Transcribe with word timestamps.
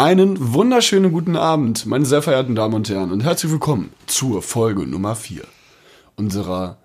Einen 0.00 0.54
wunderschönen 0.54 1.12
guten 1.12 1.36
Abend, 1.36 1.84
meine 1.84 2.06
sehr 2.06 2.22
verehrten 2.22 2.54
Damen 2.54 2.72
und 2.72 2.88
Herren, 2.88 3.12
und 3.12 3.22
herzlich 3.22 3.52
willkommen 3.52 3.90
zur 4.06 4.40
Folge 4.40 4.86
Nummer 4.86 5.14
4 5.14 5.42
unserer 6.16 6.78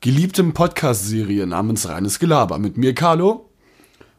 geliebten 0.00 0.54
Podcast-Serie 0.54 1.46
namens 1.46 1.86
Reines 1.90 2.18
Gelaber 2.18 2.58
mit 2.58 2.78
mir, 2.78 2.94
Carlo. 2.94 3.50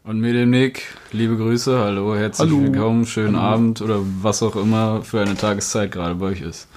Und 0.04 0.20
mir, 0.20 0.34
dem 0.34 0.52
Nick. 0.52 0.84
Liebe 1.12 1.38
Grüße, 1.38 1.76
hallo, 1.80 2.16
herzlich 2.16 2.52
Hallo. 2.52 2.62
willkommen, 2.62 3.08
schönen 3.08 3.36
Hallo. 3.36 3.54
Abend 3.54 3.82
oder 3.82 4.02
was 4.22 4.44
auch 4.44 4.56
immer 4.56 5.02
für 5.02 5.22
eine 5.22 5.36
Tageszeit 5.36 5.92
gerade 5.92 6.14
bei 6.14 6.28
euch 6.28 6.42
ist. 6.42 6.68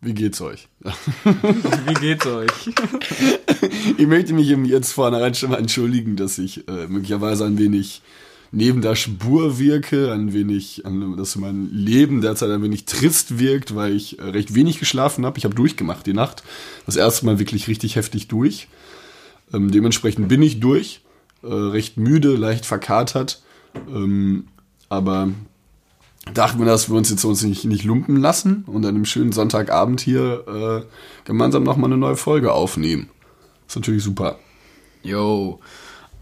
Wie 0.00 0.14
geht's 0.14 0.40
euch? 0.40 0.66
Wie 1.86 1.94
geht's 1.94 2.26
euch? 2.26 2.70
Ich 3.98 4.06
möchte 4.08 4.32
mich 4.32 4.48
jetzt 4.48 4.92
vornherein 4.92 5.32
schon 5.36 5.50
mal 5.50 5.60
entschuldigen, 5.60 6.16
dass 6.16 6.38
ich 6.38 6.66
äh, 6.66 6.88
möglicherweise 6.88 7.44
ein 7.44 7.56
wenig 7.56 8.02
neben 8.52 8.82
der 8.82 8.94
Spur 8.94 9.58
wirke, 9.58 10.12
ein 10.12 10.32
wenig, 10.32 10.82
dass 11.16 11.36
mein 11.36 11.70
Leben 11.72 12.20
derzeit 12.20 12.50
ein 12.50 12.62
wenig 12.62 12.84
trist 12.84 13.38
wirkt, 13.38 13.74
weil 13.74 13.94
ich 13.94 14.18
äh, 14.18 14.24
recht 14.24 14.54
wenig 14.54 14.78
geschlafen 14.78 15.26
habe. 15.26 15.38
Ich 15.38 15.44
habe 15.44 15.54
durchgemacht 15.54 16.06
die 16.06 16.12
Nacht. 16.12 16.42
Das 16.86 16.96
erste 16.96 17.26
Mal 17.26 17.38
wirklich 17.38 17.68
richtig 17.68 17.96
heftig 17.96 18.28
durch. 18.28 18.68
Ähm, 19.52 19.70
dementsprechend 19.70 20.28
bin 20.28 20.42
ich 20.42 20.60
durch, 20.60 21.00
äh, 21.42 21.48
recht 21.48 21.96
müde, 21.96 22.36
leicht 22.36 22.66
verkatert. 22.66 23.42
Ähm, 23.88 24.48
aber 24.88 25.30
dachten 26.32 26.58
wir, 26.58 26.66
dass 26.66 26.88
wir 26.88 26.96
uns 26.96 27.10
jetzt 27.10 27.24
uns 27.24 27.42
nicht, 27.42 27.64
nicht 27.64 27.84
lumpen 27.84 28.16
lassen 28.16 28.64
und 28.66 28.84
an 28.84 28.94
einem 28.94 29.04
schönen 29.04 29.32
Sonntagabend 29.32 30.00
hier 30.00 30.84
äh, 30.84 31.24
gemeinsam 31.24 31.62
nochmal 31.62 31.90
eine 31.90 31.98
neue 31.98 32.16
Folge 32.16 32.52
aufnehmen. 32.52 33.10
ist 33.66 33.76
natürlich 33.76 34.02
super. 34.02 34.38
Yo, 35.02 35.60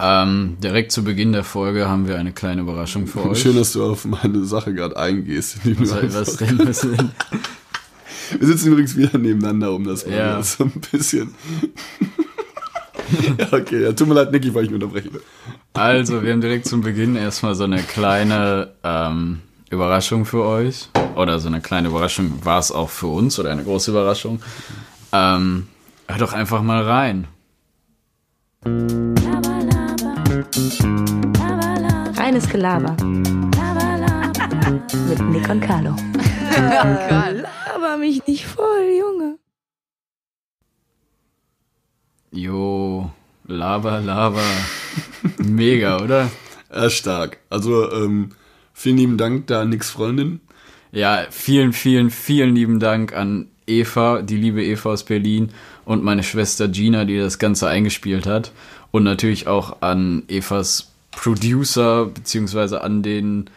ähm, 0.00 0.56
direkt 0.62 0.92
zu 0.92 1.04
Beginn 1.04 1.32
der 1.32 1.44
Folge 1.44 1.88
haben 1.88 2.08
wir 2.08 2.18
eine 2.18 2.32
kleine 2.32 2.62
Überraschung 2.62 3.06
für 3.06 3.24
euch. 3.30 3.40
Schön, 3.40 3.56
dass 3.56 3.72
du 3.72 3.84
auf 3.84 4.04
meine 4.04 4.44
Sache 4.44 4.74
gerade 4.74 4.96
eingehst. 4.96 5.58
was, 5.64 6.14
was 6.14 6.36
denn? 6.36 6.58
Was 6.66 6.80
denn? 6.80 7.10
Wir 8.38 8.48
sitzen 8.48 8.68
übrigens 8.72 8.96
wieder 8.96 9.18
nebeneinander, 9.18 9.72
um 9.72 9.84
das 9.84 10.06
mal 10.06 10.16
Ja. 10.16 10.42
so 10.42 10.64
ein 10.64 10.72
bisschen. 10.90 11.34
ja, 13.38 13.52
okay, 13.52 13.82
ja, 13.82 13.92
tut 13.92 14.08
mir 14.08 14.14
leid, 14.14 14.32
Nicky, 14.32 14.52
weil 14.54 14.64
ich 14.64 14.72
unterbreche. 14.72 15.10
Also, 15.74 16.22
wir 16.22 16.32
haben 16.32 16.40
direkt 16.40 16.66
zum 16.66 16.80
Beginn 16.80 17.16
erstmal 17.16 17.54
so 17.54 17.64
eine 17.64 17.82
kleine 17.82 18.72
ähm, 18.82 19.40
Überraschung 19.68 20.24
für 20.24 20.42
euch. 20.44 20.88
Oder 21.16 21.38
so 21.38 21.48
eine 21.48 21.60
kleine 21.60 21.88
Überraschung 21.88 22.44
war 22.44 22.58
es 22.58 22.72
auch 22.72 22.88
für 22.88 23.08
uns 23.08 23.38
oder 23.38 23.50
eine 23.50 23.62
große 23.62 23.90
Überraschung. 23.90 24.40
Ähm, 25.12 25.66
hör 26.08 26.18
doch 26.18 26.32
einfach 26.32 26.62
mal 26.62 26.82
rein. 26.82 27.26
Reines 32.16 32.48
Gelaber. 32.48 32.96
Mit 35.08 35.20
Nick 35.30 35.48
und 35.48 35.60
Carlo. 35.60 35.96
Laber 36.56 37.96
mich 37.98 38.24
nicht 38.28 38.46
voll, 38.46 38.86
Junge. 38.96 39.38
Jo, 42.30 43.10
Lava, 43.48 43.98
Lava. 43.98 44.44
Mega, 45.38 46.00
oder? 46.00 46.30
Ja, 46.72 46.88
stark. 46.88 47.38
Also, 47.50 47.90
ähm, 47.90 48.30
vielen 48.72 48.98
lieben 48.98 49.18
Dank 49.18 49.48
da 49.48 49.62
an 49.62 49.70
Nix 49.70 49.90
Freundin. 49.90 50.40
Ja, 50.92 51.26
vielen, 51.30 51.72
vielen, 51.72 52.10
vielen 52.10 52.54
lieben 52.54 52.78
Dank 52.78 53.12
an 53.12 53.48
Eva, 53.66 54.22
die 54.22 54.36
liebe 54.36 54.64
Eva 54.64 54.90
aus 54.90 55.04
Berlin 55.04 55.50
und 55.84 56.04
meine 56.04 56.22
Schwester 56.22 56.68
Gina, 56.68 57.04
die 57.04 57.18
das 57.18 57.40
Ganze 57.40 57.68
eingespielt 57.68 58.26
hat. 58.26 58.52
Und 58.94 59.02
natürlich 59.02 59.48
auch 59.48 59.78
an 59.82 60.22
Evas 60.28 60.92
Producer, 61.10 62.06
beziehungsweise 62.06 62.80
an 62.84 63.02
den 63.02 63.50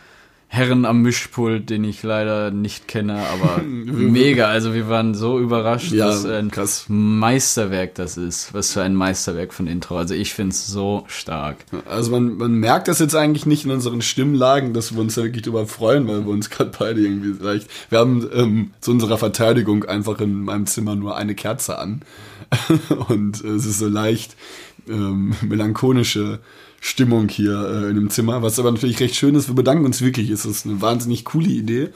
Herren 0.48 0.84
am 0.84 1.04
Mischpult, 1.04 1.70
den 1.70 1.84
ich 1.84 2.02
leider 2.02 2.50
nicht 2.50 2.88
kenne, 2.88 3.20
aber 3.20 3.62
mega. 3.64 4.48
Also 4.48 4.74
wir 4.74 4.90
waren 4.90 5.14
so 5.14 5.40
überrascht, 5.40 5.92
Ja, 5.92 6.08
was 6.08 6.26
ein 6.26 6.50
krass. 6.50 6.86
Meisterwerk 6.88 7.94
das 7.94 8.18
ist. 8.18 8.56
Was 8.56 8.74
für 8.74 8.82
ein 8.82 8.96
Meisterwerk 8.96 9.54
von 9.54 9.68
Intro. 9.68 10.00
Also 10.00 10.16
ich 10.16 10.34
finde 10.34 10.54
es 10.54 10.66
so 10.66 11.04
stark. 11.08 11.58
Also 11.88 12.10
man, 12.10 12.38
man 12.38 12.54
merkt 12.54 12.88
das 12.88 12.98
jetzt 12.98 13.14
eigentlich 13.14 13.46
nicht 13.46 13.64
in 13.64 13.70
unseren 13.70 14.02
Stimmlagen, 14.02 14.74
dass 14.74 14.96
wir 14.96 15.02
uns 15.02 15.14
da 15.14 15.22
wirklich 15.22 15.44
drüber 15.44 15.68
freuen, 15.68 16.08
weil 16.08 16.26
wir 16.26 16.32
uns 16.32 16.50
gerade 16.50 16.72
beide 16.80 17.00
irgendwie 17.00 17.44
leicht. 17.44 17.70
Wir 17.92 18.00
haben 18.00 18.28
ähm, 18.34 18.72
zu 18.82 18.90
unserer 18.90 19.20
Verteidigung 19.20 19.86
einfach 19.86 20.20
in 20.20 20.42
meinem 20.46 20.66
Zimmer 20.66 20.96
nur 20.96 21.16
eine 21.16 21.36
Kerze 21.36 21.78
an. 21.78 22.02
Und 23.10 23.44
äh, 23.44 23.50
es 23.50 23.66
ist 23.68 23.78
so 23.78 23.88
leicht 23.88 24.36
ähm, 24.90 25.34
melancholische 25.42 26.40
Stimmung 26.80 27.30
hier 27.30 27.54
äh, 27.54 27.90
in 27.90 27.96
dem 27.96 28.10
Zimmer, 28.10 28.42
was 28.42 28.60
aber 28.60 28.72
natürlich 28.72 29.00
recht 29.00 29.16
schön 29.16 29.36
ist. 29.36 29.48
Wir 29.48 29.56
bedanken 29.56 29.86
uns 29.86 30.02
wirklich. 30.02 30.30
Es 30.30 30.46
ist 30.46 30.66
eine 30.66 30.82
wahnsinnig 30.82 31.26
coole 31.26 31.50
Idee. 31.50 31.90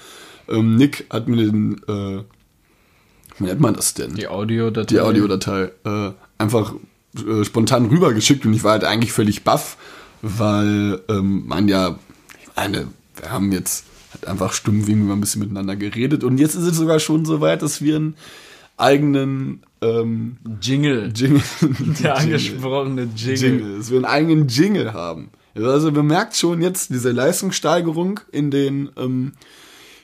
Ähm, 0.49 0.75
Nick 0.75 1.05
hat 1.09 1.27
mir 1.27 1.37
den, 1.37 1.81
äh, 1.87 2.23
wie 3.37 3.43
nennt 3.43 3.59
man 3.59 3.73
das 3.73 3.93
denn? 3.93 4.15
Die 4.15 4.27
Audiodatei. 4.27 4.95
die 4.95 4.99
Audiodatei 4.99 5.71
äh, 5.85 6.11
einfach 6.37 6.73
äh, 7.15 7.43
spontan 7.43 7.87
rübergeschickt 7.87 8.45
und 8.45 8.53
ich 8.53 8.63
war 8.63 8.73
halt 8.73 8.83
eigentlich 8.83 9.13
völlig 9.13 9.43
baff, 9.43 9.77
weil 10.21 11.01
ähm, 11.09 11.47
man 11.47 11.67
ja, 11.67 11.97
ich 12.41 12.49
meine, 12.55 12.87
wir 13.15 13.31
haben 13.31 13.51
jetzt 13.51 13.85
halt 14.13 14.27
einfach 14.27 14.53
stumm 14.53 14.87
wie 14.87 14.93
ein 14.93 15.21
bisschen 15.21 15.41
miteinander 15.41 15.75
geredet 15.75 16.23
und 16.23 16.37
jetzt 16.37 16.55
ist 16.55 16.63
es 16.65 16.77
sogar 16.77 16.99
schon 16.99 17.25
so 17.25 17.41
weit, 17.41 17.61
dass 17.61 17.81
wir 17.81 17.97
einen 17.97 18.15
eigenen 18.77 19.63
ähm, 19.81 20.37
Jingle. 20.61 21.11
Jingle, 21.15 21.41
Der 22.01 22.17
angesprochene 22.17 23.09
Jingle. 23.15 23.37
Jingle, 23.37 23.77
dass 23.77 23.89
wir 23.89 23.97
einen 23.97 24.05
eigenen 24.05 24.47
Jingle 24.47 24.93
haben. 24.93 25.31
Also 25.55 25.91
man 25.91 26.07
merkt 26.07 26.35
schon 26.35 26.61
jetzt 26.61 26.91
diese 26.91 27.11
Leistungssteigerung 27.11 28.21
in 28.31 28.51
den 28.51 28.89
ähm, 28.97 29.33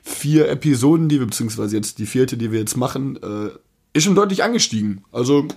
vier 0.04 0.50
Episoden, 0.50 1.10
die 1.10 1.20
wir, 1.20 1.28
beziehungsweise 1.28 1.76
jetzt 1.76 2.00
die 2.00 2.06
vierte, 2.06 2.38
die 2.38 2.52
wir 2.52 2.60
jetzt 2.60 2.76
machen, 2.76 3.18
äh, 3.18 3.50
ist 3.94 4.04
schon 4.04 4.16
deutlich 4.16 4.44
angestiegen. 4.44 5.04
Also 5.12 5.48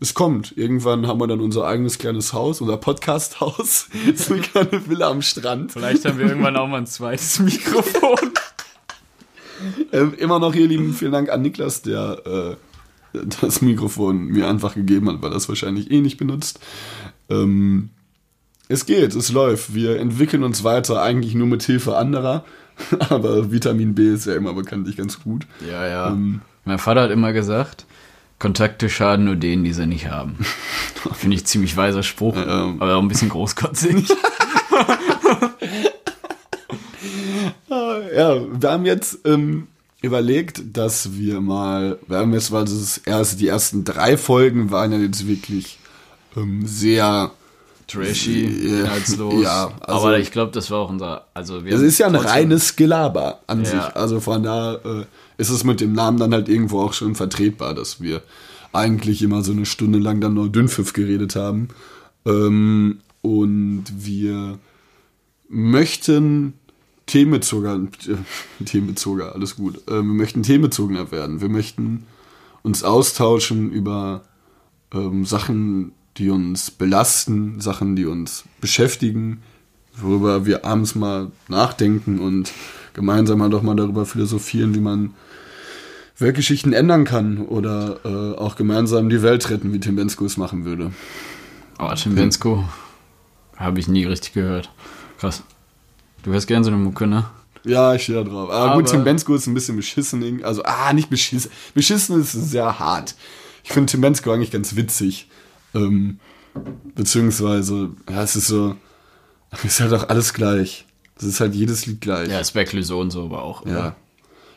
es 0.00 0.14
kommt. 0.14 0.56
Irgendwann 0.56 1.06
haben 1.06 1.20
wir 1.20 1.26
dann 1.26 1.40
unser 1.40 1.66
eigenes 1.66 1.98
kleines 1.98 2.32
Haus, 2.32 2.60
unser 2.60 2.76
Podcast-Haus, 2.76 3.88
so 4.14 4.34
eine 4.34 4.42
kleine 4.42 4.88
Villa 4.88 5.10
am 5.10 5.22
Strand. 5.22 5.72
Vielleicht 5.72 6.04
haben 6.04 6.18
wir 6.18 6.26
irgendwann 6.26 6.56
auch 6.56 6.68
mal 6.68 6.78
ein 6.78 6.86
zweites 6.86 7.38
Mikrofon. 7.38 8.18
Ähm, 9.92 10.14
immer 10.16 10.38
noch 10.38 10.54
hier 10.54 10.66
lieben 10.66 10.94
vielen 10.94 11.12
Dank 11.12 11.28
an 11.28 11.42
Niklas, 11.42 11.82
der 11.82 12.22
äh, 12.24 12.56
das 13.40 13.60
Mikrofon 13.62 14.26
mir 14.26 14.48
einfach 14.48 14.74
gegeben 14.74 15.08
hat, 15.08 15.22
weil 15.22 15.30
das 15.30 15.48
wahrscheinlich 15.48 15.90
eh 15.90 16.00
nicht 16.00 16.16
benutzt. 16.16 16.60
Ähm, 17.28 17.90
es 18.68 18.86
geht, 18.86 19.14
es 19.14 19.32
läuft. 19.32 19.74
Wir 19.74 19.98
entwickeln 19.98 20.44
uns 20.44 20.62
weiter, 20.62 21.02
eigentlich 21.02 21.34
nur 21.34 21.46
mit 21.48 21.62
Hilfe 21.62 21.96
anderer. 21.96 22.44
Aber 23.10 23.50
Vitamin 23.52 23.94
B 23.94 24.12
ist 24.14 24.26
ja 24.26 24.34
immer 24.34 24.54
bekanntlich 24.54 24.96
ganz 24.96 25.20
gut. 25.22 25.46
Ja, 25.68 25.86
ja. 25.86 26.16
mein 26.64 26.78
Vater 26.78 27.02
hat 27.02 27.10
immer 27.10 27.32
gesagt, 27.32 27.84
Kontakte 28.38 28.88
schaden 28.88 29.26
nur 29.26 29.36
denen, 29.36 29.64
die 29.64 29.72
sie 29.72 29.86
nicht 29.86 30.08
haben. 30.08 30.38
Finde 31.12 31.36
ich 31.36 31.44
ziemlich 31.46 31.76
weiser 31.76 32.02
Spruch, 32.02 32.36
Ja. 32.36 32.74
aber 32.78 32.94
auch 32.96 33.02
ein 33.02 33.08
bisschen 33.08 33.28
großkotzig. 33.28 34.08
Ja, 38.14 38.34
wir 38.60 38.70
haben 38.70 38.86
jetzt 38.86 39.20
ähm, 39.24 39.68
überlegt, 40.02 40.62
dass 40.76 41.14
wir 41.14 41.40
mal, 41.40 41.98
wir 42.06 42.18
haben 42.18 42.32
jetzt, 42.32 42.52
weil 42.52 42.64
das 42.64 42.98
erst 42.98 43.40
die 43.40 43.48
ersten 43.48 43.84
drei 43.84 44.16
Folgen 44.16 44.70
waren 44.70 44.92
ja 44.92 44.98
jetzt 44.98 45.26
wirklich 45.26 45.78
ähm, 46.36 46.66
sehr 46.66 47.30
Trashy, 47.86 48.46
Ja, 48.82 48.84
herzlos. 48.92 49.34
ja, 49.42 49.72
also- 49.80 50.06
aber 50.06 50.18
ich 50.18 50.30
glaube, 50.30 50.52
das 50.52 50.70
war 50.70 50.78
auch 50.78 50.90
unser. 50.90 51.26
Also 51.34 51.64
wir 51.64 51.72
Es 51.74 51.80
ist 51.80 51.98
ja 51.98 52.06
ein 52.06 52.14
reines 52.14 52.76
Gelaber 52.76 53.40
an 53.48 53.64
Ja. 53.64 53.70
sich. 53.70 53.96
Also 53.96 54.20
von 54.20 54.42
da 54.44 54.74
äh, 54.76 55.04
ist 55.38 55.50
es 55.50 55.64
mit 55.64 55.80
dem 55.80 55.92
Namen 55.92 56.18
dann 56.18 56.32
halt 56.32 56.48
irgendwo 56.48 56.80
auch 56.82 56.92
schon 56.92 57.14
vertretbar, 57.16 57.74
dass 57.74 58.00
wir 58.00 58.22
eigentlich 58.72 59.22
immer 59.22 59.42
so 59.42 59.50
eine 59.52 59.66
Stunde 59.66 59.98
lang 59.98 60.20
dann 60.20 60.34
nur 60.34 60.48
Dünnpfiff 60.48 60.92
geredet 60.92 61.34
haben. 61.34 61.68
Ähm, 62.24 63.00
und 63.22 63.84
wir 63.98 64.58
möchten 65.48 66.54
themenbezogener, 67.10 67.88
äh, 68.08 68.64
themenbezogener, 68.64 69.34
alles 69.34 69.56
gut. 69.56 69.76
Äh, 69.88 69.96
wir 69.96 70.02
möchten 70.02 70.42
themenbezogener 70.42 71.10
werden. 71.10 71.40
Wir 71.40 71.48
möchten 71.48 72.06
uns 72.62 72.82
austauschen 72.84 73.70
über 73.70 74.22
ähm, 74.92 75.24
Sachen, 75.24 75.92
die 76.16 76.30
uns 76.30 76.70
belasten, 76.70 77.60
Sachen, 77.60 77.96
die 77.96 78.06
uns 78.06 78.44
beschäftigen, 78.60 79.42
worüber 79.96 80.46
wir 80.46 80.64
abends 80.64 80.94
mal 80.94 81.30
nachdenken 81.48 82.18
und 82.18 82.52
gemeinsam 82.94 83.38
mal 83.38 83.50
doch 83.50 83.62
mal 83.62 83.76
darüber 83.76 84.06
philosophieren, 84.06 84.74
wie 84.74 84.80
man 84.80 85.14
Weltgeschichten 86.18 86.72
ändern 86.72 87.04
kann 87.04 87.38
oder 87.38 88.00
äh, 88.04 88.38
auch 88.38 88.56
gemeinsam 88.56 89.08
die 89.08 89.22
Welt 89.22 89.48
retten, 89.48 89.72
wie 89.72 89.80
Tim 89.80 89.96
Bensko 89.96 90.26
es 90.26 90.36
machen 90.36 90.64
würde. 90.64 90.92
Oh, 91.78 91.90
Tim 91.94 92.14
Bensko. 92.14 92.64
Habe 93.56 93.80
ich 93.80 93.88
nie 93.88 94.04
richtig 94.04 94.34
gehört. 94.34 94.70
Krass. 95.18 95.42
Du 96.22 96.32
hörst 96.32 96.46
gern 96.46 96.64
so 96.64 96.70
eine 96.70 96.78
Mucke, 96.78 97.06
ne? 97.06 97.24
Ja, 97.64 97.94
ich 97.94 98.04
stehe 98.04 98.22
da 98.22 98.28
drauf. 98.28 98.50
Aber, 98.50 98.74
gut, 98.74 98.84
Aber- 98.84 98.90
Tim 98.92 99.04
Bensko 99.04 99.34
ist 99.34 99.46
ein 99.46 99.54
bisschen 99.54 99.76
beschissen. 99.76 100.42
Also, 100.44 100.62
ah, 100.64 100.92
nicht 100.92 101.10
beschissen. 101.10 101.50
Beschissen 101.74 102.20
ist 102.20 102.32
sehr 102.32 102.78
hart. 102.78 103.14
Ich 103.64 103.72
finde 103.72 103.90
Tim 103.90 104.00
Bensko 104.00 104.32
eigentlich 104.32 104.50
ganz 104.50 104.76
witzig. 104.76 105.28
Ähm, 105.74 106.18
beziehungsweise, 106.94 107.90
ja, 108.08 108.22
es 108.22 108.36
ist 108.36 108.46
so, 108.48 108.76
ist 109.62 109.80
halt 109.80 109.92
auch 109.92 110.08
alles 110.08 110.32
gleich. 110.34 110.86
Das 111.16 111.24
ist 111.24 111.40
halt 111.40 111.54
jedes 111.54 111.86
Lied 111.86 112.00
gleich. 112.00 112.28
Ja, 112.28 112.40
ist 112.40 112.52
bei 112.52 112.64
Clouseau 112.64 113.00
und 113.00 113.10
so 113.10 113.24
aber 113.24 113.42
auch. 113.42 113.66
Ja. 113.66 113.72
Oder? 113.72 113.96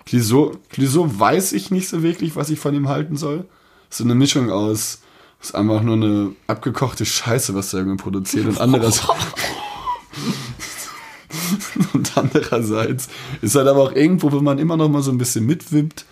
Clouseau, 0.05 0.57
Clouseau 0.69 1.07
weiß 1.19 1.53
ich 1.53 1.71
nicht 1.71 1.87
so 1.89 2.03
wirklich, 2.03 2.35
was 2.35 2.49
ich 2.49 2.59
von 2.59 2.73
ihm 2.73 2.89
halten 2.89 3.15
soll. 3.15 3.45
So 3.89 4.03
eine 4.03 4.15
Mischung 4.15 4.49
aus, 4.49 5.01
ist 5.41 5.55
einfach 5.55 5.81
nur 5.81 5.95
eine 5.95 6.31
abgekochte 6.47 7.05
Scheiße, 7.05 7.53
was 7.53 7.73
er 7.73 7.79
irgendwie 7.79 8.01
produziert 8.01 8.47
und 8.47 8.59
andererseits, 8.59 9.07
und 11.93 12.17
andererseits 12.17 13.07
ist 13.41 13.55
halt 13.55 13.67
aber 13.67 13.81
auch 13.81 13.91
irgendwo, 13.93 14.31
wo 14.31 14.39
man 14.39 14.59
immer 14.59 14.77
noch 14.77 14.89
mal 14.89 15.01
so 15.01 15.11
ein 15.11 15.17
bisschen 15.17 15.45
mitwippt, 15.45 16.05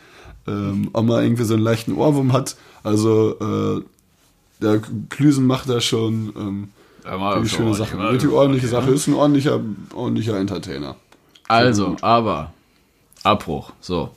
ähm, 0.47 0.89
auch 0.93 1.03
mal 1.03 1.23
irgendwie 1.23 1.43
so 1.43 1.53
einen 1.53 1.63
leichten 1.63 1.93
Ohrwurm 1.93 2.33
hat. 2.33 2.55
Also, 2.83 3.37
äh, 3.39 3.83
der 4.61 4.81
Klüsen 5.09 5.45
macht 5.47 5.69
da 5.69 5.81
schon 5.81 6.33
ähm, 6.37 6.67
Ja, 7.03 7.45
schöne 7.45 7.73
Sachen. 7.73 7.97
mal 7.97 8.09
Richtig 8.09 8.29
ordentliche 8.29 8.35
ordentlich, 8.35 8.69
Sache. 8.69 8.91
Ist 8.91 9.07
ein 9.07 9.13
ordentlicher, 9.13 9.59
ordentlicher 9.95 10.37
Entertainer. 10.37 10.95
Also, 11.47 11.95
aber, 12.01 12.53
Abbruch, 13.23 13.71
so. 13.81 14.11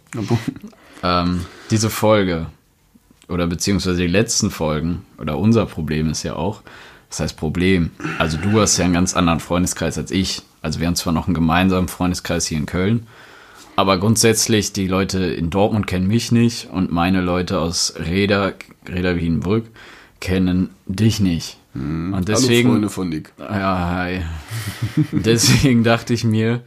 Ähm, 1.02 1.44
diese 1.70 1.90
Folge, 1.90 2.46
oder 3.28 3.46
beziehungsweise 3.46 4.02
die 4.02 4.06
letzten 4.06 4.50
Folgen, 4.50 5.04
oder 5.18 5.38
unser 5.38 5.66
Problem 5.66 6.08
ist 6.10 6.22
ja 6.22 6.36
auch, 6.36 6.62
das 7.10 7.20
heißt 7.20 7.36
Problem, 7.36 7.90
also 8.18 8.38
du 8.38 8.60
hast 8.60 8.76
ja 8.78 8.84
einen 8.84 8.94
ganz 8.94 9.14
anderen 9.14 9.40
Freundeskreis 9.40 9.98
als 9.98 10.10
ich. 10.10 10.42
Also 10.64 10.80
wir 10.80 10.86
haben 10.86 10.96
zwar 10.96 11.12
noch 11.12 11.26
einen 11.26 11.34
gemeinsamen 11.34 11.88
Freundeskreis 11.88 12.46
hier 12.46 12.56
in 12.56 12.64
Köln, 12.64 13.06
aber 13.76 13.98
grundsätzlich, 13.98 14.72
die 14.72 14.86
Leute 14.88 15.18
in 15.24 15.50
Dortmund 15.50 15.86
kennen 15.86 16.06
mich 16.06 16.32
nicht 16.32 16.70
und 16.70 16.90
meine 16.90 17.20
Leute 17.20 17.58
aus 17.60 17.94
Reda, 17.98 18.52
Reda 18.88 19.16
Wiedenbrück 19.16 19.66
kennen 20.20 20.70
dich 20.86 21.20
nicht. 21.20 21.58
Und 21.74 22.24
deswegen, 22.28 22.68
Hallo 22.68 22.88
Freunde 22.88 22.88
von 22.88 23.08
Nick. 23.10 23.32
ja, 23.38 23.90
hi. 23.90 24.22
Deswegen 25.12 25.82
dachte 25.84 26.14
ich 26.14 26.24
mir, 26.24 26.62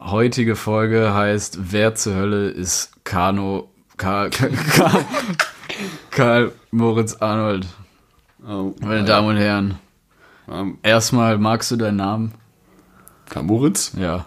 heutige 0.00 0.54
Folge 0.56 1.14
heißt 1.14 1.72
Wer 1.72 1.94
zur 1.94 2.14
Hölle 2.16 2.48
ist 2.50 2.90
Kano 3.04 3.70
Karl, 3.96 4.28
Karl, 4.30 5.04
Karl 6.10 6.52
Moritz 6.72 7.14
Arnold? 7.20 7.66
Oh, 8.46 8.74
Meine 8.80 9.04
Damen 9.04 9.28
und 9.28 9.36
Herren, 9.36 9.78
Ähm, 10.50 10.78
erstmal 10.82 11.38
magst 11.38 11.70
du 11.70 11.76
deinen 11.76 11.96
Namen? 11.96 12.32
Karl 13.28 13.44
Moritz? 13.44 13.92
Ja. 13.98 14.26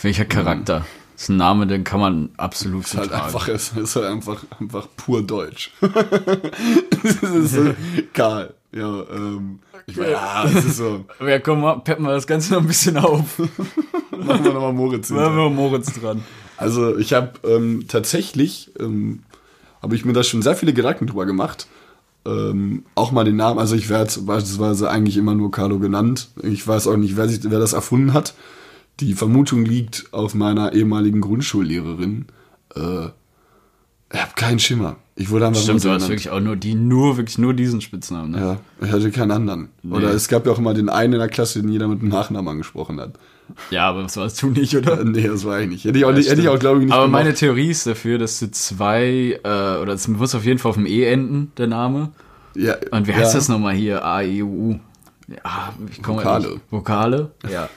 Welcher 0.00 0.24
Charakter? 0.24 0.86
Das 1.14 1.24
ist 1.24 1.28
ein 1.30 1.36
Name, 1.36 1.66
den 1.66 1.82
kann 1.82 1.98
man 1.98 2.30
absolut 2.36 2.84
Ist 2.84 2.96
halt 2.96 3.12
einfach, 3.12 3.48
ist, 3.48 3.76
ist 3.76 3.96
halt 3.96 4.06
einfach, 4.06 4.44
einfach 4.60 4.86
pur 4.96 5.22
deutsch. 5.22 5.72
das 5.80 7.22
ist 7.22 7.52
so, 7.52 7.74
Karl. 8.12 8.54
Ja, 8.70 9.02
ähm, 9.10 9.58
ich 9.86 9.96
meine, 9.96 10.12
ja, 10.12 10.44
es 10.44 10.64
ist 10.64 10.76
so. 10.76 11.06
Ja, 11.20 11.38
komm 11.40 11.62
mal, 11.62 11.80
peppen 11.80 12.04
wir 12.04 12.12
das 12.12 12.26
Ganze 12.26 12.52
noch 12.52 12.60
ein 12.60 12.66
bisschen 12.66 12.98
auf. 12.98 13.38
Machen 14.10 14.44
wir 14.44 14.52
nochmal 14.52 14.74
Moritz 14.74 15.10
Machen 15.10 15.36
wir 15.36 15.50
Moritz 15.50 15.98
dran. 15.98 16.22
Also 16.56 16.98
ich 16.98 17.14
habe 17.14 17.32
ähm, 17.44 17.86
tatsächlich, 17.88 18.70
ähm, 18.78 19.22
habe 19.80 19.96
ich 19.96 20.04
mir 20.04 20.12
da 20.12 20.22
schon 20.22 20.42
sehr 20.42 20.54
viele 20.54 20.74
Gedanken 20.74 21.06
drüber 21.06 21.24
gemacht. 21.24 21.66
Ähm, 22.28 22.84
auch 22.94 23.10
mal 23.10 23.24
den 23.24 23.36
Namen, 23.36 23.58
also 23.58 23.74
ich 23.74 23.88
werde 23.88 24.12
beispielsweise 24.20 24.90
eigentlich 24.90 25.16
immer 25.16 25.34
nur 25.34 25.50
Carlo 25.50 25.78
genannt. 25.78 26.28
Ich 26.42 26.66
weiß 26.66 26.86
auch 26.86 26.96
nicht, 26.96 27.16
wer, 27.16 27.28
sich, 27.28 27.40
wer 27.44 27.58
das 27.58 27.72
erfunden 27.72 28.12
hat. 28.12 28.34
Die 29.00 29.14
Vermutung 29.14 29.64
liegt 29.64 30.12
auf 30.12 30.34
meiner 30.34 30.72
ehemaligen 30.74 31.20
Grundschullehrerin. 31.20 32.26
Äh, 32.74 33.06
ich 34.12 34.20
habe 34.20 34.32
keinen 34.34 34.58
Schimmer. 34.58 34.96
Ich 35.16 35.30
wurde 35.30 35.46
einfach 35.46 35.60
Stimmt, 35.60 35.84
du 35.84 35.90
hast 35.90 36.08
wirklich 36.08 36.30
auch 36.30 36.40
nur 36.40 36.56
die, 36.56 36.74
nur, 36.74 37.16
wirklich 37.16 37.38
nur 37.38 37.54
diesen 37.54 37.80
Spitznamen, 37.80 38.32
ne? 38.32 38.38
Ja, 38.38 38.86
ich 38.86 38.92
hatte 38.92 39.10
keinen 39.10 39.30
anderen. 39.30 39.68
Oder 39.88 40.10
es 40.10 40.28
gab 40.28 40.46
ja 40.46 40.52
auch 40.52 40.58
immer 40.58 40.74
den 40.74 40.88
einen 40.88 41.14
in 41.14 41.18
der 41.18 41.28
Klasse, 41.28 41.60
den 41.60 41.70
jeder 41.70 41.88
mit 41.88 42.02
dem 42.02 42.08
Nachnamen 42.08 42.48
angesprochen 42.48 43.00
hat. 43.00 43.14
Ja, 43.70 43.88
aber 43.88 44.02
das 44.02 44.16
warst 44.16 44.40
du 44.42 44.48
nicht, 44.50 44.74
oder? 44.76 45.02
Nee, 45.04 45.26
das 45.26 45.44
war 45.44 45.60
ich 45.60 45.68
nicht. 45.68 45.84
Hätte 45.84 45.98
ich 45.98 46.04
auch, 46.04 46.10
Ja, 46.10 46.16
nicht, 46.16 46.28
hätte 46.30 46.40
ich 46.42 46.48
auch 46.48 46.58
glaube 46.58 46.78
ich, 46.80 46.84
nicht 46.86 46.92
Aber 46.94 47.06
gemacht. 47.06 47.22
meine 47.24 47.34
Theorie 47.34 47.70
ist 47.70 47.86
dafür, 47.86 48.18
dass 48.18 48.38
du 48.40 48.50
zwei, 48.50 49.40
äh, 49.42 49.48
oder 49.80 49.92
es 49.94 50.06
muss 50.08 50.34
auf 50.34 50.44
jeden 50.44 50.58
Fall 50.58 50.70
auf 50.70 50.76
dem 50.76 50.86
E 50.86 51.04
enden, 51.04 51.52
der 51.56 51.66
Name. 51.66 52.12
ja, 52.54 52.76
Und 52.90 53.06
wie 53.06 53.12
heißt 53.14 53.32
ja. 53.32 53.38
das 53.38 53.48
nochmal 53.48 53.74
hier? 53.74 54.04
A, 54.04 54.22
E, 54.22 54.42
U, 54.42 54.46
U. 54.72 54.80
Ja, 55.28 55.74
ich 55.90 56.02
komme 56.02 56.18
Vokale. 56.18 56.48
Nicht. 56.48 56.60
Vokale? 56.70 57.30
Ja. 57.50 57.68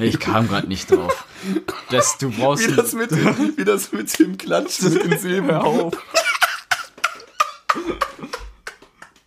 Ich 0.00 0.18
kam 0.18 0.48
gerade 0.48 0.66
nicht 0.68 0.90
drauf. 0.90 1.26
Das, 1.90 2.16
du 2.16 2.30
brauchst. 2.30 2.70
Wie 2.70 2.74
das 2.76 2.94
mit, 2.94 3.10
dem- 3.10 3.52
wie 3.58 3.64
das 3.64 3.92
mit 3.92 4.18
dem 4.18 4.38
Klatschen 4.38 4.94
mit 4.94 5.04
den 5.04 5.18
Silben. 5.18 5.48
Hör 5.50 5.64
auf. 5.64 5.92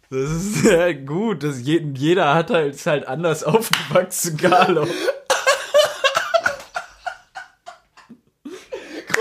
Das 0.10 0.32
ist 0.32 0.56
sehr 0.64 0.94
gut. 0.96 1.44
Das 1.44 1.62
je, 1.62 1.82
jeder 1.94 2.34
hat 2.34 2.50
halt, 2.50 2.76
ist 2.76 2.86
halt 2.88 3.08
anders 3.08 3.44
aufgewachsen, 3.44 4.38
Carlo. 4.38 4.88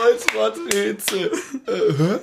Kreuzworträtsel. 0.06 1.30
Äh, 1.66 2.18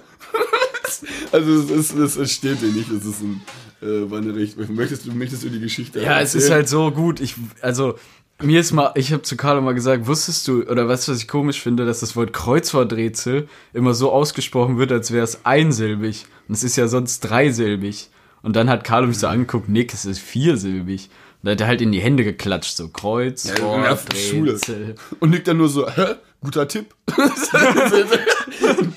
also 1.31 1.73
es, 1.75 1.91
ist, 1.91 2.17
es, 2.17 2.31
steht 2.31 2.61
dir 2.61 2.67
nicht, 2.71 2.89
es 2.89 3.05
ist 3.05 3.21
ein, 3.21 3.41
äh, 3.81 4.09
war 4.09 4.19
eine 4.19 4.35
recht, 4.35 4.57
möchtest 4.69 5.05
du, 5.05 5.11
möchtest 5.11 5.43
du 5.43 5.49
die 5.49 5.59
Geschichte 5.59 6.01
Ja, 6.01 6.19
es 6.21 6.29
ist 6.29 6.43
erzählen? 6.43 6.55
halt 6.55 6.69
so 6.69 6.91
gut. 6.91 7.19
Ich, 7.19 7.35
also, 7.61 7.95
mir 8.41 8.59
ist 8.59 8.71
mal, 8.71 8.91
ich 8.95 9.13
habe 9.13 9.21
zu 9.21 9.37
Carlo 9.37 9.61
mal 9.61 9.73
gesagt, 9.73 10.07
wusstest 10.07 10.47
du, 10.47 10.63
oder 10.63 10.87
weißt 10.87 11.07
du, 11.07 11.11
was 11.11 11.19
ich 11.19 11.27
komisch 11.27 11.61
finde, 11.61 11.85
dass 11.85 11.99
das 11.99 12.15
Wort 12.15 12.33
Kreuzworträtsel 12.33 13.47
immer 13.73 13.93
so 13.93 14.11
ausgesprochen 14.11 14.77
wird, 14.77 14.91
als 14.91 15.11
wäre 15.11 15.23
es 15.23 15.45
einsilbig. 15.45 16.25
Und 16.47 16.55
es 16.55 16.63
ist 16.63 16.75
ja 16.75 16.87
sonst 16.87 17.21
dreisilbig. 17.21 18.09
Und 18.41 18.55
dann 18.55 18.69
hat 18.69 18.83
Carlo 18.83 19.07
mich 19.07 19.19
so 19.19 19.27
angeguckt, 19.27 19.69
Nick, 19.69 19.93
es 19.93 20.05
ist 20.05 20.19
viersilbig. 20.19 21.09
Und 21.41 21.47
dann 21.47 21.51
hat 21.53 21.61
er 21.61 21.67
halt 21.67 21.81
in 21.81 21.91
die 21.91 22.01
Hände 22.01 22.23
geklatscht, 22.23 22.75
so 22.75 22.85
Ja, 22.85 22.89
Kreuzworträtsel. 22.91 24.15
Schule. 24.15 24.95
Und 25.19 25.31
liegt 25.31 25.47
dann 25.47 25.57
nur 25.57 25.69
so, 25.69 25.89
hä? 25.89 26.15
Guter 26.43 26.67
Tipp. 26.67 26.93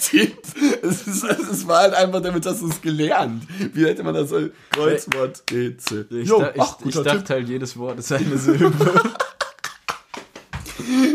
Tipp. 0.00 0.37
Es, 0.82 1.06
ist, 1.06 1.25
es 1.25 1.66
war 1.66 1.82
halt 1.82 1.94
einfach 1.94 2.20
damit, 2.22 2.44
hast 2.46 2.62
du 2.62 2.69
es 2.69 2.81
gelernt. 2.81 3.44
Wie 3.72 3.84
hätte 3.87 4.02
man 4.02 4.14
das 4.14 4.31
so? 4.31 4.40
Kreuzworträtsel. 4.72 6.06
Ich, 6.10 6.28
Jo, 6.28 6.40
da, 6.40 6.50
ich, 6.54 6.60
ach, 6.60 6.76
ich 6.84 6.94
dachte 6.94 7.19
Tipp. 7.19 7.28
halt, 7.31 7.48
jedes 7.48 7.76
Wort 7.76 7.98
ist 7.98 8.12
eine 8.12 8.37
Silbe. 8.38 8.72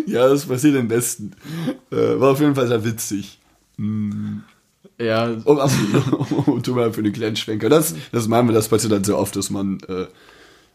Ja, 0.07 0.28
das 0.28 0.45
passiert 0.45 0.75
am 0.78 0.88
besten. 0.89 1.31
Äh, 1.92 2.19
war 2.19 2.31
auf 2.31 2.39
jeden 2.42 2.56
Fall 2.56 2.68
sehr 2.68 2.83
witzig. 2.83 3.39
ja, 5.00 5.28
Um, 5.45 5.60
ach, 5.60 5.72
um, 6.48 6.62
tu 6.62 6.74
mal 6.75 6.92
für 6.92 7.01
den 7.04 7.13
kleinen 7.13 7.38
Schwenker. 7.38 7.69
Das, 7.69 7.95
das 8.12 8.28
meinen 8.28 8.50
wir, 8.50 8.54
das 8.54 8.68
passiert 8.68 8.92
halt 8.92 9.06
sehr 9.06 9.18
oft, 9.18 9.33
dass 9.38 9.50
man 9.50 9.80
äh, 9.88 10.07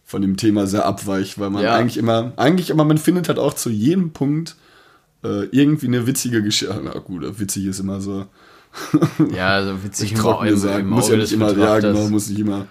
von 0.05 0.23
dem 0.23 0.38
Thema 0.38 0.67
sehr 0.67 0.87
abweicht, 0.87 1.38
weil 1.38 1.50
man 1.50 1.62
Ja. 1.64 1.75
eigentlich 1.75 1.99
immer, 1.99 2.32
eigentlich 2.37 2.70
immer, 2.70 2.85
man 2.85 2.97
findet 2.97 3.29
halt 3.29 3.38
auch 3.38 3.53
zu 3.53 3.69
jedem 3.69 4.12
Punkt 4.12 4.56
äh, 5.25 5.45
irgendwie 5.51 5.87
eine 5.87 6.06
witzige 6.06 6.43
Geschichte. 6.43 6.81
Na 6.85 6.99
gut, 6.99 7.39
witzig 7.41 7.67
ist 7.67 7.81
immer 7.81 8.01
so 8.01 8.27
ja, 9.35 9.49
also 9.55 9.73
witzig 9.85 10.13
im 10.13 10.19
trocken 10.19 10.44
Au- 10.44 10.49
im- 10.49 10.55
gesagt. 10.55 10.81
im 10.81 10.89
Muss 10.89 11.08
ja 11.08 11.15
Auge 11.15 11.23
nicht 11.23 11.32
immer, 11.32 11.56
ja 11.56 11.79
genau, 11.79 12.08
muss 12.08 12.29
nicht 12.29 12.39
immer 12.41 12.67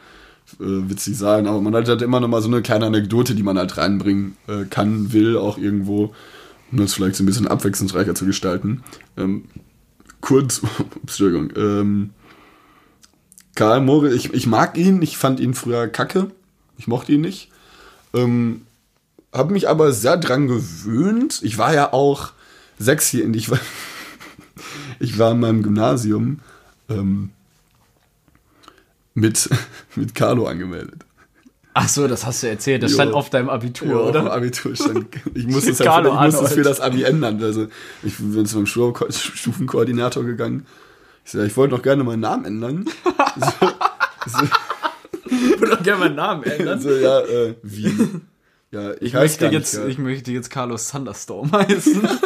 äh, 0.59 0.89
witzig 0.89 1.17
sein, 1.17 1.47
aber 1.47 1.61
man 1.61 1.75
hat 1.75 1.87
halt 1.87 2.01
immer 2.03 2.19
noch 2.19 2.27
mal 2.27 2.41
so 2.41 2.47
eine 2.47 2.61
kleine 2.61 2.85
Anekdote, 2.85 3.33
die 3.35 3.43
man 3.43 3.57
halt 3.57 3.77
reinbringen 3.77 4.37
äh, 4.47 4.65
kann, 4.65 5.13
will 5.13 5.37
auch 5.37 5.57
irgendwo, 5.57 6.13
um 6.71 6.77
das 6.77 6.93
vielleicht 6.93 7.15
so 7.15 7.23
ein 7.23 7.25
bisschen 7.25 7.47
abwechslungsreicher 7.47 8.13
zu 8.13 8.25
gestalten. 8.25 8.83
Ähm, 9.17 9.45
kurz, 10.21 10.61
Entschuldigung, 11.01 11.49
ähm, 11.55 12.09
Karl 13.55 13.81
Moritz, 13.81 14.13
ich, 14.13 14.33
ich 14.33 14.47
mag 14.47 14.77
ihn, 14.77 15.01
ich 15.01 15.17
fand 15.17 15.39
ihn 15.39 15.53
früher 15.53 15.87
kacke, 15.87 16.27
ich 16.77 16.87
mochte 16.87 17.13
ihn 17.13 17.21
nicht. 17.21 17.49
Ähm, 18.13 18.61
habe 19.35 19.53
mich 19.53 19.69
aber 19.69 19.91
sehr 19.91 20.17
dran 20.17 20.47
gewöhnt. 20.47 21.41
Ich 21.43 21.57
war 21.57 21.73
ja 21.73 21.93
auch 21.93 22.31
sechs 22.79 23.07
hier, 23.09 23.29
ich 23.33 23.49
war, 23.51 23.59
ich 24.99 25.19
war 25.19 25.31
in 25.31 25.39
meinem 25.39 25.63
Gymnasium 25.63 26.39
ähm, 26.89 27.31
mit, 29.13 29.49
mit 29.95 30.15
Carlo 30.15 30.47
angemeldet. 30.47 31.05
Ach 31.77 31.89
so, 31.89 32.07
das 32.07 32.25
hast 32.25 32.41
du 32.41 32.47
erzählt. 32.47 32.83
Das 32.83 32.91
Jo. 32.91 32.95
stand 32.95 33.13
auf 33.13 33.29
deinem 33.29 33.49
Abitur, 33.49 33.87
Ja, 33.89 33.95
oder? 33.97 34.19
Auf 34.21 34.25
dem 34.27 34.31
Abitur 34.31 34.75
stand. 34.75 35.07
Ich 35.33 35.45
musste 35.45 35.71
es, 35.71 35.79
halt, 35.81 36.05
ich 36.05 36.13
musste 36.13 36.45
es 36.45 36.53
für 36.53 36.61
das 36.63 36.79
Abi 36.79 37.03
ändern. 37.03 37.43
Also 37.43 37.67
ich 38.01 38.17
bin 38.17 38.45
zu 38.45 38.55
meinem 38.55 38.65
Stufenkoordinator 38.65 40.23
gegangen. 40.23 40.65
Ich 41.25 41.31
sag, 41.31 41.45
ich 41.45 41.57
wollte 41.57 41.75
noch 41.75 41.81
gerne 41.81 42.05
meinen 42.05 42.21
Namen 42.21 42.45
ändern. 42.45 42.85
Ich 45.25 45.59
würde 45.59 45.75
doch 45.75 45.83
gerne 45.83 45.99
meinen 45.99 46.15
Namen 46.15 46.43
ändern. 46.43 46.79
so, 46.79 46.91
ja, 46.91 47.19
äh, 47.19 47.55
wie? 47.61 47.91
Ja, 48.75 48.91
ich, 48.95 49.03
Ich 49.03 49.13
möchte, 49.13 49.45
jetzt, 49.45 49.73
nicht, 49.73 49.83
ja. 49.83 49.89
ich 49.89 49.97
möchte 49.97 50.31
jetzt 50.33 50.49
Carlos 50.49 50.89
Thunderstorm 50.89 51.51
heißen. 51.53 52.07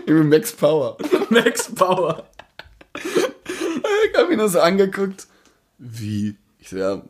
Ich 0.00 0.06
bin 0.06 0.28
Max 0.28 0.52
Power. 0.52 0.96
Max 1.30 1.72
Power. 1.72 2.28
Ich 2.94 4.18
habe 4.18 4.32
ihn 4.32 4.38
nur 4.38 4.48
so 4.48 4.60
angeguckt. 4.60 5.26
Wie? 5.78 6.36
Ich 6.58 6.70
so, 6.70 6.76
ja, 6.76 7.02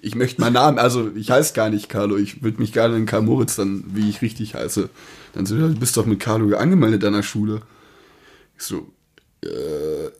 ich 0.00 0.14
möchte 0.14 0.40
meinen 0.40 0.54
Namen, 0.54 0.78
also 0.78 1.10
ich 1.14 1.30
heiße 1.30 1.54
gar 1.54 1.70
nicht 1.70 1.88
Carlo, 1.88 2.16
ich 2.16 2.42
würde 2.42 2.58
mich 2.58 2.72
gerne 2.72 2.96
in 2.96 3.06
Karl 3.06 3.22
Moritz 3.22 3.56
dann, 3.56 3.84
wie 3.88 4.10
ich 4.10 4.20
richtig 4.20 4.54
heiße. 4.54 4.90
Dann 5.34 5.46
so, 5.46 5.56
ja, 5.56 5.68
du 5.68 5.78
bist 5.78 5.96
doch 5.96 6.06
mit 6.06 6.20
Carlo 6.20 6.56
angemeldet 6.56 7.04
an 7.04 7.14
der 7.14 7.22
Schule. 7.22 7.62
Ich 8.58 8.64
so, 8.64 8.90
äh, 9.42 10.10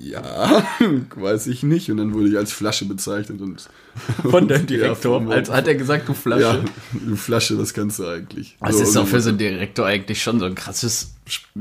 ja, 0.00 0.64
weiß 1.16 1.46
ich 1.48 1.62
nicht. 1.62 1.90
Und 1.90 1.96
dann 1.98 2.14
wurde 2.14 2.28
ich 2.28 2.36
als 2.36 2.52
Flasche 2.52 2.84
bezeichnet 2.86 3.40
und 3.40 3.68
Von 4.30 4.48
deinem 4.48 4.60
Ja, 4.62 4.66
Direktor. 4.66 5.20
vom- 5.20 5.30
als 5.30 5.50
hat 5.50 5.66
er 5.68 5.74
gesagt, 5.74 6.08
du 6.08 6.14
Flasche. 6.14 6.40
ja, 6.42 6.58
du 6.92 7.16
Flasche, 7.16 7.56
das 7.56 7.74
kannst 7.74 7.98
du 7.98 8.06
eigentlich. 8.06 8.56
Das 8.60 8.76
So, 8.76 8.82
ist 8.82 8.96
doch 8.96 9.06
für 9.06 9.20
so 9.20 9.28
einen 9.28 9.38
Direktor 9.38 9.84
eigentlich 9.86 10.22
schon 10.22 10.38
so 10.40 10.46
ein 10.46 10.54
krasses 10.54 11.12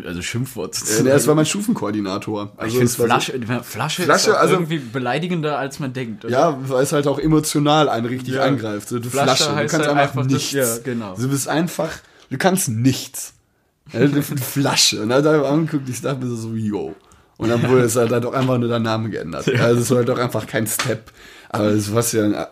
also 0.05 0.21
Schimpfwort. 0.21 0.75
Der 1.05 1.15
ist 1.15 1.27
war 1.27 1.35
mein 1.35 1.45
Stufenkoordinator. 1.45 2.51
ich 2.65 2.73
finde 2.73 2.79
war 2.81 2.87
so- 2.87 3.03
Flasche, 3.05 3.39
Flasche, 3.63 4.01
Flasche, 4.03 4.37
also- 4.37 4.53
irgendwie 4.55 4.79
beleidigender, 4.79 5.57
als 5.57 5.79
man 5.79 5.91
denkt. 5.93 6.23
Oder? 6.25 6.31
Ja, 6.33 6.57
weil 6.69 6.83
es 6.83 6.93
halt 6.93 7.07
auch 7.07 7.19
emotional 7.19 7.89
einen 7.89 8.05
richtig 8.05 8.35
Ja. 8.35 8.43
angreift. 8.43 8.89
So, 8.89 8.99
du 8.99 9.09
Flasche 9.09 9.43
Flasche, 9.43 9.49
du 9.51 9.55
kannst 9.57 9.73
halt 9.75 9.87
einfach, 9.89 10.01
einfach 10.01 10.23
das- 10.23 10.31
nichts. 10.33 10.51
ja, 10.53 10.77
genau. 10.83 11.15
Du 11.15 11.27
bist 11.29 11.47
einfach, 11.47 11.89
du 12.29 12.37
kannst 12.37 12.69
nichts. 12.69 13.33
Ja, 13.91 13.99
Eine 14.01 14.21
Flasche. 14.23 15.01
Und 15.01 15.09
dann 15.09 15.17
hat 15.25 15.25
er 15.33 15.45
angeguckt, 15.49 15.89
ich 15.89 15.99
dachte 16.01 16.23
mir 16.25 16.33
so, 16.33 16.53
yo. 16.53 16.95
Und 17.41 17.49
dann 17.49 17.67
wurde 17.67 17.81
es 17.81 17.95
halt, 17.95 18.11
halt 18.11 18.23
auch 18.25 18.33
einfach 18.33 18.57
nur 18.59 18.69
der 18.69 18.79
Name 18.79 19.09
geändert. 19.09 19.47
Also 19.59 19.81
es 19.81 19.89
war 19.89 19.97
halt 19.97 20.09
auch 20.11 20.17
einfach 20.19 20.45
kein 20.45 20.67
Step. 20.67 21.11
Aber 21.49 21.65
es 21.65 21.91
war 21.93 22.03
ja 22.13 22.23
ein 22.23 22.45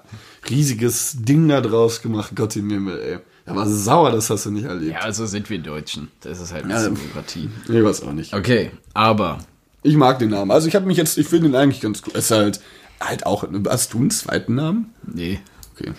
riesiges 0.50 1.16
Ding 1.20 1.48
da 1.48 1.62
draus 1.62 2.02
gemacht. 2.02 2.32
Gott 2.36 2.56
im 2.56 2.70
Himmel, 2.70 3.00
ey. 3.00 3.20
Da 3.46 3.56
war 3.56 3.68
sauer, 3.68 4.12
das 4.12 4.30
hast 4.30 4.48
du 4.48 4.52
nicht 4.52 4.66
erlebt. 4.66 4.92
Ja, 5.00 5.12
so 5.12 5.26
sind 5.26 5.50
wir 5.50 5.60
Deutschen. 5.60 6.10
Das 6.22 6.40
ist 6.40 6.52
halt 6.54 6.66
ein 6.66 6.72
Ja, 6.72 6.90
Bürokratie. 6.90 7.50
Ich 7.68 7.84
weiß 7.84 8.02
auch 8.04 8.12
nicht. 8.14 8.34
Okay, 8.34 8.72
aber 8.94 9.38
Ich 9.84 9.96
mag 9.96 10.18
den 10.20 10.32
Namen. 10.32 10.52
Also 10.52 10.68
ich 10.68 10.76
habe 10.76 10.86
mich 10.88 10.98
jetzt, 10.98 11.18
ich 11.18 11.28
finde 11.28 11.50
ihn 11.50 11.56
eigentlich 11.56 11.82
ganz 11.82 12.02
cool. 12.06 12.14
Es 12.16 12.26
ist 12.26 12.32
halt, 12.32 12.60
halt 13.00 13.26
auch, 13.26 13.46
hast 13.68 13.94
du 13.94 14.00
einen 14.00 14.12
zweiten 14.12 14.56
Namen? 14.56 14.94
nee, 15.06 15.40
Okay. 15.80 15.94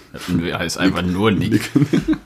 er 0.51 0.59
heißt 0.59 0.79
einfach 0.79 1.03
nur 1.03 1.31
Nick. 1.31 1.71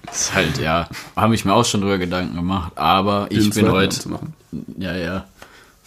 Das 0.07 0.17
ist 0.23 0.35
halt, 0.35 0.59
ja, 0.61 0.89
habe 1.15 1.35
ich 1.35 1.45
mir 1.45 1.53
auch 1.55 1.65
schon 1.65 1.83
drüber 1.83 1.99
Gedanken 1.99 2.35
gemacht, 2.35 2.73
aber 2.75 3.27
ich 3.31 3.39
Den 3.39 3.51
bin 3.51 3.67
zweiten 3.67 4.11
Namen 4.11 4.33
heute, 4.51 4.83
ja, 4.83 4.97
ja, 4.97 5.27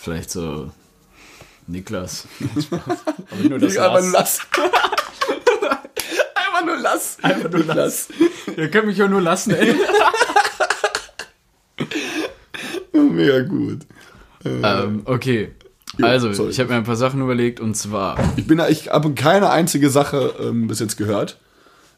vielleicht 0.08 0.32
so 0.32 0.72
Niklas. 1.68 2.26
aber 2.72 3.50
nur 3.50 3.60
das 3.60 3.76
Einfach 3.78 4.02
nur 4.02 4.12
Lass. 4.12 4.40
lass. 4.40 4.40
Einfach 6.36 6.66
nur 6.66 6.78
lass. 6.78 7.18
Einfach 7.22 7.50
nur 7.52 7.66
lass. 7.66 8.08
Ihr 8.56 8.72
könnt 8.72 8.88
mich 8.88 8.98
ja 8.98 9.10
nur 9.10 9.22
lassen, 9.22 9.52
ey. 9.52 9.76
Mega 12.94 13.42
gut. 13.42 13.80
ähm, 14.46 15.02
okay. 15.04 15.52
Also, 16.02 16.32
sorry. 16.32 16.52
ich 16.52 16.60
habe 16.62 16.70
mir 16.70 16.76
ein 16.78 16.84
paar 16.86 16.96
Sachen 16.96 17.22
überlegt 17.22 17.60
und 17.60 17.76
zwar, 17.76 18.18
Ich 18.38 18.48
bin, 18.48 18.62
ich 18.70 18.90
habe 18.90 19.14
keine 19.14 19.50
einzige 19.50 19.90
Sache 19.90 20.36
ähm, 20.40 20.68
bis 20.68 20.80
jetzt 20.80 20.96
gehört. 20.96 21.38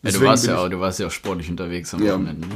Ja, 0.03 0.12
du 0.12 0.22
warst 0.22 0.46
ja 0.48 0.58
auch, 0.58 0.70
du 0.70 0.79
warst 0.79 1.00
ja 1.00 1.08
auch 1.08 1.12
sportlich 1.12 1.50
unterwegs 1.50 1.94
am 1.94 2.03
Ja. 2.03 2.13
Wochenende. 2.13 2.48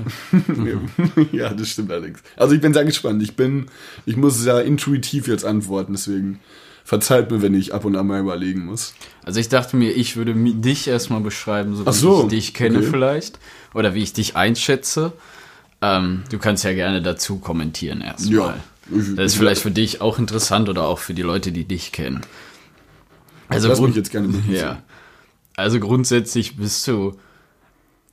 Ne? 0.47 1.27
ja, 1.31 1.53
das 1.53 1.69
stimmt 1.69 1.91
allerdings. 1.91 2.19
Also 2.37 2.55
ich 2.55 2.61
bin 2.61 2.73
sehr 2.73 2.85
gespannt. 2.85 3.21
Ich 3.23 3.35
bin, 3.35 3.65
ich 4.05 4.15
muss 4.15 4.43
ja 4.45 4.59
intuitiv 4.59 5.27
jetzt 5.27 5.43
antworten, 5.45 5.93
deswegen 5.93 6.39
verzeiht 6.85 7.31
mir, 7.31 7.41
wenn 7.41 7.53
ich 7.53 7.73
ab 7.73 7.85
und 7.85 7.95
an 7.95 8.07
mal 8.07 8.19
überlegen 8.19 8.65
muss. 8.65 8.93
Also 9.23 9.39
ich 9.39 9.49
dachte 9.49 9.75
mir, 9.77 9.91
ich 9.91 10.15
würde 10.17 10.33
dich 10.35 10.87
erstmal 10.87 11.21
beschreiben, 11.21 11.75
so 11.75 11.85
wie 11.85 11.91
so, 11.93 12.23
ich 12.23 12.27
dich 12.29 12.53
kenne 12.53 12.79
okay. 12.79 12.87
vielleicht. 12.91 13.39
Oder 13.73 13.93
wie 13.93 14.03
ich 14.03 14.13
dich 14.13 14.35
einschätze. 14.35 15.13
Ähm, 15.81 16.23
du 16.29 16.37
kannst 16.39 16.63
ja 16.63 16.73
gerne 16.73 17.01
dazu 17.01 17.39
kommentieren 17.39 18.01
erstmal. 18.01 18.33
Ja. 18.37 18.57
Ich- 18.91 19.15
Das 19.15 19.25
ist 19.27 19.33
ich- 19.33 19.37
vielleicht 19.39 19.61
für 19.61 19.71
dich 19.71 20.01
auch 20.01 20.19
interessant 20.19 20.67
oder 20.69 20.83
auch 20.83 20.99
für 20.99 21.13
die 21.13 21.21
Leute, 21.21 21.51
die 21.53 21.63
dich 21.65 21.91
kennen. 21.93 22.21
Also, 23.47 23.67
Lass 23.69 23.79
mich 23.81 23.95
jetzt 23.95 24.11
gerne 24.11 24.33
ja. 24.49 24.81
also 25.55 25.79
grundsätzlich 25.79 26.57
bist 26.57 26.87
du 26.87 27.17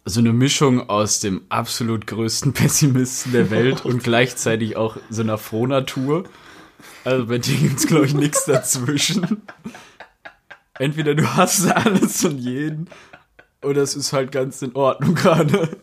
so 0.05 0.21
eine 0.21 0.33
Mischung 0.33 0.89
aus 0.89 1.21
dem 1.21 1.43
absolut 1.49 2.07
größten 2.07 2.53
Pessimisten 2.55 3.33
der 3.33 3.51
Welt 3.51 3.85
und 3.85 4.03
gleichzeitig 4.03 4.77
auch 4.77 4.97
so 5.09 5.23
einer 5.23 5.39
Frohnatur. 5.39 6.25
Also 7.05 7.27
bei 7.27 7.39
dir 7.39 7.57
gibt's 7.57 7.87
glaube 7.87 8.07
ich, 8.07 8.15
nichts 8.15 8.45
dazwischen. 8.45 9.43
Entweder 10.79 11.15
du 11.15 11.37
hast 11.37 11.67
alles 11.67 12.25
und 12.25 12.39
jeden 12.39 12.89
oder 13.63 13.83
es 13.83 13.95
ist 13.95 14.13
halt 14.13 14.33
ganz 14.33 14.63
in 14.63 14.75
Ordnung 14.75 15.15
gerade. 15.15 15.77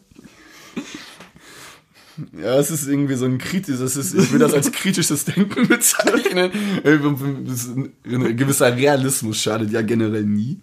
Ja, 2.33 2.55
es 2.55 2.71
ist 2.71 2.87
irgendwie 2.87 3.13
so 3.13 3.25
ein 3.25 3.37
kritisches, 3.37 3.95
es 3.95 4.13
ist, 4.13 4.15
ich 4.15 4.33
will 4.33 4.39
das 4.39 4.53
als 4.53 4.71
kritisches 4.71 5.25
Denken 5.25 5.67
bezeichnen. 5.67 6.51
Ein 6.83 8.37
gewisser 8.37 8.75
Realismus 8.75 9.39
schadet 9.39 9.71
ja 9.71 9.83
generell 9.83 10.23
nie. 10.23 10.59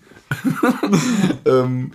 ähm, 1.45 1.93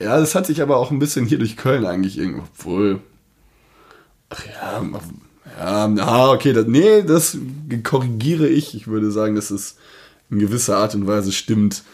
ja, 0.00 0.18
das 0.18 0.34
hat 0.34 0.46
sich 0.46 0.62
aber 0.62 0.76
auch 0.78 0.90
ein 0.90 0.98
bisschen 0.98 1.26
hier 1.26 1.38
durch 1.38 1.56
Köln 1.56 1.84
eigentlich 1.86 2.18
irgendwo, 2.18 2.42
obwohl, 2.42 3.00
ach 4.30 4.44
ja, 4.46 4.82
ja, 5.58 5.86
ah, 6.04 6.30
okay, 6.32 6.52
das, 6.52 6.66
nee, 6.66 7.02
das 7.02 7.36
korrigiere 7.82 8.46
ich. 8.48 8.74
Ich 8.74 8.86
würde 8.86 9.10
sagen, 9.10 9.34
dass 9.34 9.50
es 9.50 9.76
in 10.30 10.38
gewisser 10.38 10.76
Art 10.78 10.94
und 10.94 11.06
Weise 11.06 11.32
stimmt. 11.32 11.82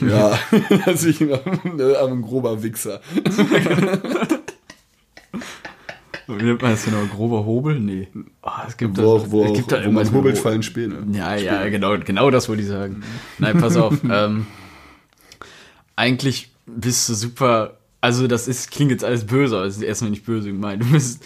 Ja, 0.00 0.36
dass 0.86 1.04
ich 1.04 1.20
ein 1.20 2.22
grober 2.22 2.64
Wichser. 2.64 3.00
Wie 6.26 6.42
nennt 6.42 6.60
man 6.60 6.72
das 6.72 6.84
genau? 6.84 7.04
Grober 7.06 7.46
Hobel? 7.46 7.78
Nee. 7.80 8.08
Oh, 8.42 8.50
es 8.66 8.76
gibt 8.76 8.98
Wo, 8.98 9.02
da, 9.02 9.06
auch, 9.08 9.30
wo, 9.30 9.44
es 9.44 9.50
auch, 9.50 9.54
gibt 9.54 9.72
da 9.72 9.84
wo 9.86 9.90
man 9.90 10.12
hobelt, 10.12 10.36
Ho- 10.36 10.42
fallen 10.42 10.62
Späne. 10.62 10.96
Ja, 11.12 11.36
ja, 11.36 11.68
genau, 11.68 11.96
genau 11.98 12.30
das 12.30 12.48
wollte 12.48 12.62
ich 12.62 12.68
sagen. 12.68 13.02
Nein, 13.38 13.58
pass 13.60 13.76
auf. 13.76 13.94
ähm, 14.10 14.46
eigentlich 15.96 16.50
bist 16.76 17.08
du 17.08 17.14
super. 17.14 17.78
Also, 18.00 18.26
das 18.26 18.46
ist, 18.48 18.70
klingt 18.70 18.90
jetzt 18.90 19.04
alles 19.04 19.26
böse, 19.26 19.56
aber 19.56 19.66
es 19.66 19.76
ist 19.76 19.82
erstmal 19.82 20.10
nicht 20.10 20.24
böse 20.24 20.48
gemeint. 20.48 20.82
Du 20.82 20.90
bist 20.92 21.22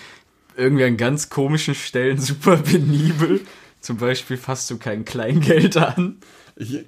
irgendwie 0.57 0.85
an 0.85 0.97
ganz 0.97 1.29
komischen 1.29 1.75
Stellen 1.75 2.19
super 2.21 2.57
penibel. 2.57 3.41
Zum 3.81 3.97
Beispiel 3.97 4.37
fasst 4.37 4.71
du 4.71 4.79
kein 4.79 5.05
Kleingeld 5.05 5.77
an. 5.77 6.19
Ich, 6.55 6.85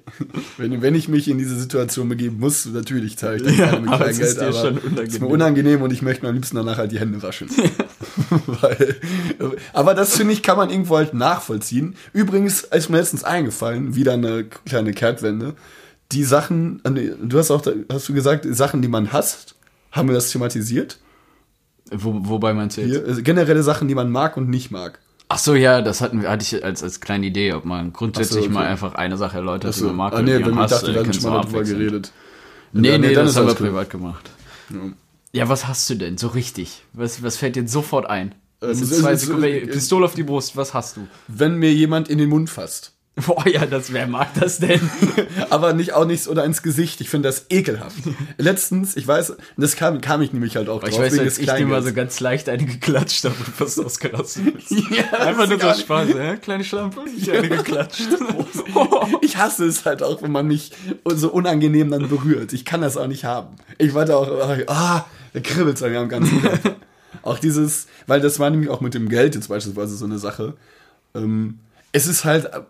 wenn, 0.57 0.81
wenn 0.83 0.93
ich 0.95 1.07
mich 1.07 1.27
in 1.27 1.39
diese 1.39 1.59
Situation 1.59 2.07
begeben 2.07 2.39
muss, 2.39 2.65
natürlich 2.67 3.17
zahle 3.17 3.37
ich 3.37 3.43
dann 3.43 3.55
Ja, 3.57 3.65
gerne 3.71 3.81
mit 3.81 3.89
aber 3.89 4.09
es 4.09 4.17
Kleingeld, 4.17 4.29
ist 4.29 4.39
dir 4.39 4.47
aber 4.47 4.61
schon 4.61 4.77
es 4.77 4.83
ist 4.83 4.85
unangenehm. 4.85 5.21
mir 5.21 5.27
unangenehm 5.27 5.81
und 5.81 5.91
ich 5.91 6.01
möchte 6.03 6.23
mir 6.23 6.29
am 6.29 6.35
liebsten 6.35 6.55
danach 6.55 6.77
halt 6.77 6.91
die 6.91 6.99
Hände 6.99 7.21
waschen. 7.23 7.49
Weil, 8.45 8.95
aber 9.73 9.93
das 9.95 10.15
finde 10.15 10.33
ich, 10.33 10.43
kann 10.43 10.57
man 10.57 10.69
irgendwo 10.69 10.97
halt 10.97 11.13
nachvollziehen. 11.15 11.95
Übrigens 12.13 12.61
ist 12.61 12.89
mir 12.89 12.97
letztens 12.97 13.23
eingefallen, 13.23 13.95
wieder 13.95 14.13
eine 14.13 14.45
kleine 14.45 14.93
Kehrtwende. 14.93 15.55
Die 16.11 16.23
Sachen, 16.23 16.81
nee, 16.89 17.11
du 17.21 17.37
hast 17.37 17.51
auch, 17.51 17.65
hast 17.91 18.09
du 18.09 18.13
gesagt, 18.13 18.45
Sachen, 18.49 18.81
die 18.81 18.87
man 18.87 19.11
hasst, 19.11 19.55
haben 19.91 20.07
wir 20.07 20.15
das 20.15 20.29
thematisiert? 20.29 20.99
Wo, 21.91 22.13
wobei 22.29 22.53
meinst 22.53 22.77
du 22.77 22.81
jetzt? 22.81 22.91
Hier, 22.91 23.05
also 23.05 23.21
generelle 23.23 23.63
Sachen, 23.63 23.87
die 23.87 23.95
man 23.95 24.11
mag 24.11 24.37
und 24.37 24.49
nicht 24.49 24.71
mag. 24.71 24.99
Ach 25.27 25.39
so, 25.39 25.55
ja, 25.55 25.81
das 25.81 26.01
hatten 26.01 26.21
wir, 26.21 26.29
hatte 26.29 26.43
ich 26.43 26.63
als, 26.63 26.83
als 26.83 26.99
kleine 27.01 27.25
Idee, 27.27 27.53
ob 27.53 27.65
man 27.65 27.93
grundsätzlich 27.93 28.43
so, 28.43 28.45
okay. 28.45 28.53
mal 28.53 28.67
einfach 28.67 28.93
eine 28.95 29.17
Sache 29.17 29.37
erläutert, 29.37 29.63
die 29.63 29.79
Achso, 29.79 29.87
man 29.87 29.95
mag 29.95 30.13
ah, 30.13 30.19
und 30.19 30.25
nee, 30.25 30.37
die 30.37 30.45
wenn 30.45 30.53
man 30.53 30.65
ich 30.65 30.71
hasst, 30.71 30.83
dachte, 30.83 30.91
äh, 30.91 30.93
wir 30.93 31.01
hatten 31.01 31.13
schon 31.13 31.23
mal 31.31 31.41
darüber 31.41 31.63
geredet. 31.63 32.11
Nee, 32.73 32.89
Ja, 32.91 32.97
nee, 32.97 33.13
dann 33.13 33.25
das 33.25 33.31
ist 33.33 33.37
haben 33.39 33.47
wir 33.47 33.55
privat 33.55 33.89
gemacht. 33.89 34.29
Ja. 34.69 34.77
Ja, 35.33 35.49
was 35.49 35.67
hast 35.67 35.89
du 35.89 35.95
denn 35.95 36.17
so 36.17 36.27
richtig? 36.27 36.83
Was, 36.93 37.21
was 37.21 37.37
fällt 37.37 37.55
dir 37.55 37.67
sofort 37.67 38.05
ein? 38.05 38.35
Ähm, 38.61 38.71
ist- 38.71 38.87
Sekunden, 38.87 39.67
Pistole 39.67 40.05
auf 40.05 40.13
die 40.13 40.23
Brust, 40.23 40.55
was 40.55 40.73
hast 40.73 40.97
du? 40.97 41.07
Wenn 41.27 41.57
mir 41.57 41.73
jemand 41.73 42.07
in 42.07 42.17
den 42.17 42.29
Mund 42.29 42.49
fasst. 42.49 42.93
Boah, 43.27 43.47
ja, 43.47 43.65
das, 43.65 43.93
wer 43.93 44.07
mag 44.07 44.33
das 44.37 44.59
denn? 44.59 44.89
aber 45.49 45.71
nicht 45.71 45.93
auch 45.93 46.05
nichts 46.05 46.27
oder 46.27 46.43
ins 46.43 46.61
Gesicht. 46.61 46.99
Ich 46.99 47.09
finde 47.09 47.29
das 47.29 47.45
ekelhaft. 47.49 47.95
Letztens, 48.37 48.97
ich 48.97 49.07
weiß, 49.07 49.37
das 49.55 49.77
kam, 49.77 50.01
kam 50.01 50.21
ich 50.21 50.33
nämlich 50.33 50.57
halt 50.57 50.67
auch 50.67 50.83
ich 50.83 50.89
drauf, 50.89 50.99
weiß, 50.99 51.13
wegen 51.13 51.23
als 51.23 51.35
des 51.35 51.43
ich 51.43 51.49
dir 51.49 51.65
mal 51.65 51.81
so 51.81 51.93
ganz 51.93 52.19
leicht 52.19 52.49
eine 52.49 52.65
geklatscht 52.65 53.23
habe 53.23 53.35
und 53.35 53.47
fast 53.47 53.79
ausgerastet. 53.79 54.43
Ja, 54.91 55.19
Einfach 55.19 55.47
nur 55.47 55.59
so 55.59 55.73
Spaß, 55.73 56.09
ja? 56.09 56.35
Kleine 56.35 56.63
Schlampe, 56.63 57.01
ich 57.15 57.31
eine 57.31 57.47
geklatscht. 57.47 58.07
Ich 59.21 59.37
hasse 59.37 59.65
es 59.65 59.85
halt 59.85 60.03
auch, 60.03 60.21
wenn 60.21 60.31
man 60.31 60.47
mich 60.47 60.71
so 61.05 61.29
unangenehm 61.29 61.91
dann 61.91 62.09
berührt. 62.09 62.51
Ich 62.53 62.65
kann 62.65 62.81
das 62.81 62.97
auch 62.97 63.07
nicht 63.07 63.23
haben. 63.23 63.55
Ich 63.77 63.93
warte 63.93 64.17
auch, 64.17 64.27
ah, 64.67 65.05
da 65.33 65.39
kribbelt 65.39 65.77
es 65.77 65.83
an 65.83 65.91
mir 65.91 65.99
am 65.99 66.09
ganzen 66.09 66.41
Körper. 66.41 66.75
Auch 67.21 67.39
dieses, 67.39 67.87
weil 68.07 68.21
das 68.21 68.39
war 68.39 68.49
nämlich 68.49 68.69
auch 68.69 68.81
mit 68.81 68.93
dem 68.93 69.09
Geld 69.09 69.35
jetzt 69.35 69.47
beispielsweise 69.47 69.95
so 69.95 70.05
eine 70.05 70.19
Sache. 70.19 70.53
Ähm, 71.15 71.59
es 71.91 72.07
ist 72.07 72.25
halt 72.25 72.45
äh, 72.45 72.61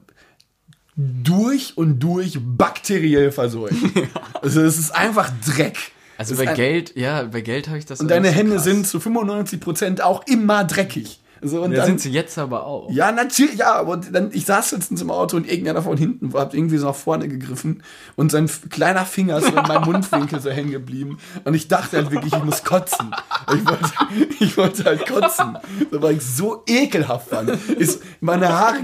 durch 0.95 1.77
und 1.77 1.99
durch 1.99 2.39
bakteriell 2.41 3.31
verseucht. 3.31 3.75
Also 4.41 4.61
es 4.61 4.77
ist 4.77 4.91
einfach 4.95 5.31
Dreck. 5.45 5.77
Also 6.17 6.35
bei 6.35 6.45
Geld, 6.53 6.95
ja, 6.95 7.23
bei 7.23 7.41
Geld 7.41 7.67
habe 7.67 7.79
ich 7.79 7.85
das 7.85 7.99
Und 7.99 8.09
deine 8.09 8.29
so 8.29 8.35
Hände 8.35 8.53
krass. 8.55 8.63
sind 8.63 8.85
zu 8.87 8.99
95% 8.99 10.01
auch 10.01 10.25
immer 10.27 10.63
dreckig. 10.63 11.19
So, 11.41 11.61
und 11.63 11.71
Ja, 11.73 11.79
dann, 11.79 11.87
sind 11.87 12.01
sie 12.01 12.11
jetzt 12.11 12.37
aber 12.37 12.65
auch. 12.65 12.89
ja, 12.91 13.11
natürlich, 13.11 13.55
ja, 13.55 13.73
aber 13.75 13.97
dann, 13.97 14.29
ich 14.31 14.45
saß 14.45 14.71
letztens 14.71 15.01
im 15.01 15.11
Auto 15.11 15.35
und 15.35 15.47
irgendeiner 15.49 15.81
von 15.81 15.97
hinten 15.97 16.33
hat 16.33 16.53
irgendwie 16.53 16.77
so 16.77 16.87
nach 16.87 16.95
vorne 16.95 17.27
gegriffen 17.27 17.83
und 18.15 18.31
sein 18.31 18.49
kleiner 18.69 19.05
Finger 19.05 19.37
ist 19.39 19.47
so 19.47 19.49
in 19.49 19.67
meinem 19.67 19.83
Mundwinkel 19.91 20.39
so 20.39 20.49
hängen 20.49 20.71
geblieben 20.71 21.17
und 21.43 21.53
ich 21.53 21.67
dachte 21.67 21.97
halt 21.97 22.11
wirklich, 22.11 22.33
ich 22.33 22.43
muss 22.43 22.63
kotzen. 22.63 23.13
Ich 23.53 23.65
wollte, 23.65 23.89
ich 24.39 24.57
wollte 24.57 24.83
halt 24.85 25.05
kotzen, 25.07 25.57
so, 25.91 26.01
weil 26.01 26.15
ich 26.17 26.23
so 26.23 26.63
ekelhaft 26.67 27.29
fand. 27.29 27.49
Ist 27.49 28.01
meine 28.21 28.49
Haare 28.49 28.79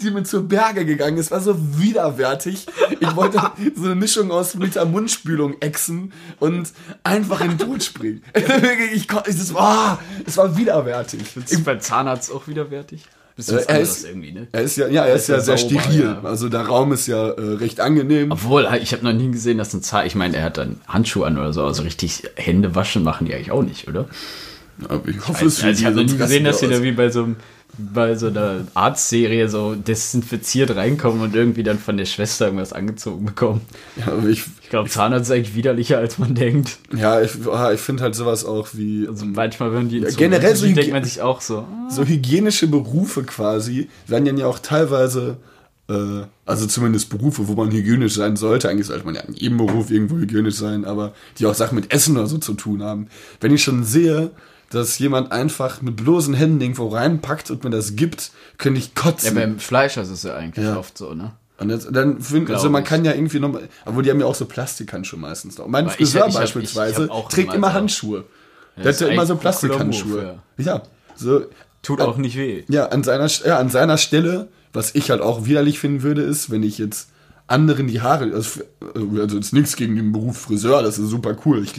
die 0.00 0.10
mir 0.10 0.22
zur 0.22 0.42
Berge 0.48 0.84
gegangen. 0.86 1.18
Es 1.18 1.30
war 1.30 1.40
so 1.40 1.56
widerwärtig. 1.78 2.66
Ich 3.00 3.16
wollte 3.16 3.40
so 3.74 3.86
eine 3.86 3.94
Mischung 3.96 4.30
aus 4.30 4.54
mit 4.54 4.74
der 4.76 4.84
Mundspülung 4.84 5.56
exen 5.60 6.12
und 6.38 6.72
einfach 7.02 7.40
in 7.40 7.50
den 7.50 7.58
Tod 7.58 7.82
springen. 7.82 8.22
Ich, 8.94 9.08
kon- 9.08 9.22
es 9.26 9.52
war, 9.54 9.98
es 10.26 10.36
war 10.36 10.56
widerwärtig. 10.56 11.20
Ist 11.36 11.64
beim 11.64 11.80
Zahnarzt 11.80 12.30
auch 12.32 12.46
widerwärtig? 12.46 13.04
Äh, 13.38 13.52
er 13.68 13.80
ist, 13.80 14.04
irgendwie, 14.04 14.32
ne? 14.32 14.48
er 14.50 14.62
ist 14.62 14.76
ja, 14.76 14.88
ja, 14.88 15.04
er 15.04 15.14
ist 15.14 15.28
ja, 15.28 15.38
sehr 15.38 15.56
sauber, 15.58 15.80
steril. 15.80 16.02
ja. 16.04 16.20
Also 16.24 16.48
der 16.48 16.62
Raum 16.62 16.92
ist 16.92 17.06
ja 17.06 17.28
äh, 17.28 17.40
recht 17.54 17.78
angenehm. 17.80 18.32
Obwohl, 18.32 18.68
ich 18.82 18.92
habe 18.92 19.04
noch 19.04 19.12
nie 19.12 19.30
gesehen, 19.30 19.58
dass 19.58 19.72
ein 19.74 19.80
Zahn, 19.82 20.06
ich 20.06 20.16
meine, 20.16 20.36
er 20.36 20.42
hat 20.44 20.58
dann 20.58 20.80
Handschuhe 20.88 21.24
an 21.24 21.38
oder 21.38 21.52
so, 21.52 21.64
also 21.64 21.82
richtig 21.82 22.24
Hände 22.34 22.74
waschen 22.74 23.04
machen 23.04 23.26
die 23.28 23.34
eigentlich 23.34 23.52
auch 23.52 23.62
nicht, 23.62 23.86
oder? 23.86 24.08
Aber 24.88 25.08
ich 25.08 25.16
hoffe, 25.28 25.44
Also, 25.44 25.68
ich 25.68 25.84
habe 25.84 25.94
noch 25.96 26.02
nie 26.04 26.16
gesehen, 26.18 26.42
dass 26.44 26.58
sie 26.60 26.66
da 26.68 26.82
wie 26.82 26.90
bei 26.92 27.10
so 27.10 27.22
einem 27.24 27.36
bei 27.78 28.14
so 28.16 28.26
einer 28.26 28.66
Arztserie 28.74 29.48
so 29.48 29.74
desinfiziert 29.74 30.74
reinkommen 30.74 31.22
und 31.22 31.34
irgendwie 31.34 31.62
dann 31.62 31.78
von 31.78 31.96
der 31.96 32.04
Schwester 32.06 32.46
irgendwas 32.46 32.72
angezogen 32.72 33.24
bekommen. 33.24 33.60
Ja, 33.96 34.12
aber 34.12 34.26
ich, 34.28 34.44
Ich 34.62 34.68
glaube, 34.70 34.90
Zahnarzt 34.90 35.30
ist 35.30 35.36
eigentlich 35.36 35.54
widerlicher, 35.54 35.98
als 35.98 36.18
man 36.18 36.34
denkt. 36.34 36.78
ja, 36.94 37.20
ich, 37.20 37.32
ah, 37.50 37.72
ich 37.72 37.80
finde 37.80 38.02
halt 38.02 38.14
sowas 38.14 38.44
auch 38.44 38.68
wie 38.72 39.06
Also 39.08 39.24
manchmal, 39.26 39.72
wenn 39.72 39.88
die 39.88 39.98
Ja, 40.00 40.10
generell 40.10 40.56
so 40.56 40.66
denkt 40.66 40.92
man 40.92 41.04
sich 41.04 41.22
auch 41.22 41.40
so, 41.40 41.58
ah, 41.58 41.88
so 41.90 42.04
hygienische 42.04 42.66
Berufe 42.66 43.22
quasi 43.22 43.88
werden 44.06 44.36
ja 44.36 44.46
auch 44.46 44.58
teilweise, 44.58 45.36
äh, 45.88 46.22
also 46.44 46.66
zumindest 46.66 47.10
Berufe, 47.10 47.46
wo 47.48 47.54
man 47.54 47.70
hygienisch 47.70 48.14
sein 48.14 48.36
sollte. 48.36 48.68
Eigentlich 48.68 48.88
sollte 48.88 49.04
man 49.06 49.14
ja 49.14 49.20
in 49.22 49.34
jedem 49.34 49.56
Beruf 49.58 49.90
irgendwo 49.90 50.16
hygienisch 50.16 50.56
sein, 50.56 50.84
aber 50.84 51.12
die 51.38 51.46
auch 51.46 51.54
Sachen 51.54 51.76
mit 51.76 51.92
Essen 51.92 52.16
oder 52.16 52.26
so 52.26 52.38
zu 52.38 52.54
tun 52.54 52.82
haben. 52.82 53.06
Wenn 53.40 53.54
ich 53.54 53.62
schon 53.62 53.84
sehe, 53.84 54.30
dass 54.70 54.98
jemand 54.98 55.32
einfach 55.32 55.80
mit 55.82 55.96
bloßen 55.96 56.34
Händen 56.34 56.60
irgendwo 56.60 56.88
reinpackt 56.88 57.50
und 57.50 57.64
mir 57.64 57.70
das 57.70 57.96
gibt, 57.96 58.30
könnte 58.58 58.78
ich 58.80 58.92
ja, 58.94 59.02
kotzen. 59.02 59.34
beim 59.34 59.58
Fleischer 59.58 60.02
ist 60.02 60.10
es 60.10 60.22
ja 60.22 60.34
eigentlich 60.34 60.64
Ja. 60.64 60.76
oft 60.76 60.96
so, 60.98 61.14
ne? 61.14 61.32
und 61.60 61.70
jetzt, 61.70 61.88
dann 61.90 62.20
find, 62.20 62.50
also 62.50 62.70
man 62.70 62.82
ich. 62.82 62.88
kann 62.88 63.04
ja 63.04 63.12
irgendwie 63.12 63.40
nochmal, 63.40 63.68
aber 63.84 64.02
die 64.02 64.10
haben 64.10 64.20
ja 64.20 64.26
auch 64.26 64.34
so 64.34 64.44
Plastikhandschuhe 64.44 65.18
meistens 65.18 65.58
noch. 65.58 65.66
Mein 65.66 65.86
Aber 65.86 65.94
Friseur 65.94 66.28
ich 66.28 66.34
beispielsweise 66.34 67.06
ich 67.06 67.10
auch 67.10 67.28
trägt 67.28 67.52
immer. 67.52 67.72
Handschuhe. 67.72 68.24
Der 68.76 68.84
das 68.84 69.00
hat 69.00 69.08
ja 69.08 69.12
immer 69.14 69.26
so 69.26 69.36
Plastikhandschuhe. 69.36 70.38
Move, 70.56 70.64
ja, 70.64 70.82
so. 71.16 71.42
Tut 71.82 72.00
auch 72.00 72.16
nicht 72.16 72.36
weh. 72.36 72.64
Ja, 72.68 72.86
an 72.88 73.02
seiner, 73.02 73.26
ja, 73.44 73.58
an 73.58 73.70
seiner 73.70 73.98
Stelle, 73.98 74.48
was 74.72 74.94
ich 74.94 75.10
halt 75.10 75.20
auch 75.20 75.46
widerlich 75.46 75.78
finden 75.78 76.02
würde, 76.02 76.22
ist, 76.22 76.50
wenn 76.50 76.62
ich 76.62 76.78
jetzt 76.78 77.08
anderen 77.46 77.86
die 77.86 78.02
Haare, 78.02 78.32
also, 78.34 78.60
also 78.94 79.36
jetzt 79.36 79.52
nichts 79.52 79.74
gegen 79.76 79.96
den 79.96 80.12
Beruf 80.12 80.38
Friseur, 80.38 80.82
das 80.82 80.98
ist 80.98 81.08
super 81.08 81.36
cool. 81.44 81.62
Ich 81.64 81.74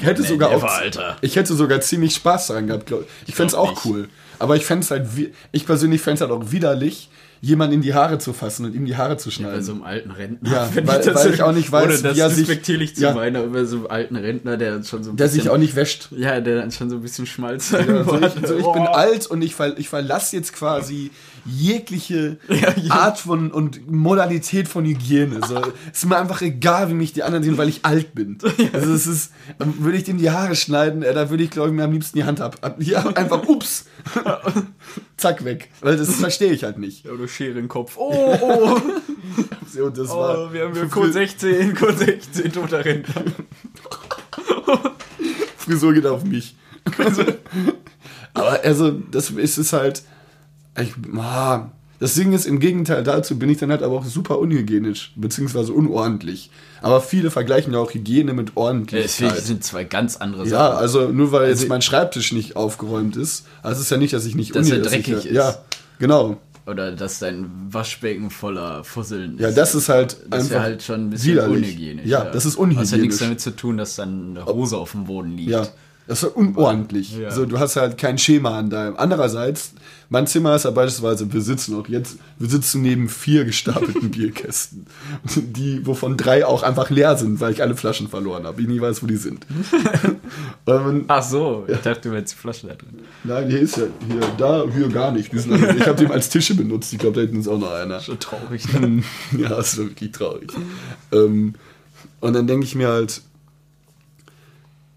hätte 0.00 0.22
Nee, 0.22 0.28
sogar 0.28 0.50
never, 0.50 0.66
auch, 0.66 0.72
Alter. 0.78 1.16
ich 1.20 1.36
hätte 1.36 1.54
sogar 1.54 1.80
ziemlich 1.80 2.14
Spaß 2.14 2.48
daran 2.48 2.66
gehabt, 2.66 2.86
glaub 2.86 3.02
ich. 3.02 3.28
Ich 3.28 3.34
fände 3.34 3.48
es 3.48 3.54
auch 3.54 3.70
nicht. 3.70 3.84
cool. 3.84 4.08
Aber 4.38 4.56
ich 4.56 4.64
fände 4.66 4.84
es 4.84 4.90
halt, 4.90 5.06
ich 5.52 5.64
persönlich 5.66 6.00
fände 6.02 6.16
es 6.16 6.20
halt 6.20 6.30
auch 6.30 6.50
widerlich, 6.50 7.08
jemanden 7.42 7.74
in 7.76 7.82
die 7.82 7.94
Haare 7.94 8.18
zu 8.18 8.32
fassen 8.32 8.64
und 8.64 8.74
ihm 8.74 8.86
die 8.86 8.96
Haare 8.96 9.16
zu 9.18 9.28
Bei 9.28 9.34
schneiden. 9.34 9.62
so 9.62 9.72
einem 9.72 9.82
alten 9.82 10.10
Rentner. 10.10 10.50
Ja, 10.50 10.64
Find 10.64 10.86
weil- 10.88 11.14
weil 11.14 11.34
ich 11.34 11.42
auch 11.42 11.52
nicht 11.52 11.70
weiß, 11.70 11.84
ohne 11.84 11.98
das 12.02 12.16
wie 12.16 12.20
er 12.20 12.30
sich- 12.30 12.40
respektierlich 12.48 12.96
zu 12.96 13.02
ja. 13.02 13.14
meinen, 13.14 13.36
aber 13.36 13.48
bei 13.48 13.64
so 13.64 13.76
einem 13.76 13.86
alten 13.88 14.16
Rentner, 14.16 14.56
der 14.56 14.82
schon 14.82 15.04
so 15.04 15.10
ein 15.10 15.16
der 15.16 15.26
bisschen, 15.26 15.42
sich 15.42 15.50
auch 15.50 15.58
nicht 15.58 15.76
wäscht. 15.76 16.08
ja, 16.12 16.40
der 16.40 16.56
dann 16.56 16.72
schon 16.72 16.90
so 16.90 16.96
ein 16.96 17.02
bisschen 17.02 17.26
Schmalz 17.26 17.70
Ja, 17.70 17.84
so 18.04 18.18
ich, 18.20 18.48
so 18.48 18.56
ich 18.58 18.66
bin 18.72 18.82
alt 18.86 19.26
und 19.26 19.42
ich, 19.42 19.54
ver, 19.54 19.78
ich 19.78 19.88
verlasse 19.88 20.34
jetzt 20.36 20.54
quasi 20.54 21.10
jegliche 21.46 22.38
Ja, 22.48 22.74
ja. 22.76 22.90
Art 22.90 23.18
von 23.18 23.50
und 23.50 23.90
Modalität 23.90 24.68
von 24.68 24.84
Hygiene. 24.84 25.40
So, 25.46 25.56
es 25.92 25.98
ist 25.98 26.06
mir 26.06 26.16
einfach 26.16 26.42
egal, 26.42 26.88
wie 26.90 26.94
mich 26.94 27.12
die 27.12 27.22
anderen 27.22 27.44
sehen, 27.44 27.58
weil 27.58 27.68
ich 27.68 27.84
alt 27.84 28.14
bin. 28.14 28.38
Also 28.72 28.92
es 28.92 29.06
ist, 29.06 29.32
ähm, 29.60 29.74
würde 29.78 29.96
ich 29.96 30.04
dem 30.04 30.18
die 30.18 30.30
Haare 30.30 30.56
schneiden, 30.56 31.02
äh, 31.02 31.14
da 31.14 31.30
würde 31.30 31.44
ich 31.44 31.50
glaube 31.50 31.68
ich 31.68 31.74
mir 31.74 31.84
am 31.84 31.92
liebsten 31.92 32.18
die 32.18 32.24
Hand 32.24 32.40
ab, 32.40 32.56
ab 32.62 32.76
hier 32.80 33.16
einfach 33.16 33.46
ups, 33.46 33.86
zack 35.16 35.44
weg, 35.44 35.70
weil 35.80 35.96
das 35.96 36.14
verstehe 36.16 36.52
ich 36.52 36.64
halt 36.64 36.78
nicht. 36.78 37.08
Oder 37.08 37.28
Schere 37.28 37.58
im 37.58 37.68
Kopf. 37.68 37.96
Oh, 37.96 38.36
oh, 38.40 38.80
So, 39.72 39.84
Und 39.84 39.98
das 39.98 40.10
oh 40.10 40.18
war 40.18 40.52
wir 40.52 40.64
haben 40.64 40.74
hier 40.74 40.88
Code 40.88 41.12
16, 41.12 41.74
Code 41.74 41.96
16, 41.96 42.52
toter 42.52 42.84
Rentner. 42.84 43.22
Frisur 45.58 45.92
geht 45.94 46.06
auf 46.06 46.24
mich. 46.24 46.56
Aber 48.34 48.60
also, 48.62 48.90
das 48.90 49.30
ist 49.30 49.58
es 49.58 49.72
halt. 49.72 50.02
Ich, 50.80 50.92
ah, 51.18 51.66
das 51.98 52.14
Ding 52.14 52.32
ist, 52.34 52.44
im 52.46 52.60
Gegenteil 52.60 53.02
dazu 53.02 53.38
bin 53.38 53.48
ich 53.48 53.58
dann 53.58 53.70
halt 53.70 53.82
aber 53.82 53.96
auch 53.96 54.04
super 54.04 54.38
unhygienisch, 54.38 55.12
beziehungsweise 55.16 55.72
unordentlich. 55.72 56.50
Aber 56.82 57.00
viele 57.00 57.30
vergleichen 57.30 57.72
ja 57.72 57.78
auch 57.78 57.92
Hygiene 57.94 58.34
mit 58.34 58.48
Das 58.50 58.56
Ordentlichkeit. 58.56 59.38
ich, 59.38 59.44
sind 59.44 59.64
zwei 59.64 59.84
ganz 59.84 60.16
andere 60.16 60.42
Ja, 60.44 60.50
Sachen. 60.72 60.76
also 60.78 61.08
nur 61.08 61.32
weil 61.32 61.48
jetzt 61.48 61.60
Also- 61.60 61.68
mein 61.68 61.82
Schreibtisch 61.82 62.32
nicht 62.32 62.54
aufgeräumt 62.56 63.16
ist, 63.16 63.46
also 63.62 63.76
es 63.78 63.86
ist 63.86 63.90
ja 63.90 63.96
nicht, 63.96 64.12
dass 64.12 64.26
ich 64.26 64.34
nicht 64.34 64.54
Dass 64.54 64.68
er 64.68 64.76
unhy- 64.78 64.82
dreckig 64.82 65.08
ich, 65.18 65.26
ist. 65.26 65.32
Ja, 65.32 65.56
genau. 65.98 66.36
Oder 66.66 66.90
dass 66.92 67.20
dein 67.20 67.48
Waschbecken 67.70 68.28
voller 68.28 68.82
Fusseln 68.84 69.36
ist. 69.36 69.40
Ja, 69.40 69.50
das 69.52 69.74
ist 69.76 69.88
halt 69.88 70.16
Das 70.28 70.40
einfach 70.50 70.60
halt 70.62 70.82
schon 70.82 71.06
ein 71.06 71.10
bisschen 71.10 71.32
widerlich. 71.34 71.56
unhygienisch. 71.64 72.06
Ja, 72.06 72.24
das 72.24 72.44
ist 72.44 72.56
Das 72.58 72.60
hat 72.60 72.60
ja 72.60 72.66
nichts 72.66 72.92
unhygienisch. 72.92 73.18
damit 73.20 73.40
zu 73.40 73.50
tun, 73.56 73.76
dass 73.78 73.96
dann 73.96 74.36
eine 74.36 74.44
Hose 74.46 74.76
auf 74.76 74.90
dem 74.90 75.04
Boden 75.04 75.36
liegt. 75.36 75.50
Ja, 75.50 75.66
das 76.08 76.24
ist 76.24 76.34
unordentlich. 76.36 77.16
Ja. 77.16 77.30
So, 77.30 77.46
du 77.46 77.58
hast 77.60 77.76
halt 77.76 77.96
kein 77.98 78.18
Schema 78.18 78.58
an 78.58 78.68
deinem. 78.68 78.96
Andererseits, 78.96 79.74
mein 80.08 80.26
Zimmer 80.26 80.54
ist 80.54 80.64
ja 80.64 80.70
beispielsweise, 80.70 81.32
wir 81.32 81.40
sitzen 81.40 81.74
auch 81.74 81.88
jetzt, 81.88 82.18
wir 82.38 82.48
sitzen 82.48 82.82
neben 82.82 83.08
vier 83.08 83.44
gestapelten 83.44 84.10
Bierkästen, 84.12 84.86
die, 85.24 85.84
wovon 85.86 86.16
drei 86.16 86.46
auch 86.46 86.62
einfach 86.62 86.90
leer 86.90 87.16
sind, 87.16 87.40
weil 87.40 87.52
ich 87.52 87.62
alle 87.62 87.76
Flaschen 87.76 88.08
verloren 88.08 88.44
habe. 88.44 88.60
Ich 88.62 88.68
nie 88.68 88.80
weiß, 88.80 89.02
wo 89.02 89.06
die 89.06 89.16
sind. 89.16 89.46
Man, 90.66 91.04
Ach 91.08 91.22
so, 91.22 91.64
ich 91.68 91.78
dachte, 91.78 92.08
du 92.08 92.16
hättest 92.16 92.34
die 92.34 92.38
Flasche 92.38 92.66
da 92.68 92.74
drin. 92.74 93.00
nein, 93.24 93.48
hier 93.48 93.60
ist 93.60 93.76
ja, 93.76 93.84
hier, 94.08 94.20
da, 94.38 94.64
hier 94.72 94.88
gar 94.88 95.12
nicht. 95.12 95.32
Ich 95.32 95.86
habe 95.86 96.04
die 96.04 96.06
als 96.10 96.28
Tische 96.28 96.54
benutzt. 96.54 96.92
Ich 96.92 96.98
glaube, 96.98 97.16
da 97.16 97.20
hinten 97.22 97.40
ist 97.40 97.48
auch 97.48 97.58
noch 97.58 97.72
einer. 97.72 98.00
Schon 98.00 98.18
traurig. 98.18 98.72
Ne? 98.72 99.02
ja, 99.38 99.48
das 99.48 99.78
war 99.78 99.86
wirklich 99.86 100.12
traurig. 100.12 100.52
ähm, 101.12 101.54
und 102.20 102.32
dann 102.32 102.46
denke 102.46 102.64
ich 102.64 102.74
mir 102.74 102.88
halt, 102.88 103.22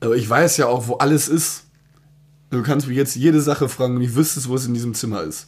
aber 0.02 0.16
ich 0.16 0.30
weiß 0.30 0.58
ja 0.58 0.68
auch, 0.68 0.88
wo 0.88 0.96
alles 0.96 1.28
ist. 1.28 1.66
Du 2.50 2.64
kannst 2.64 2.88
mich 2.88 2.98
jetzt 2.98 3.16
jede 3.16 3.42
Sache 3.42 3.70
fragen 3.70 3.96
und 3.96 4.02
ich 4.02 4.16
wüsste, 4.16 4.44
wo 4.48 4.56
es 4.56 4.66
in 4.66 4.74
diesem 4.74 4.94
Zimmer 4.94 5.22
ist. 5.22 5.48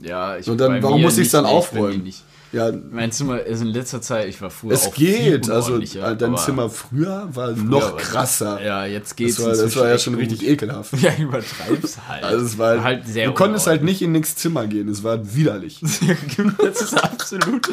Ja, 0.00 0.36
ich 0.38 0.48
Und 0.48 0.58
dann, 0.58 0.82
warum 0.82 1.02
muss 1.02 1.18
ich 1.18 1.26
es 1.26 1.32
dann 1.32 1.46
aufräumen? 1.46 2.02
nicht. 2.02 2.22
Ja, 2.54 2.70
Mein 2.90 3.10
Zimmer 3.10 3.40
ist 3.40 3.60
in 3.62 3.66
letzter 3.66 4.00
Zeit, 4.00 4.28
ich 4.28 4.40
war 4.40 4.48
früher 4.48 4.72
es 4.72 4.92
geht. 4.92 5.50
Also 5.50 5.72
unordentlicher, 5.72 6.14
dein 6.14 6.36
Zimmer 6.36 6.70
früher 6.70 7.28
war 7.32 7.54
früher 7.54 7.64
noch 7.64 7.92
war- 7.92 7.96
krasser. 7.96 8.64
Ja, 8.64 8.86
jetzt 8.86 9.16
geht's. 9.16 9.36
das 9.36 9.44
war, 9.46 9.52
das 9.56 9.76
war 9.76 9.88
ja 9.88 9.98
schon 9.98 10.12
gut. 10.14 10.22
richtig 10.22 10.46
ekelhaft. 10.48 10.92
Ja, 11.02 11.10
übertreib's 11.18 11.98
halt. 12.08 12.22
Also 12.22 12.46
es 12.46 12.56
war 12.56 12.82
halt 12.84 13.06
sehr 13.08 13.26
du 13.26 13.34
konntest 13.34 13.66
halt 13.66 13.82
nicht 13.82 14.00
in 14.02 14.12
nichts 14.12 14.36
Zimmer 14.36 14.66
gehen. 14.68 14.88
Es 14.88 15.02
war 15.02 15.34
widerlich. 15.34 15.80
Das 16.58 16.80
ist 16.80 16.94
absolut, 16.94 17.70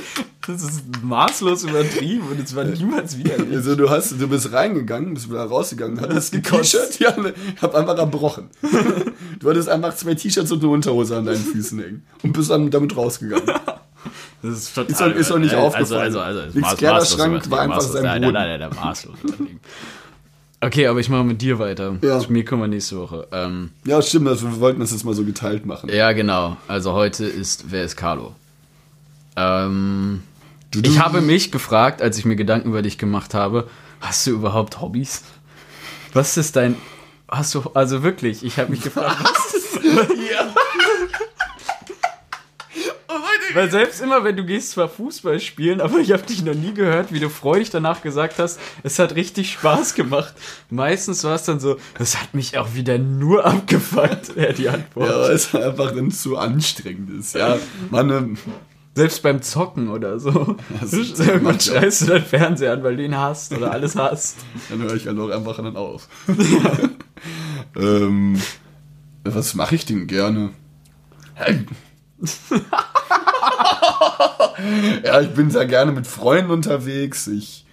das 0.47 0.63
ist 0.63 0.81
maßlos 1.03 1.63
übertrieben 1.63 2.27
und 2.29 2.39
es 2.39 2.55
war 2.55 2.63
niemals 2.63 3.17
widerlich. 3.17 3.55
Also 3.55 3.75
du 3.75 3.89
hast, 3.89 4.11
du 4.19 4.27
bist 4.27 4.51
reingegangen, 4.51 5.13
bist 5.13 5.29
wieder 5.29 5.43
rausgegangen, 5.43 5.99
hattest. 6.01 6.33
T-Shirt, 6.33 6.99
ja, 6.99 7.15
ne, 7.19 7.33
ich 7.55 7.61
hab 7.61 7.75
einfach 7.75 7.97
erbrochen. 7.97 8.49
du 9.39 9.49
hattest 9.49 9.69
einfach 9.69 9.95
zwei 9.95 10.15
T-Shirts 10.15 10.51
und 10.51 10.63
eine 10.63 10.71
Unterhose 10.71 11.17
an 11.17 11.25
deinen 11.25 11.37
Füßen 11.43 11.79
hängen 11.79 12.03
und 12.23 12.33
bist 12.33 12.49
dann 12.49 12.69
damit 12.71 12.95
rausgegangen. 12.95 13.45
Das 14.41 14.53
ist 14.57 14.73
total 14.75 14.91
Ist 14.91 14.99
doch- 15.01 15.07
ist 15.15 15.29
doch 15.31 15.37
nicht 15.39 15.53
also, 15.53 15.67
aufgefallen. 15.67 16.01
Also, 16.01 16.19
also, 16.19 16.39
also 16.39 16.45
Nichts 16.57 16.71
maß, 16.71 16.77
Kleiderschrank 16.77 17.33
maßlos 17.33 17.51
war 17.51 17.59
einfach 17.61 17.75
maßlos, 17.75 17.93
sein 17.93 18.03
nein, 18.03 18.21
Boden. 18.21 18.33
Nein, 18.33 18.59
nein, 18.59 18.69
nein, 18.71 18.79
maßlos. 18.85 19.15
Okay, 20.63 20.87
aber 20.87 20.99
ich 20.99 21.09
mache 21.09 21.23
mit 21.23 21.41
dir 21.41 21.57
weiter. 21.59 21.95
Ja. 22.01 22.19
Zu 22.19 22.31
mir 22.31 22.45
kommen 22.45 22.61
wir 22.61 22.67
nächste 22.67 22.97
Woche. 22.99 23.27
Ähm, 23.31 23.71
Ja, 23.85 24.01
stimmt, 24.01 24.27
also 24.27 24.47
wir 24.47 24.59
wollten 24.59 24.79
das 24.79 24.91
jetzt 24.91 25.03
mal 25.05 25.13
so 25.15 25.23
geteilt 25.23 25.65
machen. 25.65 25.89
ja, 25.91 26.11
genau. 26.11 26.57
Also 26.67 26.93
heute 26.93 27.25
ist, 27.25 27.65
wer 27.71 27.83
ist 27.83 27.95
Carlo? 27.97 28.35
Ähm, 29.35 30.21
ich 30.73 30.99
habe 30.99 31.21
mich 31.21 31.51
gefragt, 31.51 32.01
als 32.01 32.17
ich 32.17 32.25
mir 32.25 32.35
Gedanken 32.35 32.69
über 32.69 32.81
dich 32.81 32.97
gemacht 32.97 33.33
habe, 33.33 33.69
hast 33.99 34.25
du 34.27 34.31
überhaupt 34.31 34.81
Hobbys? 34.81 35.23
Was 36.13 36.37
ist 36.37 36.55
dein, 36.55 36.75
hast 37.29 37.55
du, 37.55 37.61
also 37.73 38.03
wirklich, 38.03 38.43
ich 38.43 38.57
habe 38.59 38.71
mich 38.71 38.81
gefragt, 38.81 39.17
was 39.23 39.53
ist, 39.53 39.79
Weil 43.53 43.69
selbst 43.71 44.01
immer, 44.01 44.23
wenn 44.23 44.35
du 44.37 44.45
gehst 44.45 44.71
zwar 44.71 44.87
Fußball 44.89 45.39
spielen, 45.39 45.81
aber 45.81 45.97
ich 45.99 46.11
habe 46.11 46.23
dich 46.23 46.43
noch 46.43 46.53
nie 46.53 46.73
gehört, 46.73 47.11
wie 47.11 47.19
du 47.19 47.29
freudig 47.29 47.69
danach 47.69 48.01
gesagt 48.01 48.39
hast, 48.39 48.59
es 48.83 48.97
hat 48.99 49.15
richtig 49.15 49.51
Spaß 49.53 49.93
gemacht. 49.95 50.33
Meistens 50.69 51.23
war 51.23 51.35
es 51.35 51.43
dann 51.43 51.59
so, 51.59 51.77
das 51.97 52.19
hat 52.21 52.33
mich 52.33 52.57
auch 52.57 52.73
wieder 52.75 52.97
nur 52.97 53.45
abgefuckt, 53.45 54.35
wäre 54.35 54.53
die 54.53 54.69
Antwort. 54.69 55.09
Ja, 55.09 55.19
weil 55.19 55.31
es 55.33 55.53
einfach 55.55 55.91
dann 55.93 56.11
zu 56.11 56.37
anstrengend 56.37 57.09
ist. 57.19 57.35
Ja, 57.35 57.57
man, 57.89 58.09
ähm, 58.09 58.37
Selbst 58.95 59.21
beim 59.23 59.41
Zocken 59.41 59.89
oder 59.89 60.19
so. 60.19 60.55
Das- 60.81 60.93
Irgendwann 60.93 61.55
ja- 61.55 61.59
schreist 61.61 62.01
du 62.01 62.05
deinen 62.07 62.25
Fernseher 62.25 62.73
an, 62.73 62.83
weil 62.83 62.95
du 62.97 63.03
ihn 63.03 63.17
hast 63.17 63.53
oder 63.53 63.71
alles 63.71 63.95
hast. 63.95 64.37
dann 64.69 64.81
höre 64.81 64.95
ich 64.95 65.07
halt 65.07 65.17
auch 65.19 65.29
einfach 65.29 65.57
dann 65.57 65.75
auf. 65.75 66.07
ähm, 67.75 68.39
was 69.23 69.53
mache 69.55 69.75
ich 69.75 69.85
denn 69.85 70.07
gerne? 70.07 70.49
ja, 75.03 75.21
ich 75.21 75.29
bin 75.29 75.49
sehr 75.49 75.65
gerne 75.65 75.91
mit 75.91 76.07
Freunden 76.07 76.51
unterwegs. 76.51 77.27
Ich 77.27 77.65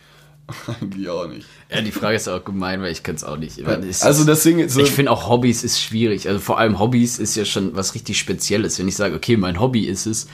eigentlich 0.81 1.09
auch 1.09 1.29
nicht. 1.29 1.47
Ja, 1.71 1.83
die 1.83 1.93
Frage 1.93 2.17
ist 2.17 2.29
auch 2.29 2.45
gemein, 2.45 2.81
weil 2.81 2.91
ich 2.93 3.03
kann 3.03 3.15
es 3.15 3.25
auch 3.25 3.37
nicht. 3.37 3.59
Es 3.59 4.03
Also 4.03 4.21
ist- 4.23 4.29
deswegen, 4.29 4.69
so, 4.69 4.81
ich 4.81 4.91
finde 4.91 5.11
auch 5.13 5.29
Hobbys 5.29 5.63
ist 5.65 5.81
schwierig. 5.81 6.29
Also 6.29 6.41
vor 6.41 6.59
allem 6.59 6.79
Hobbys 6.79 7.19
ist 7.19 7.37
ja 7.37 7.45
schon 7.45 7.77
was 7.77 7.95
richtig 7.95 8.19
Spezielles. 8.19 8.79
Wenn 8.79 8.89
ich 8.89 8.97
sage, 8.97 9.15
okay, 9.15 9.37
mein 9.37 9.61
Hobby 9.61 9.85
ist 9.85 10.07
es, 10.07 10.27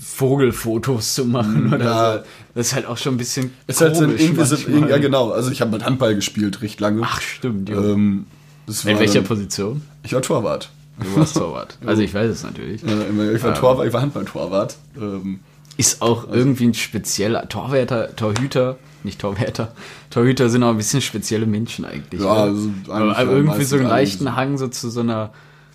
Vogelfotos 0.00 1.14
zu 1.14 1.24
machen 1.24 1.72
oder 1.74 1.84
Ja. 1.84 2.18
so. 2.18 2.24
Das 2.54 2.66
ist 2.68 2.74
halt 2.74 2.86
auch 2.86 2.98
schon 2.98 3.14
ein 3.14 3.18
bisschen 3.18 3.52
ist 3.66 3.80
halt 3.80 3.96
so 3.96 4.04
ein- 4.04 4.16
manchmal. 4.36 4.90
ja 4.90 4.98
genau. 4.98 5.30
Also 5.32 5.50
ich 5.50 5.60
habe 5.60 5.72
mit 5.72 5.84
Handball 5.84 6.14
gespielt 6.14 6.62
recht 6.62 6.78
lange. 6.80 7.02
Ach, 7.04 7.20
stimmt, 7.20 7.68
ja. 7.68 7.76
ähm, 7.76 8.26
In 8.68 8.98
welcher 8.98 9.14
dann- 9.14 9.24
Position? 9.24 9.82
Ich 10.04 10.12
war 10.12 10.22
Torwart. 10.22 10.70
Du 11.00 11.16
warst 11.16 11.36
Torwart. 11.36 11.78
Also 11.86 12.02
ich 12.02 12.12
weiß 12.12 12.30
es 12.30 12.42
natürlich. 12.42 12.82
Ja, 12.82 12.88
ich 13.32 13.42
war 13.42 13.50
Ähm. 13.50 13.54
Torwart, 13.54 13.86
ich 13.86 13.92
war 13.92 14.02
Handball-Torwart. 14.02 14.76
Ähm, 14.96 15.40
Ist 15.76 16.02
auch 16.02 16.28
irgendwie 16.28 16.66
ein 16.66 16.74
spezieller 16.74 17.48
Torwärter, 17.48 18.14
Torhüter, 18.14 18.76
nicht 19.02 19.20
Torwärter. 19.20 19.72
Torhüter 20.10 20.48
sind 20.48 20.62
auch 20.62 20.70
ein 20.70 20.76
bisschen 20.76 21.00
spezielle 21.00 21.46
Menschen 21.46 21.84
eigentlich. 21.84 22.20
Ja, 22.20 22.32
also 22.34 22.68
eigentlich 22.88 23.16
aber 23.16 23.32
irgendwie 23.32 23.64
so 23.64 23.76
einen 23.76 23.86
leichten. 23.86 24.36
Hang 24.36 24.58
so 24.58 24.68
zu 24.68 24.90
so 24.90 25.00
einer 25.00 25.32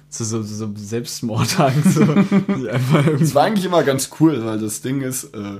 zu 0.09 0.23
so, 0.23 0.41
so 0.41 0.69
Selbstmordhang. 0.75 1.73
So, 1.83 2.01
Es 3.19 3.35
war 3.35 3.43
eigentlich 3.43 3.65
immer 3.65 3.83
ganz 3.83 4.09
cool, 4.19 4.45
weil 4.45 4.59
das 4.59 4.81
Ding 4.81 5.01
ist, 5.01 5.25
äh, 5.35 5.57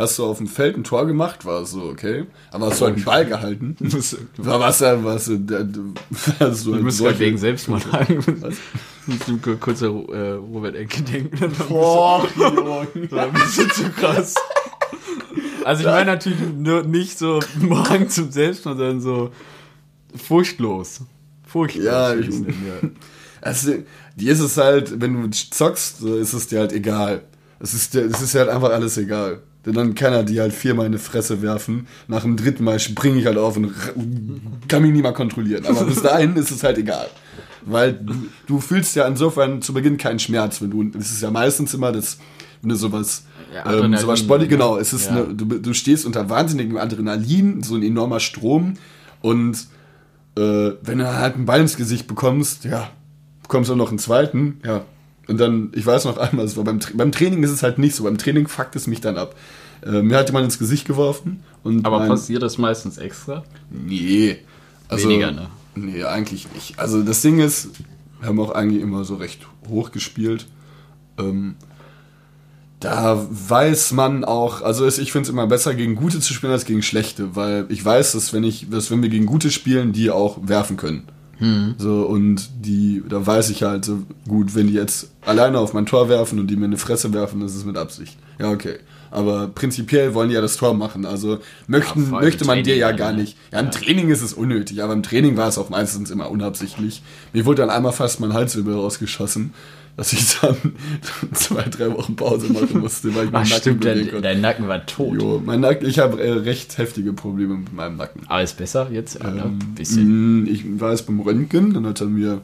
hast 0.00 0.18
du 0.18 0.24
auf 0.24 0.38
dem 0.38 0.46
Feld 0.48 0.76
ein 0.76 0.84
Tor 0.84 1.06
gemacht, 1.06 1.44
war 1.44 1.62
es 1.62 1.70
so, 1.70 1.82
okay. 1.84 2.26
Aber 2.50 2.66
hast 2.66 2.80
du 2.80 2.86
halt 2.86 2.96
einen 2.96 3.04
Ball 3.04 3.24
gehalten. 3.26 3.76
War 4.38 4.58
was 4.60 4.80
ja, 4.80 5.02
was 5.04 5.26
du, 5.26 5.38
der- 5.38 5.64
du, 5.64 5.94
hast 6.40 6.66
du 6.66 6.74
halt 6.74 6.92
solche- 6.92 7.18
wegen 7.20 7.38
Selbstmord 7.38 7.82
sagen. 7.82 8.24
Musst 9.06 9.28
du 9.28 9.38
kur- 9.38 9.56
kurz 9.56 9.82
an 9.82 10.04
äh, 10.08 10.30
Robert 10.32 10.74
Enke 10.76 11.02
denken. 11.02 11.52
Boah, 11.68 12.26
Junge. 12.36 12.86
War 13.10 13.22
ein 13.26 13.32
bisschen 13.32 13.70
zu 13.70 13.84
krass. 13.90 14.34
Also 15.64 15.80
ich 15.82 15.86
meine 15.86 16.12
natürlich 16.12 16.38
nur 16.56 16.82
nicht 16.82 17.18
so 17.18 17.40
Morgen 17.60 18.08
zum 18.08 18.30
Selbstmord, 18.30 18.78
sondern 18.78 19.00
so 19.00 19.30
furchtlos. 20.16 21.00
Furchtlos. 21.46 21.84
Ja, 21.84 22.14
ich- 22.14 22.28
ja. 22.28 22.88
Also, 23.42 23.72
dir 24.16 24.32
ist 24.34 24.40
es 24.40 24.58
halt, 24.58 25.00
wenn 25.00 25.22
du 25.22 25.30
zockst, 25.30 26.02
ist 26.02 26.34
es 26.34 26.48
dir 26.48 26.58
halt 26.58 26.74
egal. 26.74 27.22
Es 27.58 27.72
ist, 27.72 27.94
dir- 27.94 28.04
es 28.04 28.20
ist 28.20 28.34
halt 28.34 28.50
einfach 28.50 28.68
alles 28.68 28.98
egal. 28.98 29.40
Denn 29.66 29.74
dann 29.74 29.94
kann 29.94 30.12
er 30.12 30.22
die 30.22 30.40
halt 30.40 30.52
viermal 30.54 30.86
in 30.86 30.92
die 30.92 30.98
Fresse 30.98 31.42
werfen. 31.42 31.86
Nach 32.08 32.22
dem 32.22 32.36
dritten 32.36 32.64
Mal 32.64 32.78
springe 32.80 33.18
ich 33.18 33.26
halt 33.26 33.36
auf 33.36 33.56
und 33.56 33.72
kann 34.68 34.82
mich 34.82 34.92
nie 34.92 35.02
mal 35.02 35.12
kontrollieren. 35.12 35.66
Aber 35.66 35.84
bis 35.84 36.00
dahin 36.02 36.34
ist 36.36 36.50
es 36.50 36.62
halt 36.62 36.78
egal. 36.78 37.08
Weil 37.66 37.92
du, 37.92 38.14
du 38.46 38.58
fühlst 38.60 38.96
ja 38.96 39.06
insofern 39.06 39.60
zu 39.60 39.74
Beginn 39.74 39.98
keinen 39.98 40.18
Schmerz, 40.18 40.62
wenn 40.62 40.70
du, 40.70 40.98
es 40.98 41.10
ist 41.10 41.20
ja 41.20 41.30
meistens 41.30 41.74
immer 41.74 41.92
das, 41.92 42.16
wenn 42.62 42.70
du 42.70 42.74
sowas, 42.76 43.24
Ja, 43.54 43.70
ähm, 43.80 43.94
sowas 43.98 44.20
Sport, 44.20 44.40
ne? 44.40 44.48
genau, 44.48 44.78
es 44.78 44.94
ist 44.94 45.06
Ja. 45.10 45.24
eine, 45.24 45.34
du, 45.34 45.44
du 45.44 45.74
stehst 45.74 46.06
unter 46.06 46.30
wahnsinnigem 46.30 46.78
Adrenalin, 46.78 47.62
so 47.62 47.74
ein 47.74 47.82
enormer 47.82 48.18
Strom 48.20 48.74
und 49.20 49.66
äh, 50.38 50.70
wenn 50.82 50.98
du 50.98 51.14
halt 51.14 51.34
einen 51.34 51.44
Ball 51.44 51.60
ins 51.60 51.76
Gesicht 51.76 52.06
bekommst, 52.06 52.64
ja, 52.64 52.88
bekommst 53.42 53.68
du 53.68 53.76
noch 53.76 53.90
einen 53.90 53.98
zweiten, 53.98 54.60
ja. 54.64 54.84
Und 55.30 55.38
dann, 55.38 55.70
ich 55.76 55.86
weiß 55.86 56.06
noch 56.06 56.18
einmal, 56.18 56.44
es 56.44 56.56
war 56.56 56.64
beim, 56.64 56.78
Tra- 56.80 56.96
beim 56.96 57.12
Training 57.12 57.44
ist 57.44 57.50
es 57.52 57.62
halt 57.62 57.78
nicht 57.78 57.94
so, 57.94 58.02
beim 58.02 58.18
Training 58.18 58.48
fuckt 58.48 58.74
es 58.74 58.88
mich 58.88 59.00
dann 59.00 59.16
ab. 59.16 59.36
Äh, 59.86 60.02
mir 60.02 60.16
hat 60.18 60.28
jemand 60.28 60.46
ins 60.46 60.58
Gesicht 60.58 60.88
geworfen 60.88 61.44
und 61.62 61.86
Aber 61.86 62.00
mein, 62.00 62.08
passiert 62.08 62.42
das 62.42 62.58
meistens 62.58 62.98
extra? 62.98 63.44
Nee. 63.70 64.38
Also, 64.88 65.08
Weniger, 65.08 65.30
ne? 65.30 65.46
Nee, 65.76 66.02
eigentlich 66.02 66.52
nicht. 66.52 66.80
Also 66.80 67.04
das 67.04 67.22
Ding 67.22 67.38
ist, 67.38 67.68
wir 68.18 68.28
haben 68.28 68.40
auch 68.40 68.50
eigentlich 68.50 68.82
immer 68.82 69.04
so 69.04 69.14
recht 69.14 69.46
hoch 69.68 69.92
gespielt. 69.92 70.46
Ähm, 71.16 71.54
da 72.80 73.24
weiß 73.30 73.92
man 73.92 74.24
auch, 74.24 74.62
also 74.62 74.84
ich 74.84 75.12
finde 75.12 75.28
es 75.28 75.28
immer 75.28 75.46
besser, 75.46 75.74
gegen 75.74 75.94
Gute 75.94 76.18
zu 76.18 76.34
spielen 76.34 76.52
als 76.52 76.64
gegen 76.64 76.82
Schlechte, 76.82 77.36
weil 77.36 77.66
ich 77.68 77.84
weiß, 77.84 78.12
dass 78.12 78.32
wenn 78.32 78.42
ich, 78.42 78.68
dass 78.68 78.90
wenn 78.90 79.00
wir 79.00 79.10
gegen 79.10 79.26
Gute 79.26 79.52
spielen, 79.52 79.92
die 79.92 80.10
auch 80.10 80.38
werfen 80.42 80.76
können. 80.76 81.04
So, 81.78 82.02
und 82.02 82.50
die, 82.60 83.02
da 83.08 83.26
weiß 83.26 83.50
ich 83.50 83.62
halt 83.62 83.84
so, 83.84 84.02
gut, 84.28 84.54
wenn 84.54 84.66
die 84.66 84.74
jetzt 84.74 85.10
alleine 85.24 85.58
auf 85.58 85.72
mein 85.72 85.86
Tor 85.86 86.08
werfen 86.08 86.38
und 86.38 86.48
die 86.48 86.56
mir 86.56 86.66
eine 86.66 86.76
Fresse 86.76 87.12
werfen, 87.14 87.40
das 87.40 87.54
ist 87.54 87.64
mit 87.64 87.78
Absicht. 87.78 88.18
Ja, 88.38 88.50
okay. 88.50 88.76
Aber 89.10 89.48
prinzipiell 89.48 90.14
wollen 90.14 90.28
die 90.28 90.34
ja 90.34 90.40
das 90.40 90.56
Tor 90.56 90.74
machen. 90.74 91.04
Also 91.04 91.38
möchten, 91.66 92.12
Ja, 92.12 92.20
möchte 92.20 92.44
man 92.44 92.58
im 92.58 92.64
dir 92.64 92.76
ja 92.76 92.88
Training 92.88 92.98
gar 92.98 93.12
nicht. 93.12 93.36
Ja, 93.52 93.60
im 93.60 93.70
Training 93.70 94.08
ist 94.10 94.22
es 94.22 94.32
unnötig, 94.32 94.82
aber 94.82 94.92
im 94.92 95.02
Training 95.02 95.36
war 95.36 95.48
es 95.48 95.58
auch 95.58 95.68
meistens 95.68 96.10
immer 96.10 96.30
unabsichtlich. 96.30 97.02
Mir 97.32 97.44
wurde 97.44 97.62
dann 97.62 97.70
einmal 97.70 97.92
fast 97.92 98.20
mein 98.20 98.32
Halswirbel 98.32 98.74
rausgeschossen, 98.74 99.52
dass 100.00 100.14
ich 100.14 100.38
dann 100.40 100.56
zwei, 101.34 101.62
drei 101.64 101.92
Wochen 101.92 102.16
Pause 102.16 102.50
machen 102.50 102.80
musste, 102.80 103.14
weil 103.14 103.24
ich 103.24 103.28
Ach 103.28 103.32
meinen 103.32 103.48
Nacken 103.50 103.60
stimmt, 103.60 103.80
bewegen 103.80 103.98
dein, 104.00 104.06
konnte. 104.10 104.22
dein 104.22 104.40
Nacken 104.40 104.66
war 104.68 104.86
tot. 104.86 105.20
Jo, 105.20 105.42
mein 105.44 105.60
Nacken, 105.60 105.86
ich 105.86 105.98
habe 105.98 106.22
äh, 106.22 106.32
recht 106.32 106.78
heftige 106.78 107.12
Probleme 107.12 107.54
mit 107.56 107.72
meinem 107.74 107.96
Nacken. 107.98 108.22
Alles 108.26 108.54
besser 108.54 108.88
jetzt? 108.90 109.18
Ja, 109.22 109.30
ne? 109.30 109.52
Bisschen. 109.74 110.44
Mm, 110.44 110.46
Ich 110.46 110.80
war 110.80 110.92
jetzt 110.92 111.06
beim 111.06 111.20
Röntgen, 111.20 111.74
dann 111.74 111.86
hat 111.86 112.00
er 112.00 112.06
mir 112.06 112.40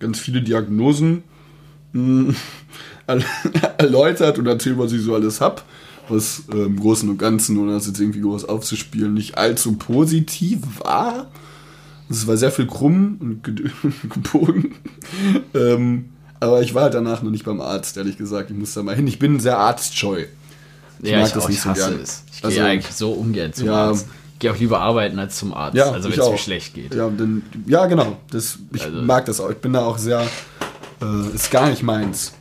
ganz 0.00 0.18
viele 0.18 0.40
Diagnosen 0.40 1.22
mm, 1.92 2.30
erl- 3.06 3.24
erläutert 3.78 4.38
und 4.38 4.46
erzählt, 4.46 4.78
was 4.78 4.92
ich 4.92 5.02
so 5.02 5.14
alles 5.14 5.42
hab. 5.42 5.66
Was 6.08 6.44
äh, 6.50 6.56
im 6.62 6.80
Großen 6.80 7.08
und 7.10 7.18
Ganzen, 7.18 7.58
ohne 7.58 7.72
das 7.72 7.86
jetzt 7.86 8.00
irgendwie 8.00 8.20
groß 8.22 8.46
aufzuspielen, 8.46 9.12
nicht 9.12 9.36
allzu 9.36 9.74
positiv 9.74 10.60
war. 10.82 11.30
Es 12.08 12.26
war 12.26 12.38
sehr 12.38 12.50
viel 12.50 12.66
krumm 12.66 13.16
und 13.20 13.42
gebogen. 13.42 14.74
ähm, 15.54 16.06
aber 16.44 16.62
ich 16.62 16.74
war 16.74 16.84
halt 16.84 16.94
danach 16.94 17.22
noch 17.22 17.30
nicht 17.30 17.44
beim 17.44 17.60
Arzt, 17.60 17.96
ehrlich 17.96 18.16
gesagt. 18.18 18.50
Ich 18.50 18.56
muss 18.56 18.74
da 18.74 18.82
mal 18.82 18.94
hin. 18.94 19.06
Ich 19.06 19.18
bin 19.18 19.40
sehr 19.40 19.58
arztscheu. 19.58 20.24
Ich 21.00 21.10
ja, 21.10 21.18
mag 21.18 21.26
ich, 21.28 21.32
das 21.34 21.44
auch, 21.44 21.48
nicht 21.48 21.58
ich 21.58 21.62
so 21.64 21.70
hasse 21.70 21.90
gern. 21.90 22.00
es. 22.00 22.22
Ich 22.32 22.44
Also- 22.44 22.56
gehe 22.56 22.64
eigentlich 22.66 22.94
so 22.94 23.12
ungern 23.12 23.52
zum 23.52 23.66
Ja. 23.66 23.88
Arzt. 23.88 24.06
Ich 24.34 24.38
gehe 24.40 24.52
auch 24.52 24.58
lieber 24.58 24.80
arbeiten 24.80 25.18
als 25.18 25.36
zum 25.36 25.54
Arzt. 25.54 25.76
Ja, 25.76 25.90
also 25.90 26.10
wenn 26.10 26.18
es 26.18 26.28
mir 26.30 26.38
schlecht 26.38 26.74
geht. 26.74 26.94
Ja, 26.94 27.08
dann, 27.08 27.42
ja 27.66 27.86
genau. 27.86 28.16
Das, 28.30 28.58
ich 28.72 28.82
Also- 28.84 29.02
mag 29.02 29.24
das 29.26 29.40
auch. 29.40 29.50
Ich 29.50 29.58
bin 29.58 29.72
da 29.72 29.84
auch 29.84 29.98
sehr. 29.98 30.26
Äh, 31.02 31.34
ist 31.34 31.50
gar 31.50 31.68
nicht 31.68 31.82
meins. 31.82 32.32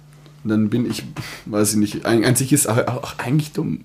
Und 0.44 0.50
dann 0.52 0.70
bin 0.70 0.90
ich, 0.90 1.04
weiß 1.46 1.72
ich 1.72 1.78
nicht, 1.78 2.06
ein- 2.06 2.24
einzig 2.26 2.52
ist 2.54 2.68
auch, 2.68 2.78
auch 2.88 3.18
eigentlich 3.20 3.52
dumm. 3.54 3.82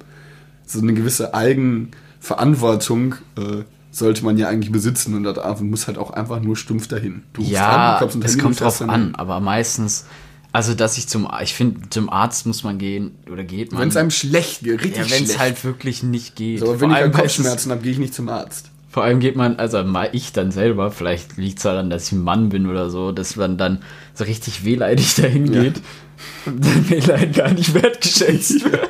So 0.66 0.81
eine 0.81 0.92
gewisse 0.94 1.33
Eigenverantwortung 1.35 3.14
äh, 3.37 3.62
sollte 3.98 4.24
man 4.24 4.37
ja 4.38 4.48
eigentlich 4.48 4.72
besitzen 4.72 5.14
und 5.14 5.24
das 5.24 5.61
muss 5.61 5.87
halt 5.87 5.98
auch 5.98 6.11
einfach 6.11 6.40
nur 6.40 6.56
stumpf 6.56 6.88
dahin. 6.88 7.22
Du 7.32 7.40
rufst 7.42 7.54
an, 7.56 7.62
Ja, 7.62 8.00
du 8.04 8.20
es 8.22 8.38
kommt 8.38 8.61
drauf 8.61 8.80
an, 8.82 9.14
aber 9.14 9.40
meistens, 9.40 10.06
also 10.52 10.74
dass 10.74 10.96
ich 10.98 11.08
zum, 11.08 11.28
ich 11.42 11.54
finde, 11.54 11.90
zum 11.90 12.08
Arzt 12.11 12.46
muss 12.46 12.62
man 12.64 12.78
gehen 12.78 13.12
oder 13.30 13.44
geht 13.44 13.72
man. 13.72 13.80
Wenn 13.82 13.88
es 13.88 13.96
einem 13.96 14.11
schlecht 14.11 14.62
geht, 14.62 14.82
richtig 14.82 15.08
ja, 15.11 15.16
wenn 15.16 15.24
es 15.24 15.38
halt 15.38 15.62
wirklich 15.64 16.02
nicht 16.02 16.37
geht. 16.37 16.61
so, 16.61 16.66
aber 16.66 16.74
Vor 16.74 16.80
wenn 16.82 16.90
ich 16.90 16.96
allem 16.96 17.12
dann 17.12 17.20
meistens- 17.20 17.37
Kopfschmerzen 17.44 17.70
habe, 17.72 17.82
gehe 17.82 17.92
ich 17.92 17.98
nicht 17.98 18.14
zum 18.14 18.28
Arzt. 18.28 18.70
Vor 18.90 19.04
allem 19.04 19.20
geht 19.20 19.37
man, 19.37 19.56
also 19.56 19.84
mal 19.84 20.08
ich 20.12 20.32
dann 20.32 20.50
selber, 20.50 20.90
vielleicht 20.90 21.37
liegt 21.37 21.58
es 21.58 21.62
daran, 21.64 21.90
dass 21.90 22.06
ich 22.06 22.12
ein 22.12 22.22
Mann 22.22 22.48
bin 22.48 22.66
oder 22.66 22.88
so, 22.88 23.12
dass 23.12 23.37
man 23.37 23.58
dann 23.58 23.82
so 24.14 24.24
richtig 24.24 24.64
wehleidig 24.64 25.14
dahin 25.16 25.52
Ja. 25.52 25.62
geht 25.64 25.82
und 26.46 26.64
dann 26.64 26.88
Wehleid 26.90 27.34
gar 27.37 27.50
nicht 27.52 27.74
wertgeschätzt 27.74 28.64
wird. 28.72 28.88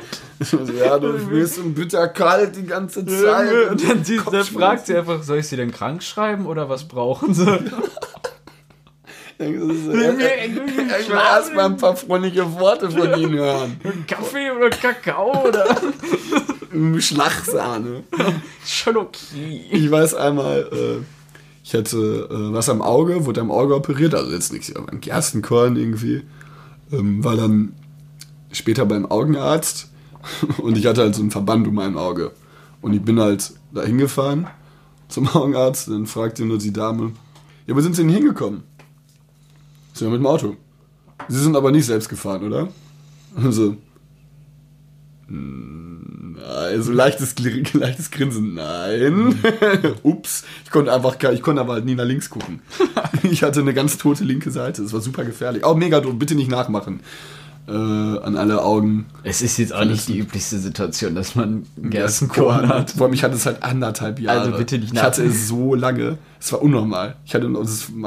Ja, 0.77 0.97
du 0.99 1.29
wirst 1.29 1.75
bitter 1.75 2.07
kalt 2.07 2.55
die 2.55 2.65
ganze 2.65 3.05
Zeit. 3.05 3.71
Und 3.71 3.87
dann, 3.87 4.03
sie, 4.03 4.19
dann 4.31 4.43
fragt 4.43 4.85
sie 4.85 4.95
einfach, 4.95 5.23
soll 5.23 5.39
ich 5.39 5.47
sie 5.47 5.57
denn 5.57 5.71
krank 5.71 6.03
schreiben 6.03 6.45
oder 6.45 6.69
was 6.69 6.87
brauchen 6.87 7.33
sie? 7.33 7.45
Ich 9.41 9.47
will 9.47 11.15
erstmal 11.15 11.67
ein 11.67 11.77
paar 11.77 11.95
freundliche 11.95 12.59
Worte 12.59 12.91
von 12.91 13.17
Ihnen 13.17 13.35
hören. 13.35 13.79
Kaffee 14.07 14.51
oder 14.51 14.69
Kakao 14.69 15.47
oder 15.47 15.65
Schlagsahne. 16.99 18.03
schon 18.65 18.97
okay. 18.97 19.63
Ich 19.71 19.89
weiß 19.89 20.15
einmal, 20.15 20.67
äh, 20.73 21.05
ich 21.63 21.73
hatte 21.73 22.27
äh, 22.29 22.53
was 22.53 22.67
am 22.67 22.81
Auge, 22.81 23.25
wurde 23.25 23.39
am 23.39 23.49
Auge 23.49 23.75
operiert, 23.75 24.13
also 24.13 24.29
jetzt 24.29 24.51
nichts, 24.51 24.75
aber 24.75 24.91
ein 24.91 24.99
Gerstenkorn 24.99 25.77
irgendwie. 25.77 26.23
Ähm, 26.91 27.23
war 27.23 27.37
dann 27.37 27.71
später 28.51 28.85
beim 28.85 29.05
Augenarzt 29.05 29.88
und 30.57 30.77
ich 30.77 30.85
hatte 30.85 31.01
halt 31.01 31.15
so 31.15 31.21
einen 31.21 31.31
Verband 31.31 31.67
um 31.67 31.75
mein 31.75 31.97
Auge. 31.97 32.31
Und 32.81 32.93
ich 32.93 33.01
bin 33.01 33.19
halt 33.19 33.51
da 33.73 33.83
hingefahren 33.83 34.47
zum 35.07 35.27
Augenarzt, 35.27 35.87
dann 35.89 36.05
fragte 36.05 36.45
nur 36.45 36.57
die 36.59 36.71
Dame, 36.73 37.11
ja, 37.67 37.75
wo 37.75 37.81
sind 37.81 37.95
Sie 37.95 38.03
denn 38.03 38.11
hingekommen? 38.11 38.63
Sind 39.93 40.07
wir 40.07 40.11
mit 40.11 40.21
dem 40.21 40.27
Auto. 40.27 40.55
Sie 41.27 41.39
sind 41.41 41.55
aber 41.55 41.71
nicht 41.71 41.85
selbst 41.85 42.09
gefahren, 42.09 42.43
oder? 42.43 42.67
Also, 43.35 43.75
also 46.47 46.91
leichtes, 46.91 47.35
leichtes 47.73 48.09
Grinsen. 48.11 48.55
Nein. 48.55 49.35
Ups. 50.03 50.43
Ich 50.65 50.71
konnte 50.71 50.91
einfach, 50.91 51.19
gar- 51.19 51.33
ich 51.33 51.41
konnte 51.41 51.61
aber 51.61 51.73
halt 51.73 51.85
nie 51.85 51.95
nach 51.95 52.05
links 52.05 52.29
gucken. 52.29 52.61
Ich 53.23 53.43
hatte 53.43 53.59
eine 53.59 53.73
ganz 53.73 53.97
tote 53.97 54.23
linke 54.23 54.49
Seite. 54.51 54.81
Das 54.81 54.93
war 54.93 55.01
super 55.01 55.23
gefährlich. 55.25 55.63
Auch 55.63 55.75
mega 55.75 55.99
doof. 55.99 56.13
Bitte 56.17 56.35
nicht 56.35 56.49
nachmachen. 56.49 57.01
Äh, 57.69 57.71
an 57.71 58.35
alle 58.35 58.63
Augen. 58.63 59.05
Es 59.21 59.43
ist 59.43 59.59
jetzt 59.59 59.73
auch 59.73 59.85
nicht 59.85 60.07
die 60.07 60.17
üblichste 60.17 60.57
Situation, 60.57 61.13
dass 61.13 61.35
man 61.35 61.67
Gerstenkorn 61.77 62.67
hat. 62.67 62.89
Vor 62.89 63.05
allem, 63.05 63.13
ich 63.13 63.23
hatte 63.23 63.35
es 63.35 63.45
halt 63.45 63.61
anderthalb 63.61 64.19
Jahre. 64.19 64.39
Also 64.39 64.57
bitte 64.57 64.79
nicht 64.79 64.93
Ich 64.93 64.99
hatte 64.99 65.23
es 65.23 65.47
so 65.47 65.75
lange. 65.75 66.17
Es 66.39 66.51
war 66.51 66.63
unnormal. 66.63 67.17
Ich 67.25 67.35
hatte, 67.35 67.47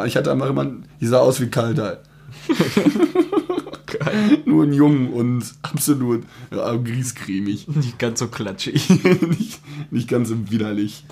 ich 0.05 0.17
hatte 0.17 0.33
einfach 0.33 0.51
immer, 0.51 0.67
ich 0.99 1.09
sah 1.09 1.21
aus 1.21 1.41
wie 1.41 1.47
Kaldal. 1.47 2.01
Nur 4.47 4.65
ein 4.65 4.73
Jungen 4.73 5.13
und 5.13 5.45
absolut 5.63 6.25
ja, 6.51 6.75
griescremig. 6.75 7.69
Nicht 7.69 8.01
ganz 8.01 8.19
so 8.19 8.27
klatschig. 8.27 8.89
nicht, 9.21 9.61
nicht 9.93 10.09
ganz 10.09 10.31
so 10.31 10.51
widerlich. 10.51 11.05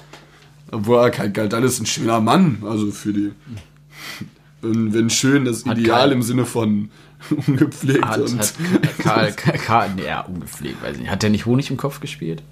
Obwohl, 0.72 1.08
Kaldal 1.12 1.62
ist 1.62 1.78
ein 1.78 1.86
schöner 1.86 2.20
Mann. 2.20 2.64
Also 2.66 2.90
für 2.90 3.12
die. 3.12 3.30
Wenn, 4.60 4.92
wenn 4.92 5.08
schön 5.08 5.44
das 5.44 5.64
Ideal 5.66 6.10
im 6.10 6.22
Sinne 6.22 6.46
von 6.46 6.90
ungepflegt 7.46 8.04
Hat, 8.04 8.18
und. 8.20 8.38
hat 8.40 8.54
Karl, 8.98 9.32
Karl, 9.36 9.58
Karl, 9.58 9.90
nee, 9.96 10.04
ja, 10.06 10.22
ungepflegt, 10.22 10.82
weiß 10.82 10.94
ich 10.94 11.00
nicht. 11.02 11.10
Hat 11.10 11.22
der 11.22 11.30
nicht 11.30 11.46
Honig 11.46 11.70
im 11.70 11.76
Kopf 11.76 12.00
gespielt? 12.00 12.42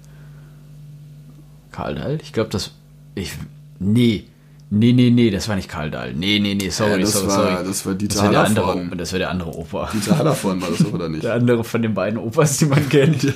Karl 1.71 1.95
Dahl? 1.95 2.19
Ich 2.21 2.33
glaube, 2.33 2.49
das. 2.49 2.71
Ich. 3.15 3.33
Nee. 3.79 4.25
Nee, 4.71 4.93
nee, 4.93 5.09
nee, 5.09 5.31
das 5.31 5.49
war 5.49 5.55
nicht 5.55 5.67
Karl 5.67 5.89
Dahl. 5.89 6.13
Nee, 6.13 6.37
nee, 6.37 6.53
nee, 6.53 6.69
sorry, 6.69 6.91
Ja, 6.91 6.97
das 6.99 7.13
sorry, 7.13 7.27
war- 7.27 7.51
sorry. 7.55 7.67
das 7.67 7.85
war 7.87 7.93
Dieter 7.95 8.13
das 8.15 8.23
war 8.23 8.29
der 8.31 8.43
andere, 8.43 8.95
Das 8.97 9.11
war 9.13 9.17
der 9.19 9.29
andere 9.31 9.55
Opa. 9.57 9.89
Dieter 9.91 10.17
Hallervorden 10.19 10.61
war 10.61 10.69
das 10.69 10.85
oder 10.85 11.09
nicht? 11.09 11.23
Der 11.23 11.33
andere 11.33 11.63
von 11.63 11.81
den 11.81 11.95
beiden 11.95 12.19
Opas, 12.19 12.57
die 12.57 12.65
man 12.65 12.87
kennt. 12.87 13.23
Die, 13.23 13.31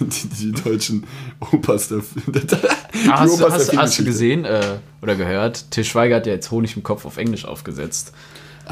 die, 0.00 0.28
die, 0.28 0.52
deutschen 0.62 1.04
Opas 1.40 1.88
der, 1.88 2.02
der, 2.28 2.42
der 2.42 2.58
Ah, 3.08 3.20
hast, 3.20 3.40
du, 3.40 3.44
Opas 3.44 3.66
der 3.66 3.76
hast, 3.76 3.76
hast 3.76 3.98
du 3.98 4.04
gesehen 4.04 4.44
äh, 4.44 4.60
oder 5.02 5.16
gehört? 5.16 5.68
Til 5.72 5.82
Schweiger 5.82 6.14
hat 6.16 6.26
ja 6.28 6.32
jetzt 6.34 6.52
Honig 6.52 6.76
im 6.76 6.84
Kopf 6.84 7.06
auf 7.06 7.16
Englisch 7.16 7.44
aufgesetzt. 7.44 8.12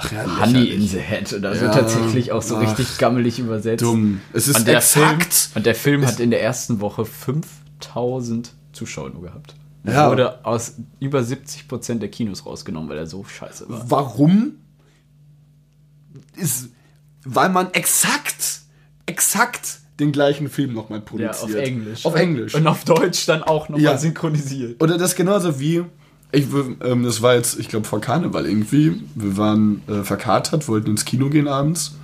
Ach 0.02 0.12
ja, 0.12 0.40
Honey 0.40 0.66
in 0.68 0.86
the 0.86 0.98
Head. 0.98 1.32
Und 1.32 1.42
das 1.42 1.56
Ja, 1.56 1.62
wird 1.64 1.74
tatsächlich 1.74 2.32
auch 2.32 2.42
so 2.42 2.56
ach, 2.56 2.62
richtig 2.62 2.98
gammelig 2.98 3.38
übersetzt. 3.38 3.82
Dumm. 3.82 4.20
Es 4.32 4.48
ist 4.48 4.58
und 4.60 4.66
der 4.68 4.78
exakt. 4.78 5.34
Film, 5.34 5.52
und 5.56 5.66
der 5.66 5.74
Film 5.74 6.06
hat 6.06 6.20
in 6.20 6.30
der 6.30 6.42
ersten 6.42 6.80
Woche 6.80 7.04
5000 7.04 8.52
Zuschauer 8.72 9.10
nur 9.10 9.22
gehabt. 9.22 9.54
Er 9.84 9.92
Ja. 9.94 10.10
wurde 10.10 10.44
aus 10.44 10.74
über 11.00 11.20
70% 11.22 12.00
der 12.00 12.10
Kinos 12.10 12.44
rausgenommen, 12.46 12.88
weil 12.90 12.98
er 12.98 13.06
so 13.06 13.24
scheiße 13.24 13.68
war. 13.68 13.90
Warum? 13.90 14.52
Ist, 16.36 16.68
weil 17.24 17.48
man 17.50 17.72
exakt, 17.72 18.60
exakt 19.06 19.78
den 19.98 20.12
gleichen 20.12 20.48
Film 20.48 20.72
nochmal 20.72 21.00
Ja, 21.00 21.04
produziert. 21.04 21.42
auf 21.42 21.54
Englisch. 21.54 22.06
Auf 22.06 22.14
Englisch. 22.14 22.54
Und 22.54 22.66
auf 22.66 22.84
Deutsch 22.84 23.26
dann 23.26 23.42
auch 23.42 23.68
nochmal 23.68 23.82
Ja. 23.84 23.98
synchronisiert. 23.98 24.82
Oder 24.82 24.96
das 24.98 25.14
genauso 25.14 25.60
wie, 25.60 25.84
ich, 26.32 26.46
ähm, 26.84 27.02
das 27.02 27.22
war 27.22 27.34
jetzt, 27.34 27.58
ich 27.58 27.68
glaube, 27.68 27.86
vor 27.86 28.00
Karneval 28.00 28.46
irgendwie. 28.46 29.00
Wir 29.14 29.36
waren 29.36 29.82
äh, 29.88 30.02
verkatert, 30.02 30.68
wollten 30.68 30.90
ins 30.90 31.04
Kino 31.04 31.28
gehen 31.28 31.48
abends. 31.48 31.96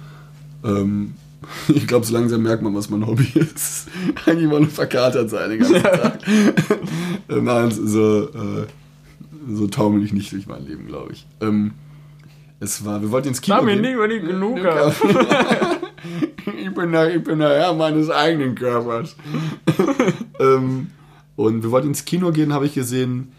Ähm, 0.65 1.15
ich 1.69 1.87
glaube, 1.87 2.05
so 2.05 2.13
langsam 2.13 2.43
merkt 2.43 2.63
man, 2.63 2.75
was 2.75 2.91
mein 2.91 3.07
Hobby 3.07 3.29
ist. 3.35 3.89
Eigentlich 4.25 4.49
mal 4.49 4.61
nur 4.61 4.71
verkatert 4.71 5.31
sein 5.31 5.51
den 5.51 5.61
ganzen 5.61 5.83
Tag. 5.83 6.19
äh, 7.29 7.41
nein, 7.41 7.71
so, 7.71 8.25
äh, 8.25 8.67
so 9.49 9.69
taumel 9.69 10.03
ich 10.03 10.13
nicht 10.13 10.33
durch 10.33 10.47
mein 10.47 10.67
Leben, 10.67 10.87
glaube 10.87 11.13
ich. 11.13 11.27
Ähm, 11.41 11.73
es 12.59 12.85
war, 12.85 13.03
wir 13.03 13.11
wollten 13.11 13.29
ins 13.29 13.41
Kino 13.41 13.59
Sag 13.59 13.65
mir 13.65 13.73
gehen. 13.75 13.83
nicht, 13.83 13.99
wenn 13.99 14.11
ich 14.11 14.23
genug 14.23 14.65
habe. 14.65 14.95
ich, 16.57 16.75
bin 16.75 16.93
der, 16.93 17.15
ich 17.15 17.23
bin 17.23 17.39
der 17.39 17.51
Herr 17.51 17.75
meines 17.75 18.11
eigenen 18.11 18.55
Körpers. 18.55 19.15
ähm, 20.41 20.89
und 21.37 21.63
wir 21.63 21.71
wollten 21.71 21.89
ins 21.89 22.07
Kino 22.07 22.33
gehen, 22.33 22.55
habe 22.55 22.65
ich 22.65 22.73
gesehen, 22.73 23.31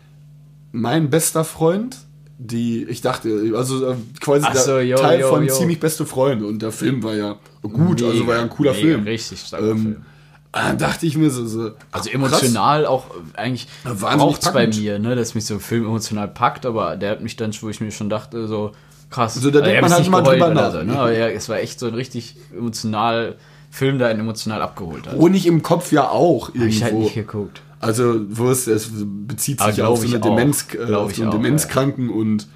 mein 0.71 1.09
bester 1.09 1.43
Freund, 1.43 1.97
die, 2.39 2.83
ich 2.83 3.01
dachte, 3.01 3.53
also 3.55 3.91
äh, 3.91 3.95
quasi 4.19 4.45
so, 4.53 4.79
yo, 4.79 4.97
Teil 4.97 5.21
yo, 5.21 5.29
von 5.29 5.45
yo. 5.45 5.53
ziemlich 5.53 5.79
beste 5.79 6.05
Freunde. 6.05 6.45
Und 6.45 6.61
der 6.61 6.71
Film 6.71 7.01
war 7.03 7.15
ja 7.15 7.37
gut, 7.63 8.03
also 8.03 8.27
war 8.27 8.35
ja 8.35 8.41
ein 8.43 8.49
cooler 8.49 8.73
Mega, 8.73 8.83
Film. 8.83 9.03
Richtig 9.03 9.39
starker 9.39 9.71
Ähm, 9.71 9.81
Film. 9.81 10.05
Dann 10.51 10.77
dachte 10.77 11.05
ich 11.05 11.17
mir 11.17 11.29
so, 11.29 11.45
so 11.45 11.71
Also 11.91 12.09
emotional 12.09 12.85
auch 12.85 13.05
äh, 13.11 13.37
eigentlich 13.39 13.67
braucht 13.83 14.43
es 14.43 14.51
bei 14.51 14.67
mir, 14.67 14.97
ne, 14.97 15.15
dass 15.15 15.35
mich 15.35 15.45
so 15.45 15.55
ein 15.55 15.59
Film 15.59 15.85
emotional 15.85 16.27
packt, 16.27 16.65
aber 16.65 16.95
der 16.95 17.11
hat 17.11 17.21
mich 17.21 17.35
dann, 17.35 17.51
wo 17.61 17.69
ich 17.69 17.81
mir 17.81 17.91
schon 17.91 18.09
dachte, 18.09 18.47
so 18.47 18.71
krass. 19.09 19.35
So, 19.35 19.51
da 19.51 19.61
denkt 19.61 19.81
man 19.81 19.91
halt 19.91 20.09
mal 20.09 20.21
drüber 20.21 20.53
nach. 20.53 20.71
So, 20.71 20.83
ne? 20.83 20.97
Aber 20.97 21.11
ja, 21.11 21.27
es 21.27 21.49
war 21.49 21.57
echt 21.57 21.79
so 21.79 21.87
ein 21.87 21.93
richtig 21.93 22.35
emotional 22.55 23.35
Film, 23.69 23.99
der 23.99 24.07
einen 24.07 24.21
emotional 24.21 24.61
abgeholt 24.61 25.07
hat. 25.07 25.17
Honig 25.17 25.45
im 25.45 25.61
Kopf 25.61 25.91
ja 25.91 26.09
auch 26.09 26.49
Hab 26.49 26.55
ich 26.55 26.81
halt 26.81 26.93
irgendwo. 26.93 27.03
nicht 27.03 27.15
geguckt. 27.15 27.61
Also, 27.79 28.21
wo 28.29 28.49
es, 28.49 28.65
es 28.67 28.89
bezieht 28.91 29.61
sich 29.61 29.83
auf 29.83 29.99
so 29.99 30.05
ich 30.05 30.13
eine. 30.15 30.21
Demenz, 30.21 30.67
äh, 30.73 30.93
auf 30.93 31.11
ich 31.11 31.17
so 31.17 31.23
einen 31.23 31.31
auch, 31.31 31.35
Demenzkranken 31.35 32.09
und 32.09 32.47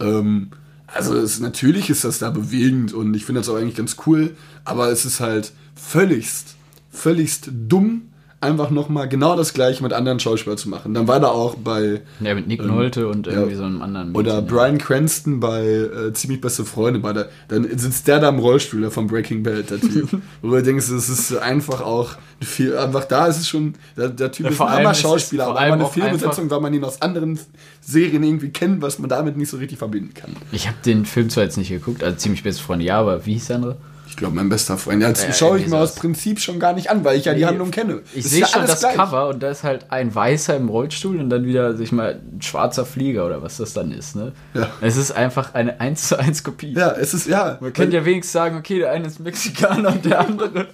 ähm, 0.00 0.50
also 0.86 1.16
es, 1.16 1.40
natürlich 1.40 1.90
ist 1.90 2.04
das 2.04 2.18
da 2.18 2.30
bewegend 2.30 2.92
und 2.92 3.14
ich 3.14 3.24
finde 3.24 3.40
das 3.40 3.48
auch 3.48 3.56
eigentlich 3.56 3.76
ganz 3.76 3.96
cool, 4.06 4.36
aber 4.64 4.90
es 4.90 5.04
ist 5.04 5.20
halt 5.20 5.52
völligst, 5.74 6.56
völligst 6.90 7.50
dumm, 7.52 8.10
einfach 8.44 8.70
nochmal 8.70 9.08
genau 9.08 9.36
das 9.36 9.52
gleiche 9.54 9.82
mit 9.82 9.92
anderen 9.92 10.20
Schauspielern 10.20 10.56
zu 10.58 10.68
machen. 10.68 10.94
Dann 10.94 11.08
war 11.08 11.18
da 11.18 11.28
auch 11.28 11.56
bei 11.56 12.02
Ja, 12.20 12.34
mit 12.34 12.46
Nick 12.46 12.64
Nolte 12.64 13.08
und 13.08 13.26
irgendwie 13.26 13.42
Ähm, 13.44 13.50
ja. 13.50 13.56
so 13.56 13.64
einem 13.64 13.82
anderen. 13.82 14.14
oder 14.14 14.40
Mädchen, 14.42 14.46
Brian 14.56 14.78
Cranston 14.78 15.40
bei 15.40 15.64
äh, 15.64 16.12
Ziemlich 16.12 16.40
Beste 16.40 16.64
Freunde, 16.64 17.00
bei 17.00 17.12
der, 17.12 17.28
dann 17.48 17.66
sitzt 17.76 18.06
der 18.06 18.20
da 18.20 18.28
im 18.28 18.38
Rollstuhl 18.38 18.80
der 18.82 18.90
von 18.90 19.06
Breaking 19.06 19.42
Bad, 19.42 19.70
der 19.70 19.80
Typ. 19.80 20.08
Wo 20.42 20.50
du 20.50 20.62
denkst, 20.62 20.88
es 20.88 21.08
ist 21.08 21.36
einfach 21.36 21.80
auch 21.80 22.10
viel, 22.40 22.76
einfach 22.76 23.04
da 23.06 23.26
ist 23.26 23.38
es 23.38 23.48
schon, 23.48 23.74
der, 23.96 24.08
der 24.10 24.30
Typ 24.30 24.44
Ja, 24.44 24.50
ist 24.50 24.56
vor 24.58 24.68
ein 24.68 24.74
allem 24.76 24.86
armer 24.86 24.94
Schauspieler, 24.94 25.46
aber 25.48 25.58
eine 25.58 25.84
auch 25.84 25.92
Filmbesetzung, 25.92 26.50
weil 26.50 26.60
man 26.60 26.74
ihn 26.74 26.84
aus 26.84 27.00
anderen 27.02 27.38
Serien 27.80 28.22
irgendwie 28.22 28.50
kennt, 28.50 28.82
was 28.82 28.98
man 28.98 29.08
damit 29.08 29.36
nicht 29.36 29.48
so 29.48 29.56
richtig 29.56 29.78
verbinden 29.78 30.12
kann. 30.14 30.36
Ich 30.52 30.66
habe 30.66 30.76
den 30.84 31.06
Film 31.06 31.30
zwar 31.30 31.44
jetzt 31.44 31.56
nicht 31.56 31.70
geguckt, 31.70 32.02
also 32.04 32.16
ziemlich 32.16 32.42
beste 32.42 32.62
Freunde, 32.62 32.84
ja, 32.84 32.98
aber 33.00 33.24
wie 33.26 33.32
hieß 33.34 33.46
der 33.46 33.56
andere? 33.56 33.76
Ich 34.06 34.16
glaube, 34.16 34.36
mein 34.36 34.48
bester 34.48 34.78
Freund. 34.78 35.02
Ja, 35.02 35.08
das 35.10 35.24
Ja, 35.24 35.32
schaue 35.32 35.58
ich 35.58 35.66
mir 35.66 35.78
aus. 35.78 35.94
Prinzip 35.94 36.38
schon 36.38 36.58
gar 36.60 36.72
nicht 36.72 36.90
an, 36.90 37.04
weil 37.04 37.18
ich 37.18 37.24
ja 37.24 37.34
die 37.34 37.46
Handlung 37.46 37.70
kenne. 37.70 38.02
Ich 38.14 38.24
sehe 38.26 38.42
ja 38.42 38.46
schon 38.46 38.66
das 38.66 38.80
gleich. 38.80 38.96
Cover 38.96 39.28
und 39.28 39.42
da 39.42 39.50
ist 39.50 39.64
halt 39.64 39.90
ein 39.90 40.14
Weißer 40.14 40.56
im 40.56 40.68
Rollstuhl 40.68 41.18
und 41.18 41.30
dann 41.30 41.46
wieder, 41.46 41.76
sich 41.76 41.90
mal, 41.90 42.20
ein 42.32 42.42
schwarzer 42.42 42.86
Flieger 42.86 43.26
oder 43.26 43.42
was 43.42 43.56
das 43.56 43.72
dann 43.72 43.90
ist, 43.90 44.14
ne? 44.14 44.32
Ja. 44.52 44.70
Es 44.80 44.96
ist 44.96 45.12
einfach 45.12 45.54
eine 45.54 45.80
1 45.80 46.08
zu 46.08 46.18
1 46.18 46.44
Kopie. 46.44 46.74
Ja, 46.74 46.92
es 46.92 47.14
ist, 47.14 47.26
ja. 47.26 47.58
Man 47.60 47.72
könnte 47.72 47.96
ja 47.96 48.04
wenigstens 48.04 48.32
sagen, 48.32 48.56
okay, 48.56 48.78
der 48.78 48.92
eine 48.92 49.06
ist 49.06 49.20
Mexikaner 49.20 49.88
und 49.90 50.04
der 50.04 50.20
andere 50.20 50.68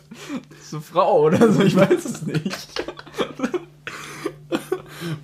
ist 0.61 0.73
eine 0.73 0.83
Frau 0.83 1.23
oder 1.23 1.53
so, 1.53 1.62
ich 1.62 1.77
weiß 1.77 2.05
es 2.05 2.23
nicht. 2.23 2.85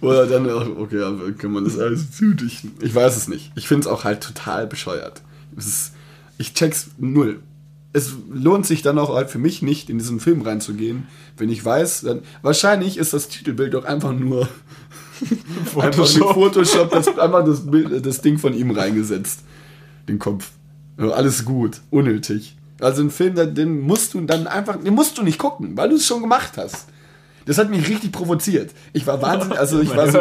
Oder 0.00 0.26
dann 0.26 0.48
auch, 0.48 0.66
okay, 0.78 1.02
aber 1.02 1.32
kann 1.32 1.52
man 1.52 1.64
das 1.64 1.78
alles 1.78 2.12
zudichten? 2.12 2.72
Ich 2.80 2.94
weiß 2.94 3.16
es 3.16 3.28
nicht. 3.28 3.52
Ich 3.56 3.68
finde 3.68 3.82
es 3.82 3.86
auch 3.86 4.04
halt 4.04 4.22
total 4.22 4.66
bescheuert. 4.66 5.22
Es 5.56 5.66
ist, 5.66 5.92
ich 6.38 6.54
check's 6.54 6.88
null. 6.98 7.40
Es 7.96 8.12
lohnt 8.30 8.66
sich 8.66 8.82
dann 8.82 8.98
auch 8.98 9.14
halt 9.14 9.30
für 9.30 9.38
mich 9.38 9.62
nicht, 9.62 9.88
in 9.88 9.96
diesen 9.98 10.20
Film 10.20 10.42
reinzugehen, 10.42 11.06
wenn 11.38 11.48
ich 11.48 11.64
weiß, 11.64 12.02
dann 12.02 12.20
wahrscheinlich 12.42 12.98
ist 12.98 13.14
das 13.14 13.28
Titelbild 13.28 13.72
doch 13.72 13.86
einfach 13.86 14.12
nur 14.12 14.46
einfach 15.78 16.06
mit 16.14 16.24
Photoshop 16.24 16.90
das, 16.90 17.08
einfach 17.18 17.44
das, 17.44 17.70
Bild, 17.70 18.04
das 18.04 18.20
Ding 18.20 18.36
von 18.38 18.52
ihm 18.52 18.70
reingesetzt. 18.70 19.40
Den 20.08 20.18
Kopf. 20.18 20.50
Ja, 20.98 21.08
alles 21.08 21.46
gut, 21.46 21.80
unnötig. 21.90 22.56
Also 22.80 23.02
ein 23.02 23.10
Film, 23.10 23.34
den- 23.54 23.80
musst 23.80 24.12
du 24.12 24.20
dann 24.20 24.46
einfach, 24.46 24.76
den 24.76 24.94
musst 24.94 25.16
du 25.16 25.22
nicht 25.22 25.38
gucken, 25.38 25.74
weil 25.76 25.88
du 25.88 25.96
es 25.96 26.06
schon 26.06 26.20
gemacht 26.20 26.52
hast. 26.58 26.88
Das 27.46 27.56
hat 27.58 27.70
mich 27.70 27.88
richtig 27.88 28.12
provoziert. 28.12 28.72
Ich 28.92 29.06
war 29.06 29.22
wahnsinnig, 29.22 29.58
also 29.58 29.80
ich 29.80 29.96
war 29.96 30.10
so, 30.10 30.20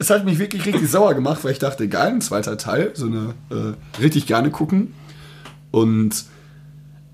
es 0.00 0.10
hat 0.10 0.24
mich 0.24 0.40
wirklich 0.40 0.66
richtig 0.66 0.90
sauer 0.90 1.14
gemacht, 1.14 1.44
weil 1.44 1.52
ich 1.52 1.60
dachte, 1.60 1.86
geil, 1.86 2.14
ein 2.14 2.20
zweiter 2.20 2.56
Teil, 2.58 2.90
so 2.94 3.06
eine, 3.06 3.34
äh, 3.50 4.00
richtig 4.02 4.26
gerne 4.26 4.50
gucken. 4.50 4.94
Und 5.70 6.24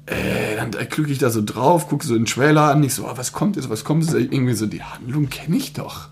äh, 0.06 0.56
dann 0.56 0.70
klicke 0.88 1.10
ich 1.12 1.18
da 1.18 1.30
so 1.30 1.42
drauf, 1.44 1.88
gucke 1.88 2.06
so 2.06 2.14
den 2.14 2.26
Trailer 2.26 2.70
an, 2.70 2.82
ich 2.84 2.94
so, 2.94 3.06
oh, 3.06 3.12
was 3.16 3.32
kommt 3.32 3.56
jetzt, 3.56 3.68
was 3.68 3.84
kommt 3.84 4.04
jetzt? 4.04 4.14
Irgendwie 4.14 4.54
so, 4.54 4.66
die 4.66 4.82
Handlung 4.82 5.28
kenne 5.28 5.56
ich 5.56 5.72
doch. 5.72 6.08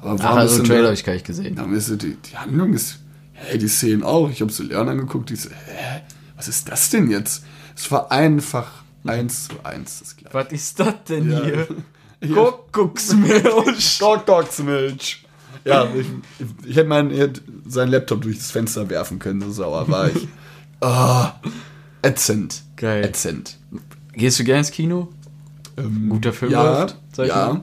Aber 0.00 0.12
Ach, 0.18 0.24
warum 0.24 0.38
also 0.38 0.54
ist 0.54 0.62
den 0.62 0.66
Trailer 0.68 0.84
habe 0.84 0.94
ich 0.94 1.04
gar 1.04 1.12
nicht 1.14 1.26
gesehen. 1.26 1.56
dann 1.56 1.74
ist 1.74 1.86
so, 1.86 1.96
die, 1.96 2.16
die 2.16 2.36
Handlung 2.36 2.72
ist, 2.74 2.98
hey, 3.32 3.58
die 3.58 3.68
Szenen 3.68 4.02
auch. 4.02 4.30
Ich 4.30 4.40
habe 4.40 4.52
so 4.52 4.62
Leon 4.62 4.88
angeguckt, 4.88 5.30
die 5.30 5.36
so, 5.36 5.50
hä, 5.50 6.00
was 6.36 6.48
ist 6.48 6.68
das 6.68 6.90
denn 6.90 7.10
jetzt? 7.10 7.44
Es 7.76 7.90
war 7.90 8.10
einfach 8.12 8.66
eins 9.04 9.48
zu 9.48 9.54
eins 9.64 10.00
das 10.00 10.16
gleiche. 10.16 10.34
Was 10.34 10.52
ist 10.52 10.80
das 10.80 10.94
denn 11.08 11.30
Ja. 11.30 11.42
hier? 11.44 11.68
Kuckucksmilch. 12.34 13.98
Dog-Dogs-Milch. 14.00 15.24
Ja, 15.64 15.88
ich, 15.94 16.06
ich 16.66 16.76
hätte 16.76 16.88
meinen, 16.88 17.10
ich 17.10 17.18
hätte 17.20 17.42
seinen 17.66 17.90
Laptop 17.90 18.22
durch 18.22 18.38
das 18.38 18.50
Fenster 18.50 18.88
werfen 18.88 19.18
können, 19.18 19.40
so 19.42 19.50
sauer 19.50 19.88
war 19.88 20.08
ich. 20.08 20.28
Ah, 20.82 21.34
ätzend. 22.02 22.62
Geil. 22.76 23.04
Ätzend. 23.04 23.58
Gehst 24.14 24.38
du 24.38 24.44
gerne 24.44 24.60
ins 24.60 24.70
Kino? 24.70 25.08
Guter 26.08 26.32
Film 26.32 26.52
ja, 26.52 26.80
läuft, 26.80 26.96
sag 27.12 27.24
ich 27.26 27.30
ja. 27.30 27.52
mal. 27.54 27.60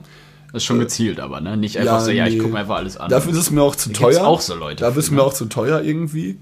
Das 0.52 0.62
ist 0.62 0.64
schon 0.64 0.78
gezielt, 0.78 1.20
aber 1.20 1.40
ne? 1.40 1.56
Nicht 1.56 1.76
einfach 1.76 1.94
Ja, 1.94 2.00
so, 2.00 2.10
ja, 2.10 2.26
ich 2.26 2.34
nee. 2.34 2.38
gucke 2.40 2.52
mir 2.54 2.60
einfach 2.60 2.76
alles 2.76 2.96
an. 2.96 3.10
Dafür 3.10 3.32
ist 3.32 3.38
es 3.38 3.50
mir 3.50 3.62
auch 3.62 3.76
zu 3.76 3.90
Da 3.90 3.98
teuer. 4.00 4.26
auch 4.26 4.40
so 4.40 4.54
Leute 4.54 4.82
Dafür 4.82 5.00
ist 5.00 5.10
mir 5.10 5.18
ne? 5.18 5.22
auch 5.22 5.34
zu 5.34 5.44
teuer 5.44 5.82
irgendwie. 5.82 6.38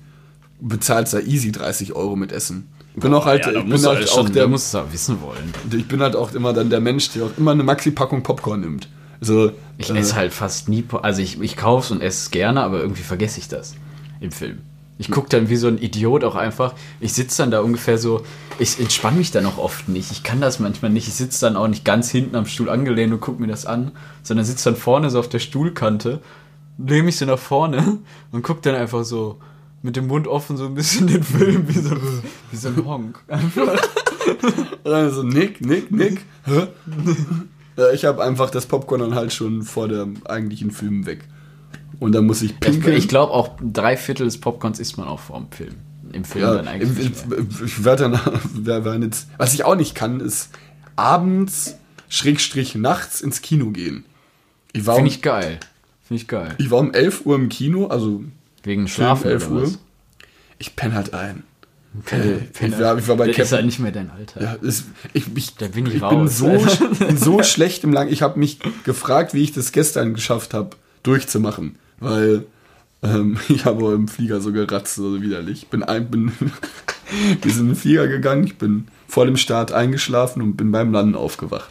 Bezahlst 0.61 1.13
da 1.13 1.19
easy 1.19 1.53
30 1.53 1.93
Euro 1.95 2.17
mit 2.17 2.33
Essen. 2.33 2.69
Ich 2.95 3.03
bin 3.03 3.13
auch 3.13 3.27
halt, 3.27 3.45
ja, 3.45 3.53
ich 3.53 3.65
bin 3.65 3.85
halt 3.85 4.09
auch 4.09 4.15
schon, 4.15 4.33
der, 4.33 4.49
musst 4.49 4.73
du 4.73 4.79
auch 4.79 4.91
wissen 4.91 5.21
wollen. 5.21 5.53
ich 5.71 5.87
bin 5.87 6.01
halt 6.01 6.17
auch 6.17 6.33
immer 6.33 6.55
dann 6.55 6.71
der 6.71 6.81
Mensch, 6.81 7.11
der 7.11 7.25
auch 7.25 7.31
immer 7.37 7.51
eine 7.51 7.63
Maxi-Packung 7.63 8.23
Popcorn 8.23 8.61
nimmt. 8.61 8.89
Also, 9.21 9.53
Ich 9.77 9.91
äh, 9.91 9.99
esse 9.99 10.17
halt 10.17 10.33
fast 10.33 10.71
nie, 10.71 10.83
also 11.03 11.21
ich, 11.21 11.39
ich 11.43 11.57
kauf's 11.57 11.91
und 11.91 12.01
esse 12.01 12.23
es 12.23 12.31
gerne, 12.31 12.63
aber 12.63 12.81
irgendwie 12.81 13.03
vergesse 13.03 13.39
ich 13.39 13.49
das 13.49 13.75
im 14.21 14.31
Film. 14.31 14.61
Ich 14.99 15.11
gucke 15.11 15.29
dann 15.29 15.49
wie 15.49 15.57
so 15.57 15.69
ein 15.69 15.79
Idiot 15.79 16.25
auch 16.25 16.37
einfach. 16.37 16.75
Ich 17.01 17.13
sitze 17.13 17.43
dann 17.43 17.51
da 17.51 17.61
ungefähr 17.61 17.99
so, 17.99 18.23
ich 18.59 18.81
entspanne 18.81 19.19
mich 19.19 19.31
dann 19.31 19.45
auch 19.45 19.59
oft 19.59 19.89
nicht. 19.89 20.11
Ich 20.11 20.23
kann 20.23 20.41
das 20.41 20.59
manchmal 20.59 20.91
nicht. 20.91 21.07
Ich 21.09 21.15
sitze 21.15 21.45
dann 21.45 21.57
auch 21.57 21.69
nicht 21.69 21.85
ganz 21.85 22.11
hinten 22.11 22.35
am 22.37 22.47
Stuhl 22.47 22.71
angelehnt 22.71 23.13
und 23.13 23.21
gucke 23.21 23.41
mir 23.41 23.49
das 23.49 23.67
an, 23.67 23.93
sondern 24.23 24.47
sitze 24.47 24.71
dann 24.71 24.77
vorne 24.77 25.11
so 25.11 25.19
auf 25.19 25.29
der 25.29 25.39
Stuhlkante, 25.39 26.21
lehne 26.79 27.05
mich 27.05 27.19
so 27.19 27.27
nach 27.27 27.39
vorne 27.39 27.99
und 28.33 28.43
gucke 28.43 28.63
dann 28.63 28.75
einfach 28.75 29.05
so 29.05 29.39
mit 29.83 29.97
dem 29.97 30.07
Mund 30.07 30.27
offen 30.27 30.57
so 30.57 30.65
ein 30.65 30.75
bisschen 30.75 31.07
den 31.07 31.23
Film 31.23 31.69
wie 31.69 31.79
so, 31.79 31.97
wie 32.51 32.57
so 32.57 32.69
ein 32.69 32.85
Honk. 32.85 33.21
Einfach. 33.29 33.81
Dann 34.83 35.11
so, 35.13 35.23
Nick, 35.23 35.65
Nick, 35.65 35.91
Nick. 35.91 36.25
Ich 37.95 38.05
habe 38.05 38.25
einfach 38.25 38.51
das 38.51 38.67
Popcorn 38.67 39.01
dann 39.01 39.15
halt 39.15 39.33
schon 39.33 39.63
vor 39.63 39.87
dem 39.89 40.27
eigentlichen 40.27 40.71
Film 40.71 41.07
weg. 41.07 41.29
Und 41.99 42.13
dann 42.13 42.27
muss 42.27 42.43
ich 42.43 42.59
pinkeln. 42.61 42.97
Ich 42.97 43.09
glaube 43.09 43.33
auch 43.33 43.51
drei 43.61 43.97
Viertel 43.97 44.25
des 44.27 44.39
Popcorns 44.41 44.79
isst 44.79 44.99
man 44.99 45.09
auch 45.09 45.21
vorm 45.21 45.49
Film. 45.51 45.75
Im 46.13 46.25
Film 46.25 46.45
ja, 46.45 46.55
dann 46.55 46.69
eigentlich. 46.69 47.11
mehr. 47.27 47.39
ich, 47.65 47.85
werde 47.85 48.11
dann, 48.11 48.21
wir 48.55 48.85
werden 48.85 49.03
jetzt, 49.03 49.29
was 49.39 49.55
ich 49.55 49.65
auch 49.65 49.75
nicht 49.77 49.95
kann, 49.95 50.21
ist 50.21 50.51
abends, 50.95 51.77
Schrägstrich 52.09 52.75
nachts 52.75 53.21
ins 53.21 53.43
Kino 53.43 53.71
gehen. 53.71 54.05
Ich 54.73 54.87
war, 54.87 54.95
um, 54.95 54.99
Finde 55.01 55.11
ich 55.11 55.23
geil. 55.23 55.59
Finde 56.07 56.23
ich 56.23 56.29
geil. 56.29 56.55
ich 56.59 56.71
war 56.71 56.79
um 56.79 56.93
11 56.93 57.27
Uhr 57.27 57.35
im 57.37 57.49
Kino, 57.49 57.87
also 57.89 58.23
Wegen 58.63 58.87
Schlafen 58.89 59.29
11 59.31 59.47
oder 59.51 59.57
Uhr. 59.57 59.63
was? 59.65 59.79
Ich 60.59 60.77
penne 60.77 60.95
halt 60.95 61.13
ein. 61.15 61.43
Penner. 62.05 62.41
ich 62.61 62.79
war- 62.79 62.99
ich 62.99 63.09
war 63.09 63.17
bei 63.17 63.29
das 63.29 63.39
ist 63.39 63.53
halt 63.53 63.65
nicht 63.65 63.79
mehr 63.79 63.91
dein 63.93 64.11
Alter. 64.11 64.43
Ja, 64.43 64.57
es, 64.63 64.85
ich, 65.15 65.25
ich, 65.35 65.55
Da 65.57 65.69
bin 65.69 65.87
ich 65.87 65.95
ich 65.95 66.01
bin 66.01 66.09
raus. 66.21 66.39
so, 66.39 66.47
bin 67.07 67.17
so 67.17 67.43
schlecht 67.43 67.85
im 67.85 67.93
Lang. 67.93 68.09
Ich 68.09 68.21
habe 68.23 68.39
mich 68.39 68.59
gefragt, 68.85 69.33
wie 69.35 69.43
ich 69.43 69.53
das 69.53 69.73
gestern 69.73 70.13
geschafft 70.15 70.53
habe, 70.55 70.77
durchzumachen. 71.03 71.77
Weil 72.01 72.47
ähm, 73.03 73.39
ich 73.49 73.65
habe 73.65 73.93
im 73.93 74.09
Flieger 74.09 74.41
so 74.41 74.53
geratzt, 74.53 74.95
so 74.97 75.21
widerlich. 75.21 75.69
Bin 75.69 75.83
ein, 75.83 76.11
bin, 76.11 76.33
wir 77.43 77.51
sind 77.51 77.63
in 77.63 77.67
den 77.69 77.77
Flieger 77.77 78.09
gegangen, 78.09 78.45
ich 78.45 78.59
bin 78.59 78.89
vor 79.09 79.27
dem 79.27 79.37
Start 79.37 79.73
eingeschlafen 79.73 80.43
und 80.43 80.57
bin 80.57 80.73
beim 80.73 80.93
Landen 80.93 81.15
aufgewacht. 81.15 81.71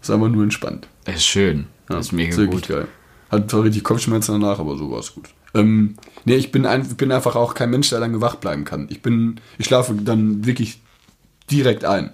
Das 0.00 0.10
ist 0.10 0.14
einfach 0.14 0.28
nur 0.28 0.42
entspannt. 0.42 0.88
Das 1.04 1.16
ist 1.16 1.26
schön. 1.26 1.66
Ja, 1.88 1.96
Das 1.96 2.06
ist 2.06 2.12
mega 2.12 2.40
ist 2.40 2.50
gut. 2.50 2.68
geil. 2.68 2.88
Hat 3.30 3.50
zwar 3.50 3.64
richtig 3.64 3.84
Kopfschmerzen 3.84 4.40
danach, 4.40 4.58
aber 4.58 4.76
so 4.76 4.90
war 4.90 5.00
es 5.00 5.14
gut. 5.14 5.28
Ähm, 5.54 5.94
nee, 6.24 6.34
ich 6.36 6.52
bin, 6.52 6.66
ein, 6.66 6.86
bin 6.96 7.10
einfach 7.12 7.36
auch 7.36 7.54
kein 7.54 7.70
Mensch, 7.70 7.88
der 7.88 8.00
lange 8.00 8.20
wach 8.20 8.36
bleiben 8.36 8.64
kann. 8.64 8.86
Ich 8.90 9.02
bin, 9.02 9.40
ich 9.58 9.66
schlafe 9.66 9.94
dann 9.94 10.44
wirklich 10.44 10.80
direkt 11.50 11.84
ein. 11.84 12.10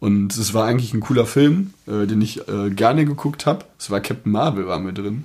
Und 0.00 0.36
es 0.36 0.54
war 0.54 0.66
eigentlich 0.66 0.94
ein 0.94 1.00
cooler 1.00 1.26
Film, 1.26 1.72
äh, 1.86 2.06
den 2.06 2.20
ich 2.20 2.46
äh, 2.48 2.70
gerne 2.70 3.04
geguckt 3.04 3.46
habe. 3.46 3.64
Es 3.78 3.90
war 3.90 4.00
Captain 4.00 4.30
Marvel, 4.30 4.66
war 4.66 4.78
mit 4.78 4.98
drin. 4.98 5.24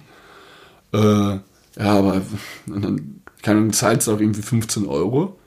Äh, 0.93 0.97
ja, 0.97 1.41
aber 1.77 2.21
dann, 2.67 3.21
Ahnung, 3.45 3.73
zahlst 3.73 4.07
du 4.07 4.13
auch 4.13 4.19
irgendwie 4.19 4.41
15 4.41 4.87
Euro 4.87 5.37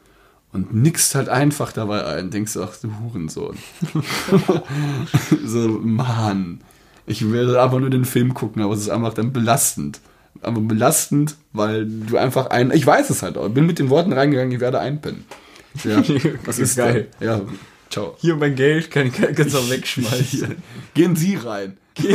und 0.53 0.75
nickst 0.75 1.15
halt 1.15 1.29
einfach 1.29 1.73
dabei 1.73 2.05
ein. 2.05 2.31
Denkst 2.31 2.55
du, 2.55 2.63
ach 2.63 2.77
du 2.77 2.91
Hurensohn. 3.01 3.57
so, 5.45 5.81
Mann. 5.83 6.61
Ich 7.07 7.31
will 7.31 7.57
einfach 7.57 7.79
nur 7.79 7.91
den 7.91 8.05
Film 8.05 8.35
gucken, 8.35 8.63
aber 8.63 8.75
es 8.75 8.81
ist 8.81 8.89
einfach 8.89 9.15
dann 9.15 9.33
belastend. 9.33 10.01
Aber 10.43 10.61
belastend, 10.61 11.37
weil 11.53 11.87
du 11.87 12.17
einfach 12.17 12.47
ein. 12.47 12.71
Ich 12.73 12.87
weiß 12.87 13.11
es 13.11 13.23
halt 13.23 13.39
auch. 13.39 13.49
Bin 13.49 13.67
mit 13.67 13.79
den 13.79 13.91
Worten 13.91 14.13
reingegangen, 14.13 14.53
ich 14.53 14.61
werde 14.61 14.81
einpennen. 14.81 15.25
Ja, 15.85 16.03
das 16.45 16.59
ist 16.59 16.77
Geil. 16.77 17.09
geil. 17.19 17.29
Ja, 17.29 17.41
ciao. 17.91 18.17
Hier 18.21 18.37
mein 18.37 18.55
Geld, 18.55 18.91
kann 18.91 19.07
ich 19.09 19.15
ganz 19.35 19.55
auch 19.55 19.69
wegschmeißen. 19.71 20.57
Gehen 20.95 21.17
Sie 21.17 21.37
rein. 21.37 21.77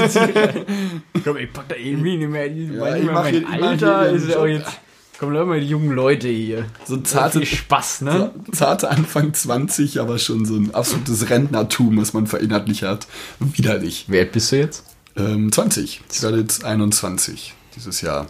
Komm, 1.23 1.37
ich 1.37 1.51
pack 1.51 1.69
da 1.69 1.75
irgendwie 1.75 2.17
nicht 2.17 2.29
mehr. 2.29 2.45
Ich 2.45 2.69
Ja, 2.69 2.95
ich 2.95 3.05
mach 3.05 3.23
mein 3.23 3.33
hier- 3.33 3.41
ich 3.41 3.47
mach 3.47 3.67
Alter 3.69 4.03
hier 4.09 4.11
ist 4.17 4.27
ja 4.29 4.37
auch 4.37 4.45
jetzt. 4.45 4.71
Komm, 5.19 5.33
lass 5.33 5.45
mal 5.47 5.59
die 5.59 5.67
jungen 5.67 5.91
Leute 5.91 6.27
hier. 6.29 6.65
So 6.85 6.97
zarte, 6.97 7.39
Viel 7.39 7.47
Spaß, 7.57 8.01
ne? 8.01 8.31
zarte 8.51 8.89
Anfang 8.89 9.33
20, 9.33 9.99
aber 10.01 10.17
schon 10.17 10.45
so 10.45 10.55
ein 10.55 10.73
absolutes 10.73 11.29
Rentnertum, 11.29 11.97
was 12.01 12.13
man 12.13 12.25
verinnerlicht 12.25 12.81
hat. 12.83 13.07
Widerlich. 13.39 14.05
Wie 14.07 14.17
alt 14.17 14.31
bist 14.31 14.51
du 14.51 14.57
jetzt? 14.57 14.83
Ähm, 15.15 15.51
20. 15.51 16.01
Ich 16.11 16.23
werde 16.23 16.39
jetzt 16.39 16.63
21 16.65 17.53
dieses 17.75 18.01
Jahr. 18.01 18.27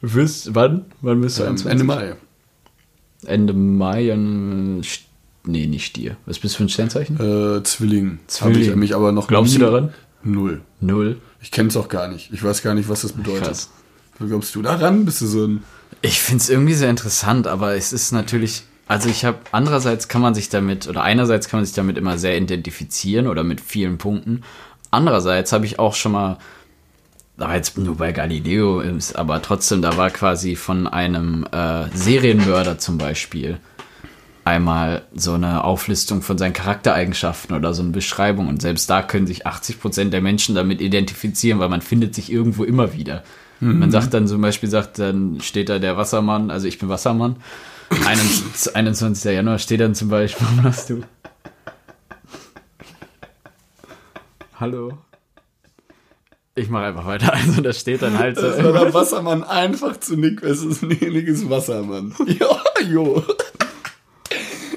Wirst, 0.00 0.54
wann? 0.54 0.86
Wann 1.00 1.20
bist 1.20 1.38
du 1.38 1.42
Ähm, 1.44 1.50
21? 1.50 1.70
Ende 1.72 1.84
Mai. 1.84 2.16
Ende 3.24 3.52
Mai 3.52 4.12
an. 4.12 4.82
Nee, 5.46 5.66
nicht 5.66 5.86
Stier. 5.86 6.16
Was 6.26 6.38
bist 6.40 6.54
du 6.54 6.58
für 6.58 6.64
ein 6.64 6.68
Sternzeichen? 6.68 7.16
Äh, 7.16 7.62
Zwilling. 7.62 8.18
Zwilling. 8.26 8.54
Habe 8.56 8.64
ich 8.64 8.76
mich 8.76 8.94
aber 8.94 9.12
noch 9.12 9.28
Glaubst 9.28 9.52
nie- 9.54 9.60
du 9.60 9.64
daran? 9.66 9.94
Null. 10.22 10.60
Null. 10.80 11.18
Ich 11.40 11.50
kenne 11.52 11.68
es 11.68 11.76
auch 11.76 11.88
gar 11.88 12.08
nicht. 12.08 12.32
Ich 12.32 12.42
weiß 12.42 12.62
gar 12.62 12.74
nicht, 12.74 12.88
was 12.88 13.02
das 13.02 13.12
bedeutet. 13.12 13.44
Krass. 13.44 13.70
Glaubst 14.18 14.54
du 14.54 14.62
daran? 14.62 15.04
Bist 15.04 15.20
du 15.20 15.26
so 15.26 15.46
ein. 15.46 15.62
Ich 16.02 16.20
finde 16.20 16.42
es 16.42 16.48
irgendwie 16.50 16.74
sehr 16.74 16.90
interessant, 16.90 17.46
aber 17.46 17.76
es 17.76 17.92
ist 17.92 18.10
natürlich, 18.12 18.64
also 18.88 19.08
ich 19.08 19.24
habe, 19.24 19.38
andererseits 19.52 20.08
kann 20.08 20.20
man 20.20 20.34
sich 20.34 20.48
damit, 20.48 20.88
oder 20.88 21.02
einerseits 21.02 21.48
kann 21.48 21.58
man 21.60 21.64
sich 21.64 21.74
damit 21.74 21.96
immer 21.96 22.18
sehr 22.18 22.36
identifizieren 22.36 23.28
oder 23.28 23.44
mit 23.44 23.60
vielen 23.60 23.98
Punkten. 23.98 24.42
Andererseits 24.90 25.52
habe 25.52 25.64
ich 25.66 25.78
auch 25.78 25.94
schon 25.94 26.12
mal, 26.12 26.38
da 27.36 27.48
war 27.48 27.56
jetzt 27.56 27.76
nur 27.78 27.96
bei 27.96 28.10
Galileo, 28.12 28.82
aber 29.14 29.42
trotzdem, 29.42 29.82
da 29.82 29.96
war 29.96 30.10
quasi 30.10 30.56
von 30.56 30.86
einem 30.88 31.46
äh, 31.52 31.84
Serienmörder 31.94 32.78
zum 32.78 32.98
Beispiel 32.98 33.58
einmal 34.46 35.02
so 35.14 35.34
eine 35.34 35.64
Auflistung 35.64 36.22
von 36.22 36.38
seinen 36.38 36.52
Charaktereigenschaften 36.52 37.54
oder 37.56 37.74
so 37.74 37.82
eine 37.82 37.92
Beschreibung. 37.92 38.48
Und 38.48 38.62
selbst 38.62 38.88
da 38.88 39.02
können 39.02 39.26
sich 39.26 39.46
80% 39.46 40.10
der 40.10 40.20
Menschen 40.20 40.54
damit 40.54 40.80
identifizieren, 40.80 41.58
weil 41.58 41.68
man 41.68 41.82
findet 41.82 42.14
sich 42.14 42.30
irgendwo 42.32 42.64
immer 42.64 42.94
wieder. 42.94 43.24
Man 43.58 43.90
sagt 43.90 44.12
dann 44.12 44.28
zum 44.28 44.42
Beispiel, 44.42 44.68
sagt, 44.68 44.98
dann 44.98 45.40
steht 45.40 45.70
da 45.70 45.78
der 45.78 45.96
Wassermann, 45.96 46.50
also 46.50 46.68
ich 46.68 46.78
bin 46.78 46.90
Wassermann. 46.90 47.36
21. 47.88 48.76
21. 48.76 49.32
Januar 49.32 49.58
steht 49.58 49.80
dann 49.80 49.94
zum 49.94 50.08
Beispiel, 50.10 50.46
warum 50.46 50.64
hast 50.64 50.90
du? 50.90 51.00
Hallo? 54.60 54.98
Ich 56.54 56.68
mache 56.68 56.84
einfach 56.84 57.06
weiter. 57.06 57.32
Also 57.32 57.60
da 57.62 57.72
steht 57.72 58.02
dann 58.02 58.18
halt 58.18 58.36
so. 58.36 58.42
Das 58.42 58.62
war 58.62 58.72
der 58.72 58.94
Wassermann 58.94 59.44
einfach 59.44 59.98
zu 59.98 60.16
Nick. 60.16 60.42
Es 60.42 60.62
ist 60.62 60.82
ein 60.82 60.90
ähnliches 60.90 61.48
Wassermann. 61.48 62.14
Ja, 62.26 62.60
jo. 62.90 63.22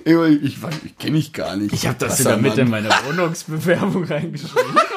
Ich, 0.06 0.58
ich 0.86 0.98
kenne 0.98 1.18
ich 1.18 1.34
gar 1.34 1.56
nicht. 1.56 1.74
Ich 1.74 1.88
habe 1.88 1.98
das 2.00 2.18
sogar 2.18 2.38
mit 2.38 2.58
in 2.58 2.70
meine 2.70 2.90
Wohnungsbewerbung 3.06 4.04
reingeschrieben. 4.06 4.78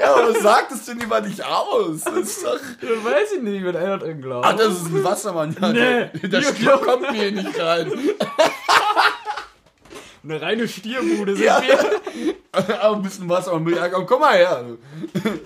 Ja, 0.00 0.14
aber 0.16 0.34
sagtest 0.40 0.88
du 0.88 0.92
lieber 0.94 1.20
nicht 1.20 1.44
aus. 1.44 2.00
Das 2.02 2.14
ist 2.16 2.44
doch. 2.44 2.58
Das 2.80 3.04
weiß 3.04 3.32
ich 3.36 3.42
nicht, 3.42 3.64
wenn 3.64 3.76
einer 3.76 3.98
drin 3.98 4.20
glaubt. 4.20 4.44
Ah, 4.44 4.52
das 4.52 4.72
ist 4.74 4.86
ein 4.86 5.04
Wassermann. 5.04 5.56
Ja, 5.60 5.68
Nee, 5.72 6.08
der, 6.28 6.42
Stier 6.42 6.72
kommt 6.84 7.02
mir 7.02 7.12
hier 7.12 7.30
nicht 7.32 7.60
rein. 7.60 7.92
Eine 10.24 10.40
reine 10.40 10.68
Stierbude 10.68 11.34
sind 11.36 11.44
Ja. 11.44 11.60
wir. 11.62 11.78
Aber 12.80 12.96
ein 12.96 13.02
bisschen 13.02 13.28
Wassermann. 13.28 13.76
Komm, 13.92 14.06
komm 14.06 14.20
mal 14.20 14.34
her. 14.36 14.64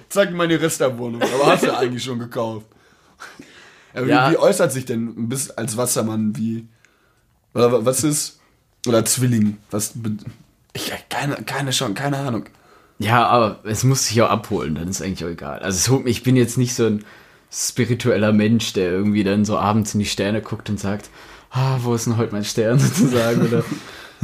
Zeig 0.08 0.30
mir 0.30 0.36
mal 0.36 0.48
die 0.48 0.54
Resterwohnung. 0.56 1.22
Aber 1.22 1.46
hast 1.52 1.64
du 1.64 1.74
eigentlich 1.76 2.04
schon 2.04 2.18
gekauft. 2.18 2.66
Wie, 3.96 4.08
Ja. 4.08 4.30
wie 4.30 4.36
äußert 4.38 4.72
sich 4.72 4.84
denn 4.84 5.06
ein 5.16 5.28
bisschen 5.28 5.56
als 5.58 5.76
Wassermann 5.76 6.36
wie. 6.36 6.68
Oder 7.54 7.84
was 7.84 8.04
ist. 8.04 8.40
Oder 8.86 9.04
Zwilling? 9.04 9.56
Was. 9.70 9.94
Ich 10.72 10.92
keine, 11.08 11.36
keine 11.36 11.72
schon, 11.72 11.94
keine 11.94 12.18
Ahnung. 12.18 12.44
Ja, 12.98 13.26
aber 13.26 13.60
es 13.64 13.84
muss 13.84 14.06
sich 14.06 14.20
auch 14.22 14.30
abholen, 14.30 14.74
dann 14.74 14.88
ist 14.88 15.02
eigentlich 15.02 15.24
auch 15.24 15.30
egal. 15.30 15.58
Also 15.60 15.76
es 15.76 15.88
holt 15.90 16.04
mich, 16.04 16.18
ich 16.18 16.22
bin 16.22 16.36
jetzt 16.36 16.56
nicht 16.56 16.74
so 16.74 16.86
ein 16.86 17.04
spiritueller 17.52 18.32
Mensch, 18.32 18.72
der 18.72 18.90
irgendwie 18.90 19.24
dann 19.24 19.44
so 19.44 19.58
abends 19.58 19.92
in 19.94 20.00
die 20.00 20.06
Sterne 20.06 20.40
guckt 20.42 20.68
und 20.70 20.78
sagt, 20.80 21.10
ah, 21.50 21.78
wo 21.82 21.94
ist 21.94 22.06
denn 22.06 22.16
heute 22.16 22.32
mein 22.32 22.44
Stern 22.44 22.78
sozusagen? 22.78 23.42
Oder 23.46 23.64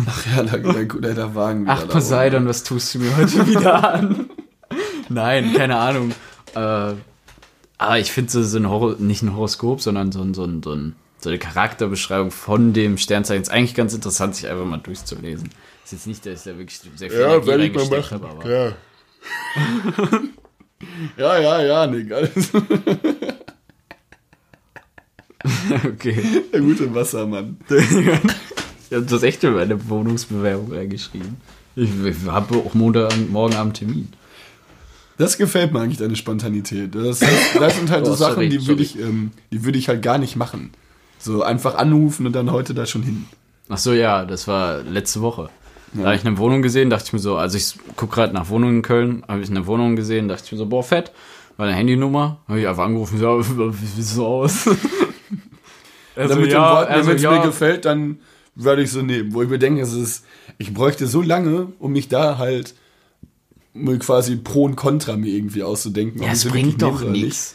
Ach 0.07 0.27
ja, 0.37 0.43
da, 0.43 0.57
da, 0.57 0.83
da, 0.85 1.09
da 1.15 1.35
Wagen 1.35 1.63
wieder 1.65 1.73
ach 1.73 1.89
Poseidon, 1.89 2.47
was 2.49 2.63
tust 2.65 2.95
du 2.95 3.01
mir 3.01 3.15
heute 3.17 3.47
wieder 3.47 3.93
an? 3.95 4.31
Nein, 5.11 5.53
keine 5.55 5.77
Ahnung. 5.77 6.13
Äh, 6.55 6.95
aber 7.83 7.99
ich 7.99 8.13
finde 8.13 8.31
so, 8.31 8.43
so 8.43 8.59
ein 8.59 8.69
Horo 8.69 8.95
nicht 8.99 9.23
ein 9.23 9.35
Horoskop, 9.35 9.81
sondern 9.81 10.13
so, 10.13 10.23
ein, 10.23 10.35
so, 10.35 10.45
ein, 10.45 10.63
so, 10.63 10.73
ein, 10.73 10.95
so 11.19 11.29
eine 11.29 11.39
Charakterbeschreibung 11.39 12.31
von 12.31 12.73
dem 12.73 12.99
Sternzeichen 12.99 13.43
ist 13.43 13.51
eigentlich 13.51 13.75
ganz 13.75 13.95
interessant, 13.95 14.37
sich 14.37 14.49
einfach 14.49 14.65
mal 14.65 14.79
durchzulesen. 14.79 15.51
Ist 15.85 15.93
jetzt 15.93 16.07
nicht, 16.07 16.25
dass 16.27 16.47
ich 16.47 16.53
da 16.53 16.59
wirklich 16.59 16.81
sehr 16.97 17.11
viel 17.11 17.21
Ja, 17.21 17.35
Energie 17.37 17.51
reingesteckt 17.51 18.13
habe, 18.13 18.29
aber 18.29 18.51
Ja. 18.51 18.73
ja, 21.17 21.39
ja, 21.39 21.63
ja, 21.63 21.87
Nick. 21.87 22.13
Alles. 22.13 22.53
okay. 25.85 26.25
Der 26.53 26.61
gute 26.61 26.95
Wassermann. 26.95 27.57
Ich 28.91 28.97
habe 28.97 29.07
das 29.07 29.23
echt 29.23 29.43
in 29.43 29.55
meine 29.55 29.89
Wohnungsbewerbung 29.89 30.71
reingeschrieben. 30.71 31.39
Ich, 31.77 31.89
ich 32.05 32.27
habe 32.27 32.57
auch 32.57 32.75
Montag, 32.75 33.11
morgen 33.31 33.55
Abend 33.55 33.79
Termin. 33.79 34.13
Das 35.23 35.39
gefällt 35.39 35.73
mir 35.73 35.81
eigentlich, 35.81 35.99
deine 35.99 36.17
Spontanität. 36.17 36.97
Das, 36.97 37.21
das 37.21 37.77
sind 37.77 37.93
halt 37.93 38.07
so 38.07 38.11
Oh, 38.11 38.15
Sachen, 38.17 38.35
sorry, 38.35 38.49
die 38.49 38.67
würde 38.67 38.83
ich, 38.83 38.99
ähm, 38.99 39.31
die 39.53 39.65
würde 39.65 39.79
ich 39.79 39.89
halt 39.89 40.03
gar 40.03 40.19
nicht 40.19 40.35
machen. 40.35 40.73
So 41.21 41.45
einfach 41.45 41.77
anrufen 41.77 42.27
und 42.27 42.33
dann 42.33 42.51
heute 42.51 42.75
da 42.75 42.87
schon 42.87 43.05
hin. 43.05 43.27
Ach 43.69 43.79
so, 43.79 43.93
ja, 43.93 44.25
das 44.25 44.49
war 44.49 44.83
letzte 44.83 45.21
Woche. 45.21 45.49
Da 45.93 46.07
habe 46.07 46.17
ich 46.17 46.27
eine 46.27 46.37
Wohnung 46.39 46.61
gesehen, 46.61 46.91
dachte 46.91 47.05
ich 47.07 47.13
mir 47.13 47.21
so, 47.21 47.37
also 47.37 47.57
ich 47.57 47.75
gucke 47.95 48.17
gerade 48.17 48.35
nach 48.35 48.49
Wohnungen 48.49 48.79
in 48.79 48.83
Köln, 48.83 49.23
habe 49.29 49.41
ich 49.43 49.49
eine 49.49 49.65
Wohnung 49.69 49.95
gesehen, 49.95 50.27
dachte 50.27 50.43
ich 50.47 50.51
mir 50.51 50.59
so, 50.59 50.67
boah, 50.67 50.83
fett. 50.83 51.13
War 51.57 51.69
eine 51.69 51.77
Handynummer, 51.77 52.39
habe 52.49 52.59
ich 52.59 52.67
einfach 52.67 52.85
angerufen, 52.85 53.19
so, 53.19 53.39
wie 53.81 53.87
sieht 53.87 54.05
so 54.05 54.27
aus? 54.27 54.69
Also 56.15 56.35
so, 56.35 56.41
mit 56.41 56.53
ja, 56.53 56.59
den 56.59 56.77
Worten, 56.77 56.93
er 56.93 57.03
so, 57.05 57.09
wenn 57.09 57.17
es 57.17 57.23
ja. 57.23 57.31
mir 57.31 57.41
gefällt, 57.41 57.85
dann 57.87 58.19
werde 58.55 58.83
ich 58.83 58.91
so 58.91 59.01
nehmen. 59.01 59.33
Wo 59.33 59.41
ich 59.41 59.49
mir 59.49 59.59
denke, 59.59 59.81
es 59.81 59.95
ist, 59.95 60.27
ich 60.59 60.75
bräuchte 60.75 61.07
so 61.07 61.23
lange, 61.23 61.69
um 61.79 61.93
mich 61.93 62.09
da 62.09 62.37
halt 62.37 62.75
mal 63.75 63.99
quasi 63.99 64.37
Pro 64.37 64.65
und 64.65 64.77
Contra 64.77 65.17
mir 65.17 65.29
irgendwie 65.35 65.63
auszudenken. 65.63 66.21
Ja, 66.23 66.29
ich 66.29 66.35
es 66.35 66.45
bringt 66.45 66.83
doch 66.83 67.03
nichts. 67.03 67.55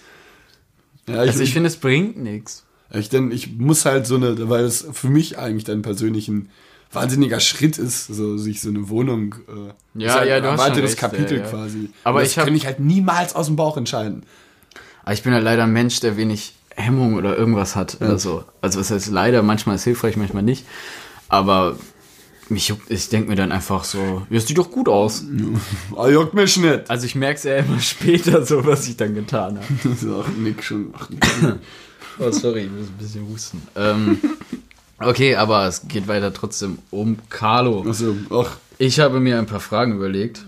Ja, 1.08 1.24
ich, 1.24 1.32
Also 1.32 1.44
ich 1.44 1.54
finde, 1.54 1.68
es 1.68 1.78
bringt 1.78 2.18
nichts. 2.18 2.66
ich, 2.94 3.10
denn, 3.10 3.32
ich 3.32 3.58
muss 3.58 3.86
halt 3.86 4.06
so 4.08 4.16
eine, 4.16 4.50
weil 4.50 4.66
es 4.66 4.86
für 4.92 5.10
mich 5.10 5.38
eigentlich 5.38 5.64
dann 5.64 5.82
persönlich 5.82 6.28
ein 6.28 6.50
wahnsinniger 6.92 7.40
Schritt 7.40 7.78
ist, 7.78 8.08
so 8.08 8.38
sich 8.38 8.62
so 8.62 8.70
eine 8.70 8.90
Wohnung. 8.90 9.36
Äh, 9.96 10.04
Ja, 10.04 10.16
halt 10.16 10.30
ja, 10.30 10.40
du 10.40 10.48
ein 10.48 10.54
hast 10.54 10.62
schon 10.64 10.72
weiteres 10.72 10.92
recht, 10.92 11.00
Kapitel 11.00 11.38
ja, 11.40 11.44
ja. 11.44 11.50
quasi. 11.50 11.90
Aber 12.04 12.22
das 12.22 12.30
ich 12.30 12.36
kann 12.36 12.56
ich 12.56 12.66
halt 12.66 12.80
niemals 12.80 13.36
aus 13.36 13.48
dem 13.48 13.56
Bauch 13.56 13.78
entscheiden. 13.78 14.24
Aber 15.04 15.14
ich 15.14 15.24
bin 15.24 15.34
halt 15.34 15.44
leider 15.44 15.64
ein 15.64 15.74
Mensch, 15.74 16.00
der 16.00 16.18
wenig 16.18 16.56
Hemmung 16.76 17.16
oder 17.16 17.38
irgendwas 17.38 17.76
hat 17.76 17.98
oder 18.02 18.18
so. 18.20 18.44
Also 18.62 18.80
was 18.80 18.92
heißt 18.92 19.08
leider, 19.12 19.42
manchmal 19.44 19.76
ist 19.76 19.82
es 19.82 19.86
hilfreich, 19.86 20.16
manchmal 20.16 20.44
nicht. 20.44 20.66
Aber 21.30 21.78
mich 22.50 22.74
ich 22.90 23.10
denke 23.10 23.30
mir 23.30 23.36
dann 23.36 23.52
einfach 23.52 23.84
so, 23.84 24.24
ja, 24.30 24.40
sieht 24.40 24.58
doch 24.58 24.72
gut 24.72 24.88
aus. 24.90 25.24
Ah, 25.96 26.08
juckt 26.10 26.34
mich 26.34 26.58
nicht. 26.58 26.90
Also 26.90 27.06
ich 27.06 27.16
merke 27.16 27.36
es 27.38 27.44
ja 27.44 27.58
immer 27.58 27.80
später 27.82 28.46
so, 28.46 28.66
was 28.66 28.88
ich 28.88 28.98
dann 28.98 29.14
getan 29.16 29.58
habe. 29.58 29.68
Das 29.84 30.04
ist 30.04 30.12
auch 30.12 30.28
Nick 30.38 30.64
schon. 30.64 30.94
Ach, 30.98 31.10
Nick. 31.10 31.26
Oh, 32.20 32.32
sorry, 32.32 32.62
ich 32.62 32.72
muss 32.72 32.88
ein 32.88 32.98
bisschen 32.98 33.28
husten. 33.30 33.62
Ähm, 33.76 34.18
okay, 35.00 35.36
aber 35.36 35.66
es 35.68 35.88
geht 35.88 36.08
weiter 36.08 36.34
trotzdem 36.34 36.80
um 36.90 37.18
Carlo. 37.30 37.84
Also, 37.86 38.16
ach, 38.32 38.58
Ich 38.80 39.00
habe 39.00 39.20
mir 39.20 39.38
ein 39.38 39.46
paar 39.46 39.60
Fragen 39.60 39.94
überlegt. 39.96 40.44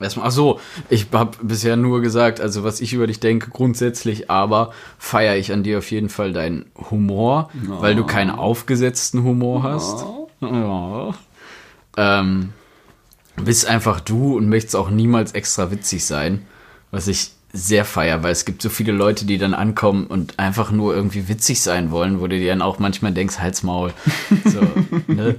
Erstmal, 0.00 0.26
ach 0.28 0.32
so, 0.32 0.58
ich 0.90 1.06
habe 1.12 1.36
bisher 1.42 1.76
nur 1.76 2.00
gesagt, 2.00 2.40
also 2.40 2.64
was 2.64 2.80
ich 2.80 2.92
über 2.92 3.06
dich 3.06 3.20
denke, 3.20 3.50
grundsätzlich, 3.50 4.30
aber 4.30 4.72
feiere 4.98 5.36
ich 5.36 5.52
an 5.52 5.62
dir 5.62 5.78
auf 5.78 5.90
jeden 5.90 6.08
Fall 6.08 6.32
deinen 6.32 6.64
Humor, 6.90 7.50
weil 7.66 7.94
du 7.94 8.04
keinen 8.04 8.30
aufgesetzten 8.30 9.22
Humor 9.22 9.62
hast. 9.62 10.04
Ja. 10.42 11.14
Ähm, 11.96 12.52
bist 13.36 13.66
einfach 13.66 14.00
du 14.00 14.36
und 14.36 14.48
möchtest 14.48 14.76
auch 14.76 14.90
niemals 14.90 15.32
extra 15.32 15.70
witzig 15.70 16.04
sein, 16.04 16.46
was 16.90 17.08
ich 17.08 17.30
sehr 17.54 17.84
feier, 17.84 18.22
weil 18.22 18.32
es 18.32 18.44
gibt 18.44 18.62
so 18.62 18.70
viele 18.70 18.92
Leute, 18.92 19.26
die 19.26 19.36
dann 19.36 19.52
ankommen 19.52 20.06
und 20.06 20.38
einfach 20.38 20.70
nur 20.70 20.94
irgendwie 20.94 21.28
witzig 21.28 21.60
sein 21.60 21.90
wollen, 21.90 22.20
wo 22.20 22.26
du 22.26 22.38
dir 22.38 22.48
dann 22.48 22.62
auch 22.62 22.78
manchmal 22.78 23.12
denkst, 23.12 23.38
Halt's 23.38 23.62
Maul. 23.62 23.92
So, 24.44 24.60
ne? 25.12 25.36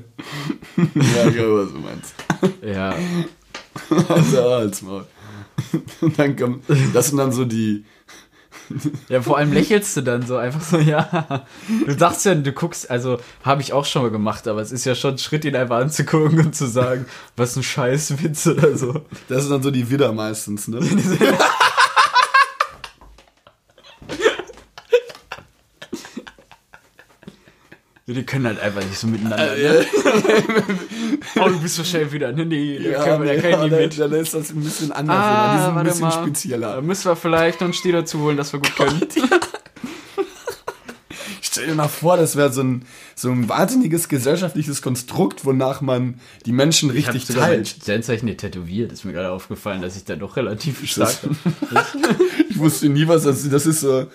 ja, 0.77 1.27
ich 1.27 1.35
glaube, 1.35 1.65
was 1.65 1.73
du 1.73 1.79
meinst. 1.79 2.15
Ja, 2.61 2.95
Also, 4.07 4.41
als 4.41 4.81
mal. 4.81 5.05
Und 6.01 6.19
dann 6.19 6.35
kommt, 6.35 6.63
das 6.93 7.07
sind 7.07 7.17
dann 7.17 7.31
so 7.31 7.45
die, 7.45 7.85
Ja, 9.09 9.21
vor 9.21 9.37
allem 9.37 9.53
lächelst 9.53 9.95
du 9.97 10.01
dann 10.01 10.25
so 10.25 10.37
einfach 10.37 10.61
so, 10.61 10.77
ja. 10.77 11.45
Du 11.85 11.95
dachtest 11.95 12.25
ja, 12.25 12.35
du 12.35 12.51
guckst, 12.51 12.89
also 12.89 13.19
habe 13.43 13.61
ich 13.61 13.73
auch 13.73 13.85
schon 13.85 14.01
mal 14.01 14.11
gemacht, 14.11 14.47
aber 14.47 14.61
es 14.61 14.71
ist 14.71 14.85
ja 14.85 14.95
schon 14.95 15.15
ein 15.15 15.17
Schritt, 15.17 15.45
ihn 15.45 15.55
einfach 15.55 15.77
anzugucken 15.77 16.39
und 16.39 16.55
zu 16.55 16.65
sagen, 16.65 17.05
was 17.35 17.55
ein 17.55 17.63
Scheißwitz 17.63 18.47
oder 18.47 18.77
so. 18.77 19.05
das 19.27 19.43
sind 19.43 19.51
dann 19.51 19.63
so 19.63 19.71
die 19.71 19.89
Widder 19.89 20.11
meistens, 20.11 20.67
ne? 20.67 20.79
Die 28.05 28.23
können 28.25 28.45
halt 28.47 28.59
einfach 28.59 28.81
nicht 28.83 28.97
so 28.97 29.07
miteinander. 29.07 29.55
Ne? 29.55 29.85
oh, 31.39 31.47
du 31.47 31.59
bist 31.61 31.85
schnell 31.87 32.11
wieder. 32.11 32.33
Nee, 32.33 32.43
nee, 32.43 32.79
da 32.79 32.89
Ja, 32.89 33.03
können 33.03 33.23
wir, 33.23 33.33
da 33.35 33.41
kann 33.41 33.51
ich 33.65 33.71
nicht 33.71 33.79
mit. 33.79 33.99
dann 33.99 34.11
ist 34.11 34.33
das 34.33 34.49
ein 34.51 34.61
bisschen 34.61 34.91
anders. 34.91 35.15
Ah, 35.17 35.55
die 35.57 35.63
sind 35.63 35.77
ein 35.77 35.83
bisschen 35.85 36.01
mal. 36.01 36.11
spezieller. 36.11 36.75
Da 36.75 36.81
müssen 36.81 37.05
wir 37.05 37.15
vielleicht 37.15 37.61
noch 37.61 37.65
einen 37.67 37.73
Stier 37.73 37.93
dazu 37.93 38.19
holen, 38.19 38.35
dass 38.35 38.51
wir 38.51 38.59
gut 38.59 38.75
können. 38.75 39.01
Stell 41.41 41.67
dir 41.67 41.75
mal 41.75 41.87
vor, 41.87 42.17
das 42.17 42.35
wäre 42.35 42.51
so 42.51 42.61
ein, 42.63 42.83
so 43.15 43.29
ein 43.29 43.47
wahnsinniges 43.47 44.09
gesellschaftliches 44.09 44.81
Konstrukt, 44.81 45.45
wonach 45.45 45.81
man 45.81 46.19
die 46.47 46.51
Menschen 46.51 46.89
Ich 46.95 47.07
richtig 47.13 47.29
mein 47.35 47.45
teilt. 47.45 47.67
Sternzeichen 47.67 48.25
nicht 48.25 48.39
tätowiert. 48.39 48.91
Ist 48.91 49.05
mir 49.05 49.13
gerade 49.13 49.29
aufgefallen, 49.29 49.81
dass 49.83 49.95
ich 49.95 50.03
da 50.03 50.15
doch 50.15 50.35
relativ 50.35 50.85
stark 50.89 51.15
Das- 51.71 51.85
Ich 52.49 52.57
wusste 52.59 52.89
nie, 52.89 53.07
was 53.07 53.23
das 53.23 53.43
ist. 53.43 53.53
Das 53.53 53.65
ist 53.67 53.81
so, 53.81 54.07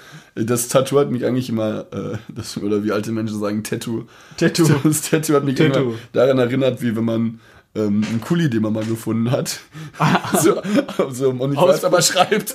das 0.45 0.69
Tattoo 0.69 0.99
hat 0.99 1.11
mich 1.11 1.25
eigentlich 1.25 1.49
immer, 1.49 1.87
äh, 1.93 2.19
das, 2.29 2.57
oder 2.59 2.85
wie 2.85 2.93
alte 2.93 3.11
Menschen 3.13 3.41
sagen, 3.41 3.65
Tattoo. 3.65 4.05
Tattoo. 4.37 4.69
Das 4.85 5.03
Tattoo 5.03 5.35
hat 5.35 5.45
mich 5.45 5.57
Tattoo. 5.57 5.81
immer 5.81 5.95
daran 6.13 6.39
erinnert, 6.39 6.81
wie 6.83 6.95
wenn 6.97 7.05
man 7.05 7.41
ähm, 7.75 8.05
einen 8.09 8.21
Kuli, 8.21 8.49
den 8.49 8.63
man 8.63 8.73
mal 8.73 8.85
gefunden 8.85 9.31
hat, 9.31 9.61
so, 10.41 10.63
so, 11.11 11.31
und 11.31 11.53
ich 11.53 11.59
weiß, 11.59 11.85
aber 11.85 12.03
schreibt. 12.03 12.55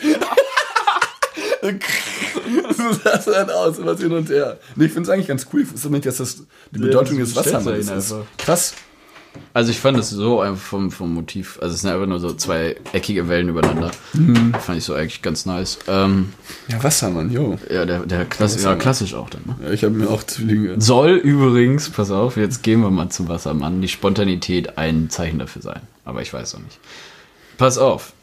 so 2.78 2.92
sah 2.92 3.14
es 3.14 3.26
dann 3.26 3.50
aus, 3.50 3.76
was 3.84 4.02
hin 4.02 4.12
und 4.12 4.30
her. 4.30 4.60
Nee, 4.76 4.86
ich 4.86 4.92
finde 4.92 5.08
es 5.08 5.14
eigentlich 5.14 5.28
ganz 5.28 5.48
cool. 5.54 5.66
Dass 6.02 6.18
das 6.18 6.44
die 6.72 6.80
Bedeutung 6.80 7.20
das 7.20 7.34
des 7.34 7.38
Wassermanns 7.38 7.90
ist. 7.90 8.16
Krass. 8.38 8.74
Also 9.54 9.72
ich 9.72 9.80
fand 9.80 9.98
es 10.00 10.10
so 10.10 10.42
einfach 10.42 10.62
vom, 10.62 10.92
vom 10.92 11.14
Motiv, 11.14 11.60
also 11.62 11.74
es 11.76 11.82
sind 11.82 11.92
einfach 11.92 12.08
nur 12.08 12.20
so 12.20 12.34
zwei 12.34 12.76
eckige 12.92 13.28
Wellen 13.30 13.50
übereinander. 13.50 13.92
Fand 14.60 14.78
ich 14.78 14.84
so 14.84 14.94
eigentlich 14.96 15.22
ganz 15.22 15.46
nice. 15.46 15.78
Ähm, 15.88 16.34
Ja, 16.68 16.84
Wassermann, 16.84 17.32
jo. 17.32 17.58
ja, 17.70 17.86
der, 17.86 18.00
der 18.06 18.26
Klasse, 18.26 18.64
ja, 18.64 18.76
klassisch 18.76 19.14
auch 19.14 19.30
dann. 19.30 19.42
Ne? 19.46 19.56
Ja, 19.66 19.72
ich 19.72 19.84
habe 19.84 19.94
mir 19.94 20.10
auch 20.10 20.24
Zwillinge. 20.24 20.80
Soll 20.82 21.12
übrigens, 21.12 21.90
pass 21.90 22.10
auf, 22.12 22.38
jetzt 22.38 22.64
gehen 22.64 22.82
wir 22.82 22.90
mal 22.90 23.10
zum 23.10 23.28
Wassermann, 23.28 23.82
die 23.82 23.88
Spontanität 23.88 24.78
ein 24.78 25.10
Zeichen 25.10 25.40
dafür 25.40 25.62
sein. 25.62 25.82
Aber 26.06 26.22
ich 26.22 26.34
weiß 26.34 26.56
auch 26.56 26.60
nicht. 26.60 26.80
Pass 27.58 27.78
auf. 27.78 28.14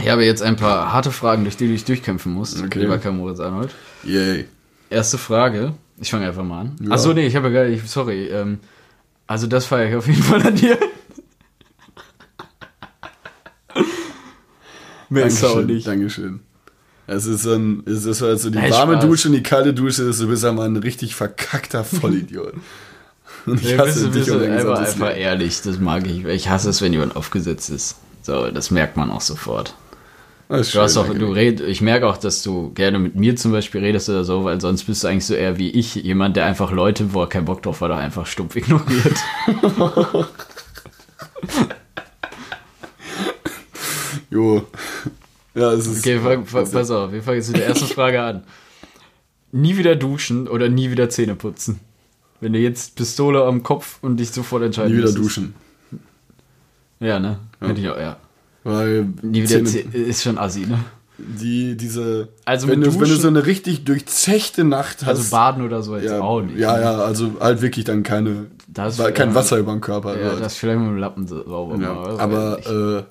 Ich 0.00 0.08
habe 0.08 0.24
jetzt 0.24 0.42
ein 0.42 0.56
paar 0.56 0.92
harte 0.92 1.12
Fragen, 1.12 1.44
durch 1.44 1.56
die 1.56 1.66
du 1.66 1.72
dich 1.72 1.84
durchkämpfen 1.84 2.32
musst, 2.32 2.62
Okay. 2.62 2.80
lieber 2.80 2.98
Karl 2.98 3.12
Moritz 3.12 3.38
Arnold. 3.40 3.70
Yay. 4.04 4.46
Erste 4.90 5.18
Frage. 5.18 5.74
Ich 5.98 6.10
fange 6.10 6.26
einfach 6.26 6.42
mal 6.42 6.62
an. 6.62 6.76
Ja. 6.82 6.90
Achso, 6.92 7.12
nee, 7.12 7.26
ich 7.26 7.36
habe 7.36 7.48
ja 7.48 7.62
gar 7.62 7.68
nicht, 7.68 7.86
sorry. 7.88 8.26
Ähm, 8.26 8.58
also 9.32 9.46
das 9.46 9.64
feiere 9.64 9.88
ich 9.88 9.96
auf 9.96 10.06
jeden 10.06 10.22
Fall 10.22 10.46
an 10.46 10.54
dir. 10.54 10.78
Mehr 15.08 15.24
ist 15.24 15.42
auch 15.42 15.62
nicht. 15.62 15.86
Dankeschön. 15.86 16.40
Es 17.06 17.24
ist 17.24 17.42
so 17.42 17.54
ein, 17.54 17.82
es 17.86 18.04
ist 18.04 18.20
halt 18.20 18.40
so 18.40 18.50
die 18.50 18.58
Nein, 18.58 18.70
warme 18.72 18.94
Spaß. 18.94 19.04
Dusche 19.06 19.28
und 19.28 19.34
die 19.34 19.42
kalte 19.42 19.72
Dusche, 19.72 20.02
ist, 20.02 20.20
du 20.20 20.28
bist 20.28 20.44
einfach 20.44 20.64
ein 20.64 20.76
richtig 20.76 21.14
verkackter 21.14 21.82
Vollidiot. 21.82 22.54
Und 23.46 23.60
ich 23.60 23.76
hasse 23.76 24.08
dich 24.10 24.30
und 24.30 24.40
einfach, 24.40 24.78
einfach 24.78 25.16
ehrlich, 25.16 25.62
das 25.62 25.80
mag 25.80 26.06
ich. 26.06 26.24
Ich 26.26 26.48
hasse 26.48 26.70
es, 26.70 26.80
wenn 26.80 26.92
jemand 26.92 27.16
aufgesetzt 27.16 27.70
ist. 27.70 27.96
So, 28.20 28.52
das 28.52 28.70
merkt 28.70 28.96
man 28.96 29.10
auch 29.10 29.20
sofort. 29.20 29.74
Ist 30.60 30.74
Du 30.74 30.80
hast 30.80 30.96
auch, 30.96 31.04
danke 31.04 31.18
du 31.20 31.32
red, 31.32 31.60
ich 31.60 31.80
merke 31.80 32.06
auch, 32.06 32.16
dass 32.18 32.42
du 32.42 32.72
gerne 32.74 32.98
mit 32.98 33.14
mir 33.14 33.36
zum 33.36 33.52
Beispiel 33.52 33.80
redest 33.80 34.08
oder 34.10 34.24
so, 34.24 34.44
weil 34.44 34.60
sonst 34.60 34.84
bist 34.84 35.02
du 35.02 35.08
eigentlich 35.08 35.24
so 35.24 35.34
eher 35.34 35.56
wie 35.58 35.70
ich, 35.70 35.94
jemand, 35.94 36.36
der 36.36 36.44
einfach 36.46 36.72
Leute, 36.72 37.14
wo 37.14 37.22
er 37.22 37.28
keinen 37.28 37.46
Bock 37.46 37.62
drauf 37.62 37.80
hat, 37.80 37.90
einfach 37.90 38.26
stumpf 38.26 38.56
ignoriert. 38.56 39.16
Jo. 44.30 44.66
Ja, 45.54 45.72
es 45.72 45.86
ist. 45.86 45.98
Okay, 46.00 46.18
fang, 46.18 46.46
fang, 46.46 46.70
pass 46.70 46.90
auf, 46.90 47.12
wir 47.12 47.22
fangen 47.22 47.36
jetzt 47.36 47.48
mit 47.48 47.58
der 47.58 47.66
ersten 47.66 47.86
Frage 47.86 48.22
an. 48.22 48.44
Nie 49.52 49.76
wieder 49.76 49.94
duschen 49.96 50.48
oder 50.48 50.68
nie 50.70 50.90
wieder 50.90 51.10
Zähne 51.10 51.34
putzen? 51.34 51.80
Wenn 52.40 52.54
du 52.54 52.58
jetzt 52.58 52.96
Pistole 52.96 53.44
am 53.44 53.62
Kopf 53.62 53.98
und 54.00 54.16
dich 54.16 54.30
sofort 54.30 54.62
entscheiden 54.62 54.92
Nie 54.92 54.98
wieder 54.98 55.12
müsstest. 55.12 55.24
duschen. 55.24 55.54
Ja, 57.00 57.20
ne? 57.20 57.38
Hätte 57.60 57.80
ich 57.80 57.88
auch, 57.88 57.98
ja. 57.98 58.16
Weil 58.64 59.08
wieder 59.22 59.46
Zähne- 59.64 59.94
ist 59.94 60.22
schon 60.22 60.38
assi, 60.38 60.60
ne? 60.66 60.78
die, 61.18 61.76
diese. 61.76 62.28
Also 62.44 62.68
wenn, 62.68 62.80
du, 62.80 62.92
wenn 62.94 63.08
du 63.08 63.16
so 63.16 63.28
eine 63.28 63.46
richtig 63.46 63.84
durchzechte 63.84 64.64
Nacht 64.64 65.02
hast. 65.02 65.08
Also 65.08 65.30
baden 65.30 65.62
oder 65.62 65.82
so 65.82 65.96
jetzt 65.96 66.06
ja, 66.10 66.20
auch 66.20 66.40
nicht. 66.40 66.58
Ja, 66.58 66.76
ne? 66.76 66.82
ja, 66.82 66.94
also 66.98 67.32
halt 67.40 67.62
wirklich 67.62 67.84
dann 67.84 68.02
keine. 68.02 68.46
Das- 68.68 68.98
weil 68.98 69.12
kein. 69.12 69.34
Wasser 69.34 69.58
über 69.58 69.72
den 69.72 69.80
Körper. 69.80 70.16
Ja, 70.18 70.32
wird. 70.32 70.40
das 70.40 70.56
vielleicht 70.56 70.78
mit 70.80 70.88
dem 70.88 70.96
Lappen 70.96 71.26
sauber 71.26 71.76
Ja, 71.80 71.92
machen, 71.94 72.20
aber 72.20 72.98
äh, 72.98 73.02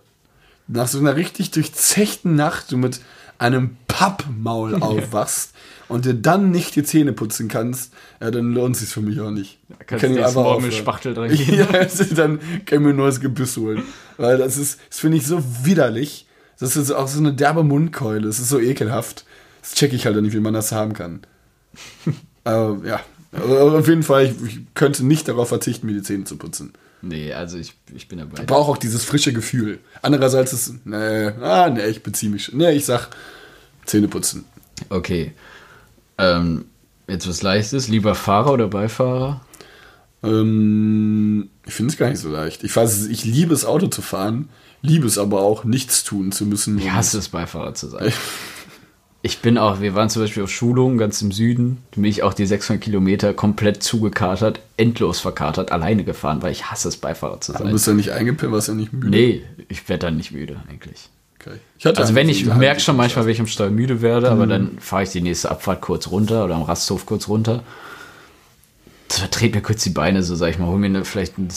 nach 0.68 0.88
so 0.88 1.00
einer 1.00 1.16
richtig 1.16 1.52
durchzechten 1.52 2.36
Nacht, 2.36 2.72
du 2.72 2.78
mit 2.78 3.00
einem 3.42 3.78
Pappmaul 3.88 4.76
aufwachst 4.82 5.54
und 5.88 6.06
dir 6.06 6.14
dann 6.14 6.52
nicht 6.52 6.76
die 6.76 6.84
Zähne 6.84 7.12
putzen 7.12 7.48
kannst, 7.48 7.94
ja, 8.22 8.32
dann 8.32 8.54
lohnt 8.54 8.78
sich 8.78 8.90
für 8.90 9.02
mich 9.02 9.20
auch 9.20 9.32
nicht. 9.32 9.58
kannst 9.88 10.06
Kann 10.06 10.16
du 10.16 10.24
einfach 10.26 10.44
Morgen 10.44 10.64
mit. 10.64 10.74
Spachtel 10.74 11.14
dran 11.14 11.30
gehen. 11.36 11.56
Ja, 11.56 11.68
also 11.72 12.04
dann 12.16 12.40
kann 12.66 12.80
ich 12.80 12.86
mir 12.86 12.94
nur 12.94 13.08
das 13.08 13.20
Gebiss 13.20 13.58
holen. 13.58 13.84
Weil 14.18 14.38
das 14.38 14.58
ist, 14.58 14.80
das 14.90 15.00
finde 15.00 15.18
ich 15.18 15.26
so 15.26 15.44
widerlich. 15.64 16.28
Das 16.60 16.78
ist 16.78 16.92
auch 16.92 17.08
so 17.08 17.20
eine 17.20 17.34
derbe 17.34 17.64
Mundkeule. 17.64 18.22
Das 18.22 18.40
ist 18.40 18.50
so 18.50 18.60
ekelhaft. 18.60 19.26
Das 19.62 19.74
checke 19.74 19.96
ich 19.96 20.06
halt 20.06 20.22
nicht, 20.22 20.34
wie 20.34 20.40
man 20.40 20.54
das 20.54 20.72
haben 20.72 20.94
kann. 20.94 21.22
Aber 22.44 22.80
ja, 22.86 23.00
aber 23.32 23.80
auf 23.80 23.88
jeden 23.88 24.04
Fall, 24.04 24.26
ich, 24.26 24.44
ich 24.46 24.60
könnte 24.76 25.06
nicht 25.06 25.28
darauf 25.28 25.50
verzichten, 25.50 25.88
mir 25.88 25.94
die 25.94 26.04
Zähne 26.04 26.26
zu 26.26 26.38
putzen. 26.38 26.74
Nee, 27.02 27.34
also 27.34 27.58
ich, 27.58 27.74
ich 27.94 28.08
bin 28.08 28.20
dabei. 28.20 28.42
Ich 28.42 28.48
brauche 28.48 28.72
auch 28.72 28.78
dieses 28.78 29.04
frische 29.04 29.34
Gefühl. 29.34 29.80
Andererseits 30.02 30.54
ist, 30.54 30.86
nee, 30.86 31.28
ah, 31.42 31.70
nee, 31.70 31.86
ich 31.88 32.04
beziehe 32.04 32.32
mich. 32.32 32.54
Nee, 32.54 32.72
ich 32.72 32.86
sag 32.86 33.10
Zähne 33.86 34.08
putzen. 34.08 34.46
Okay. 34.90 35.34
Ähm, 36.18 36.66
jetzt 37.08 37.28
was 37.28 37.42
Leichtes. 37.42 37.88
Lieber 37.88 38.14
Fahrer 38.16 38.54
oder 38.54 38.68
Beifahrer? 38.68 39.42
Ähm, 40.24 41.50
ich 41.66 41.74
finde 41.74 41.92
es 41.92 41.98
gar 41.98 42.10
nicht 42.10 42.20
so 42.20 42.30
leicht. 42.30 42.64
Ich, 42.64 42.76
weiß, 42.76 43.08
ich 43.08 43.26
liebe 43.26 43.54
es, 43.54 43.66
Auto 43.66 43.88
zu 43.88 44.02
fahren, 44.02 44.50
liebe 44.82 45.08
es 45.08 45.18
aber 45.18 45.42
auch, 45.42 45.64
nichts 45.64 46.04
tun 46.04 46.32
zu 46.32 46.46
müssen. 46.46 46.78
Ich 46.78 46.92
hasse 46.92 47.18
es, 47.18 47.30
Beifahrer 47.30 47.74
zu 47.74 47.88
sein. 47.88 48.14
Ich 49.24 49.40
bin 49.40 49.58
auch, 49.60 49.82
wir 49.82 49.94
waren 49.94 50.10
zum 50.10 50.24
Beispiel 50.24 50.42
auf 50.44 50.50
Schulungen 50.50 50.98
ganz 50.98 51.22
im 51.22 51.32
Süden. 51.32 51.78
Da 51.92 51.96
bin 52.02 52.06
ich 52.06 52.24
auch 52.24 52.34
die 52.34 52.48
600 52.48 52.84
Kilometer 52.84 53.34
komplett 53.36 53.84
zugekatert, 53.84 54.60
endlos 54.78 55.20
verkatert, 55.20 55.72
alleine 55.72 56.04
gefahren, 56.04 56.42
weil 56.42 56.52
ich 56.52 56.72
hasse 56.72 56.88
es, 56.88 56.98
Beifahrer 56.98 57.40
zu 57.40 57.52
Du 57.52 57.60
sein. 57.60 57.72
bist 57.72 57.86
ja 57.86 57.94
nicht 57.94 58.10
eingepennt, 58.12 58.52
warst 58.52 58.68
ja 58.70 58.74
nicht 58.74 58.94
müde. 58.94 59.10
Nee, 59.10 59.44
ich 59.70 59.88
werde 59.90 60.08
dann 60.08 60.18
nicht 60.18 60.32
müde 60.32 60.60
eigentlich. 60.70 61.10
Okay. 61.40 61.60
Also 61.98 62.16
wenn 62.16 62.30
ich 62.30 62.46
merke 62.46 62.80
schon 62.82 62.96
manchmal, 62.98 63.26
wenn 63.26 63.32
ich 63.34 63.40
am 63.40 63.48
Steuer 63.48 63.70
müde 63.70 64.02
werde, 64.02 64.28
Mhm. 64.28 64.34
aber 64.34 64.48
dann 64.48 64.78
fahre 64.80 65.04
ich 65.04 65.10
die 65.10 65.22
nächste 65.22 65.52
Abfahrt 65.52 65.82
kurz 65.82 66.08
runter 66.10 66.44
oder 66.46 66.56
am 66.56 66.64
Rasthof 66.64 67.06
kurz 67.06 67.28
runter. 67.28 67.64
Das 69.08 69.20
vertret 69.20 69.54
mir 69.54 69.62
kurz 69.62 69.84
die 69.84 69.90
Beine, 69.92 70.24
so 70.24 70.36
sag 70.36 70.50
ich 70.50 70.58
mal, 70.60 70.68
hol 70.68 70.80
mir 70.80 70.86
eine, 70.88 71.06
vielleicht 71.06 71.38
ein 71.38 71.48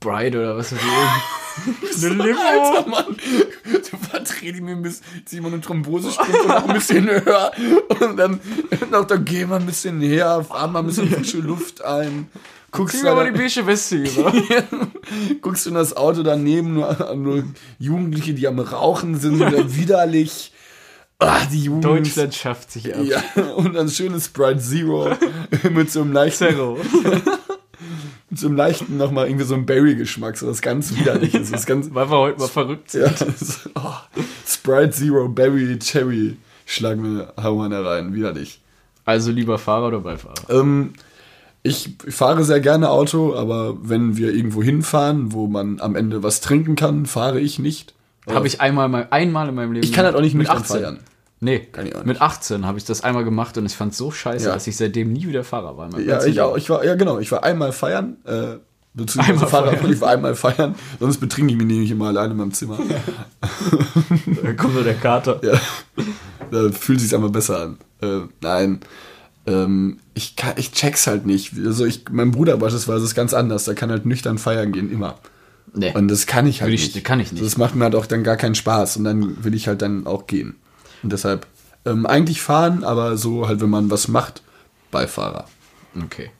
Sprite 0.00 0.38
oder 0.38 0.56
was 0.56 0.72
weiß 0.72 0.80
ich. 0.80 2.04
eine 2.04 2.14
Limo. 2.24 2.40
Alter 2.74 2.88
Mann, 2.88 3.16
du 3.64 3.96
verdrehst 3.98 4.60
mir 4.60 4.72
ein 4.72 4.82
bisschen, 4.82 5.04
zieh 5.26 5.40
mal 5.40 5.52
eine 5.52 5.60
Thrombosespritze 5.60 6.48
noch 6.48 6.66
ein 6.66 6.74
bisschen 6.74 7.08
höher 7.10 7.52
und 8.00 8.16
dann 8.16 8.40
noch, 8.90 9.04
dann 9.06 9.24
geh 9.24 9.44
mal 9.44 9.60
ein 9.60 9.66
bisschen 9.66 10.00
her, 10.00 10.42
fahr 10.42 10.68
mal 10.68 10.78
ein 10.78 10.86
bisschen 10.86 11.10
frische 11.10 11.38
Luft 11.38 11.84
ein 11.84 12.28
guckst 12.70 12.96
Zieh 12.96 13.02
du, 13.02 13.08
mir 13.08 13.14
mal 13.14 13.30
die 13.30 13.38
beige 13.38 13.66
Weste 13.66 13.96
über. 13.96 14.32
guckst 15.42 15.66
du 15.66 15.70
in 15.70 15.74
das 15.74 15.94
Auto 15.94 16.22
daneben, 16.22 16.74
nur, 16.74 17.14
nur 17.16 17.44
Jugendliche, 17.78 18.32
die 18.32 18.46
am 18.46 18.58
Rauchen 18.58 19.18
sind, 19.18 19.42
oder 19.42 19.74
widerlich. 19.74 20.52
Ah, 21.18 21.44
die 21.52 21.64
Jugend. 21.64 21.84
Deutschland 21.84 22.34
schafft 22.34 22.70
sich 22.72 22.94
ab. 22.94 23.02
Ja, 23.04 23.22
und 23.56 23.76
ein 23.76 23.90
schönes 23.90 24.26
Sprite 24.26 24.60
Zero 24.60 25.10
mit 25.70 25.90
so 25.90 26.00
einem 26.00 26.12
leichten, 26.12 26.48
Zero. 26.48 26.78
So 28.32 28.46
einem 28.46 28.56
leichten 28.56 28.96
nochmal 28.96 29.26
irgendwie 29.26 29.44
so 29.44 29.54
einem 29.54 29.66
Berry-Geschmack, 29.66 30.36
so 30.36 30.48
was 30.48 30.62
ganz 30.62 30.96
widerliches. 30.96 31.50
Das 31.50 31.66
ganz, 31.66 31.88
Weil 31.92 32.10
wir 32.10 32.18
heute 32.18 32.38
mal 32.38 32.48
verrückt 32.48 32.90
sind. 32.90 33.02
ja, 33.02 33.08
das, 33.10 33.68
oh, 33.74 33.94
Sprite 34.46 34.90
Zero 34.90 35.28
Berry 35.28 35.78
Cherry 35.78 36.36
schlagen 36.66 37.02
wir, 37.02 37.32
da 37.36 37.82
rein, 37.82 38.14
widerlich. 38.14 38.60
Also 39.04 39.32
lieber 39.32 39.58
Fahrer 39.58 39.88
oder 39.88 40.00
Beifahrer? 40.00 40.48
Ähm, 40.48 40.92
ich 41.62 41.90
fahre 42.08 42.44
sehr 42.44 42.60
gerne 42.60 42.90
Auto, 42.90 43.34
aber 43.34 43.76
wenn 43.82 44.16
wir 44.16 44.32
irgendwo 44.32 44.62
hinfahren, 44.62 45.32
wo 45.32 45.46
man 45.46 45.80
am 45.80 45.96
Ende 45.96 46.22
was 46.22 46.40
trinken 46.40 46.76
kann, 46.76 47.06
fahre 47.06 47.40
ich 47.40 47.58
nicht. 47.58 47.94
Habe 48.28 48.46
ich 48.46 48.60
einmal, 48.60 48.88
mal, 48.88 49.08
einmal 49.10 49.48
in 49.48 49.54
meinem 49.54 49.72
Leben 49.72 49.84
Ich 49.84 49.92
kann 49.92 50.04
halt 50.04 50.14
auch 50.14 50.20
nicht 50.20 50.34
mit 50.34 50.46
nüchtern 50.46 50.62
18. 50.62 50.80
feiern. 50.80 51.00
Nee, 51.42 51.60
Kann 51.72 51.86
ich 51.86 51.94
auch 51.94 51.98
nicht. 52.00 52.06
mit 52.06 52.20
18 52.20 52.66
habe 52.66 52.76
ich 52.78 52.84
das 52.84 53.02
einmal 53.02 53.24
gemacht 53.24 53.56
und 53.56 53.64
ich 53.66 53.74
fand 53.74 53.92
es 53.92 53.98
so 53.98 54.10
scheiße, 54.10 54.46
Ja. 54.48 54.54
dass 54.54 54.66
ich 54.66 54.76
seitdem 54.76 55.12
nie 55.12 55.26
wieder 55.26 55.42
Fahrer 55.42 55.76
war. 55.76 55.98
Ja, 55.98 56.22
ich 56.24 56.40
auch. 56.40 56.56
Ich 56.56 56.68
war, 56.68 56.84
ja, 56.84 56.94
genau. 56.96 57.18
Ich 57.18 57.32
war 57.32 57.42
einmal 57.44 57.72
feiern. 57.72 58.18
Äh, 58.26 58.56
beziehungsweise 58.92 59.32
Einmal 59.34 59.48
Fahrer, 59.48 59.72
feiern. 59.76 59.92
ich 59.92 60.00
war 60.00 60.10
einmal 60.10 60.34
feiern. 60.34 60.74
Sonst 60.98 61.16
betrinke 61.18 61.52
ich 61.52 61.56
mich 61.58 61.66
nämlich 61.66 61.90
immer 61.90 62.08
alleine 62.08 62.32
in 62.32 62.36
meinem 62.36 62.52
Zimmer. 62.52 62.78
Da 64.42 64.52
kommt 64.54 64.74
nur 64.74 64.84
der 64.84 64.94
Kater. 64.94 65.40
ja. 65.42 65.58
Da 66.50 66.70
fühlt 66.72 67.00
sich 67.00 67.14
einfach 67.14 67.30
besser 67.30 67.60
an. 67.62 67.78
Äh, 68.02 68.26
nein. 68.40 68.80
Ähm, 69.46 69.98
ich, 70.14 70.36
kann, 70.36 70.54
ich 70.56 70.72
check's 70.72 71.06
halt 71.06 71.24
nicht. 71.26 71.52
Also 71.64 71.84
ich, 71.86 72.04
mein 72.10 72.30
Bruder 72.32 72.56
beispielsweise 72.56 73.04
ist 73.04 73.14
ganz 73.14 73.32
anders. 73.34 73.64
Der 73.64 73.74
kann 73.74 73.90
halt 73.90 74.04
nüchtern 74.06 74.38
feiern 74.38 74.72
gehen, 74.72 74.90
immer. 74.92 75.16
Nee. 75.74 75.92
Und 75.94 76.08
das 76.08 76.26
kann 76.26 76.46
ich 76.46 76.62
halt 76.62 76.72
ich- 76.72 76.94
nicht. 76.94 77.04
kann 77.04 77.20
ich 77.20 77.32
nicht. 77.32 77.44
Das 77.44 77.56
macht 77.56 77.74
mir 77.74 77.84
halt 77.84 77.94
auch 77.94 78.06
dann 78.06 78.24
gar 78.24 78.36
keinen 78.36 78.54
Spaß. 78.56 78.96
Und 78.98 79.04
dann 79.04 79.44
will 79.44 79.54
ich 79.54 79.68
halt 79.68 79.82
dann 79.82 80.06
auch 80.06 80.26
gehen. 80.26 80.56
Und 81.02 81.12
deshalb 81.12 81.46
ähm, 81.84 82.06
eigentlich 82.06 82.42
fahren, 82.42 82.84
aber 82.84 83.16
so 83.16 83.48
halt, 83.48 83.60
wenn 83.60 83.70
man 83.70 83.90
was 83.90 84.08
macht, 84.08 84.42
Beifahrer. 84.90 85.46
Okay. 86.04 86.30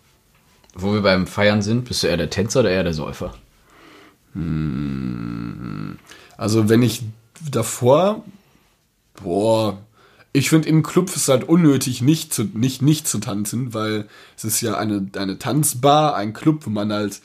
Wo 0.74 0.92
wir 0.92 1.02
beim 1.02 1.26
Feiern 1.26 1.62
sind, 1.62 1.86
bist 1.86 2.02
du 2.02 2.06
eher 2.06 2.16
der 2.16 2.30
Tänzer 2.30 2.60
oder 2.60 2.70
eher 2.70 2.84
der 2.84 2.94
Säufer? 2.94 3.34
Also 6.36 6.68
wenn 6.68 6.82
ich 6.82 7.02
davor, 7.50 8.24
boah, 9.22 9.78
ich 10.32 10.48
finde 10.48 10.68
im 10.68 10.82
Club 10.82 11.08
ist 11.08 11.16
es 11.16 11.28
halt 11.28 11.44
unnötig, 11.44 12.02
nicht 12.02 12.32
zu, 12.32 12.44
nicht, 12.44 12.82
nicht 12.82 13.08
zu 13.08 13.18
tanzen, 13.18 13.74
weil 13.74 14.06
es 14.36 14.44
ist 14.44 14.60
ja 14.60 14.76
eine, 14.76 15.08
eine 15.16 15.38
Tanzbar, 15.38 16.14
ein 16.14 16.32
Club, 16.32 16.66
wo 16.66 16.70
man 16.70 16.92
halt 16.92 17.20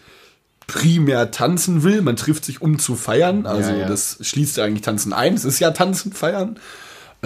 primär 0.65 1.29
tanzen 1.29 1.83
will. 1.83 2.01
Man 2.01 2.15
trifft 2.15 2.45
sich, 2.45 2.61
um 2.61 2.79
zu 2.79 2.95
feiern. 2.95 3.45
Also 3.45 3.69
Ja, 3.69 3.77
ja. 3.77 3.87
das 3.87 4.17
schließt 4.21 4.57
ja 4.57 4.63
eigentlich 4.63 4.81
Tanzen 4.81 5.13
ein. 5.13 5.35
Es 5.35 5.45
ist 5.45 5.59
ja 5.59 5.69
Tanzen, 5.71 6.11
Feiern. 6.11 6.59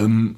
Ähm, 0.04 0.36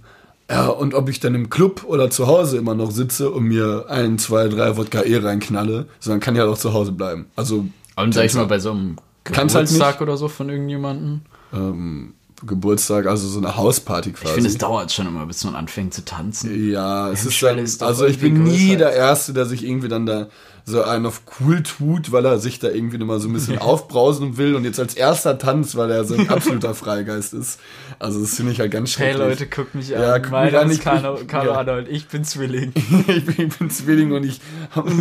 ja, 0.50 0.66
und 0.66 0.94
ob 0.94 1.08
ich 1.08 1.20
dann 1.20 1.34
im 1.34 1.48
Club 1.48 1.84
oder 1.86 2.10
zu 2.10 2.26
Hause 2.26 2.58
immer 2.58 2.74
noch 2.74 2.90
sitze 2.90 3.30
und 3.30 3.44
mir 3.44 3.86
ein, 3.88 4.18
zwei, 4.18 4.48
drei 4.48 4.76
Wodka 4.76 5.02
E 5.02 5.16
reinknalle, 5.16 5.86
sondern 5.98 6.20
kann 6.20 6.36
ja 6.36 6.44
auch 6.46 6.58
zu 6.58 6.74
Hause 6.74 6.92
bleiben. 6.92 7.26
Also 7.36 7.66
Und 7.96 8.12
sag 8.12 8.26
ich 8.26 8.34
mal, 8.34 8.46
bei 8.46 8.58
so 8.58 8.72
einem 8.72 8.96
halt 9.24 9.48
Geburtstag 9.48 9.94
nicht. 9.94 10.00
oder 10.02 10.16
so 10.16 10.28
von 10.28 10.48
irgendjemandem. 10.50 11.22
ähm, 11.54 12.14
Geburtstag, 12.44 13.06
also 13.06 13.28
so 13.28 13.38
eine 13.38 13.56
Hausparty 13.56 14.12
quasi. 14.12 14.26
Ich 14.26 14.32
finde, 14.32 14.50
es 14.50 14.58
dauert 14.58 14.90
schon 14.90 15.06
immer, 15.06 15.24
bis 15.26 15.44
man 15.44 15.54
anfängt 15.54 15.94
zu 15.94 16.04
tanzen. 16.04 16.70
Ja, 16.70 17.08
es 17.10 17.24
ist 17.24 17.40
dann, 17.42 17.58
ist 17.58 17.82
also 17.82 18.04
ich 18.04 18.18
bin 18.18 18.42
nie 18.42 18.76
der 18.76 18.92
Erste, 18.92 19.32
der 19.32 19.46
sich 19.46 19.64
irgendwie 19.64 19.88
dann 19.88 20.06
da 20.06 20.26
so 20.64 20.82
einen 20.84 21.06
auf 21.06 21.22
cool 21.40 21.62
tut, 21.62 22.12
weil 22.12 22.24
er 22.24 22.38
sich 22.38 22.58
da 22.60 22.68
irgendwie 22.68 22.96
nochmal 22.98 23.18
so 23.18 23.28
ein 23.28 23.32
bisschen 23.32 23.58
aufbrausen 23.60 24.36
will 24.36 24.54
und 24.54 24.64
jetzt 24.64 24.78
als 24.78 24.94
erster 24.94 25.36
tanzt, 25.38 25.76
weil 25.76 25.90
er 25.90 26.04
so 26.04 26.14
ein 26.14 26.28
absoluter 26.28 26.74
Freigeist 26.74 27.34
ist. 27.34 27.58
Also 27.98 28.20
das 28.20 28.34
finde 28.36 28.52
ich 28.52 28.60
halt 28.60 28.70
ganz 28.70 28.96
Hey 28.96 29.12
schrecklich. 29.12 29.28
Leute, 29.40 29.46
guckt 29.48 29.74
mich 29.74 29.88
Ja, 29.88 30.14
an. 30.14 30.22
guck 30.22 30.30
mein 30.32 30.44
mich 30.46 30.54
an, 30.54 30.60
Name 30.60 30.72
ist 30.72 30.78
ich- 30.78 30.84
Carlo, 30.84 31.18
Carlo 31.26 31.50
ja. 31.52 31.58
Arnold, 31.58 31.88
ich 31.88 32.06
bin 32.06 32.24
Zwilling. 32.24 32.72
ich, 33.08 33.24
bin, 33.26 33.48
ich 33.48 33.58
bin 33.58 33.70
Zwilling 33.70 34.12
und 34.12 34.24
ich, 34.24 34.40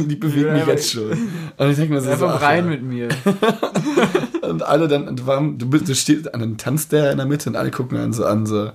die 0.07 0.15
bewegen 0.15 0.47
Ja, 0.47 0.53
mich 0.55 0.65
jetzt 0.65 0.91
schon. 0.91 1.11
Und 1.11 1.69
ich 1.69 1.75
denke 1.75 1.93
mir 1.93 2.01
so, 2.01 2.07
so 2.07 2.11
Einfach 2.13 2.35
ach, 2.37 2.41
rein 2.41 2.65
ja. 2.65 2.69
mit 2.71 2.83
mir. 2.83 3.09
Und 4.41 4.63
alle 4.63 4.87
dann, 4.87 5.07
und 5.07 5.25
warum, 5.27 5.57
du, 5.57 5.69
bist, 5.69 5.87
du 5.87 5.95
stehst, 5.95 6.25
dann 6.33 6.57
tanzt 6.57 6.91
der 6.91 7.11
in 7.11 7.17
der 7.17 7.25
Mitte 7.27 7.49
und 7.49 7.55
alle 7.55 7.71
gucken 7.71 7.97
einen 7.97 8.11
so 8.11 8.25
an, 8.25 8.45
so, 8.45 8.71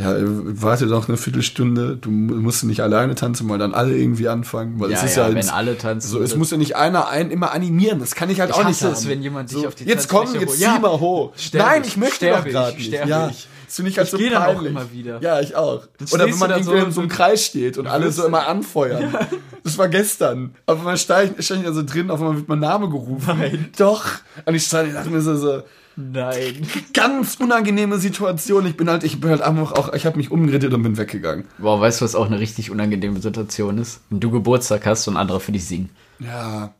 ja, 0.00 0.14
warte 0.22 0.86
doch 0.86 1.08
eine 1.08 1.16
Viertelstunde, 1.16 1.96
du 1.96 2.10
musst 2.10 2.62
nicht 2.64 2.80
alleine 2.82 3.14
tanzen, 3.14 3.48
weil 3.48 3.58
dann 3.58 3.74
alle 3.74 3.96
irgendwie 3.96 4.28
anfangen, 4.28 4.78
weil 4.78 4.90
Ja, 4.90 4.98
es 4.98 5.04
ist 5.04 5.16
ja, 5.16 5.24
ja, 5.24 5.28
wenn 5.30 5.36
jetzt- 5.36 5.52
alle 5.52 5.76
tanzen. 5.76 6.08
So, 6.08 6.20
es 6.22 6.36
muss 6.36 6.50
ja 6.50 6.56
nicht 6.56 6.76
einer 6.76 7.08
einen 7.08 7.30
immer 7.30 7.52
animieren. 7.52 7.98
Das 8.00 8.14
kann 8.14 8.30
ich 8.30 8.40
halt 8.40 8.50
Ich 8.50 8.56
auch 8.56 8.66
nicht 8.66 8.82
haben. 8.82 8.92
es, 8.92 9.08
wenn 9.08 9.22
jemand 9.22 9.50
dich 9.50 9.58
so, 9.58 9.66
auf 9.68 9.74
die 9.74 9.84
Jetzt 9.84 10.08
komm, 10.08 10.32
jetzt 10.34 10.56
zieh 10.56 10.62
Ja, 10.62 10.78
mal 10.78 11.00
hoch. 11.00 11.32
Nein, 11.52 11.82
ich, 11.84 11.96
möchte 11.96 12.16
sterb 12.16 12.44
doch 12.44 12.50
gerade 12.50 12.76
nicht. 12.76 12.92
Ja, 12.92 13.28
ich. 13.28 13.48
das 13.66 13.74
finde 13.76 13.90
ich 13.90 13.98
halt 13.98 14.06
Ich 14.06 14.12
so 14.12 14.18
geh 14.18 14.30
dann 14.30 14.42
auch 14.56 14.62
immer 14.62 14.92
wieder. 14.92 15.20
Ja, 15.20 15.40
ich 15.40 15.56
auch. 15.56 15.82
Oder 16.12 16.26
wenn 16.26 16.38
man 16.38 16.50
irgendwie 16.50 16.64
so 16.64 16.74
in 16.74 16.92
so 16.92 17.00
einem 17.00 17.08
Kreis 17.10 17.44
steht 17.44 17.76
und 17.78 17.86
alle 17.86 18.10
so 18.12 18.24
immer 18.24 18.46
anfeuern. 18.46 19.14
Das 19.64 19.76
war 19.78 19.88
gestern. 19.88 20.54
Aber 20.66 20.82
man 20.82 20.96
steigt, 20.96 21.42
stand 21.42 21.64
ja 21.64 21.72
so 21.72 21.82
drin, 21.82 22.10
auf 22.10 22.20
einmal 22.20 22.36
wird 22.36 22.48
mein 22.48 22.60
Name 22.60 22.88
gerufen. 22.88 23.36
Nein. 23.38 23.68
Doch. 23.76 24.04
Und 24.46 24.54
ich 24.54 24.64
stand, 24.64 24.88
ich 24.88 24.94
dachte 24.94 25.10
mir 25.10 25.20
so, 25.20 25.36
so 25.36 25.62
Nein. 26.00 26.64
ganz 26.94 27.34
unangenehme 27.40 27.98
Situation. 27.98 28.64
Ich 28.66 28.76
bin 28.76 28.88
halt, 28.88 29.02
ich 29.02 29.20
bin 29.20 29.30
halt 29.30 29.42
einfach 29.42 29.72
auch, 29.72 29.92
ich 29.94 30.06
habe 30.06 30.16
mich 30.16 30.30
umgedreht 30.30 30.72
und 30.72 30.82
bin 30.84 30.96
weggegangen. 30.96 31.44
Boah, 31.58 31.80
weißt 31.80 32.00
du, 32.00 32.04
was 32.04 32.14
auch 32.14 32.26
eine 32.26 32.38
richtig 32.38 32.70
unangenehme 32.70 33.20
Situation 33.20 33.78
ist? 33.78 34.00
Wenn 34.08 34.20
du 34.20 34.30
Geburtstag 34.30 34.86
hast 34.86 35.08
und 35.08 35.16
andere 35.16 35.40
für 35.40 35.50
dich 35.50 35.66
singen. 35.66 35.90
Ja. 36.20 36.72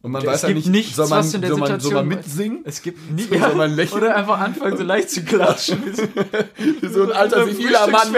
Und 0.00 0.12
man 0.12 0.22
Es 0.22 0.28
weiß 0.28 0.42
ja 0.42 0.48
gibt 0.48 0.58
nicht, 0.60 0.68
nichts, 0.70 0.96
soll 0.96 1.08
man, 1.08 1.18
was 1.18 1.30
du 1.30 1.36
in 1.36 1.40
der 1.42 1.50
soll 1.50 1.58
man, 1.58 1.68
soll 1.68 1.80
Situation- 1.80 2.08
man 2.08 2.18
mitsingen? 2.18 2.58
Es 2.64 2.80
gibt 2.80 3.10
nie, 3.10 3.38
Soll 3.38 3.54
man 3.54 3.74
lächeln? 3.74 4.02
Oder 4.02 4.16
einfach 4.16 4.40
anfangen, 4.40 4.76
so 4.78 4.82
leicht 4.92 5.10
zu 5.10 5.24
klatschen. 5.24 5.82
so 6.90 7.02
ein 7.02 7.12
alter 7.12 7.44
seniler 7.44 7.86
Mann. 7.88 8.14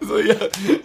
So, 0.00 0.18
ja, 0.18 0.36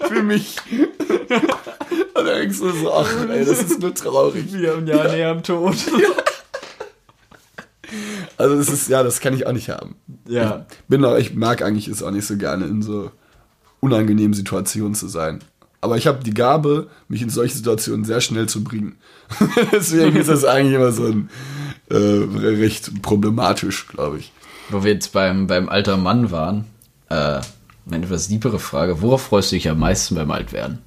für 0.07 0.23
mich. 0.23 0.57
Und 0.69 2.15
dann 2.15 2.25
denkst 2.25 2.59
du 2.59 2.71
so, 2.71 2.93
ach, 2.93 3.09
ey, 3.29 3.45
das 3.45 3.61
ist 3.63 3.79
nur 3.79 3.93
traurig. 3.93 4.51
Wir 4.51 4.71
haben 4.71 4.87
ja 4.87 5.07
näher 5.07 5.29
am 5.29 5.43
Tod. 5.43 5.75
Also, 8.37 8.55
das 8.55 8.69
ist, 8.69 8.89
ja, 8.89 9.03
das 9.03 9.19
kann 9.19 9.33
ich 9.33 9.45
auch 9.47 9.51
nicht 9.51 9.69
haben. 9.69 9.95
Ja. 10.27 10.65
Bin 10.87 11.03
auch, 11.05 11.17
ich 11.17 11.33
mag 11.33 11.61
eigentlich 11.61 11.87
es 11.87 12.03
auch 12.03 12.11
nicht 12.11 12.25
so 12.25 12.37
gerne, 12.37 12.65
in 12.65 12.81
so 12.81 13.11
unangenehmen 13.79 14.33
Situationen 14.33 14.95
zu 14.95 15.07
sein. 15.07 15.39
Aber 15.81 15.97
ich 15.97 16.07
habe 16.07 16.23
die 16.23 16.33
Gabe, 16.33 16.87
mich 17.09 17.21
in 17.21 17.29
solche 17.29 17.55
Situationen 17.55 18.05
sehr 18.05 18.21
schnell 18.21 18.47
zu 18.47 18.63
bringen. 18.63 18.95
Deswegen 19.71 20.15
ist 20.15 20.29
das 20.29 20.45
eigentlich 20.45 20.75
immer 20.75 20.93
so 20.93 21.05
ein, 21.05 21.29
äh, 21.89 21.97
recht 21.97 23.01
problematisch, 23.01 23.87
glaube 23.87 24.19
ich. 24.19 24.31
Wo 24.69 24.83
wir 24.83 24.93
jetzt 24.93 25.11
beim, 25.11 25.47
beim 25.47 25.67
alter 25.67 25.97
Mann 25.97 26.31
waren, 26.31 26.65
äh, 27.09 27.41
eine 27.85 28.05
etwas 28.05 28.29
diepere 28.29 28.59
Frage. 28.59 29.01
Worauf 29.01 29.23
freust 29.23 29.51
du 29.51 29.57
dich 29.57 29.69
am 29.69 29.79
meisten 29.79 30.15
beim 30.15 30.31
Altwerden? 30.31 30.79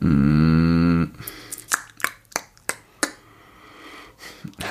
Ja, 0.00 0.08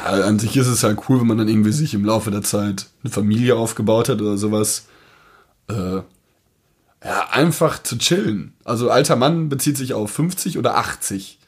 an 0.09 0.39
sich 0.39 0.55
ist 0.57 0.67
es 0.67 0.83
halt 0.83 0.99
cool, 1.09 1.19
wenn 1.21 1.27
man 1.27 1.37
dann 1.37 1.47
irgendwie 1.47 1.71
sich 1.71 1.93
im 1.93 2.05
Laufe 2.05 2.31
der 2.31 2.41
Zeit 2.43 2.87
eine 3.03 3.11
Familie 3.11 3.55
aufgebaut 3.55 4.09
hat 4.09 4.21
oder 4.21 4.37
sowas. 4.37 4.87
Äh, 5.69 6.01
ja, 7.03 7.27
einfach 7.31 7.81
zu 7.83 7.97
chillen. 7.97 8.53
Also 8.63 8.89
alter 8.89 9.15
Mann 9.15 9.49
bezieht 9.49 9.77
sich 9.77 9.93
auf 9.93 10.11
50 10.11 10.57
oder 10.57 10.77
80. 10.77 11.39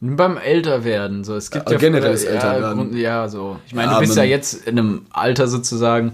Beim 0.00 0.36
Älterwerden, 0.36 1.24
so 1.24 1.34
es 1.34 1.50
gibt 1.50 1.66
Ja, 1.66 1.72
ja, 1.72 1.78
generelles 1.78 2.24
ja, 2.24 2.30
Älterwerden. 2.30 2.96
Ja, 2.96 3.28
so. 3.28 3.58
Ich 3.66 3.74
meine, 3.74 3.92
Ja, 3.92 4.00
du 4.00 4.06
bist 4.06 4.16
ja 4.16 4.22
jetzt 4.24 4.66
in 4.66 4.78
einem 4.78 5.06
Alter 5.10 5.48
sozusagen, 5.48 6.12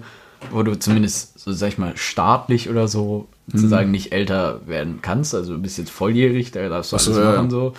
wo 0.51 0.63
du 0.63 0.79
zumindest, 0.79 1.39
so 1.39 1.53
sag 1.53 1.69
ich 1.69 1.79
mal, 1.79 1.97
staatlich 1.97 2.71
oder 2.71 2.89
so 2.89 3.27
Mhm. 3.47 3.59
sozusagen 3.59 3.91
nicht 3.91 4.13
älter 4.13 4.61
werden 4.67 5.01
kannst. 5.03 5.35
Also 5.35 5.55
du 5.55 5.59
bist 5.61 5.77
jetzt 5.77 5.91
volljährig, 5.91 6.53
da 6.53 6.69
darfst 6.69 6.93
du 6.93 6.97
Ach 6.97 7.01
so, 7.01 7.13
alles 7.13 7.25
machen 7.25 7.51
so. 7.51 7.75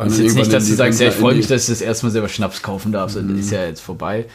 Aber 0.00 0.10
ist 0.10 0.18
jetzt 0.18 0.34
nicht, 0.34 0.52
dass 0.52 0.66
du 0.66 0.74
sagst, 0.74 1.00
ja, 1.00 1.08
ich 1.08 1.14
freue 1.14 1.34
mich, 1.34 1.46
dass 1.46 1.62
ich 1.62 1.68
das 1.68 1.80
erstmal 1.82 2.10
selber 2.10 2.28
Schnaps 2.28 2.62
kaufen 2.62 2.90
darf. 2.90 3.12
Das 3.14 3.22
ist 3.22 3.50
ja 3.50 3.64
jetzt 3.64 3.80
vorbei. 3.80 4.26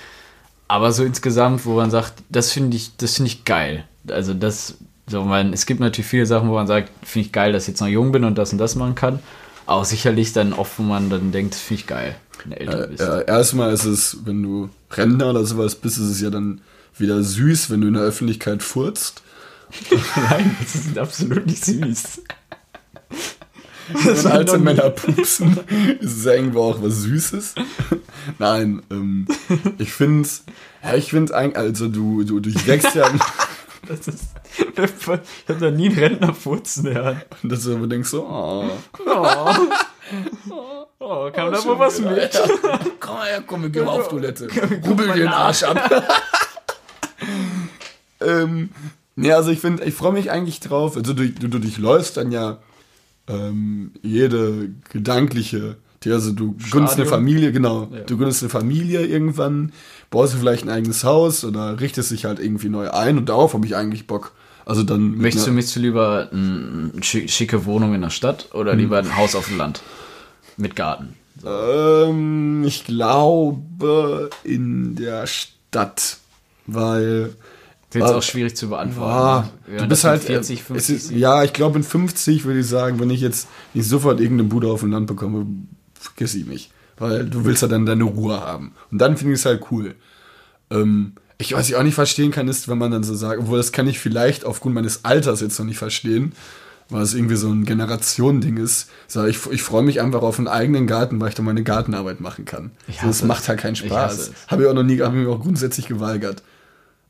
Aber 0.68 0.92
so 0.92 1.04
insgesamt, 1.04 1.66
wo 1.66 1.76
man 1.76 1.90
sagt, 1.92 2.14
das 2.30 2.52
finde 2.52 2.78
ich, 2.78 2.96
das 2.98 3.16
finde 3.16 3.32
ich 3.32 3.46
geil. 3.46 3.86
Also 4.08 4.34
das, 4.34 4.76
so 5.08 5.24
man, 5.24 5.54
es 5.54 5.66
gibt 5.66 5.80
natürlich 5.80 6.08
viele 6.08 6.26
Sachen, 6.26 6.50
wo 6.50 6.54
man 6.54 6.68
sagt, 6.68 6.92
finde 7.04 7.28
ich 7.28 7.32
geil, 7.32 7.52
dass 7.52 7.64
ich 7.64 7.70
jetzt 7.70 7.82
noch 7.82 7.88
jung 7.88 8.12
bin 8.12 8.24
und 8.24 8.38
das 8.38 8.52
und 8.52 8.60
das 8.60 8.76
machen 8.76 8.96
kann. 8.96 9.20
Auch 9.66 9.86
sicherlich 9.86 10.34
dann 10.34 10.54
oft, 10.54 10.78
wo 10.78 10.84
man 10.84 11.10
dann 11.10 11.32
denkt, 11.32 11.56
das 11.56 11.62
finde 11.62 11.82
ich 11.82 11.88
geil, 11.88 12.16
wenn 12.44 12.52
du 12.52 12.60
älter 12.60 12.88
bist. 12.88 13.02
Ja, 13.02 13.22
erstmal 13.22 13.74
ist 13.74 13.86
es, 13.86 14.18
wenn 14.26 14.44
du 14.44 14.70
Rentner 14.92 15.32
oder 15.32 15.46
sowas 15.46 15.76
bist, 15.76 15.98
ist 15.98 16.10
es 16.10 16.22
ja 16.22 16.30
dann 16.30 16.62
wieder 16.98 17.24
süß, 17.24 17.72
wenn 17.72 17.82
du 17.82 17.88
in 17.88 17.96
der 17.96 18.04
Öffentlichkeit 18.04 18.62
furzt. 18.62 19.24
Nein, 20.30 20.56
das 20.62 20.76
ist 20.76 20.98
absolut 20.98 21.48
nicht 21.48 21.66
süß. 21.66 22.22
Wenn 23.94 24.28
alte 24.32 24.58
Männer 24.58 24.90
pupsen, 24.90 25.60
ist 26.00 26.18
es 26.18 26.26
ja 26.26 26.34
irgendwo 26.34 26.62
auch 26.64 26.82
was 26.82 27.02
Süßes. 27.02 27.56
Nein, 28.40 28.82
ähm, 28.90 29.28
ich 29.78 29.94
finde 29.94 30.28
ja, 30.84 30.96
ich 30.96 31.10
finde 31.10 31.36
eigentlich, 31.36 31.58
also 31.58 31.88
du, 31.88 32.24
du 32.24 32.40
durchwächst 32.40 32.96
ja, 32.96 33.10
Das 33.88 34.08
ist, 34.08 34.24
ich 34.58 35.50
habe 35.50 35.60
da 35.60 35.70
nie 35.70 35.90
einen 35.90 36.00
Rentner 36.00 36.34
furzen 36.34 36.92
hören. 36.92 37.22
dass 37.44 37.64
du 37.64 37.86
denkst 37.86 38.10
so, 38.10 38.24
oh, 38.24 38.70
Oh. 39.06 39.38
Oh, 40.50 40.86
Oh, 41.00 41.30
kam 41.32 41.52
da 41.52 41.64
wohl 41.66 41.78
was 41.78 42.00
mit? 42.00 42.34
Ja. 42.34 42.80
Komm 43.00 43.16
mal 43.16 43.28
her, 43.28 43.44
komm, 43.46 43.62
wir 43.64 43.70
gehen 43.70 43.86
mal 43.86 43.92
auf 43.92 44.08
Toilette. 44.08 44.48
Rubbel 44.88 45.12
den 45.14 45.28
Arsch 45.28 45.64
ab. 45.64 45.78
ähm, 48.22 48.70
nee, 49.16 49.32
also 49.32 49.52
ich 49.52 49.60
finde, 49.60 49.84
ich 49.84 49.94
freue 49.94 50.14
mich 50.14 50.32
eigentlich 50.32 50.62
drauf. 50.62 50.96
Also 50.96 51.14
du, 51.14 51.28
du, 51.30 51.48
du 51.48 51.60
durchläufst 51.60 52.18
dann 52.18 52.32
ja 52.32 52.58
ähm, 53.28 53.92
jede 54.02 54.70
gedankliche, 54.90 55.78
also 56.06 56.32
du 56.32 56.56
gründest 56.70 56.98
eine. 56.98 57.08
Familie, 57.08 57.52
genau. 57.52 57.90
Ja. 57.92 58.02
Du 58.02 58.18
gründest 58.18 58.44
eine 58.44 58.50
Familie 58.50 59.06
irgendwann, 59.06 59.72
baust 60.12 60.36
du 60.36 60.38
vielleicht 60.38 60.64
ein 60.64 60.70
eigenes 60.70 61.04
Haus 61.04 61.44
oder 61.44 61.80
richtest 61.80 62.12
dich 62.12 62.26
halt 62.26 62.40
irgendwie 62.40 62.70
neu 62.70 62.92
ein 62.92 63.18
und 63.18 63.30
darauf 63.30 63.54
habe 63.54 63.66
ich 63.66 63.76
eigentlich 63.76 64.06
Bock. 64.08 64.34
Also 64.66 64.84
dann 64.84 65.18
Möchtest 65.18 65.48
du, 65.48 65.52
möchtest 65.52 65.76
du 65.76 65.80
lieber 65.80 66.30
eine 66.32 66.92
schicke 67.02 67.66
Wohnung 67.66 67.94
in 67.94 68.02
der 68.02 68.10
Stadt 68.10 68.50
oder 68.54 68.74
lieber 68.74 68.98
ein 68.98 69.16
Haus 69.16 69.36
auf 69.36 69.48
dem 69.48 69.58
Land? 69.58 69.82
Mit 70.58 70.76
Garten. 70.76 71.16
Ähm, 71.46 72.64
ich 72.66 72.86
glaube 72.86 74.30
in 74.44 74.96
der 74.96 75.28
Stadt, 75.28 76.18
weil 76.66 77.36
ist 77.96 78.08
jetzt 78.10 78.16
auch 78.16 78.24
schwierig 78.24 78.56
zu 78.56 78.70
beantworten. 78.70 79.50
ne? 79.68 79.78
du 79.78 79.88
bist 79.88 80.04
halt 80.04 80.22
mit 80.22 80.28
40, 80.28 80.60
es 80.60 80.66
50 80.66 80.96
ist, 80.96 81.12
ja, 81.12 81.44
ich 81.44 81.54
glaube 81.54 81.78
in 81.78 81.84
50 81.84 82.46
würde 82.46 82.60
ich 82.60 82.68
sagen, 82.68 83.00
wenn 83.00 83.10
ich 83.10 83.22
jetzt 83.22 83.48
nicht 83.74 83.88
sofort 83.88 84.20
irgendeine 84.20 84.50
Bude 84.50 84.68
auf 84.68 84.82
dem 84.82 84.92
Land 84.92 85.08
bekomme, 85.08 85.46
vergiss 86.00 86.36
ich 86.36 86.46
mich, 86.46 86.72
weil 86.98 87.26
du 87.26 87.46
willst 87.46 87.62
ja 87.62 87.68
dann 87.68 87.86
deine 87.86 88.04
Ruhe 88.04 88.40
haben 88.40 88.74
und 88.92 89.00
dann 89.00 89.18
finde 89.18 89.34
ich 89.34 89.40
es 89.40 89.46
halt 89.46 89.64
cool. 89.72 89.96
Ähm, 90.70 91.14
ich 91.38 91.54
was 91.54 91.68
ich 91.68 91.76
auch 91.76 91.84
nicht 91.84 91.96
verstehen 91.96 92.32
kann, 92.32 92.48
ist, 92.48 92.68
wenn 92.68 92.78
man 92.78 92.92
dann 92.92 93.04
so 93.04 93.14
sagt, 93.14 93.40
obwohl 93.40 93.58
das 93.58 93.72
kann 93.72 93.88
ich 93.88 94.00
vielleicht 94.00 94.46
aufgrund 94.46 94.76
meines 94.76 95.04
Alters 95.04 95.42
jetzt 95.42 95.60
noch 95.60 95.66
nicht 95.66 95.78
verstehen, 95.78 96.32
weil 96.90 97.02
es 97.02 97.14
irgendwie 97.14 97.36
so 97.36 97.50
ein 97.50 97.66
Generationending 97.66 98.58
ist. 98.58 98.90
So, 99.08 99.26
ich, 99.26 99.46
ich 99.52 99.62
freue 99.64 99.84
mich 99.84 100.02
einfach 100.02 100.22
auf 100.22 100.38
einen 100.38 100.48
eigenen 100.48 100.88
Garten, 100.88 101.20
weil 101.20 101.30
ich 101.30 101.36
dann 101.36 101.46
meine 101.46 101.64
Gartenarbeit 101.64 102.22
machen 102.22 102.46
kann. 102.46 102.72
Ich 102.88 103.00
so, 103.00 103.08
das 103.08 103.24
macht 103.24 103.48
halt 103.48 103.60
keinen 103.60 103.74
Ich 103.74 103.80
Spaß. 103.80 104.18
es. 104.20 104.32
Habe 104.48 104.64
ich 104.64 104.70
auch 104.70 104.74
noch 104.74 104.84
nie, 104.84 105.02
habe 105.02 105.18
ich 105.18 105.26
mir 105.26 105.32
auch 105.32 105.42
grundsätzlich 105.42 105.88
geweigert. 105.88 106.44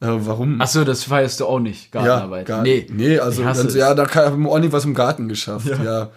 Äh, 0.06 0.26
warum? 0.26 0.62
Achso, 0.62 0.84
das 0.84 1.04
feierst 1.04 1.40
du 1.40 1.46
auch 1.46 1.60
nicht, 1.60 1.92
Gartenarbeit. 1.92 2.46
gar, 2.46 2.62
nee, 2.62 2.88
nee, 2.92 3.18
also 3.20 3.44
dann, 3.44 3.70
ja, 3.76 3.94
da 3.94 4.08
habe 4.14 4.40
ich 4.40 4.48
ordentlich 4.48 4.72
was 4.74 4.86
im 4.86 4.94
Garten 4.94 5.28
geschafft. 5.28 5.68
Ja. 5.68 5.84
Ja. 5.84 6.10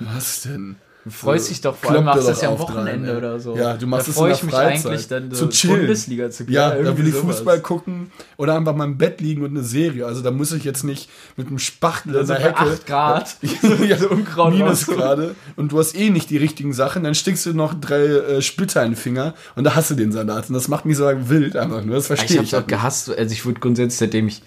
Was 0.00 0.42
denn? 0.42 0.76
Du 1.08 1.14
freust 1.14 1.50
dich 1.50 1.60
doch, 1.60 1.74
vor 1.76 1.90
allem 1.92 2.04
machst 2.04 2.28
das 2.28 2.42
ja 2.42 2.48
am 2.50 2.56
dran, 2.56 2.68
Wochenende 2.68 3.10
ey. 3.10 3.16
oder 3.16 3.40
so. 3.40 3.56
Ja, 3.56 3.76
du 3.76 3.86
machst 3.86 4.08
da 4.08 4.10
es 4.12 4.16
in 4.18 4.26
ich 4.30 4.36
der 4.36 4.44
mich 4.46 4.54
Freizeit. 4.54 4.86
eigentlich 4.92 5.08
dann 5.08 5.32
Zu 5.32 5.48
chillen. 5.48 5.78
Bundesliga 5.78 6.30
zu 6.30 6.44
Ja, 6.44 6.70
da 6.70 6.76
irgendwie 6.76 6.98
will 6.98 7.08
ich 7.08 7.14
sowas. 7.14 7.36
Fußball 7.36 7.60
gucken 7.60 8.10
oder 8.36 8.54
einfach 8.56 8.74
mal 8.76 8.84
im 8.84 8.98
Bett 8.98 9.20
liegen 9.20 9.42
und 9.42 9.50
eine 9.50 9.62
Serie. 9.62 10.06
Also 10.06 10.20
da 10.22 10.30
muss 10.30 10.52
ich 10.52 10.64
jetzt 10.64 10.84
nicht 10.84 11.08
mit 11.36 11.46
einem 11.48 11.58
Spachtel 11.58 12.12
in 12.12 12.18
Also 12.18 12.34
der 12.34 12.40
bei 12.40 12.46
Hecke. 12.46 12.60
8 12.60 12.86
Grad. 12.86 13.36
ja, 13.88 13.96
so 13.96 14.08
Unkraut 14.10 14.52
Minus 14.52 14.86
raus. 14.88 14.96
gerade 14.96 15.34
und 15.56 15.72
du 15.72 15.78
hast 15.78 15.94
eh 15.96 16.10
nicht 16.10 16.30
die 16.30 16.36
richtigen 16.36 16.72
Sachen, 16.72 17.04
dann 17.04 17.14
stickst 17.14 17.46
du 17.46 17.54
noch 17.54 17.74
drei 17.74 18.04
äh, 18.04 18.42
Splitter 18.42 18.82
in 18.84 18.90
den 18.92 18.96
Finger 18.96 19.34
und 19.56 19.64
da 19.64 19.74
hast 19.74 19.90
du 19.90 19.94
den 19.94 20.12
Salat. 20.12 20.48
Und 20.48 20.54
das 20.54 20.68
macht 20.68 20.84
mich 20.84 20.96
so 20.96 21.04
wild 21.28 21.56
einfach 21.56 21.82
nur. 21.84 21.94
Das 21.94 22.04
Ich 22.04 22.08
verstehe 22.18 22.38
hab's 22.38 22.48
ich. 22.48 22.54
auch 22.54 22.58
halt 22.58 22.66
nicht. 22.68 22.76
gehasst. 22.78 23.08
Also 23.10 23.32
ich 23.32 23.46
wurde 23.46 23.60
grundsätzlich, 23.60 23.98
seitdem 23.98 24.28
ich 24.28 24.42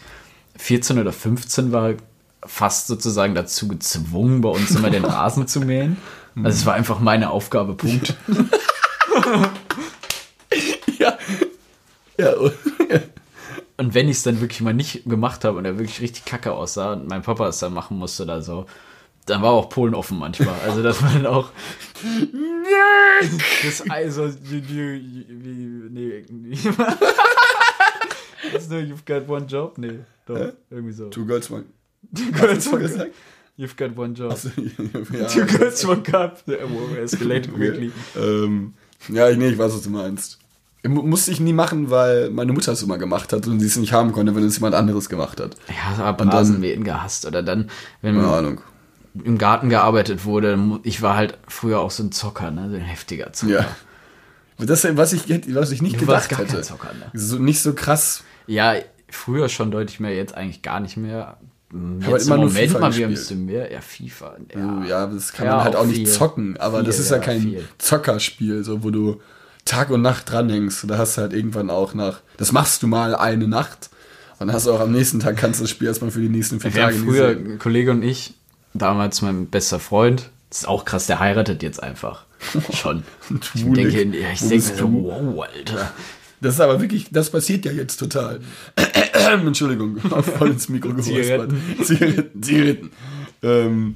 14 0.57 0.99
oder 0.99 1.12
15 1.12 1.72
war, 1.72 1.93
fast 2.43 2.88
sozusagen 2.88 3.36
dazu 3.36 3.68
gezwungen, 3.68 4.41
bei 4.41 4.49
uns 4.49 4.72
immer 4.72 4.89
den 4.89 5.05
Rasen 5.05 5.47
zu 5.47 5.59
mähen. 5.62 5.97
Also 6.36 6.49
es 6.49 6.65
war 6.65 6.73
einfach 6.75 6.99
meine 6.99 7.29
Aufgabe, 7.29 7.73
Punkt. 7.75 8.15
Ja. 10.99 11.17
Ja, 12.17 12.34
und- 12.34 12.53
wenn 13.95 14.07
ich 14.09 14.17
es 14.17 14.23
dann 14.23 14.41
wirklich 14.41 14.61
mal 14.61 14.73
nicht 14.75 15.05
gemacht 15.05 15.43
habe 15.43 15.57
und 15.57 15.65
er 15.65 15.79
wirklich 15.79 16.01
richtig 16.01 16.25
kacke 16.25 16.51
aussah 16.51 16.93
und 16.93 17.07
mein 17.07 17.23
Papa 17.23 17.47
es 17.47 17.57
dann 17.59 17.73
machen 17.73 17.97
musste 17.97 18.23
oder 18.23 18.41
so, 18.41 18.67
dann 19.25 19.41
war 19.41 19.51
auch 19.51 19.69
Polen 19.69 19.95
offen 19.95 20.19
manchmal. 20.19 20.53
Also 20.65 20.84
das 20.84 21.01
war 21.01 21.11
dann 21.13 21.25
auch. 21.25 21.49
das 23.63 23.89
also. 23.89 24.27
Nee. 24.49 26.25
nee. 26.29 26.57
Nur 28.69 28.79
You've 28.79 29.05
got 29.05 29.27
one 29.29 29.45
job? 29.47 29.77
Nee, 29.77 29.99
doch. 30.25 30.38
Hä? 30.38 30.51
Irgendwie 30.69 30.93
so. 30.93 31.09
Two 31.09 31.25
Girls 31.25 31.49
One. 31.49 31.65
Two 32.15 32.32
girls, 32.32 32.67
one 32.71 32.77
gesagt? 32.77 33.11
You've 33.62 33.76
got 33.78 33.95
one 33.97 34.14
job. 34.16 34.32
Also, 34.32 34.49
ja, 35.14 35.26
Two 35.28 35.45
girls, 35.45 35.86
one 35.86 36.01
cup. 36.03 36.41
The 36.47 36.53
war 36.64 36.97
escalated 36.97 37.53
quickly. 37.55 37.91
Ähm, 38.18 38.74
ja, 39.09 39.30
ich- 39.30 39.38
nee, 39.38 39.49
ich 39.49 39.57
weiß, 39.57 39.74
was 39.74 39.82
du 39.84 39.89
meinst. 39.91 40.39
Mu- 40.84 41.03
Musste 41.03 41.30
ich 41.32 41.39
nie 41.39 41.53
machen, 41.53 41.91
weil 41.91 42.32
meine 42.32 42.53
Mutter 42.53 42.72
es 42.72 42.82
immer 42.82 42.97
gemacht 42.97 43.34
hat 43.34 43.45
und 43.45 43.59
sie 43.59 43.68
es 43.68 43.76
nicht 43.76 43.93
haben 43.93 44.14
konnte, 44.14 44.36
wenn 44.36 44.43
es 44.43 44.55
jemand 44.55 44.74
anderes 44.74 45.09
gemacht 45.09 45.39
hat. 45.39 45.55
Ja, 45.68 45.97
hab 45.97 46.20
Und 46.22 46.28
dann- 46.30 46.38
Rasenmähen 46.38 46.84
gehasst. 46.84 47.26
Oder 47.28 47.43
dann, 47.43 47.70
wenn 48.01 48.16
Keine 48.16 48.28
Ahnung. 48.34 48.62
im 49.24 49.38
Garten 49.38 49.70
gearbeitet 49.70 50.26
wurde, 50.26 50.57
ich 50.82 51.03
war 51.03 51.16
halt 51.16 51.38
früher 51.47 51.80
auch 51.82 51.91
so 51.91 52.01
ein 52.01 52.12
Zocker, 52.12 52.49
ne? 52.49 52.68
So 52.72 52.76
ein 52.78 52.82
heftiger 52.82 53.32
Zocker. 53.32 53.51
Ja. 53.53 53.66
Das, 54.57 54.86
was 54.97 55.14
ich, 55.14 55.30
was 55.53 55.72
ich 55.72 55.82
nicht 55.84 56.01
Du 56.01 56.07
warst 56.07 56.30
gedacht 56.30 56.39
gar 56.39 56.47
kein 56.47 56.55
hätte. 56.55 56.68
Zocker, 56.68 56.93
ne? 56.93 57.12
So, 57.14 57.38
nicht 57.38 57.62
so 57.62 57.74
krass. 57.74 58.24
Ja, 58.47 58.74
früher 59.09 59.49
schon 59.49 59.70
deutlich 59.72 59.99
mehr, 59.99 60.16
jetzt 60.16 60.34
eigentlich 60.36 60.62
gar 60.64 60.80
nicht 60.80 60.97
mehr. 60.97 61.38
Aber 61.74 62.19
immer 62.22 62.36
im 62.36 62.41
nur 62.41 62.49
Moment 62.49 62.55
FIFA 62.67 62.80
mal 62.80 62.95
wieder 62.95 63.07
ein 63.07 63.11
gespielt. 63.11 63.30
bisschen 63.30 63.45
mehr. 63.45 63.72
Ja, 63.72 63.82
FIFA. 63.82 64.36
Ja, 64.53 64.84
ja 64.86 65.07
das 65.07 65.32
kann 65.32 65.45
Ja, 65.45 65.55
man 65.55 65.63
halt 65.63 65.76
auch 65.76 65.82
auch 65.82 65.86
nicht 65.86 65.97
viel. 65.97 66.07
zocken, 66.07 66.57
aber 66.57 66.78
Viel, 66.80 66.86
das 66.88 66.99
ist 66.99 67.09
ja, 67.11 67.17
ja, 67.17 67.24
kein 67.24 67.41
viel. 67.41 67.67
Zockerspiel, 67.78 68.63
so 68.63 68.84
wo 68.84 68.89
du 68.89 69.22
Tag 69.65 69.89
und 69.89 70.01
Nacht 70.01 70.30
dranhängst. 70.32 70.89
Da 70.89 70.97
hast 70.97 71.17
du 71.17 71.22
halt 71.22 71.34
irgendwann 71.34 71.69
auch 71.69 71.93
nach. 71.93 72.22
Das 72.38 72.51
machst 72.51 72.84
du 72.84 72.88
mal 72.88 73.15
eine 73.15 73.47
Nacht 73.47 73.89
und 74.39 74.47
dann 74.47 74.55
hast 74.55 74.65
du 74.67 74.74
auch 74.74 74.80
am 74.80 74.91
nächsten 74.91 75.19
Tag 75.19 75.38
kannst 75.38 75.59
du 75.59 75.63
das 75.63 75.69
Spiel 75.72 75.88
erstmal 75.88 76.11
für 76.11 76.19
die 76.22 76.30
nächsten 76.30 76.59
vier 76.59 76.74
Tage 76.74 76.95
nicht 76.97 77.05
früher, 77.05 77.30
ein 77.30 77.59
Kollege 77.59 77.91
und 77.91 78.03
ich, 78.03 78.34
damals 78.74 79.22
mein 79.22 79.45
bester 79.47 79.80
Freund, 79.80 80.30
das 80.49 80.59
ist 80.61 80.67
auch 80.67 80.84
krass, 80.84 81.05
der 81.07 81.19
heiratet 81.19 81.61
jetzt 81.63 81.82
einfach. 81.82 82.26
Schon. 82.74 83.03
Ich 83.53 83.63
denke, 83.63 84.17
ja, 84.17 84.32
ich 84.34 84.39
denke 84.41 84.59
so, 84.61 84.91
wow, 84.91 85.45
Alter. 85.45 85.93
Das 86.41 86.55
ist 86.55 86.59
aber 86.59 86.81
wirklich, 86.81 87.07
das 87.11 87.29
passiert 87.29 87.65
ja 87.65 87.71
jetzt 87.71 87.97
total. 87.97 88.39
Entschuldigung, 89.45 89.97
voll 89.99 90.49
ins 90.49 90.69
Mikro 90.69 90.89
geräuspert. 90.89 91.51
Zigaretten. 91.83 92.41
Zigaretten. 92.41 92.91
Ähm, 93.43 93.95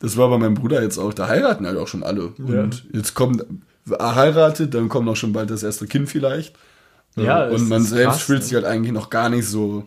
das 0.00 0.16
war 0.16 0.28
bei 0.30 0.38
meinem 0.38 0.54
Bruder 0.54 0.82
jetzt 0.82 0.98
auch, 0.98 1.14
da 1.14 1.28
heiraten 1.28 1.66
halt 1.66 1.78
auch 1.78 1.88
schon 1.88 2.02
alle. 2.02 2.28
Und 2.38 2.86
jetzt 2.92 3.14
kommt, 3.14 3.44
er 3.90 4.14
heiratet, 4.14 4.74
dann 4.74 4.88
kommt 4.88 5.08
auch 5.08 5.16
schon 5.16 5.32
bald 5.32 5.50
das 5.50 5.62
erste 5.62 5.86
Kind 5.86 6.08
vielleicht. 6.08 6.54
Ja, 7.16 7.46
es 7.46 7.60
und 7.60 7.68
man 7.68 7.82
selbst 7.82 8.16
krass, 8.16 8.22
fühlt 8.22 8.40
ne? 8.40 8.44
sich 8.44 8.54
halt 8.54 8.64
eigentlich 8.64 8.92
noch 8.92 9.10
gar 9.10 9.28
nicht 9.28 9.46
so. 9.46 9.86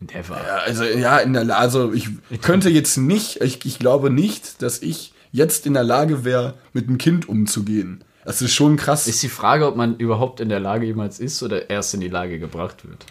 Never. 0.00 0.36
Ja, 0.36 0.56
also 0.64 0.84
ja, 0.84 1.18
in 1.18 1.32
der 1.32 1.58
also 1.58 1.92
ich 1.92 2.08
könnte 2.42 2.70
jetzt 2.70 2.96
nicht, 2.96 3.40
ich, 3.40 3.64
ich 3.64 3.78
glaube 3.78 4.10
nicht, 4.10 4.62
dass 4.62 4.82
ich 4.82 5.12
jetzt 5.30 5.66
in 5.66 5.74
der 5.74 5.84
Lage 5.84 6.24
wäre, 6.24 6.54
mit 6.72 6.88
einem 6.88 6.98
Kind 6.98 7.28
umzugehen. 7.28 8.04
Das 8.24 8.40
ist 8.40 8.54
schon 8.54 8.76
krass. 8.76 9.06
Ist 9.06 9.22
die 9.22 9.28
Frage, 9.28 9.66
ob 9.66 9.76
man 9.76 9.96
überhaupt 9.96 10.40
in 10.40 10.48
der 10.48 10.60
Lage 10.60 10.86
jemals 10.86 11.18
ist 11.18 11.42
oder 11.42 11.70
erst 11.70 11.94
in 11.94 12.00
die 12.00 12.08
Lage 12.08 12.38
gebracht 12.38 12.88
wird. 12.88 13.04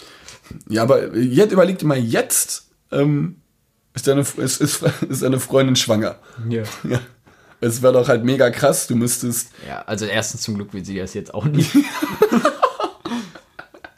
Ja, 0.69 0.83
aber 0.83 1.15
jetzt 1.17 1.51
überleg 1.51 1.79
dir 1.79 1.85
mal, 1.85 1.97
jetzt 1.97 2.69
ähm, 2.91 3.37
ist, 3.93 4.07
deine, 4.07 4.21
ist, 4.21 4.61
ist, 4.61 4.61
ist 5.09 5.23
deine 5.23 5.39
Freundin 5.39 5.75
schwanger. 5.75 6.15
Ja. 6.49 6.63
Ja. 6.83 6.99
Es 7.63 7.83
wäre 7.83 7.93
doch 7.93 8.07
halt 8.07 8.23
mega 8.23 8.49
krass, 8.49 8.87
du 8.87 8.95
müsstest. 8.95 9.51
Ja, 9.67 9.83
also 9.83 10.05
erstens 10.05 10.41
zum 10.41 10.55
Glück 10.55 10.73
will 10.73 10.83
sie 10.83 10.97
das 10.97 11.13
jetzt 11.13 11.33
auch 11.33 11.45
nicht. 11.45 11.71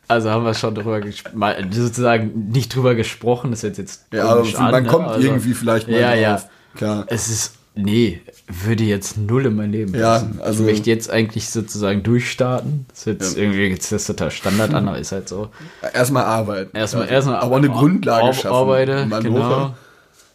also 0.08 0.32
haben 0.32 0.44
wir 0.44 0.54
schon 0.54 0.76
drüber 0.76 1.00
mal 1.34 1.68
sozusagen 1.72 2.50
nicht 2.50 2.76
drüber 2.76 2.94
gesprochen, 2.94 3.52
das 3.52 3.64
ist 3.64 3.78
jetzt 3.78 4.06
Ja, 4.12 4.26
aber 4.26 4.44
man 4.44 4.76
an, 4.76 4.84
ne? 4.84 4.90
kommt 4.90 5.08
Also, 5.08 5.28
irgendwie 5.28 5.54
vielleicht 5.54 5.88
mal 5.88 6.00
ja, 6.00 6.10
drauf. 6.10 6.44
ja. 6.44 6.50
Klar. 6.76 7.06
Es 7.08 7.30
ist 7.30 7.54
nee, 7.76 8.22
würde 8.48 8.84
jetzt 8.84 9.18
null 9.18 9.46
in 9.48 9.56
mein 9.56 9.72
Leben 9.72 9.94
Ja, 9.96 10.20
passen. 10.20 10.40
also- 10.42 10.64
ich 10.66 10.72
möchte 10.72 10.90
jetzt 10.90 11.10
eigentlich 11.10 11.50
sozusagen 11.50 12.04
durchstarten. 12.04 12.86
Das 12.90 13.00
ist 13.00 13.06
jetzt 13.06 13.36
Ja. 13.38 13.44
irgendwie 13.44 13.62
jetzt 13.68 13.84
ist 13.86 13.92
das 13.92 14.06
total 14.06 14.32
Standard 14.32 14.74
an, 14.74 14.88
aber 14.88 15.00
ist 15.00 15.12
halt 15.12 15.28
so. 15.30 15.50
Erstmal 15.94 16.24
arbeiten. 16.26 16.76
Erstmal 16.76 17.06
Ja. 17.06 17.12
erstmal 17.12 17.38
aber 17.38 17.58
eine 17.58 17.70
ar- 17.70 17.78
Grundlage 17.80 18.26
ar- 18.28 18.34
schaffen. 18.34 18.56
arbeite, 18.56 19.08
genau. 19.22 19.68
hoch. 19.70 19.74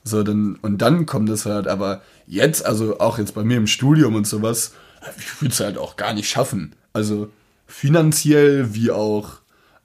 So, 0.05 0.23
dann, 0.23 0.57
und 0.63 0.79
dann 0.79 1.05
kommt 1.07 1.29
es 1.29 1.45
halt, 1.47 1.69
aber 1.69 2.01
jetzt, 2.27 2.65
also 2.65 2.99
auch 2.99 3.19
jetzt 3.19 3.35
bei 3.35 3.45
mir 3.45 3.57
im 3.59 3.67
Studium 3.67 4.15
und 4.15 4.27
sowas, 4.27 4.73
ich 5.19 5.41
würde 5.43 5.53
es 5.53 5.61
halt 5.61 5.77
auch 5.79 5.97
gar 5.97 6.15
nicht 6.15 6.29
schaffen. 6.29 6.73
Also 6.93 7.29
finanziell 7.67 8.75
wie 8.75 8.91
auch 8.91 9.35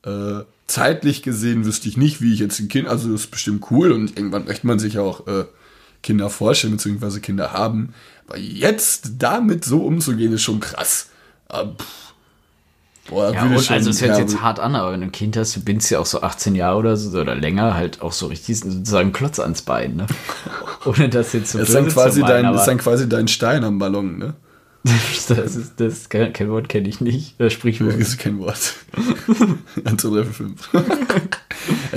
äh, 0.05 0.43
zeitlich 0.67 1.21
gesehen 1.23 1.65
wüsste 1.65 1.87
ich 1.87 1.97
nicht, 1.97 2.21
wie 2.21 2.33
ich 2.33 2.39
jetzt 2.39 2.59
ein 2.59 2.67
Kind, 2.67 2.87
also 2.87 3.11
das 3.11 3.21
ist 3.21 3.31
bestimmt 3.31 3.69
cool 3.71 3.91
und 3.91 4.17
irgendwann 4.17 4.45
möchte 4.45 4.65
man 4.67 4.79
sich 4.79 4.97
auch 4.99 5.27
äh, 5.27 5.45
Kinder 6.03 6.29
vorstellen, 6.29 6.73
beziehungsweise 6.73 7.19
Kinder 7.21 7.51
haben. 7.53 7.93
Aber 8.27 8.37
jetzt 8.37 9.13
damit 9.19 9.65
so 9.65 9.81
umzugehen, 9.83 10.31
ist 10.33 10.43
schon 10.43 10.59
krass. 10.59 11.09
Aber, 11.47 11.73
pff, 11.75 12.13
boah, 13.09 13.33
Ja, 13.33 13.41
würde 13.43 13.55
und 13.57 13.63
schon- 13.63 13.75
also 13.75 13.89
es 13.89 14.01
hört 14.01 14.09
ja, 14.09 14.15
sich 14.15 14.23
jetzt 14.25 14.41
hart 14.41 14.59
an, 14.59 14.75
aber 14.75 14.91
wenn 14.91 15.01
du 15.01 15.07
ein 15.07 15.11
Kind 15.11 15.35
hast, 15.37 15.55
du 15.55 15.61
bindest 15.61 15.89
ja 15.91 15.99
auch 15.99 16.05
so 16.05 16.21
18 16.21 16.55
Jahre 16.55 16.77
oder 16.77 16.95
so 16.97 17.19
oder 17.19 17.35
länger 17.35 17.73
halt 17.73 18.01
auch 18.01 18.11
so 18.13 18.27
richtig 18.27 18.59
sozusagen 18.59 19.11
Klotz 19.13 19.39
ans 19.39 19.61
Bein, 19.63 19.95
ne? 19.95 20.07
Ohne 20.85 21.09
das 21.09 21.33
jetzt 21.33 21.51
so 21.51 21.59
Das 21.59 21.69
ist 21.69 21.75
dann, 21.75 21.85
böse 21.85 21.95
quasi 21.95 22.19
zu 22.19 22.25
meinen, 22.25 22.43
dein, 22.43 22.55
ist 22.55 22.65
dann 22.65 22.77
quasi 22.77 23.09
dein 23.09 23.27
Stein 23.27 23.63
am 23.63 23.79
Ballon, 23.79 24.17
ne? 24.17 24.33
das 25.29 25.55
ist 25.55 25.73
das 25.77 26.09
kein, 26.09 26.33
kein 26.33 26.49
Wort 26.49 26.67
kenne 26.67 26.89
ich 26.89 26.99
nicht, 26.99 27.35
das 27.39 27.53
Sprichwort. 27.53 27.93
Das 27.93 28.09
ist 28.09 28.19
kein 28.19 28.37
Wort. 28.39 28.73
1, 29.85 30.01
2, 30.01 30.09
3, 30.09 30.23
4, 30.25 30.33
5. 30.33 30.69
ja, 30.73 30.81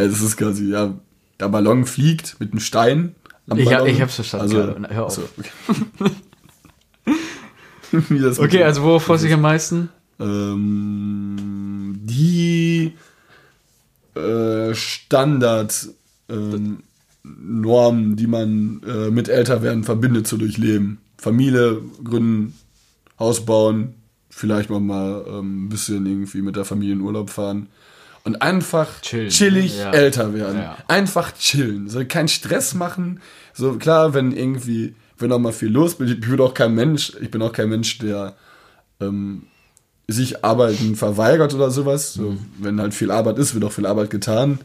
das 0.06 0.20
ist 0.20 0.36
quasi, 0.36 0.70
ja, 0.70 0.94
der 1.40 1.48
Ballon 1.48 1.84
fliegt 1.84 2.36
mit 2.38 2.52
einem 2.52 2.60
Stein 2.60 3.16
am 3.48 3.58
Ich 3.58 3.70
ich 3.70 4.00
hab's 4.00 4.14
verstanden 4.16 4.56
Also. 4.56 4.94
Hör 4.94 5.06
auf. 5.06 5.18
okay. 5.38 6.10
Das 7.92 8.00
mit 8.10 8.38
Okay, 8.40 8.58
dem- 8.58 8.66
also 8.66 8.82
worauf 8.82 9.04
freust 9.04 9.22
du 9.22 9.26
dich 9.28 9.34
am 9.34 9.40
meisten? 9.42 9.88
ähm, 10.18 12.00
die 12.02 12.94
äh, 14.14 14.74
Standard 14.74 15.88
ähm, 16.28 16.78
Normen, 17.22 18.16
die 18.16 18.26
man 18.26 18.80
äh, 18.86 19.10
mit 19.10 19.28
Älterwerden 19.28 19.84
verbindet, 19.84 20.26
so 20.26 20.36
durch 20.36 20.56
Leben. 20.58 20.98
Familie 21.18 21.80
gründen, 22.02 22.54
Haus 23.18 23.44
bauen, 23.44 23.94
vielleicht 24.30 24.70
mal, 24.70 24.80
mal 24.80 25.24
ähm, 25.28 25.66
ein 25.66 25.68
bisschen 25.68 26.06
irgendwie 26.06 26.42
mit 26.42 26.56
der 26.56 26.64
Familie 26.64 26.94
in 26.94 27.00
Urlaub 27.02 27.30
fahren. 27.30 27.68
Und 28.26 28.42
einfach 28.42 29.00
Chillen. 29.02 29.30
chillig 29.30 29.78
Ja. 29.78 29.92
älter 29.92 30.34
werden. 30.34 30.58
Ja. 30.58 30.76
Einfach 30.88 31.32
chillen. 31.32 31.88
So 31.88 32.04
keinen 32.04 32.26
Stress 32.26 32.74
machen. 32.74 33.20
So 33.54 33.74
klar, 33.74 34.14
wenn 34.14 34.32
irgendwie, 34.32 34.96
wenn 35.16 35.30
auch 35.30 35.38
mal 35.38 35.52
viel 35.52 35.70
los 35.70 35.94
bin, 35.94 36.08
ich 36.08 36.20
bin 36.20 36.40
auch 36.40 36.52
kein 36.52 36.74
Mensch, 36.74 37.12
ich 37.20 37.30
bin 37.30 37.40
auch 37.40 37.52
kein 37.52 37.68
Mensch, 37.68 37.98
der 37.98 38.34
ähm, 39.00 39.44
sich 40.08 40.44
Arbeiten 40.44 40.96
verweigert 40.96 41.54
oder 41.54 41.70
sowas. 41.70 42.14
So, 42.14 42.36
Wenn 42.58 42.80
halt 42.80 42.94
viel 42.94 43.12
Arbeit 43.12 43.38
ist, 43.38 43.54
wird 43.54 43.64
auch 43.64 43.72
viel 43.72 43.86
Arbeit 43.86 44.10
getan. 44.10 44.58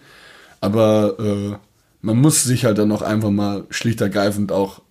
Aber 0.60 1.18
äh, 1.20 1.56
man 2.02 2.18
muss 2.18 2.44
sich 2.44 2.66
halt 2.66 2.80
dann 2.80 2.92
auch 2.92 3.04
einfach 3.04 3.30
mal 3.30 3.66
schlicht 3.70 4.02
ergreifend 4.02 4.52
auch 4.52 4.82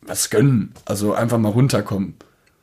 was 0.00 0.30
gönnen. 0.30 0.72
Also 0.86 1.12
einfach 1.12 1.38
mal 1.38 1.50
runterkommen. 1.52 2.14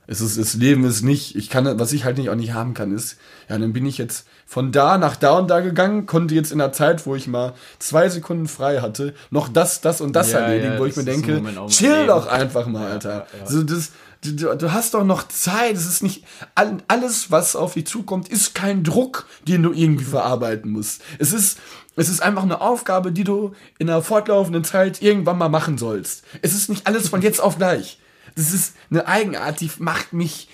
Es 0.08 0.20
ist, 0.20 0.38
das 0.38 0.56
Leben 0.56 0.84
ist 0.84 1.04
nicht, 1.04 1.36
ich 1.36 1.50
kann, 1.50 1.80
was 1.80 1.94
ich 1.94 2.04
halt 2.04 2.18
nicht 2.18 2.30
auch 2.30 2.36
nicht 2.36 2.54
haben 2.54 2.74
kann, 2.74 2.94
ist, 2.94 3.18
ja, 3.50 3.58
dann 3.58 3.72
bin 3.72 3.86
ich 3.86 3.98
jetzt 3.98 4.26
von 4.46 4.72
da 4.72 4.98
nach 4.98 5.16
da 5.16 5.38
und 5.38 5.48
da 5.50 5.62
gegangen, 5.62 6.06
konnte 6.06 6.36
jetzt 6.36 6.52
in 6.52 6.58
der 6.58 6.74
Zeit, 6.74 7.06
wo 7.06 7.16
ich 7.16 7.28
mal 7.28 7.54
zwei 7.80 8.10
Sekunden 8.10 8.48
frei 8.48 8.82
hatte, 8.82 9.14
noch 9.30 9.48
das, 9.48 9.80
das 9.80 10.02
und 10.02 10.14
das 10.14 10.32
Ja, 10.32 10.40
erledigen, 10.40 10.74
ja, 10.74 10.80
wo 10.80 10.86
ich 10.86 10.96
das 10.96 11.06
mir 11.06 11.12
ist 11.12 11.18
im 11.28 11.36
denke, 11.44 11.68
chill 11.68 11.94
Leben. 11.94 12.08
doch 12.08 12.28
einfach 12.28 12.66
mal, 12.68 12.92
Alter. 12.92 13.28
ja. 13.34 13.42
Also 13.46 13.64
das, 13.64 13.92
du, 14.24 14.56
du 14.56 14.74
hast 14.74 14.96
doch 14.96 15.06
noch 15.06 15.28
Zeit. 15.30 15.76
Es 15.76 15.86
ist 15.86 16.04
nicht 16.04 16.26
all- 16.56 16.78
alles, 16.90 17.32
was 17.32 17.56
auf 17.56 17.76
dich 17.76 17.88
zukommt, 17.88 18.28
ist 18.28 18.54
kein 18.54 18.84
Druck, 18.84 19.28
den 19.48 19.64
du 19.64 19.72
irgendwie 19.72 20.04
verarbeiten 20.06 20.72
musst. 20.72 21.02
Es 21.20 21.32
ist, 21.32 21.58
es 21.96 22.10
ist 22.10 22.22
einfach 22.22 22.44
eine 22.44 22.60
Aufgabe, 22.60 23.14
die 23.14 23.24
du 23.24 23.54
in 23.78 23.90
einer 23.90 24.02
fortlaufenden 24.02 24.66
Zeit 24.66 25.02
irgendwann 25.02 25.38
mal 25.38 25.48
machen 25.50 25.78
sollst. 25.78 26.24
Es 26.42 26.54
ist 26.54 26.70
nicht 26.70 26.88
alles 26.88 27.08
von 27.08 27.22
jetzt 27.22 27.40
auf 27.40 27.58
gleich. 27.58 28.00
Das 28.36 28.54
ist 28.54 28.76
eine 28.90 29.08
Eigenart, 29.08 29.62
die 29.62 29.72
macht 29.80 30.14
mich 30.14 30.48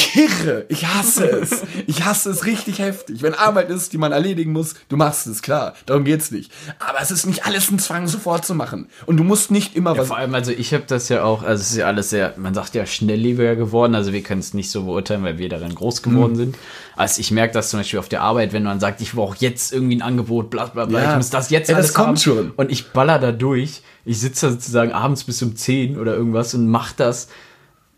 kirre. 0.00 0.64
Ich 0.68 0.86
hasse 0.86 1.24
es. 1.26 1.62
Ich 1.86 2.04
hasse 2.04 2.30
es 2.30 2.44
richtig 2.46 2.78
heftig. 2.78 3.22
Wenn 3.22 3.34
Arbeit 3.34 3.70
ist, 3.70 3.92
die 3.92 3.98
man 3.98 4.12
erledigen 4.12 4.52
muss, 4.52 4.74
du 4.88 4.96
machst 4.96 5.26
es, 5.26 5.42
klar. 5.42 5.74
Darum 5.86 6.04
geht's 6.04 6.30
nicht. 6.30 6.50
Aber 6.78 6.98
es 7.00 7.10
ist 7.10 7.26
nicht 7.26 7.46
alles 7.46 7.70
ein 7.70 7.78
Zwang, 7.78 8.06
sofort 8.08 8.44
zu 8.44 8.54
machen. 8.54 8.88
Und 9.06 9.16
du 9.18 9.24
musst 9.24 9.50
nicht 9.50 9.76
immer 9.76 9.92
Ja, 9.94 9.98
was. 10.00 10.08
vor 10.08 10.16
allem, 10.16 10.34
also 10.34 10.50
ich 10.52 10.72
habe 10.74 10.84
das 10.86 11.08
ja 11.08 11.22
auch, 11.22 11.42
also 11.42 11.60
es 11.62 11.70
ist 11.70 11.76
ja 11.76 11.86
alles 11.86 12.10
sehr, 12.10 12.34
man 12.36 12.54
sagt 12.54 12.74
ja 12.74 12.86
schnelllebiger 12.86 13.56
geworden, 13.56 13.94
also 13.94 14.12
wir 14.12 14.22
können 14.22 14.40
es 14.40 14.54
nicht 14.54 14.70
so 14.70 14.84
beurteilen, 14.84 15.22
weil 15.22 15.38
wir 15.38 15.48
darin 15.48 15.74
groß 15.74 16.04
Mhm. 16.04 16.10
geworden 16.10 16.36
sind. 16.36 16.56
Also 16.96 17.20
ich 17.20 17.30
merke 17.30 17.54
das 17.54 17.70
zum 17.70 17.80
Beispiel 17.80 17.98
auf 17.98 18.08
der 18.08 18.22
Arbeit, 18.22 18.52
wenn 18.52 18.62
man 18.64 18.80
sagt, 18.80 19.00
ich 19.00 19.12
brauche 19.12 19.36
jetzt 19.40 19.72
irgendwie 19.72 19.96
ein 19.96 20.02
Angebot, 20.02 20.50
bla 20.50 20.66
bla 20.66 20.84
bla, 20.86 21.02
Ja. 21.02 21.10
ich 21.10 21.16
muss 21.16 21.30
das 21.30 21.50
jetzt 21.50 21.68
Ja, 21.68 21.76
das 21.76 21.84
alles 21.86 21.94
kommt 21.94 22.08
haben. 22.08 22.16
schon. 22.18 22.50
Und 22.56 22.70
ich 22.70 22.88
baller 22.92 23.18
da 23.18 23.32
durch. 23.32 23.82
Ich 24.04 24.18
sitze 24.18 24.46
da 24.46 24.52
sozusagen 24.52 24.92
abends 24.92 25.24
bis 25.24 25.42
um 25.42 25.54
10 25.56 25.98
oder 25.98 26.14
irgendwas 26.14 26.54
und 26.54 26.68
mach 26.68 26.92
das 26.92 27.28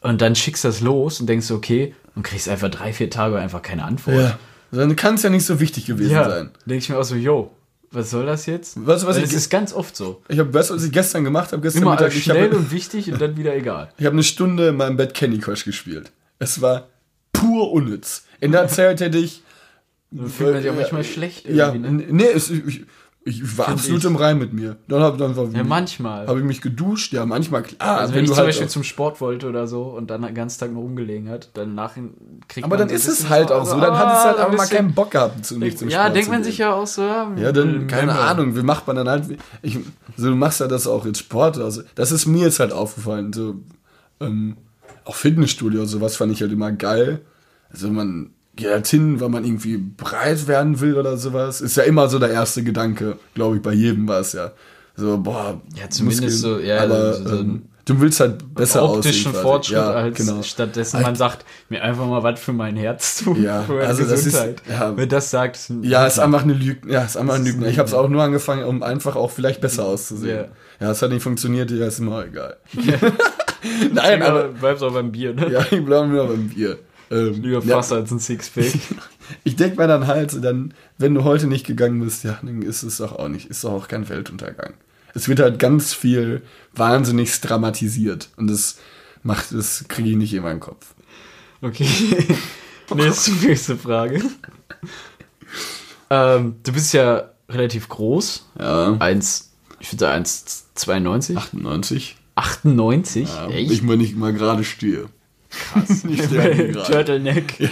und 0.03 0.21
dann 0.21 0.35
schickst 0.35 0.65
das 0.65 0.81
los 0.81 1.21
und 1.21 1.27
denkst, 1.29 1.51
okay, 1.51 1.95
und 2.15 2.23
kriegst 2.23 2.49
einfach 2.49 2.71
drei, 2.71 2.93
vier 2.93 3.09
Tage 3.11 3.39
einfach 3.39 3.63
keine 3.63 3.85
Antwort. 3.85 4.17
ja. 4.17 4.39
Dann 4.75 4.97
kann 4.97 5.17
es 5.17 5.23
ja 5.23 5.29
nicht 5.29 5.45
so 5.45 5.61
wichtig 5.61 5.85
gewesen 5.85 6.13
Ja, 6.13 6.29
sein. 6.29 6.51
denke 6.65 6.83
ich 6.83 6.89
mir 6.89 6.97
auch 6.99 7.03
so, 7.05 7.15
yo, 7.15 7.51
was 7.91 8.09
soll 8.11 8.25
das 8.25 8.47
jetzt? 8.47 8.75
Weißt 8.87 9.03
du, 9.03 9.07
was 9.07 9.17
Weil 9.17 9.25
ich- 9.25 9.29
das 9.31 9.39
ist 9.39 9.51
ganz 9.51 9.75
oft 9.75 9.95
so. 9.95 10.23
Ich 10.29 10.39
habe, 10.39 10.53
weißt 10.55 10.71
du, 10.71 10.75
was 10.77 10.85
ich 10.85 10.93
gestern 10.93 11.25
gemacht 11.25 11.53
habe? 11.53 11.61
Gestern 11.61 11.83
Immer 11.83 11.91
Mittag, 11.93 12.11
schnell 12.15 12.45
habe 12.47 12.57
und 12.57 12.71
wichtig 12.73 13.13
und 13.13 13.21
dann 13.21 13.37
wieder 13.37 13.55
egal. 13.55 13.93
ich 13.99 14.07
hab 14.07 14.15
eine 14.15 14.23
Stunde 14.23 14.69
in 14.69 14.77
meinem 14.77 14.97
Bett 14.97 15.13
Candy 15.13 15.39
Crush 15.39 15.65
gespielt. 15.67 16.11
Es 16.39 16.63
war 16.63 16.89
pur 17.35 17.71
unnütz. 17.73 18.25
In 18.41 18.53
der 18.53 18.67
Zeit 18.69 19.01
hätte 19.03 19.19
ich. 19.19 19.43
Fühlt 20.11 20.53
man 20.55 20.63
sich 20.63 20.71
auch 20.71 20.75
äh, 20.75 20.81
manchmal 20.81 21.05
schlecht 21.05 21.47
Ja, 21.49 21.73
irgendwie, 21.73 21.91
ne? 22.07 22.07
nee, 22.11 22.25
es, 22.35 22.51
ich, 22.51 22.83
ich 23.25 23.57
war 23.57 23.68
absolut 23.68 24.01
ich. 24.01 24.05
im 24.07 24.16
Rein 24.16 24.39
mit 24.39 24.53
mir. 24.53 24.77
Dann 24.89 25.01
habe 25.01 25.16
dann 25.16 25.37
war- 25.37 25.47
Ja, 25.53 25.62
manchmal. 25.62 26.27
habe 26.27 26.41
ich 26.41 26.45
mich 26.45 26.61
geduscht. 26.61 27.12
Ja, 27.12 27.25
manchmal 27.25 27.62
klar. 27.62 27.99
Also 28.01 28.14
wenn, 28.14 28.25
ich 28.25 28.31
zum 28.31 28.37
halt 28.39 28.49
Beispiel 28.49 28.68
zum 28.68 28.83
Sport 28.83 29.20
wollte 29.20 29.49
oder 29.49 29.66
so 29.68 29.83
und 29.85 30.11
dann 30.11 30.23
den 30.23 30.35
ganzen 30.35 30.59
Tag 30.59 30.73
nur 30.73 30.83
rumgelegen 30.83 31.29
hat, 31.29 31.51
dann 31.55 31.75
nachher 31.77 32.03
kriegt 32.49 32.64
aber 32.64 32.77
man 32.79 32.89
dann 32.89 32.95
ist 32.97 33.07
es 33.07 33.29
halt 33.29 33.53
auch 33.53 33.64
so. 33.64 33.79
Dann 33.81 33.97
hat 33.97 34.18
es 34.18 34.25
halt 34.25 34.39
ah, 34.39 34.45
auch 34.47 34.51
ein 34.51 34.57
mal 34.57 34.66
keinen 34.66 34.93
Bock 34.95 35.12
gehabt, 35.12 35.45
zu 35.47 35.59
nicht 35.59 35.79
zum 35.79 35.89
Ja, 35.89 36.01
Sport 36.03 36.16
denkt 36.16 36.31
man 36.31 36.39
gehen. 36.43 36.45
sich 36.51 36.59
ja 36.59 36.73
auch 36.75 36.87
so. 36.87 37.03
Ja, 37.03 37.33
Ja, 37.37 37.53
dann, 37.53 37.87
keine 37.87 38.03
remember. 38.12 38.25
Ahnung, 38.29 38.57
wie 38.57 38.62
macht 38.62 38.87
man 38.89 38.97
dann 38.97 39.09
halt, 39.09 39.25
ich, 39.62 39.79
so, 40.16 40.29
du 40.31 40.35
machst 40.37 40.59
ja 40.61 40.66
das 40.66 40.87
auch 40.89 41.07
jetzt 41.07 41.18
Sport, 41.20 41.59
also, 41.59 41.83
das 41.95 42.11
ist 42.12 42.27
mir 42.27 42.43
jetzt 42.47 42.59
halt 42.59 42.73
aufgefallen, 42.73 43.33
so, 43.33 43.55
ähm, 44.20 44.57
auch 45.05 45.14
Fitnessstudio, 45.14 45.85
sowas 45.85 46.16
fand 46.16 46.33
ich 46.33 46.41
halt 46.41 46.51
immer 46.53 46.73
geil, 46.73 47.20
also 47.70 47.89
man 47.89 48.31
geht 48.57 48.71
halt 48.71 48.87
hin, 48.87 49.21
weil 49.21 49.29
man 49.31 49.45
irgendwie 49.45 49.79
breit 49.79 50.47
werden 50.47 50.81
will 50.81 50.97
oder 50.97 51.17
sowas, 51.17 51.61
ist 51.61 51.77
ja 51.77 51.85
immer 51.85 52.09
so 52.09 52.19
der 52.19 52.31
erste 52.31 52.63
Gedanke, 52.63 53.17
glaube 53.35 53.57
ich, 53.57 53.63
bei 53.63 53.73
jedem 53.73 54.07
war 54.09 54.21
es 54.21 54.33
ja, 54.35 54.53
so, 54.97 55.17
boah, 55.19 55.61
Ja, 55.75 55.89
zumindest 55.89 56.23
Muskeln, 56.23 56.31
so, 56.31 56.59
ja, 56.59 56.83
aber 56.83 57.15
so- 57.15 57.29
so 57.29 57.37
ähm, 57.39 57.63
du 57.87 58.01
willst 58.01 58.21
halt 58.21 58.55
besser 58.55 58.83
aussehen. 58.83 58.99
optischen 58.99 59.33
quasi. 59.33 59.43
Fortschritt 59.43 59.77
ja, 59.79 59.91
als 59.91 60.17
genau. 60.19 60.43
stattdessen 60.43 61.01
man 61.03 61.17
sagt, 61.17 61.45
mir 61.71 61.83
einfach 61.83 62.07
mal 62.07 62.23
was 62.23 62.39
für 62.39 62.53
mein 62.53 62.77
Herz 62.77 63.25
tun, 63.25 63.43
Ja, 63.43 63.63
für 63.63 63.73
meine 63.73 63.87
also 63.87 64.03
das 64.05 64.21
ist- 64.21 64.25
Gesundheit. 64.27 64.63
ja. 64.71 64.97
Wer 64.97 65.07
das 65.07 65.31
sagt, 65.31 65.57
ist 65.57 65.73
Ja, 65.83 66.07
ist 66.07 66.19
einfach 66.21 66.43
eine 66.43 66.53
Lüge. 66.53 66.89
Ja, 66.93 67.03
ist 67.05 67.17
einfach 67.17 67.35
ein 67.37 67.43
ist 67.43 67.49
Lügner. 67.49 67.67
ein 67.67 67.73
Ich 67.73 67.79
habe 67.79 67.89
es 67.89 67.95
auch 67.95 68.09
nur 68.09 68.23
angefangen, 68.23 68.65
um 68.65 68.83
einfach 68.83 69.17
auch 69.17 69.31
vielleicht 69.31 69.61
besser 69.63 69.85
auszusehen. 69.87 70.37
Ja. 70.81 70.87
Ja, 70.87 70.91
es 70.93 71.01
hat 71.03 71.11
nicht 71.11 71.23
funktioniert, 71.23 71.71
ja, 71.71 71.87
ist 71.87 72.01
auch 72.03 72.23
egal. 72.25 72.57
Nein, 73.93 74.23
aber 74.23 74.49
bleibst 74.49 74.83
auch 74.83 74.93
beim 74.93 75.11
Bier, 75.13 75.35
ne? 75.35 75.51
ja, 75.51 75.61
ich 75.71 75.85
bleibe 75.85 76.07
nur 76.09 76.27
beim 76.27 76.49
Bier. 76.49 76.79
Ähm, 77.13 77.43
Lieber 77.43 77.63
ja, 77.63 77.77
Fass 77.77 77.93
als 77.93 78.11
ein 78.11 78.19
Sixpack. 78.19 78.73
ich 79.45 79.57
denke 79.57 79.77
mir 79.77 79.87
dann 79.87 80.07
halt, 80.07 80.43
dann, 80.43 80.73
wenn 80.97 81.15
du 81.15 81.25
heute 81.25 81.47
nicht 81.47 81.67
gegangen 81.67 82.01
bist, 82.01 82.25
ja, 82.25 82.39
dann 82.43 82.63
ist 82.63 82.83
es 82.83 82.97
doch 82.97 83.13
auch 83.13 83.29
nicht, 83.29 83.51
ist 83.51 83.65
doch 83.65 83.73
auch 83.73 83.89
kein 83.89 84.09
Weltuntergang. 84.09 84.73
Es 85.15 85.29
wird 85.29 85.41
halt 85.41 85.59
ganz 85.59 85.93
viel 85.93 86.43
wahnsinnig 86.75 87.39
dramatisiert 87.43 88.31
und 88.39 88.49
das 88.49 88.79
macht, 89.23 89.53
das 89.53 89.85
kriege 89.89 90.09
ich 90.09 90.17
nicht 90.17 90.33
in 90.33 90.43
meinen 90.43 90.61
Kopf. 90.61 90.95
Okay. 91.61 91.87
nächste, 92.95 93.31
nächste 93.47 93.77
Frage. 93.77 94.23
ähm, 96.09 96.57
du 96.63 96.73
bist 96.73 96.95
ja 96.95 97.29
relativ 97.51 97.91
groß. 97.91 98.49
Ja, 98.59 98.97
1, 98.99 99.53
ich 99.81 99.93
würde 99.93 100.01
sagen 100.01 100.25
1,92. 100.25 101.37
98. 101.37 102.17
98? 102.37 103.29
Ja, 103.29 103.49
Echt? 103.49 103.71
ich 103.71 103.83
mal 103.83 103.99
nicht 103.99 104.17
mal 104.17 104.33
gerade 104.33 104.65
stehe. 104.65 105.11
Krass. 105.53 106.05
ich. 106.09 106.21
Turtleneck. 106.87 107.59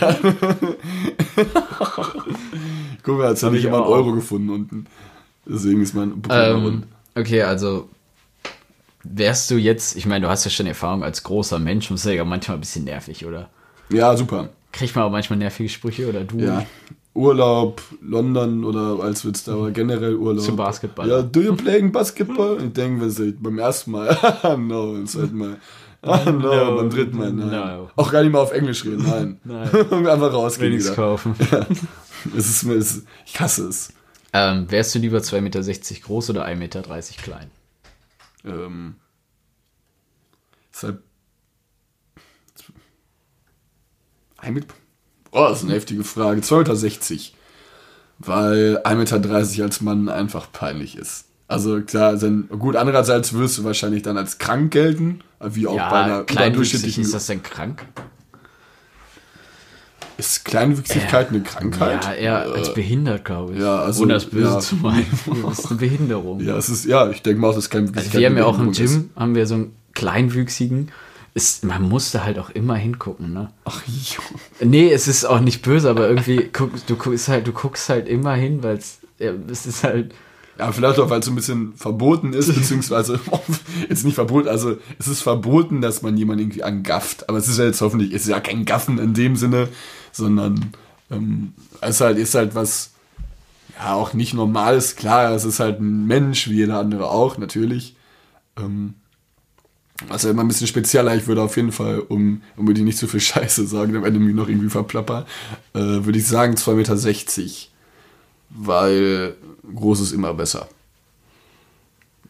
Guck 3.02 3.18
mal, 3.18 3.30
jetzt 3.30 3.42
Hab 3.42 3.48
habe 3.48 3.58
ich 3.58 3.64
immer 3.64 3.78
einen. 3.78 3.86
Euro 3.86 4.12
gefunden 4.12 4.50
unten. 4.50 4.86
Deswegen 5.46 5.82
ist 5.82 5.94
mein 5.94 6.20
Pokal 6.20 6.52
Ähm, 6.52 6.82
okay, 7.14 7.42
also 7.42 7.88
wärst 9.02 9.50
du 9.50 9.56
jetzt, 9.56 9.96
ich 9.96 10.04
meine, 10.06 10.26
du 10.26 10.30
hast 10.30 10.44
ja 10.44 10.50
schon 10.50 10.66
Erfahrung 10.66 11.02
als 11.02 11.22
großer 11.22 11.58
Mensch, 11.58 11.90
und 11.90 11.96
ist 11.96 12.04
ja 12.04 12.24
manchmal 12.24 12.58
ein 12.58 12.60
bisschen 12.60 12.84
nervig, 12.84 13.24
oder? 13.24 13.48
Ja, 13.90 14.14
super. 14.16 14.50
Kriegt 14.72 14.94
man 14.94 15.04
auch 15.04 15.10
manchmal 15.10 15.38
nervige 15.38 15.68
Sprüche 15.68 16.08
oder 16.08 16.22
du? 16.24 16.38
Ja. 16.38 16.64
Urlaub, 17.12 17.82
London 18.02 18.64
oder 18.64 19.02
als 19.02 19.26
da, 19.44 19.52
aber 19.52 19.72
generell 19.72 20.14
Urlaub. 20.14 20.44
Zum 20.44 20.54
Basketball. 20.54 21.08
Ja, 21.08 21.22
do 21.22 21.40
you 21.40 21.56
playing 21.56 21.90
Basketball? 21.90 22.58
Ich 22.62 22.72
denke, 22.72 23.02
wir 23.02 23.10
sind 23.10 23.42
beim 23.42 23.58
ersten 23.58 23.90
Mal. 23.90 24.16
No, 24.58 24.92
beim 24.92 25.06
zweiten 25.06 25.36
Mal. 25.36 25.56
Ah, 26.02 26.24
no, 26.30 26.32
No, 26.32 26.76
beim 26.76 26.90
dritten 26.90 27.16
Mal, 27.18 27.32
nein. 27.32 27.50
no. 27.50 27.90
Auch 27.96 28.10
gar 28.10 28.22
nicht 28.22 28.32
mal 28.32 28.38
auf 28.40 28.52
Englisch 28.52 28.84
reden, 28.84 29.02
nein. 29.02 29.40
Nein. 29.44 30.06
Einfach 30.06 30.32
rausgehen 30.32 30.72
nichts 30.72 30.94
kaufen. 30.94 31.34
Es 32.36 32.48
ist, 32.48 32.62
es 32.64 32.96
ist, 32.96 33.06
ich 33.26 33.38
hasse 33.40 33.68
es. 33.68 33.92
Ähm, 34.32 34.70
wärst 34.70 34.94
du 34.94 34.98
lieber 34.98 35.18
2,60 35.18 35.40
Meter 35.40 36.00
groß 36.02 36.30
oder 36.30 36.46
1,30 36.46 36.54
Meter 36.56 36.82
klein? 37.22 37.50
Ähm, 38.44 38.94
ist 40.72 40.82
halt. 40.84 40.98
Ein 44.38 44.54
mit, 44.54 44.66
oh, 45.32 45.46
das 45.48 45.58
ist 45.58 45.64
eine 45.64 45.74
heftige 45.74 46.04
Frage. 46.04 46.40
2,60 46.40 47.12
Meter. 47.12 47.24
Weil 48.18 48.78
1,30 48.84 48.94
Meter 48.96 49.64
als 49.64 49.80
Mann 49.80 50.08
einfach 50.08 50.50
peinlich 50.52 50.96
ist. 50.96 51.26
Also 51.50 51.80
klar, 51.80 52.16
dann, 52.16 52.48
gut, 52.48 52.76
andererseits 52.76 53.32
wirst 53.32 53.58
du 53.58 53.64
wahrscheinlich 53.64 54.02
dann 54.02 54.16
als 54.16 54.38
krank 54.38 54.70
gelten, 54.72 55.20
wie 55.44 55.66
auch 55.66 55.74
bei 55.74 55.78
Ja, 55.78 55.90
einer 55.90 56.22
kleinwüchsig, 56.24 56.44
überdurchschnittlichen. 56.46 57.02
ist 57.02 57.14
das 57.14 57.26
denn 57.26 57.42
krank? 57.42 57.84
ist 60.16 60.44
Kleinwüchsigkeit 60.44 61.30
eine 61.30 61.40
Krankheit? 61.40 62.04
Ja, 62.04 62.12
eher 62.12 62.52
als 62.52 62.74
behindert, 62.74 63.24
glaube 63.24 63.54
ich. 63.54 63.60
ja, 63.60 63.80
also, 63.80 64.02
Ohne 64.02 64.12
das 64.14 64.26
Böse 64.26 64.52
ja. 64.52 64.58
zu 64.60 64.76
meinen. 64.76 65.06
Das 65.42 65.60
ist 65.60 65.70
eine 65.70 65.80
Behinderung. 65.80 66.40
Ja, 66.40 66.56
es 66.56 66.68
ist, 66.68 66.84
ja, 66.84 67.08
ich 67.10 67.22
denke 67.22 67.40
mal 67.40 67.48
auch, 67.48 67.54
dass 67.54 67.70
Kleinwüchsigkeit 67.70 68.06
Also 68.06 68.18
wir 68.18 68.26
haben 68.26 68.36
ja 68.36 68.44
auch 68.44 68.58
im 68.58 68.70
ist. 68.70 68.76
Gym, 68.78 69.10
haben 69.16 69.34
wir 69.34 69.46
so 69.46 69.54
einen 69.54 69.74
kleinwüchsigen. 69.94 70.92
Ist, 71.32 71.64
man 71.64 71.82
musste 71.82 72.22
halt 72.24 72.38
auch 72.38 72.50
immer 72.50 72.74
hingucken, 72.74 73.32
ne? 73.32 73.50
Ach, 73.64 73.82
jo. 73.86 74.20
Nee, 74.66 74.92
es 74.92 75.08
ist 75.08 75.24
auch 75.24 75.40
nicht 75.40 75.62
böse, 75.62 75.88
aber 75.88 76.08
irgendwie, 76.08 76.50
guck, 76.52 76.86
du, 76.86 76.96
guckst 76.96 77.28
halt, 77.28 77.46
du 77.46 77.52
guckst 77.52 77.88
halt 77.88 78.08
immer 78.08 78.34
hin, 78.34 78.62
weil 78.62 78.76
es 78.76 78.98
ja, 79.18 79.32
es 79.50 79.64
ist 79.66 79.84
halt. 79.84 80.12
Ja, 80.60 80.72
vielleicht 80.72 80.98
auch, 80.98 81.08
weil 81.08 81.20
es 81.20 81.24
so 81.24 81.32
ein 81.32 81.36
bisschen 81.36 81.72
verboten 81.74 82.34
ist, 82.34 82.54
beziehungsweise 82.54 83.18
jetzt 83.88 84.04
nicht 84.04 84.14
verboten, 84.14 84.46
also 84.46 84.76
es 84.98 85.08
ist 85.08 85.22
verboten, 85.22 85.80
dass 85.80 86.02
man 86.02 86.18
jemanden 86.18 86.42
irgendwie 86.42 86.62
angafft. 86.62 87.30
Aber 87.30 87.38
es 87.38 87.48
ist 87.48 87.58
ja 87.58 87.64
jetzt 87.64 87.80
hoffentlich, 87.80 88.12
es 88.12 88.24
ist 88.24 88.28
ja 88.28 88.40
kein 88.40 88.66
Gaffen 88.66 88.98
in 88.98 89.14
dem 89.14 89.36
Sinne, 89.36 89.68
sondern 90.12 90.72
ähm, 91.10 91.54
es 91.80 91.94
ist 91.94 92.00
halt, 92.02 92.18
ist 92.18 92.34
halt 92.34 92.54
was, 92.54 92.90
ja, 93.78 93.94
auch 93.94 94.12
nicht 94.12 94.34
normales. 94.34 94.96
Klar, 94.96 95.32
es 95.32 95.46
ist 95.46 95.60
halt 95.60 95.80
ein 95.80 96.06
Mensch, 96.06 96.50
wie 96.50 96.56
jeder 96.56 96.78
andere 96.78 97.08
auch, 97.08 97.38
natürlich. 97.38 97.96
Ähm, 98.58 98.92
also 100.10 100.28
immer 100.28 100.44
ein 100.44 100.48
bisschen 100.48 100.66
spezieller. 100.66 101.16
Ich 101.16 101.26
würde 101.26 101.40
auf 101.40 101.56
jeden 101.56 101.72
Fall, 101.72 102.00
um, 102.00 102.42
um 102.58 102.74
die 102.74 102.82
nicht 102.82 102.98
zu 102.98 103.08
viel 103.08 103.20
Scheiße 103.20 103.66
sagen, 103.66 103.96
am 103.96 104.04
Ende 104.04 104.20
mich 104.20 104.34
noch 104.34 104.50
irgendwie 104.50 104.68
verplapper, 104.68 105.24
äh, 105.72 105.78
würde 105.78 106.18
ich 106.18 106.26
sagen 106.26 106.52
2,60 106.52 106.74
Meter. 106.74 107.50
Weil 108.50 109.36
groß 109.74 110.00
ist 110.00 110.12
immer 110.12 110.34
besser. 110.34 110.68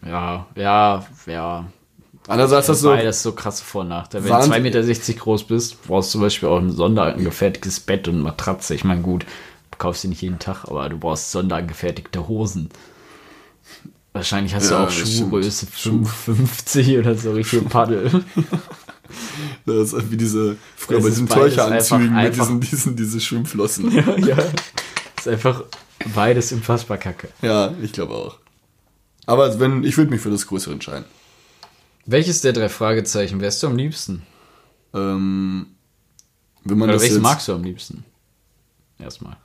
Ja, 0.07 0.47
ja, 0.55 1.07
ja. 1.27 1.67
Andererseits 2.27 2.69
hast 2.69 2.85
du. 2.85 2.89
Beides 2.89 3.23
so 3.23 3.33
krasse 3.33 3.65
Vor- 3.65 3.83
und 3.83 3.89
Nachteile. 3.89 4.25
Wenn 4.25 4.31
du 4.31 4.39
2,60 4.39 4.61
Meter 4.61 5.19
groß 5.21 5.45
bist, 5.45 5.83
brauchst 5.87 6.11
du 6.11 6.13
zum 6.13 6.21
Beispiel 6.23 6.49
auch 6.49 6.59
ein 6.59 6.71
sonderangefertigtes 6.71 7.81
Bett 7.81 8.09
und 8.09 8.21
Matratze. 8.23 8.75
Ich 8.75 8.85
meine, 8.85 9.01
gut, 9.03 9.25
du 9.71 9.79
kaufst 9.79 10.03
sie 10.03 10.09
nicht 10.09 10.23
jeden 10.23 10.39
Tag, 10.39 10.65
aber 10.65 10.89
du 10.89 10.99
brauchst 10.99 11.33
sonderangefertigte 11.33 12.29
Hosen. 12.29 12.71
Wahrscheinlich 14.13 14.55
hast 14.55 14.71
Ja, 14.71 14.79
du 14.79 14.85
auch 14.85 14.89
das 14.89 15.17
Schuhgröße 15.17 15.67
stimmt. 15.73 16.09
55 16.09 16.99
oder 16.99 17.15
so 17.15 17.33
richtig 17.33 17.69
Paddel. 17.69 18.25
Das 19.67 19.93
ist 19.93 20.11
wie 20.11 20.17
diese, 20.17 20.57
früher 20.77 21.01
bei 21.01 21.09
diesen 21.09 21.29
Teucheranzügen 21.29 22.15
mit 22.15 22.37
diesen, 22.37 22.61
diesen, 22.61 22.97
diese 22.97 23.21
Schwimmflossen. 23.21 23.91
ja, 23.93 24.17
ja. 24.19 24.37
Ist 25.21 25.29
einfach 25.29 25.63
beides 26.15 26.51
unfassbar 26.53 26.99
kacke. 26.99 27.29
Ja, 27.43 27.73
ich 27.83 27.93
glaube 27.93 28.15
auch. 28.15 28.39
Aber 29.27 29.61
wenn, 29.61 29.85
ich 29.85 29.97
würde 29.97 30.11
mich 30.11 30.21
für 30.21 30.31
das 30.31 30.47
Größere 30.47 30.73
entscheiden. 30.73 31.05
Welches 32.07 32.41
der 32.41 32.53
drei 32.53 32.69
Fragezeichen 32.69 33.41
wärst 33.41 33.63
du 33.63 33.67
am 33.69 33.77
liebsten? 33.77 34.23
Ähm, 34.95 35.67
wenn 36.65 36.79
man 36.79 36.89
Oder 36.89 36.95
das 36.95 37.03
welches 37.03 37.17
jetzt, 37.19 37.23
magst 37.23 37.49
du 37.49 37.53
am 37.55 37.63
liebsten? 37.63 38.05
Erstmal. 38.99 39.37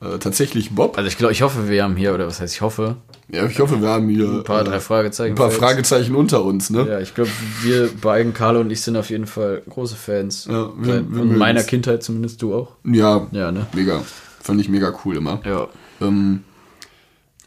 äh, 0.00 0.18
tatsächlich 0.18 0.70
Bob. 0.74 0.96
Also 0.98 1.08
ich 1.08 1.16
glaube, 1.18 1.32
ich 1.32 1.42
hoffe, 1.42 1.68
wir 1.68 1.84
haben 1.84 1.96
hier, 1.96 2.14
oder 2.14 2.26
was 2.26 2.40
heißt 2.40 2.54
ich 2.54 2.60
hoffe, 2.62 2.96
Ja, 3.30 3.46
ich 3.46 3.58
hoffe, 3.60 3.80
wir 3.80 3.88
haben 3.88 4.08
hier 4.08 4.26
ein 4.28 4.44
paar 4.44 4.62
äh, 4.62 4.64
drei 4.64 4.80
Fragezeichen. 4.80 5.32
ein 5.34 5.36
paar. 5.36 5.50
Fragezeichen 5.50 6.14
unter 6.16 6.42
uns, 6.44 6.70
ne? 6.70 6.86
Ja, 6.88 7.00
ich 7.00 7.14
glaube, 7.14 7.30
wir 7.62 7.88
beiden, 8.00 8.34
Carlo 8.34 8.60
und 8.60 8.70
ich, 8.70 8.80
sind 8.82 8.96
auf 8.96 9.10
jeden 9.10 9.26
Fall 9.26 9.62
große 9.68 9.94
Fans. 9.96 10.46
Ja, 10.46 10.70
wir- 10.76 11.10
wir 11.10 11.22
in 11.22 11.36
meiner. 11.38 11.62
Kindheit 11.62 12.02
zumindest, 12.02 12.42
du 12.42 12.54
auch. 12.54 12.72
Ja, 12.84 13.28
Ja, 13.30 13.52
ne? 13.52 13.66
mega. 13.72 14.02
Fand 14.44 14.60
ich 14.60 14.68
mega 14.68 14.92
cool 15.04 15.16
immer. 15.16 15.40
Ja. 15.44 15.68
Ähm, 16.02 16.44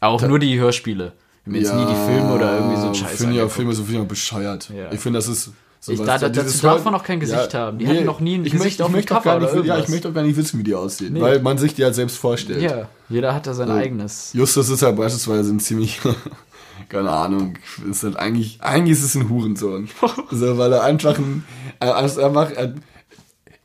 Auch 0.00 0.20
nur 0.22 0.40
die 0.40 0.58
Hörspiele. 0.58 1.12
Wir 1.44 1.52
haben 1.54 1.64
jetzt 1.64 1.74
nie 1.74 1.86
die 1.86 2.12
Filme 2.12 2.34
oder 2.34 2.56
irgendwie 2.58 2.80
so 2.80 2.88
ein 2.88 2.94
Scheiß. 2.94 3.18
Finde 3.18 3.36
ja. 3.36 3.48
Filme 3.48 3.72
so 3.72 3.84
viel 3.84 4.02
bescheuert. 4.04 4.68
Ja. 4.76 4.90
Ich 4.90 4.98
finde, 4.98 5.18
das 5.20 5.28
ist. 5.28 5.52
So 5.80 5.92
Ich- 5.92 6.00
da- 6.00 6.18
da- 6.18 6.28
dazu 6.28 6.60
darf 6.66 6.84
man 6.84 6.92
auch 6.96 7.04
kein 7.04 7.20
Gesicht 7.20 7.54
haben. 7.54 7.78
Die 7.78 7.86
hatten 7.86 8.04
noch 8.04 8.18
nie 8.18 8.34
ein 8.34 8.44
ich 8.44 8.50
Gesicht 8.50 8.80
möchte, 8.80 8.84
auf 8.84 8.88
ich 8.88 8.92
dem 8.94 8.96
möchte 8.96 9.16
auch 9.16 9.22
Cover 9.22 9.38
gar 9.46 9.54
nicht, 9.54 9.66
Ja, 9.66 9.78
ich 9.78 9.88
möchte 9.88 10.08
auch 10.08 10.12
gar 10.14 10.24
nicht 10.24 10.36
wissen, 10.36 10.58
wie 10.58 10.64
die 10.64 10.74
aussehen. 10.74 11.12
Nee. 11.12 11.20
Weil 11.20 11.40
man 11.40 11.56
sich 11.56 11.72
die 11.74 11.84
halt 11.84 11.94
selbst 11.94 12.16
vorstellt. 12.18 12.60
Ja, 12.60 12.88
jeder 13.08 13.32
hat 13.32 13.46
da 13.46 13.54
sein 13.54 13.70
eigenes. 13.70 14.32
Justus 14.32 14.70
ist 14.70 14.82
ja 14.82 14.90
beispielsweise 14.90 15.52
ein 15.52 15.60
ziemlich, 15.60 16.00
keine 16.88 17.10
Ahnung, 17.10 17.54
ist 17.88 18.02
halt 18.02 18.16
eigentlich, 18.16 18.58
eigentlich 18.60 18.98
ist 18.98 19.04
es 19.04 19.14
ein 19.14 19.28
Hurensohn. 19.28 19.88
so, 20.32 20.58
weil 20.58 20.72
er 20.72 20.82
einfach 20.82 21.16
ein, 21.16 21.44
er, 21.78 22.30
macht, 22.30 22.54
er, 22.54 22.74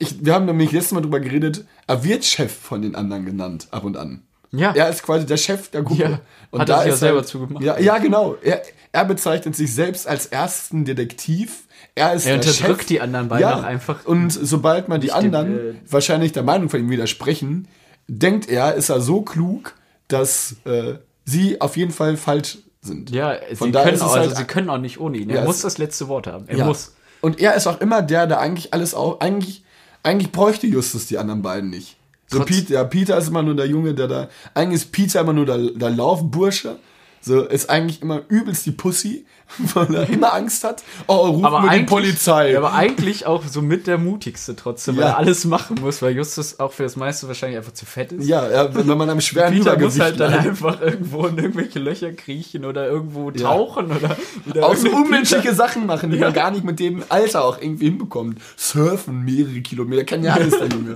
ich, 0.03 0.23
wir 0.25 0.33
haben 0.33 0.45
nämlich 0.45 0.71
letztes 0.71 0.91
Mal 0.91 1.01
drüber 1.01 1.19
geredet, 1.19 1.65
er 1.87 2.03
wird 2.03 2.23
Chef 2.25 2.53
von 2.53 2.81
den 2.81 2.95
anderen 2.95 3.25
genannt, 3.25 3.67
ab 3.71 3.83
und 3.83 3.97
an. 3.97 4.21
Ja. 4.51 4.71
Er 4.75 4.89
ist 4.89 5.01
quasi 5.03 5.25
der 5.25 5.37
Chef 5.37 5.69
der 5.71 5.81
Gruppe. 5.81 6.01
Ja, 6.03 6.19
Und 6.51 6.61
hat 6.61 6.69
er 6.69 6.75
da 6.75 6.81
sich 6.83 6.91
ja 6.91 6.95
selber 6.97 7.17
halt- 7.19 7.27
zugemacht. 7.27 7.63
Ja, 7.63 7.79
ja, 7.79 7.97
genau. 7.97 8.35
Er, 8.43 8.61
er 8.91 9.05
bezeichnet 9.05 9.55
sich 9.55 9.73
selbst 9.73 10.07
als 10.07 10.27
ersten 10.27 10.85
Detektiv. 10.85 11.63
Er 11.95 12.13
ist 12.13 12.27
Er 12.27 12.35
unterdrückt 12.35 12.81
Chef. 12.81 12.85
die 12.87 13.01
anderen 13.01 13.29
beiden 13.29 13.47
auch 13.47 13.63
einfach. 13.63 14.05
Und 14.05 14.29
sobald 14.31 14.89
man 14.89 15.01
die 15.01 15.07
Nicht 15.07 15.17
dem, 15.17 15.25
anderen 15.33 15.57
äh, 15.57 15.73
wahrscheinlich 15.89 16.33
der 16.33 16.43
Meinung 16.43 16.69
von 16.69 16.79
ihm 16.79 16.89
widersprechen, 16.91 17.67
denkt 18.07 18.47
er, 18.47 18.75
ist 18.75 18.89
er 18.89 19.01
so 19.01 19.21
klug, 19.21 19.73
dass 20.07 20.55
äh, 20.65 20.95
sie 21.25 21.59
auf 21.59 21.75
jeden 21.77 21.91
Fall 21.91 22.15
falsch 22.17 22.59
sind. 22.81 23.09
Ja, 23.09 23.35
Von 23.55 23.71
sie 23.73 23.79
können, 23.79 24.01
auch, 24.01 24.13
also 24.13 24.27
halt- 24.29 24.37
sie 24.37 24.43
können 24.45 24.69
auch 24.69 24.77
nicht 24.77 24.99
ohne 24.99 25.17
ihn. 25.17 25.29
Er 25.31 25.37
Ja, 25.37 25.45
muss 25.45 25.61
das 25.61 25.77
letzte 25.79 26.07
Wort 26.09 26.27
haben. 26.27 26.45
Er 26.47 26.57
Ja. 26.57 26.65
muss. 26.65 26.93
Und 27.21 27.39
er 27.39 27.55
ist 27.55 27.65
auch 27.65 27.79
immer 27.81 28.01
der, 28.03 28.27
der 28.27 28.39
eigentlich 28.39 28.73
alles 28.73 28.93
auch, 28.93 29.19
eigentlich, 29.21 29.62
eigentlich 30.03 30.31
bräuchte 30.31 30.67
Justus 30.67 31.07
die 31.07 31.17
anderen 31.17 31.41
beiden 31.41 31.69
nicht. 31.69 31.97
So 32.27 32.39
Trotz- 32.39 32.47
Peter, 32.47 32.73
ja, 32.75 32.83
Peter 32.83 33.17
ist 33.17 33.27
immer 33.29 33.43
nur 33.43 33.55
der 33.55 33.67
Junge, 33.67 33.93
der 33.93 34.07
da, 34.07 34.29
eigentlich 34.53 34.81
ist 34.83 34.91
Peter 34.91 35.21
immer 35.21 35.33
nur 35.33 35.45
der, 35.45 35.57
der 35.57 35.89
Laufbursche. 35.89 36.77
So, 37.25 37.41
ist 37.43 37.69
eigentlich 37.69 38.01
immer 38.01 38.21
übelst 38.27 38.65
die 38.65 38.71
Pussy, 38.71 39.25
weil 39.73 39.95
er 39.95 40.09
immer 40.09 40.33
Angst 40.33 40.65
hat. 40.65 40.83
Oh, 41.07 41.15
ruf 41.27 41.41
mir 41.41 41.61
die 41.61 41.67
eigentlich- 41.69 41.85
Polizei. 41.85 42.51
Ja, 42.51 42.57
aber 42.57 42.73
eigentlich 42.73 43.25
auch 43.25 43.43
so 43.47 43.61
mit 43.61 43.87
der 43.87 43.97
mutigste 43.97 44.57
trotzdem, 44.57 44.97
weil 44.97 45.03
Ja. 45.03 45.09
er 45.11 45.17
alles 45.19 45.45
machen 45.45 45.77
muss, 45.79 46.01
weil 46.01 46.15
Justus 46.17 46.59
auch 46.59 46.73
für 46.73 46.83
das 46.83 46.97
meiste 46.97 47.29
wahrscheinlich 47.29 47.57
einfach 47.57 47.71
zu 47.71 47.85
fett 47.85 48.11
ist. 48.11 48.27
ja, 48.27 48.49
ja, 48.51 48.75
wenn 48.75 48.97
man 48.97 49.09
am 49.09 49.21
schweren 49.21 49.53
Peter 49.53 49.79
muss 49.79 49.97
halt 49.99 50.19
dann 50.19 50.31
leidet. 50.31 50.47
einfach 50.49 50.81
irgendwo 50.81 51.25
in 51.27 51.37
irgendwelche 51.37 51.79
Löcher 51.79 52.11
kriechen 52.11 52.65
oder 52.65 52.87
irgendwo 52.87 53.31
tauchen 53.31 53.85
oder 53.85 54.17
wieder 54.45 54.65
auch 54.65 54.75
so 54.75 54.89
unmenschliche 54.89 55.53
Sachen 55.55 55.85
machen, 55.85 56.09
die 56.11 56.17
Ja. 56.17 56.25
man 56.25 56.33
gar 56.33 56.51
nicht 56.51 56.65
mit 56.65 56.79
dem 56.79 57.03
Alter 57.07 57.45
auch 57.45 57.61
irgendwie 57.61 57.85
hinbekommt. 57.85 58.39
Surfen 58.57 59.21
mehrere 59.23 59.61
Kilometer, 59.61 60.03
kann 60.03 60.23
ja 60.23 60.33
alles 60.33 60.57
der 60.57 60.67
Junge. 60.67 60.95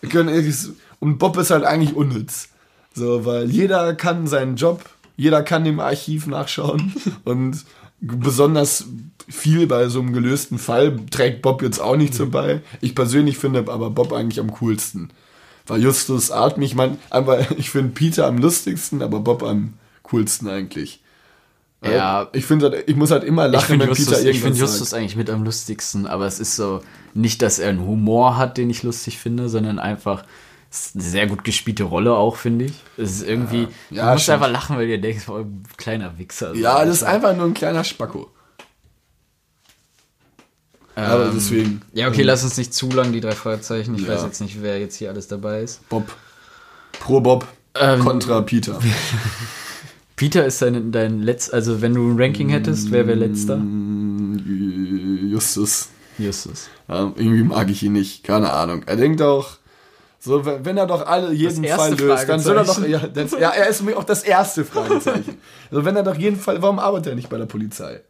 Wir 0.00 0.74
Und 0.98 1.18
Bob 1.18 1.36
ist 1.36 1.50
halt 1.50 1.64
eigentlich 1.64 1.94
unnütz. 1.94 2.48
So, 2.94 3.24
weil 3.24 3.48
jeder 3.50 3.94
kann 3.94 4.26
seinen 4.26 4.56
Job, 4.56 4.82
jeder 5.22 5.42
kann 5.44 5.64
im 5.66 5.78
Archiv 5.78 6.26
nachschauen 6.26 6.92
und 7.24 7.64
besonders 8.00 8.86
viel 9.28 9.68
bei 9.68 9.88
so 9.88 10.00
einem 10.00 10.12
gelösten 10.12 10.58
Fall 10.58 10.98
trägt 11.12 11.42
Bob 11.42 11.62
jetzt 11.62 11.78
auch 11.78 11.96
nicht 11.96 12.12
so 12.12 12.28
bei. 12.28 12.60
Ich 12.80 12.96
persönlich 12.96 13.38
finde 13.38 13.64
aber 13.68 13.90
Bob 13.90 14.12
eigentlich 14.12 14.40
am 14.40 14.52
coolsten. 14.54 15.10
Weil 15.64 15.80
Justus 15.80 16.32
atmet, 16.32 16.66
ich 16.66 16.74
meine, 16.74 16.98
aber 17.08 17.52
ich 17.56 17.70
finde 17.70 17.92
Peter 17.92 18.26
am 18.26 18.38
lustigsten, 18.38 19.00
aber 19.00 19.20
Bob 19.20 19.44
am 19.44 19.74
coolsten 20.02 20.48
eigentlich. 20.48 21.00
Ja. 21.84 22.28
Ich 22.32 22.44
finde, 22.44 22.70
halt, 22.70 22.88
ich 22.88 22.96
muss 22.96 23.12
halt 23.12 23.22
immer 23.22 23.46
Ich 23.46 23.52
lachen, 23.52 23.66
finde 23.66 23.86
wenn 23.86 23.90
Justus, 23.90 24.06
Peter 24.08 24.20
ich 24.20 24.26
irgendwas 24.26 24.48
find 24.48 24.58
Justus 24.58 24.90
sagt. 24.90 25.00
eigentlich 25.00 25.16
mit 25.16 25.30
am 25.30 25.44
lustigsten, 25.44 26.06
aber 26.08 26.26
es 26.26 26.40
ist 26.40 26.56
so 26.56 26.80
nicht, 27.14 27.42
dass 27.42 27.60
er 27.60 27.70
einen 27.70 27.86
Humor 27.86 28.36
hat, 28.38 28.56
den 28.56 28.70
ich 28.70 28.82
lustig 28.82 29.18
finde, 29.18 29.48
sondern 29.48 29.78
einfach 29.78 30.24
ist 30.72 30.94
eine 30.96 31.04
sehr 31.04 31.26
gut 31.26 31.44
gespielte 31.44 31.84
Rolle 31.84 32.14
auch, 32.14 32.36
finde 32.36 32.64
ich. 32.66 32.72
Es 32.96 33.12
ist 33.12 33.28
irgendwie, 33.28 33.68
Ja, 33.90 34.06
du 34.06 34.12
musst 34.12 34.22
stimmt. 34.24 34.34
einfach 34.36 34.50
lachen, 34.52 34.76
weil 34.76 34.88
du 34.88 34.98
denkst, 34.98 35.28
oh, 35.28 35.44
kleiner 35.76 36.16
Wichser. 36.18 36.54
Ja, 36.54 36.84
das 36.84 36.96
ist 36.96 37.02
einfach 37.04 37.36
nur 37.36 37.46
ein 37.46 37.54
kleiner 37.54 37.84
Spacko. 37.84 38.30
aber 40.94 41.30
deswegen. 41.34 41.80
Ja, 41.94 42.08
okay, 42.08 42.22
lass 42.22 42.44
uns 42.44 42.56
nicht 42.58 42.74
zu 42.74 42.88
lang 42.90 43.12
die 43.12 43.20
drei 43.20 43.32
Fragezeichen. 43.32 43.94
Ich 43.94 44.02
Ja. 44.02 44.08
weiß 44.08 44.22
jetzt 44.24 44.40
nicht, 44.40 44.60
wer 44.62 44.78
jetzt 44.78 44.96
hier 44.96 45.10
alles 45.10 45.26
dabei 45.28 45.62
ist. 45.62 45.86
Bob. 45.88 46.14
Pro 47.00 47.20
Bob. 47.20 47.46
Ähm, 47.74 48.00
kontra 48.00 48.42
Peter. 48.42 48.78
Peter 50.16 50.44
ist 50.44 50.60
dein, 50.60 50.92
dein 50.92 51.20
letzter, 51.22 51.54
also 51.54 51.80
wenn 51.80 51.94
du 51.94 52.06
ein 52.10 52.20
Ranking 52.20 52.50
hättest, 52.50 52.90
wer 52.90 53.06
wäre 53.06 53.18
letzter? 53.18 53.56
Mm, 53.56 55.30
Justus. 55.30 55.88
Justus. 56.18 56.68
Ja, 56.88 57.10
irgendwie 57.16 57.42
mag 57.42 57.70
ich 57.70 57.82
ihn 57.82 57.94
nicht. 57.94 58.22
Keine 58.22 58.52
Ahnung. 58.52 58.82
Er 58.86 58.96
denkt 58.96 59.22
auch, 59.22 59.56
so, 60.24 60.44
wenn 60.44 60.76
er 60.76 60.86
doch 60.86 61.04
alle 61.04 61.32
jeden 61.32 61.64
Fall 61.64 61.94
löst, 61.94 62.28
dann 62.28 62.38
soll 62.38 62.56
er 62.56 62.64
doch. 62.64 62.86
Ja, 62.86 63.00
das, 63.00 63.32
ja, 63.32 63.50
er 63.50 63.68
ist 63.68 63.78
für 63.78 63.84
mich 63.84 63.96
auch 63.96 64.04
das 64.04 64.22
erste 64.22 64.64
Fragezeichen. 64.64 65.38
also, 65.70 65.84
wenn 65.84 65.96
er 65.96 66.04
doch 66.04 66.14
jeden 66.14 66.38
Fall. 66.38 66.62
Warum 66.62 66.78
arbeitet 66.78 67.08
er 67.08 67.14
nicht 67.16 67.28
bei 67.28 67.38
der 67.38 67.46
Polizei? 67.46 68.02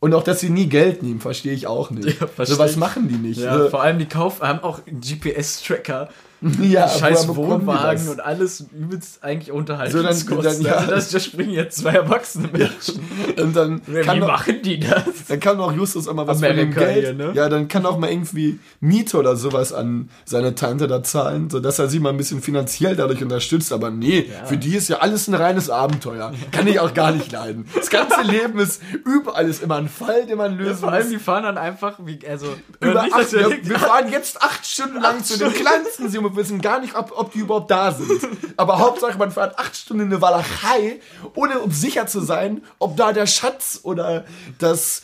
Und 0.00 0.12
auch, 0.12 0.24
dass 0.24 0.40
sie 0.40 0.50
nie 0.50 0.66
Geld 0.66 1.04
nehmen, 1.04 1.20
verstehe 1.20 1.52
ich 1.52 1.68
auch 1.68 1.90
nicht. 1.90 2.20
Ja, 2.20 2.44
so 2.44 2.58
was 2.58 2.76
machen 2.76 3.08
die 3.08 3.14
nicht. 3.16 3.40
Ja, 3.40 3.56
So, 3.58 3.70
vor 3.70 3.80
allem 3.82 3.98
die 3.98 4.06
Kauf 4.06 4.40
haben 4.40 4.60
auch 4.60 4.80
einen 4.86 5.00
GPS-Tracker, 5.00 6.08
ja, 6.62 6.88
scheiß 6.88 7.28
Wohnwagen 7.34 8.08
und 8.08 8.20
alles 8.20 8.64
übelst 8.72 9.22
eigentlich 9.24 9.50
Unterhaltungskosten. 9.52 10.36
So, 10.36 10.42
dann- 10.42 10.62
dann- 10.62 10.62
ja. 10.62 10.76
Also 10.78 10.90
das, 10.94 11.10
da 11.10 11.20
springen 11.20 11.50
jetzt 11.52 11.78
zwei 11.78 11.92
erwachsene 11.92 12.48
Menschen. 12.48 13.00
Und 13.40 13.54
dann 13.56 13.80
Wie 13.86 14.00
kann 14.02 14.20
doch, 14.20 14.26
machen 14.28 14.62
die 14.62 14.80
das? 14.80 15.04
dann 15.28 15.40
kann 15.40 15.58
auch 15.60 15.72
Justus 15.72 16.06
immer 16.06 16.26
was 16.26 16.40
von 16.40 16.48
dem 16.48 16.58
Amerika 16.70 16.80
Geld. 16.80 17.04
hier, 17.06 17.14
ne? 17.14 17.32
Ja, 17.34 17.48
dann 17.48 17.68
kann 17.68 17.84
auch 17.86 17.98
mal 17.98 18.10
irgendwie 18.10 18.58
Miete 18.80 19.16
oder 19.18 19.36
sowas 19.36 19.72
an 19.72 20.10
seine 20.24 20.54
Tante 20.54 20.86
da 20.86 21.02
zahlen, 21.02 21.50
sodass 21.50 21.78
er 21.78 21.88
sie 21.88 22.00
mal 22.00 22.10
ein 22.10 22.16
bisschen 22.16 22.40
finanziell 22.42 22.96
dadurch 22.96 23.22
unterstützt. 23.22 23.72
Aber 23.72 23.90
nee, 23.90 24.30
für 24.46 24.56
die 24.56 24.74
ist 24.74 24.88
ja 24.88 24.98
alles 24.98 25.28
ein 25.28 25.34
reines 25.34 25.70
Abenteuer. 25.70 26.32
Kann 26.52 26.66
ich 26.66 26.80
auch 26.80 26.94
gar 26.94 27.12
nicht 27.12 27.30
leiden. 27.32 27.66
Das 27.74 27.90
ganze 27.90 28.22
Leben 28.22 28.58
ist 28.58 28.80
überall 29.04 29.48
ist 29.48 29.62
immer 29.62 29.76
ein 29.76 29.88
Fall, 29.88 30.26
den 30.26 30.38
man 30.38 30.56
lösen 30.56 30.78
Vor 30.80 30.92
allem, 30.92 31.02
muss. 31.04 31.12
die 31.12 31.18
fahren 31.18 31.42
dann 31.44 31.58
einfach, 31.58 31.98
wie, 32.04 32.18
also, 32.28 32.46
Über 32.80 33.02
nicht, 33.02 33.14
acht, 33.14 33.32
wir 33.32 33.50
wir, 33.62 33.78
fahren 33.78 34.10
jetzt 34.10 34.40
acht 34.42 34.66
Stunden 34.66 35.00
lang 35.00 35.22
zu 35.22 35.38
den 35.38 35.52
kleinsten 35.52 36.08
See 36.08 36.18
und 36.26 36.36
wir 36.36 36.42
wissen 36.42 36.60
gar 36.60 36.80
nicht, 36.80 36.94
ob, 36.94 37.12
ob 37.16 37.32
die 37.32 37.38
überhaupt 37.38 37.70
da 37.70 37.92
sind. 37.92 38.10
Aber 38.56 38.78
Hauptsache, 38.78 39.18
man 39.18 39.30
fährt 39.30 39.58
acht 39.58 39.76
Stunden 39.76 40.04
in 40.04 40.08
eine 40.08 40.22
Walachei, 40.22 41.00
ohne 41.34 41.58
um 41.60 41.70
sicher 41.70 42.06
zu 42.06 42.20
sein, 42.20 42.62
ob 42.78 42.96
da 42.96 43.12
der 43.12 43.26
Schatz 43.26 43.80
oder 43.82 44.24
das 44.58 45.02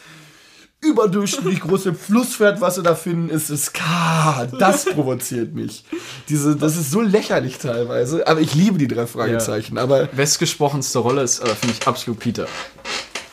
überdurchschnittlich 0.82 1.60
große 1.60 1.94
Flusspferd, 1.94 2.60
was 2.60 2.74
sie 2.74 2.82
da 2.82 2.94
finden, 2.94 3.30
ist 3.30 3.50
das 3.50 3.72
K. 3.72 4.48
Das 4.58 4.84
provoziert 4.84 5.54
mich. 5.54 5.84
Diese, 6.28 6.56
das 6.56 6.76
ist 6.76 6.90
so 6.90 7.00
lächerlich 7.00 7.58
teilweise. 7.58 8.26
Aber 8.26 8.40
ich 8.40 8.54
liebe 8.54 8.78
die 8.78 8.88
drei 8.88 9.06
Fragezeichen. 9.06 9.78
Aber 9.78 10.06
Bestgesprochenste 10.06 10.98
Rolle 10.98 11.22
ist, 11.22 11.40
äh, 11.40 11.54
finde 11.54 11.76
ich, 11.78 11.86
absolut 11.86 12.18
Peter. 12.18 12.48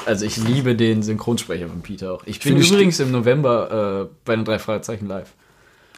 Also 0.06 0.26
ich 0.26 0.38
liebe 0.38 0.76
den 0.76 1.04
Synchronsprecher 1.04 1.68
von 1.68 1.82
Peter 1.82 2.14
auch. 2.14 2.24
Ich 2.26 2.40
bin 2.40 2.58
übrigens 2.58 3.00
im 3.00 3.12
November 3.12 4.08
äh, 4.10 4.16
bei 4.26 4.36
den 4.36 4.46
drei 4.46 4.60
Fragezeichen 4.60 5.08
live. 5.08 5.34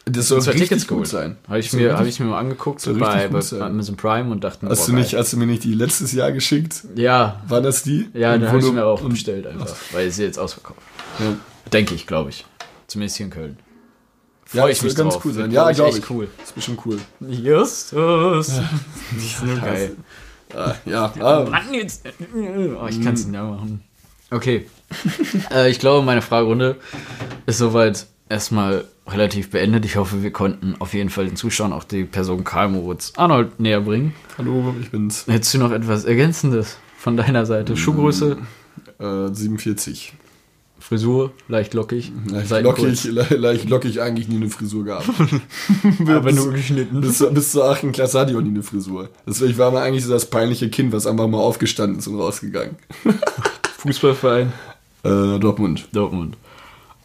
Das 0.04 0.28
soll 0.28 0.42
Zwei 0.42 0.52
Tickets 0.52 0.86
gut 0.86 1.06
sein. 1.06 1.36
Habe 1.48 1.60
ich, 1.60 1.70
Soll 1.70 1.80
mir, 1.80 1.96
hab 1.96 2.04
ich 2.06 2.18
mir 2.18 2.26
mal 2.26 2.38
angeguckt 2.40 2.80
soll 2.80 2.94
bei, 2.94 3.28
bei. 3.28 3.60
Amazon 3.60 3.96
Prime 3.96 4.30
und 4.30 4.42
dachte 4.42 4.64
mir, 4.64 4.70
Hast 4.72 4.88
du, 4.88 4.92
boah, 4.92 4.98
nicht, 4.98 5.12
geil. 5.12 5.20
hast 5.20 5.32
du 5.32 5.36
mir 5.36 5.46
nicht 5.46 5.62
die 5.64 5.74
letztes 5.74 6.12
Jahr 6.12 6.32
geschickt? 6.32 6.82
Ja, 6.96 7.40
War 7.46 7.60
das 7.60 7.82
die? 7.84 8.08
ja, 8.14 8.34
Und 8.34 8.40
da 8.40 8.46
wo 8.46 8.48
habe 8.50 8.58
ich 8.58 8.64
du- 8.66 8.72
mir 8.72 8.84
auch 8.84 9.00
bestellt 9.02 9.46
einfach, 9.46 9.74
weil 9.92 10.10
sie 10.10 10.24
jetzt 10.24 10.38
ausverkauft. 10.38 10.80
Ja. 11.20 11.36
Denke 11.72 11.94
ich, 11.94 12.06
glaube 12.06 12.30
ich. 12.30 12.44
Zumindest 12.88 13.16
hier 13.16 13.26
in 13.26 13.32
Köln. 13.32 13.56
Ja, 14.52 14.62
Freu 14.62 14.68
das 14.70 14.82
wird 14.82 14.96
ganz 14.96 15.14
drauf. 15.14 15.24
cool 15.24 15.32
sein. 15.32 15.50
Ja, 15.50 15.64
glaub 15.70 15.76
glaube 15.76 15.98
ich. 15.98 16.10
cool. 16.10 16.28
Das 16.38 16.48
ist 16.48 16.54
bestimmt 16.56 16.80
cool. 16.84 16.98
Justus. 17.20 18.48
Das 19.14 19.24
ist 19.24 19.42
nur 19.44 19.56
geil. 19.56 19.96
Ah, 20.54 20.74
ja, 20.84 21.12
ah, 21.20 21.46
Mann, 21.50 21.72
jetzt. 21.72 22.04
Oh, 22.34 22.86
ich 22.88 23.00
kann 23.02 23.14
es 23.14 23.20
nicht 23.20 23.30
mehr 23.30 23.44
machen. 23.44 23.82
Okay. 24.30 24.66
äh, 25.54 25.70
ich 25.70 25.78
glaube, 25.78 26.04
meine 26.04 26.20
Fragerunde 26.20 26.76
ist 27.46 27.58
soweit 27.58 28.06
erstmal 28.28 28.84
relativ 29.06 29.50
beendet. 29.50 29.84
Ich 29.84 29.96
hoffe, 29.96 30.22
wir 30.22 30.30
konnten 30.32 30.74
auf 30.78 30.94
jeden 30.94 31.10
Fall 31.10 31.26
den 31.26 31.36
Zuschauern 31.36 31.72
auch 31.72 31.84
die 31.84 32.04
Person 32.04 32.44
Karl 32.44 32.68
Moritz 32.68 33.12
Arnold 33.16 33.58
näher 33.60 33.80
bringen. 33.80 34.14
hallo, 34.38 34.74
ich 34.80 34.90
bin's. 34.90 35.26
Hättest 35.26 35.54
du 35.54 35.58
noch 35.58 35.72
etwas 35.72 36.04
Ergänzendes 36.04 36.76
von 36.98 37.16
deiner 37.16 37.46
Seite? 37.46 37.76
Schuhgröße, 37.76 38.36
Äh, 38.98 39.28
47. 39.32 40.14
Frisur, 40.78 41.30
leicht 41.46 41.74
lockig, 41.74 42.10
Leicht 42.26 42.50
lockig, 42.64 43.04
le 43.04 43.22
leicht 43.36 43.68
lockig 43.68 44.00
eigentlich 44.00 44.26
nie 44.28 44.36
eine 44.36 44.48
Frisur 44.50 44.84
gehabt. 44.84 45.08
aber 46.08 46.32
nur 46.32 46.52
geschnitten. 46.52 47.00
Bis, 47.00 47.24
bis 47.32 47.52
zur 47.52 47.70
8. 47.70 47.92
Klasse 47.92 48.18
hatte 48.18 48.32
ich 48.32 48.36
auch 48.36 48.42
nie 48.42 48.48
eine 48.50 48.64
Frisur. 48.64 49.08
Deswegen 49.26 49.56
war 49.58 49.70
man 49.70 49.82
eigentlich 49.84 50.04
so 50.04 50.10
das 50.12 50.26
peinliche 50.28 50.70
Kind, 50.70 50.92
was 50.92 51.06
einfach 51.06 51.28
mal 51.28 51.38
aufgestanden 51.38 51.98
ist 52.00 52.08
und 52.08 52.18
rausgegangen. 52.18 52.76
Fußballverein, 53.78 54.52
Äh, 55.04 55.38
Dortmund. 55.40 55.88
Dortmund. 55.92 56.36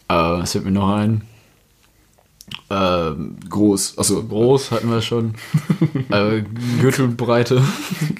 Äh, 0.08 0.14
was 0.14 0.52
fällt 0.52 0.64
mir 0.64 0.70
noch 0.70 0.88
ein? 0.90 1.22
Ähm, 2.70 3.36
Groß. 3.48 3.96
Achso, 3.96 4.22
groß 4.22 4.70
hatten 4.72 4.90
wir 4.90 5.00
schon. 5.00 5.34
äh, 6.10 6.42
Gürtelbreite. 6.80 7.62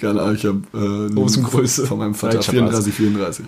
keine 0.00 0.22
Ahnung, 0.22 0.36
ich 0.36 0.46
habe 0.46 0.62
äh, 0.72 1.14
Hosengröße. 1.14 1.86
von 1.86 1.98
meinem 1.98 2.14
Vater 2.14 2.34
Nein, 2.34 2.40
ich 2.40 2.48
hab 2.48 2.54
34, 2.54 2.94
34. 2.94 3.46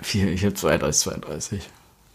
Vier, 0.00 0.32
ich 0.32 0.44
habe 0.44 0.54
32, 0.54 1.02
32. 1.02 1.60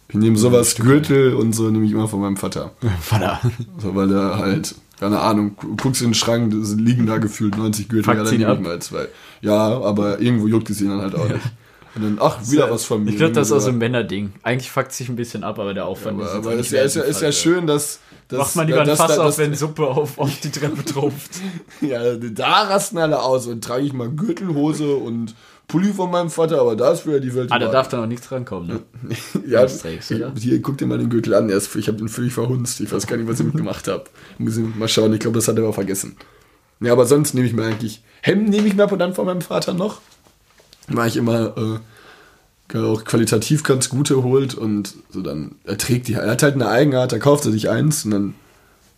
Ich 0.10 0.16
nehme 0.16 0.38
sowas 0.38 0.76
Gürtel 0.76 1.34
und 1.36 1.54
so 1.54 1.70
nehme 1.70 1.86
ich 1.86 1.92
immer 1.92 2.08
von 2.08 2.22
meinem 2.22 2.38
Vater. 2.38 2.72
Vater. 3.02 3.40
So, 3.80 3.96
weil 3.96 4.08
der 4.08 4.38
halt, 4.38 4.76
keine 5.00 5.20
Ahnung, 5.20 5.56
gu- 5.56 5.76
guckst 5.76 6.02
in 6.02 6.10
den 6.10 6.14
Schrank, 6.16 6.54
liegen 6.78 7.06
da 7.08 7.18
gefühlt 7.18 7.58
90 7.58 7.90
Gürtel, 7.90 8.04
Fuckt 8.06 8.18
ja, 8.18 8.24
dann 8.24 8.38
nehme 8.38 8.54
ich 8.54 8.60
mal 8.60 8.80
zwei. 8.82 9.08
Ja, 9.42 9.80
aber 9.82 10.20
irgendwo 10.20 10.48
juckt 10.48 10.70
es 10.70 10.82
ihn 10.82 10.90
dann 10.90 11.02
halt 11.02 11.16
auch 11.16 11.28
nicht. 11.30 11.42
Und 11.96 12.04
dann, 12.04 12.18
ach, 12.22 12.40
wieder 12.50 12.70
was 12.70 12.86
von 12.86 13.04
mir. 13.04 13.12
Ich 13.12 13.18
glaube, 13.18 13.34
das 13.34 13.48
ist 13.48 13.54
auch 13.54 13.60
so 13.60 13.68
aber, 13.68 13.76
ein 13.76 13.80
Männerding. 13.80 14.34
Eigentlich 14.44 14.70
fuckt 14.72 14.92
sich 14.92 15.10
ein 15.10 15.16
bisschen 15.16 15.44
ab, 15.44 15.58
aber 15.60 15.74
der 15.74 15.86
Aufwand 15.86 16.20
aber, 16.22 16.26
jetzt 16.28 16.36
aber 16.36 16.52
ist, 16.54 16.58
nicht 16.60 16.72
ja, 16.72 16.82
ist, 16.84 16.96
ja, 16.96 17.02
ist 17.04 17.22
ja 17.22 17.32
schön, 17.32 17.66
dass. 17.68 18.00
dass 18.28 18.40
Macht 18.40 18.56
man 18.58 18.68
lieber 18.68 18.82
ein 18.82 18.88
dass- 18.88 18.98
Fass 19.00 19.08
dass- 19.10 19.20
auf, 19.20 19.38
wenn 19.40 19.56
Suppe 19.56 19.88
auf, 19.88 20.18
auf 20.20 20.40
die 20.42 20.52
Treppe 20.52 20.86
tropft. 20.86 21.32
Ja, 21.82 22.16
da 22.16 22.64
rasten 22.64 22.98
alle 23.00 23.22
aus 23.22 23.48
und 23.48 23.64
trage 23.64 23.84
ich 23.86 23.94
mal 23.94 24.10
Gürtelhose 24.10 24.96
und 24.96 25.34
Pulli 25.68 25.94
von 25.94 26.10
meinem 26.12 26.30
Vater, 26.30 26.60
aber 26.62 26.76
da 26.76 26.92
ist 26.92 27.02
für 27.02 27.20
die 27.22 27.34
Welt. 27.36 27.52
Ah, 27.52 27.60
da 27.60 27.70
darf 27.70 27.88
da 27.88 27.98
noch 27.98 28.08
nichts 28.08 28.32
rankommen, 28.32 28.68
ne? 28.68 28.80
ja, 29.48 29.62
das 29.62 29.80
trägst, 29.80 30.12
oder? 30.12 30.34
hier, 30.40 30.62
guck 30.62 30.78
dir 30.78 30.88
mal 30.88 30.98
den 30.98 31.10
Gürtel 31.10 31.34
an. 31.36 31.50
Er 31.50 31.58
ist, 31.58 31.76
ich 31.76 31.88
habe 31.88 32.00
ihn 32.00 32.10
völlig 32.10 32.34
verhunzt. 32.34 32.80
Ich 32.82 32.92
weiß 32.92 33.06
gar 33.08 33.18
nicht, 33.18 33.28
was 33.30 33.40
ich 33.40 33.46
mitgemacht 33.46 33.88
habe. 33.88 34.06
Muss 34.40 34.58
ich 34.58 34.66
mal 34.76 34.88
schauen. 34.88 35.14
Ich 35.14 35.20
glaube, 35.20 35.36
das 35.38 35.48
hat 35.48 35.58
er 35.58 35.64
aber 35.64 35.74
vergessen. 35.74 36.18
Ja, 36.82 36.92
aber 36.94 37.06
sonst 37.06 37.34
nehme 37.34 37.46
ich 37.48 37.54
mir 37.54 37.66
eigentlich 37.66 38.02
Hemden 38.22 38.50
nehme 38.50 38.68
ich 38.68 38.76
mir 38.76 38.84
ab 38.84 38.92
und 38.92 39.02
an 39.02 39.14
von 39.14 39.26
meinem 39.26 39.42
Vater 39.42 39.74
noch. 39.74 40.02
Weil 40.90 41.08
ich 41.08 41.18
immer 41.18 41.56
äh, 41.58 42.78
auch 42.78 43.04
qualitativ 43.04 43.64
ganz 43.64 43.90
gute 43.90 44.24
holt 44.24 44.54
und 44.56 44.94
so 45.10 45.22
dann 45.22 45.56
er 45.66 45.78
trägt 45.78 46.08
die. 46.08 46.14
Er 46.14 46.30
hat 46.32 46.44
halt 46.44 46.56
eine 46.56 46.68
Eigenart. 46.70 47.12
Da 47.12 47.20
kauft 47.20 47.46
er 47.46 47.52
sich 47.52 47.70
eins 47.70 48.06
und 48.06 48.12
dann 48.12 48.34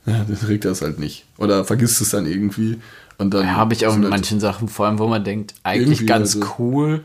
ja, 0.06 0.24
dann 0.28 0.40
trägt 0.40 0.66
er 0.66 0.72
es 0.72 0.82
halt 0.82 0.98
nicht 1.00 1.26
oder 1.38 1.64
vergisst 1.64 2.02
es 2.02 2.10
dann 2.10 2.26
irgendwie 2.26 2.80
und 3.20 3.34
dann 3.36 3.46
Ja, 3.46 3.56
habe 3.56 3.74
ich 3.76 3.86
auch 3.86 3.94
mit 3.94 4.04
halt- 4.06 4.10
manchen 4.12 4.40
Sachen, 4.40 4.68
vor 4.68 4.88
allem, 4.88 4.98
wo 4.98 5.08
man 5.08 5.24
denkt, 5.24 5.54
eigentlich 5.64 6.08
ganz 6.08 6.36
also- 6.36 6.48
cool. 6.58 7.02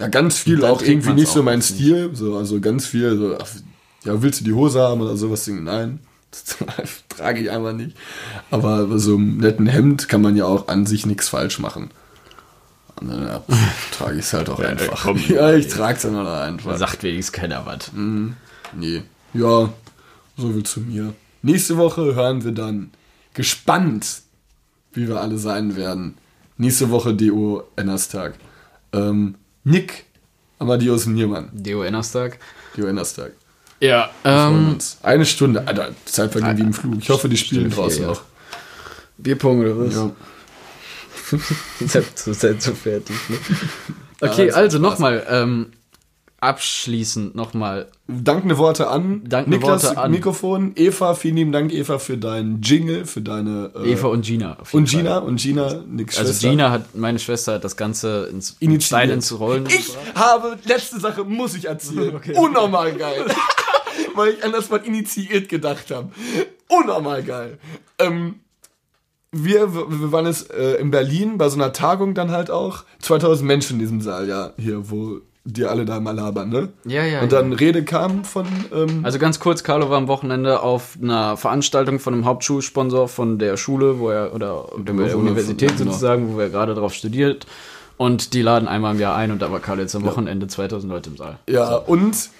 Ja, 0.00 0.08
ganz 0.08 0.36
viel 0.38 0.64
auch 0.64 0.82
irgendwie 0.82 1.12
nicht 1.12 1.28
so 1.32 1.40
auch 1.40 1.44
mein 1.44 1.58
nicht. 1.60 1.68
Stil. 1.74 2.10
So, 2.12 2.36
also 2.36 2.60
ganz 2.60 2.86
viel 2.86 3.16
so, 3.16 3.36
ach, 3.40 3.46
ja, 4.04 4.20
willst 4.20 4.40
du 4.40 4.44
die 4.44 4.52
Hose 4.52 4.80
haben 4.80 5.00
oder 5.00 5.16
sowas? 5.16 5.46
Nein, 5.46 6.00
das 6.30 6.56
trage 7.08 7.40
ich 7.40 7.50
einfach 7.50 7.72
nicht. 7.72 7.96
Aber 8.50 8.86
bei 8.86 8.98
so 8.98 9.14
einem 9.14 9.36
netten 9.38 9.66
Hemd 9.66 10.08
kann 10.08 10.20
man 10.22 10.34
ja 10.36 10.44
auch 10.44 10.68
an 10.68 10.86
sich 10.86 11.06
nichts 11.06 11.28
falsch 11.28 11.58
machen. 11.60 11.90
Dann 13.08 13.26
ja, 13.26 13.42
trage 13.92 14.14
ich 14.14 14.24
es 14.24 14.32
halt 14.32 14.48
auch 14.48 14.58
Ja, 14.58 14.68
einfach. 14.68 15.02
komm. 15.02 15.18
ja, 15.28 15.52
ich 15.52 15.68
trage 15.68 15.96
es 15.96 16.02
dann 16.02 16.16
halt 16.16 16.28
einfach. 16.28 16.76
Sagt 16.76 17.02
wenigstens 17.02 17.32
keiner 17.32 17.64
was. 17.66 17.90
Nee. 17.94 19.02
Ja, 19.34 19.72
so 20.36 20.52
viel 20.52 20.62
zu 20.62 20.80
mir. 20.80 21.14
Nächste 21.42 21.76
Woche 21.76 22.14
hören 22.14 22.44
wir 22.44 22.52
dann 22.52 22.90
gespannt, 23.34 24.22
wie 24.92 25.08
wir 25.08 25.20
alle 25.20 25.38
sein 25.38 25.76
werden. 25.76 26.16
Nächste 26.56 26.90
Woche 26.90 27.14
DO 27.14 27.64
Ennerstag. 27.76 28.34
Ähm, 28.92 29.36
Nick 29.64 30.04
Amadeus 30.58 31.06
Niermann. 31.06 31.48
Deo 31.52 31.82
Ennerstag. 31.82 32.38
DO 32.76 32.86
Ennerstag. 32.86 33.32
Ja, 33.80 34.10
ähm. 34.24 34.78
Eine 35.02 35.26
Stunde. 35.26 35.66
Alter, 35.66 35.90
Zeit 36.04 36.30
vergehen 36.30 36.58
wie 36.58 36.62
im 36.62 36.72
Flug. 36.72 36.98
Ich 37.00 37.10
hoffe, 37.10 37.28
die 37.28 37.36
spielen 37.36 37.68
draußen 37.68 38.02
ja. 38.02 38.08
noch. 38.08 38.22
Bierpong 39.18 39.60
oder 39.60 39.78
was? 39.78 39.94
Ja. 39.94 40.10
Seid 41.80 42.62
so, 42.62 42.72
fertig. 42.74 43.16
Ne? 43.28 43.36
Okay, 44.24 44.52
also 44.52 44.78
nochmal, 44.78 45.26
ähm, 45.28 45.72
abschließend 46.38 47.34
nochmal. 47.34 47.88
Dankende 48.08 48.58
Worte 48.58 48.88
an 48.88 49.22
Dankende 49.24 49.56
Niklas 49.58 49.84
Worte 49.84 49.98
an- 49.98 50.10
Mikrofon. 50.10 50.72
Eva, 50.76 51.14
vielen 51.14 51.36
lieben 51.36 51.52
Dank, 51.52 51.72
Eva, 51.72 51.98
für 51.98 52.18
deinen 52.18 52.60
Jingle, 52.62 53.04
für 53.06 53.20
deine. 53.20 53.70
Äh, 53.76 53.92
Eva 53.92 54.08
und 54.08 54.24
Gina. 54.24 54.58
auf 54.60 54.72
jeden 54.72 54.82
und 54.84 54.88
Gina. 54.90 55.10
Fall. 55.20 55.28
Und 55.28 55.36
Gina, 55.40 55.74
Nicks 55.88 56.18
Also 56.18 56.32
Schwester. 56.32 56.50
Gina 56.50 56.70
hat, 56.70 56.94
meine 56.96 57.18
Schwester 57.18 57.54
hat 57.54 57.64
das 57.64 57.76
Ganze 57.76 58.28
ins. 58.30 58.56
Stein 58.84 59.10
ins 59.10 59.38
Rollen. 59.38 59.66
Ich 59.66 59.96
habe, 60.14 60.58
letzte 60.64 61.00
Sache 61.00 61.24
muss 61.24 61.54
ich 61.54 61.66
erzählen. 61.66 62.14
Okay. 62.16 62.34
Unnormal 62.36 62.92
geil. 62.94 63.24
Weil 64.14 64.34
ich 64.34 64.44
an 64.44 64.52
das 64.52 64.70
Wort 64.70 64.86
initiiert 64.86 65.48
gedacht 65.48 65.90
habe. 65.90 66.10
Unnormal 66.68 67.22
geil. 67.22 67.58
Ähm, 67.98 68.40
wir, 69.32 69.72
wir 69.74 70.12
waren 70.12 70.26
jetzt 70.26 70.52
äh, 70.52 70.74
in 70.76 70.90
Berlin 70.90 71.38
bei 71.38 71.48
so 71.48 71.56
einer 71.56 71.72
Tagung 71.72 72.14
dann 72.14 72.30
halt 72.30 72.50
auch. 72.50 72.84
2000 73.00 73.46
Menschen 73.46 73.74
in 73.74 73.78
diesem 73.80 74.00
Saal, 74.00 74.28
ja, 74.28 74.50
hier, 74.58 74.90
wo 74.90 75.20
die 75.44 75.64
alle 75.64 75.84
da 75.84 75.98
mal 75.98 76.14
labern, 76.14 76.50
ne? 76.50 76.68
Ja, 76.84 77.04
ja, 77.04 77.20
Und 77.22 77.32
ja. 77.32 77.40
dann 77.40 77.52
Rede 77.52 77.82
kam 77.84 78.24
von, 78.24 78.46
ähm, 78.72 79.00
Also 79.04 79.18
ganz 79.18 79.40
kurz, 79.40 79.64
Carlo 79.64 79.90
war 79.90 79.96
am 79.98 80.06
Wochenende 80.06 80.60
auf 80.62 80.96
einer 81.02 81.36
Veranstaltung 81.36 81.98
von 81.98 82.14
einem 82.14 82.24
Hauptschulsponsor 82.26 83.08
von 83.08 83.38
der 83.40 83.56
Schule, 83.56 83.98
wo 83.98 84.10
er, 84.10 84.34
oder 84.34 84.66
der 84.78 84.94
von- 85.08 85.20
Universität 85.22 85.76
genau. 85.76 85.90
sozusagen, 85.90 86.32
wo 86.34 86.38
er 86.38 86.48
gerade 86.48 86.74
drauf 86.74 86.94
studiert. 86.94 87.46
Und 87.96 88.34
die 88.34 88.42
laden 88.42 88.68
einmal 88.68 88.94
im 88.94 89.00
Jahr 89.00 89.16
ein 89.16 89.32
und 89.32 89.42
da 89.42 89.50
war 89.50 89.60
Carlo 89.60 89.82
jetzt 89.82 89.94
am 89.96 90.04
Wochenende 90.04 90.46
2000 90.46 90.92
Leute 90.92 91.10
im 91.10 91.16
Saal. 91.16 91.38
ja, 91.48 91.74
und 91.76 92.30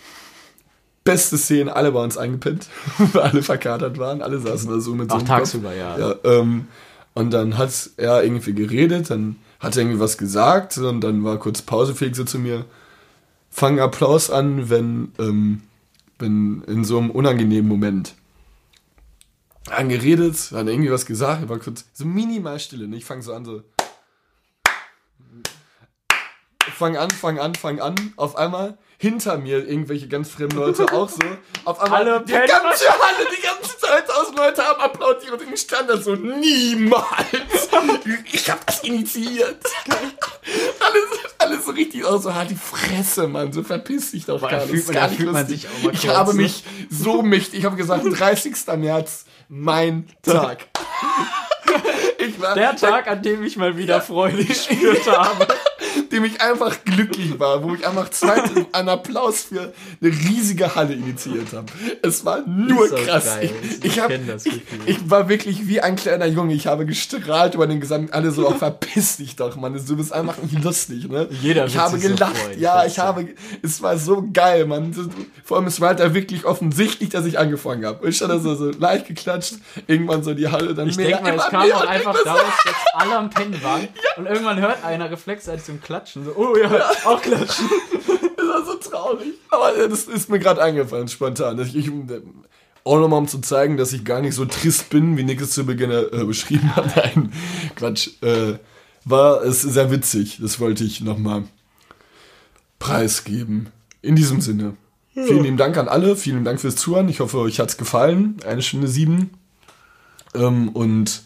beste 1.04 1.36
Szene, 1.36 1.74
alle 1.74 1.92
bei 1.92 2.02
uns 2.02 2.16
eingepennt, 2.16 2.68
weil 2.98 3.22
alle 3.22 3.42
verkatert 3.42 3.98
waren, 3.98 4.22
alle 4.22 4.38
saßen 4.38 4.70
da 4.70 4.80
so 4.80 4.94
mit 4.94 5.10
so 5.10 5.16
einem 5.16 5.26
tagsüber, 5.26 5.70
Kopf. 5.70 5.78
ja. 5.78 5.98
Ja, 5.98 6.14
ähm, 6.24 6.68
und 7.14 7.30
dann 7.32 7.58
hat 7.58 7.90
er 7.96 8.22
irgendwie 8.22 8.54
geredet, 8.54 9.10
dann 9.10 9.36
hat 9.60 9.76
er 9.76 9.82
irgendwie 9.82 10.00
was 10.00 10.18
gesagt 10.18 10.78
und 10.78 11.00
dann 11.02 11.24
war 11.24 11.38
kurz 11.38 11.62
Pause, 11.62 11.94
fähig 11.94 12.16
so 12.16 12.24
zu 12.24 12.38
mir, 12.38 12.64
fang 13.50 13.80
Applaus 13.80 14.30
an, 14.30 14.70
wenn, 14.70 15.12
ähm, 15.18 15.62
wenn 16.18 16.62
in 16.66 16.84
so 16.84 16.98
einem 16.98 17.10
unangenehmen 17.10 17.68
Moment. 17.68 18.14
Dann 19.66 19.88
geredet, 19.88 20.50
hat 20.52 20.66
irgendwie 20.66 20.90
was 20.90 21.06
gesagt, 21.06 21.48
war 21.48 21.58
kurz 21.58 21.84
so 21.92 22.04
minimal 22.04 22.58
Stille. 22.58 22.88
Ne? 22.88 22.96
Ich 22.96 23.04
fange 23.04 23.22
so 23.22 23.32
an, 23.32 23.44
so. 23.44 23.62
Fang 26.74 26.96
an, 26.96 27.10
fang 27.10 27.38
an, 27.38 27.54
fang 27.54 27.80
an. 27.80 27.94
Auf 28.16 28.36
einmal 28.36 28.78
hinter 29.02 29.36
mir 29.36 29.68
irgendwelche 29.68 30.06
ganz 30.06 30.30
fremden 30.30 30.56
Leute 30.58 30.84
auch 30.92 31.08
so. 31.08 31.18
Auf 31.64 31.80
einmal 31.80 32.02
Alle 32.08 32.24
die 32.24 32.30
ganze 32.32 32.88
Halle, 32.88 33.26
die 33.36 33.42
ganze 33.42 33.76
Zeit 33.76 34.08
aus 34.08 34.32
Leute 34.36 34.64
haben 34.64 34.80
applaudiert 34.80 35.32
und 35.32 35.52
ich 35.52 35.60
stand 35.60 35.90
da 35.90 35.96
so 35.96 36.14
niemals. 36.14 37.08
Ich 38.32 38.48
hab 38.48 38.64
das 38.64 38.78
initiiert. 38.84 39.56
Alles, 40.78 41.02
alles 41.38 41.64
so 41.66 41.72
richtig 41.72 42.04
aus, 42.04 42.22
so 42.22 42.32
halt 42.32 42.50
die 42.50 42.54
Fresse, 42.56 43.26
Mann, 43.26 43.52
so 43.52 43.64
verpiss 43.64 44.12
dich 44.12 44.24
doch 44.26 44.40
Da 44.40 44.48
gar 44.48 44.66
nicht. 44.66 44.86
man- 44.86 44.94
gar 44.94 45.08
nicht 45.08 45.16
fühlt 45.20 45.32
man 45.32 45.46
sich 45.48 45.66
auch 45.66 45.82
mal 45.82 45.94
Ich 45.94 46.02
kurz, 46.02 46.14
habe 46.14 46.34
ne? 46.36 46.42
mich 46.42 46.62
so 46.88 47.22
mächtig, 47.22 47.58
ich 47.58 47.64
habe 47.64 47.74
gesagt, 47.76 48.04
30. 48.08 48.54
März, 48.76 49.24
mein 49.48 50.06
Tag. 50.22 50.66
War, 52.38 52.54
Der 52.54 52.76
Tag, 52.76 53.08
an 53.08 53.20
dem 53.22 53.42
ich 53.42 53.56
mal 53.56 53.76
wieder 53.76 54.00
Freude 54.00 54.44
gespürt 54.44 55.06
habe. 55.10 55.48
dem 56.12 56.24
ich 56.24 56.40
einfach 56.40 56.84
glücklich 56.84 57.38
war, 57.38 57.62
wo 57.62 57.74
ich 57.74 57.86
einfach 57.86 58.10
zweite 58.10 58.66
einen 58.72 58.88
Applaus 58.88 59.42
für 59.42 59.72
eine 60.00 60.10
riesige 60.10 60.74
Halle 60.74 60.94
initiiert 60.94 61.52
habe. 61.52 61.66
Es 62.02 62.24
war 62.24 62.46
nur 62.46 62.88
doch 62.88 63.04
krass. 63.04 63.24
geil. 63.24 63.50
Ich, 63.62 63.84
ich, 63.84 64.00
hab, 64.00 64.10
ich, 64.10 64.62
ich 64.86 65.10
war 65.10 65.28
wirklich 65.28 65.66
wie 65.66 65.80
ein 65.80 65.96
kleiner 65.96 66.26
Junge. 66.26 66.54
Ich 66.54 66.66
habe 66.66 66.86
gestrahlt 66.86 67.54
über 67.54 67.66
den 67.66 67.80
gesamten, 67.80 68.12
alle 68.12 68.30
so, 68.30 68.48
oh, 68.48 68.54
verpiss 68.54 69.16
dich 69.16 69.36
doch, 69.36 69.56
Mann. 69.56 69.80
Du 69.86 69.96
bist 69.96 70.12
einfach 70.12 70.36
nicht 70.42 70.62
lustig, 70.64 71.08
ne? 71.08 71.28
Jeder 71.40 71.66
Ich 71.66 71.76
habe 71.76 71.96
sich 71.98 72.08
so 72.08 72.14
gelacht. 72.14 72.36
freuen, 72.36 72.60
ja, 72.60 72.84
ich 72.84 72.98
habe, 72.98 73.28
es 73.62 73.82
war 73.82 73.96
so 73.96 74.28
geil, 74.32 74.66
Mann. 74.66 74.94
Vor 75.44 75.56
allem, 75.56 75.66
es 75.66 75.80
war 75.80 75.88
halt 75.88 76.00
da 76.00 76.14
wirklich 76.14 76.44
offensichtlich, 76.44 77.08
dass 77.08 77.24
ich 77.24 77.38
angefangen 77.38 77.84
habe. 77.84 78.08
Ich 78.08 78.16
stand 78.16 78.32
da 78.32 78.38
so, 78.38 78.54
so 78.54 78.70
leicht 78.70 79.06
geklatscht, 79.06 79.54
irgendwann 79.86 80.22
so 80.22 80.34
die 80.34 80.48
Halle, 80.48 80.74
dann 80.74 80.88
Ich 80.88 80.96
mehr, 80.96 81.06
denke 81.06 81.22
mal, 81.22 81.34
es 81.34 81.46
kam 81.46 81.72
auch 81.72 81.82
und 81.82 81.88
einfach 81.88 82.16
daraus, 82.24 82.42
dass 82.64 82.74
alle 82.94 83.16
am 83.16 83.30
Pennen 83.30 83.62
waren. 83.62 83.88
Und 84.16 84.26
irgendwann 84.26 84.60
hört 84.60 84.84
einer 84.84 85.10
reflexartig 85.10 85.64
zum 85.64 85.80
Klatschen. 86.02 86.24
So, 86.24 86.34
oh 86.36 86.56
ja, 86.56 86.90
auch 87.04 87.20
klatschen. 87.20 87.68
Das 88.36 88.48
war 88.48 88.66
so 88.66 88.90
traurig. 88.90 89.34
Aber 89.50 89.76
äh, 89.76 89.88
das 89.88 90.04
ist 90.04 90.28
mir 90.28 90.38
gerade 90.40 90.60
eingefallen, 90.60 91.06
spontan. 91.06 91.60
Ich, 91.60 91.76
ich, 91.76 91.90
auch 92.84 92.98
nochmal, 92.98 93.20
um 93.20 93.28
zu 93.28 93.40
zeigen, 93.40 93.76
dass 93.76 93.92
ich 93.92 94.04
gar 94.04 94.20
nicht 94.20 94.34
so 94.34 94.44
trist 94.44 94.90
bin, 94.90 95.16
wie 95.16 95.22
Nick 95.22 95.40
es 95.40 95.52
zu 95.52 95.64
Beginn 95.64 95.90
äh, 95.90 96.24
beschrieben 96.26 96.74
hat. 96.74 96.96
Nein, 96.96 97.32
Quatsch. 97.76 98.10
Äh, 98.20 98.54
war 99.04 99.42
es 99.42 99.62
sehr 99.62 99.90
witzig. 99.90 100.38
Das 100.40 100.60
wollte 100.60 100.84
ich 100.84 101.00
nochmal 101.00 101.44
preisgeben. 102.78 103.68
In 104.00 104.16
diesem 104.16 104.40
Sinne. 104.40 104.76
Vielen 105.12 105.44
lieben 105.44 105.56
Dank 105.56 105.76
an 105.76 105.88
alle. 105.88 106.16
Vielen 106.16 106.44
Dank 106.44 106.60
fürs 106.60 106.76
Zuhören. 106.76 107.08
Ich 107.08 107.20
hoffe, 107.20 107.38
euch 107.38 107.60
hat's 107.60 107.76
gefallen. 107.76 108.36
Eine 108.44 108.62
Stunde 108.62 108.88
sieben. 108.88 109.30
Ähm, 110.34 110.68
und 110.70 111.22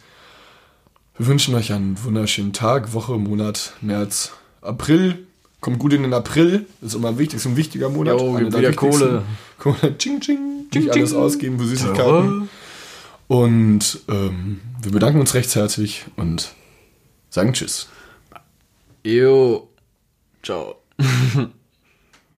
wir 1.17 1.27
wünschen 1.29 1.55
euch 1.55 1.73
einen 1.73 2.03
wunderschönen 2.05 2.53
Tag, 2.53 2.93
Woche, 2.93 3.17
Monat, 3.19 3.73
März, 3.81 4.33
April. 4.67 5.27
Kommt 5.61 5.79
gut 5.79 5.93
in 5.95 6.03
den 6.03 6.13
April. 6.13 6.67
Ist 6.83 6.95
immer 6.95 7.19
wichtig, 7.19 7.37
ist 7.37 7.47
ein 7.47 7.57
wichtiger 7.57 7.89
Monat. 7.89 8.21
Jo, 8.21 8.31
Einer 8.31 8.41
gibt 8.41 8.53
der 8.55 8.61
wieder. 8.61 8.73
Kohle. 8.75 9.23
Kohle. 9.59 9.99
Ching, 9.99 10.21
ching. 10.21 10.67
Nicht 10.73 10.91
alles 10.91 11.15
ausgeben 11.15 11.59
für 11.59 11.67
Süßigkeiten. 11.67 12.49
Und 13.29 14.01
ähm, 14.09 14.61
wir 14.83 14.93
bedanken 14.93 15.21
uns 15.21 15.35
recht 15.35 15.55
herzlich 15.55 16.05
und 16.17 16.53
sagen 17.31 17.53
Tschüss. 17.53 17.89
Jo. 19.05 19.69
Ciao. 20.43 20.77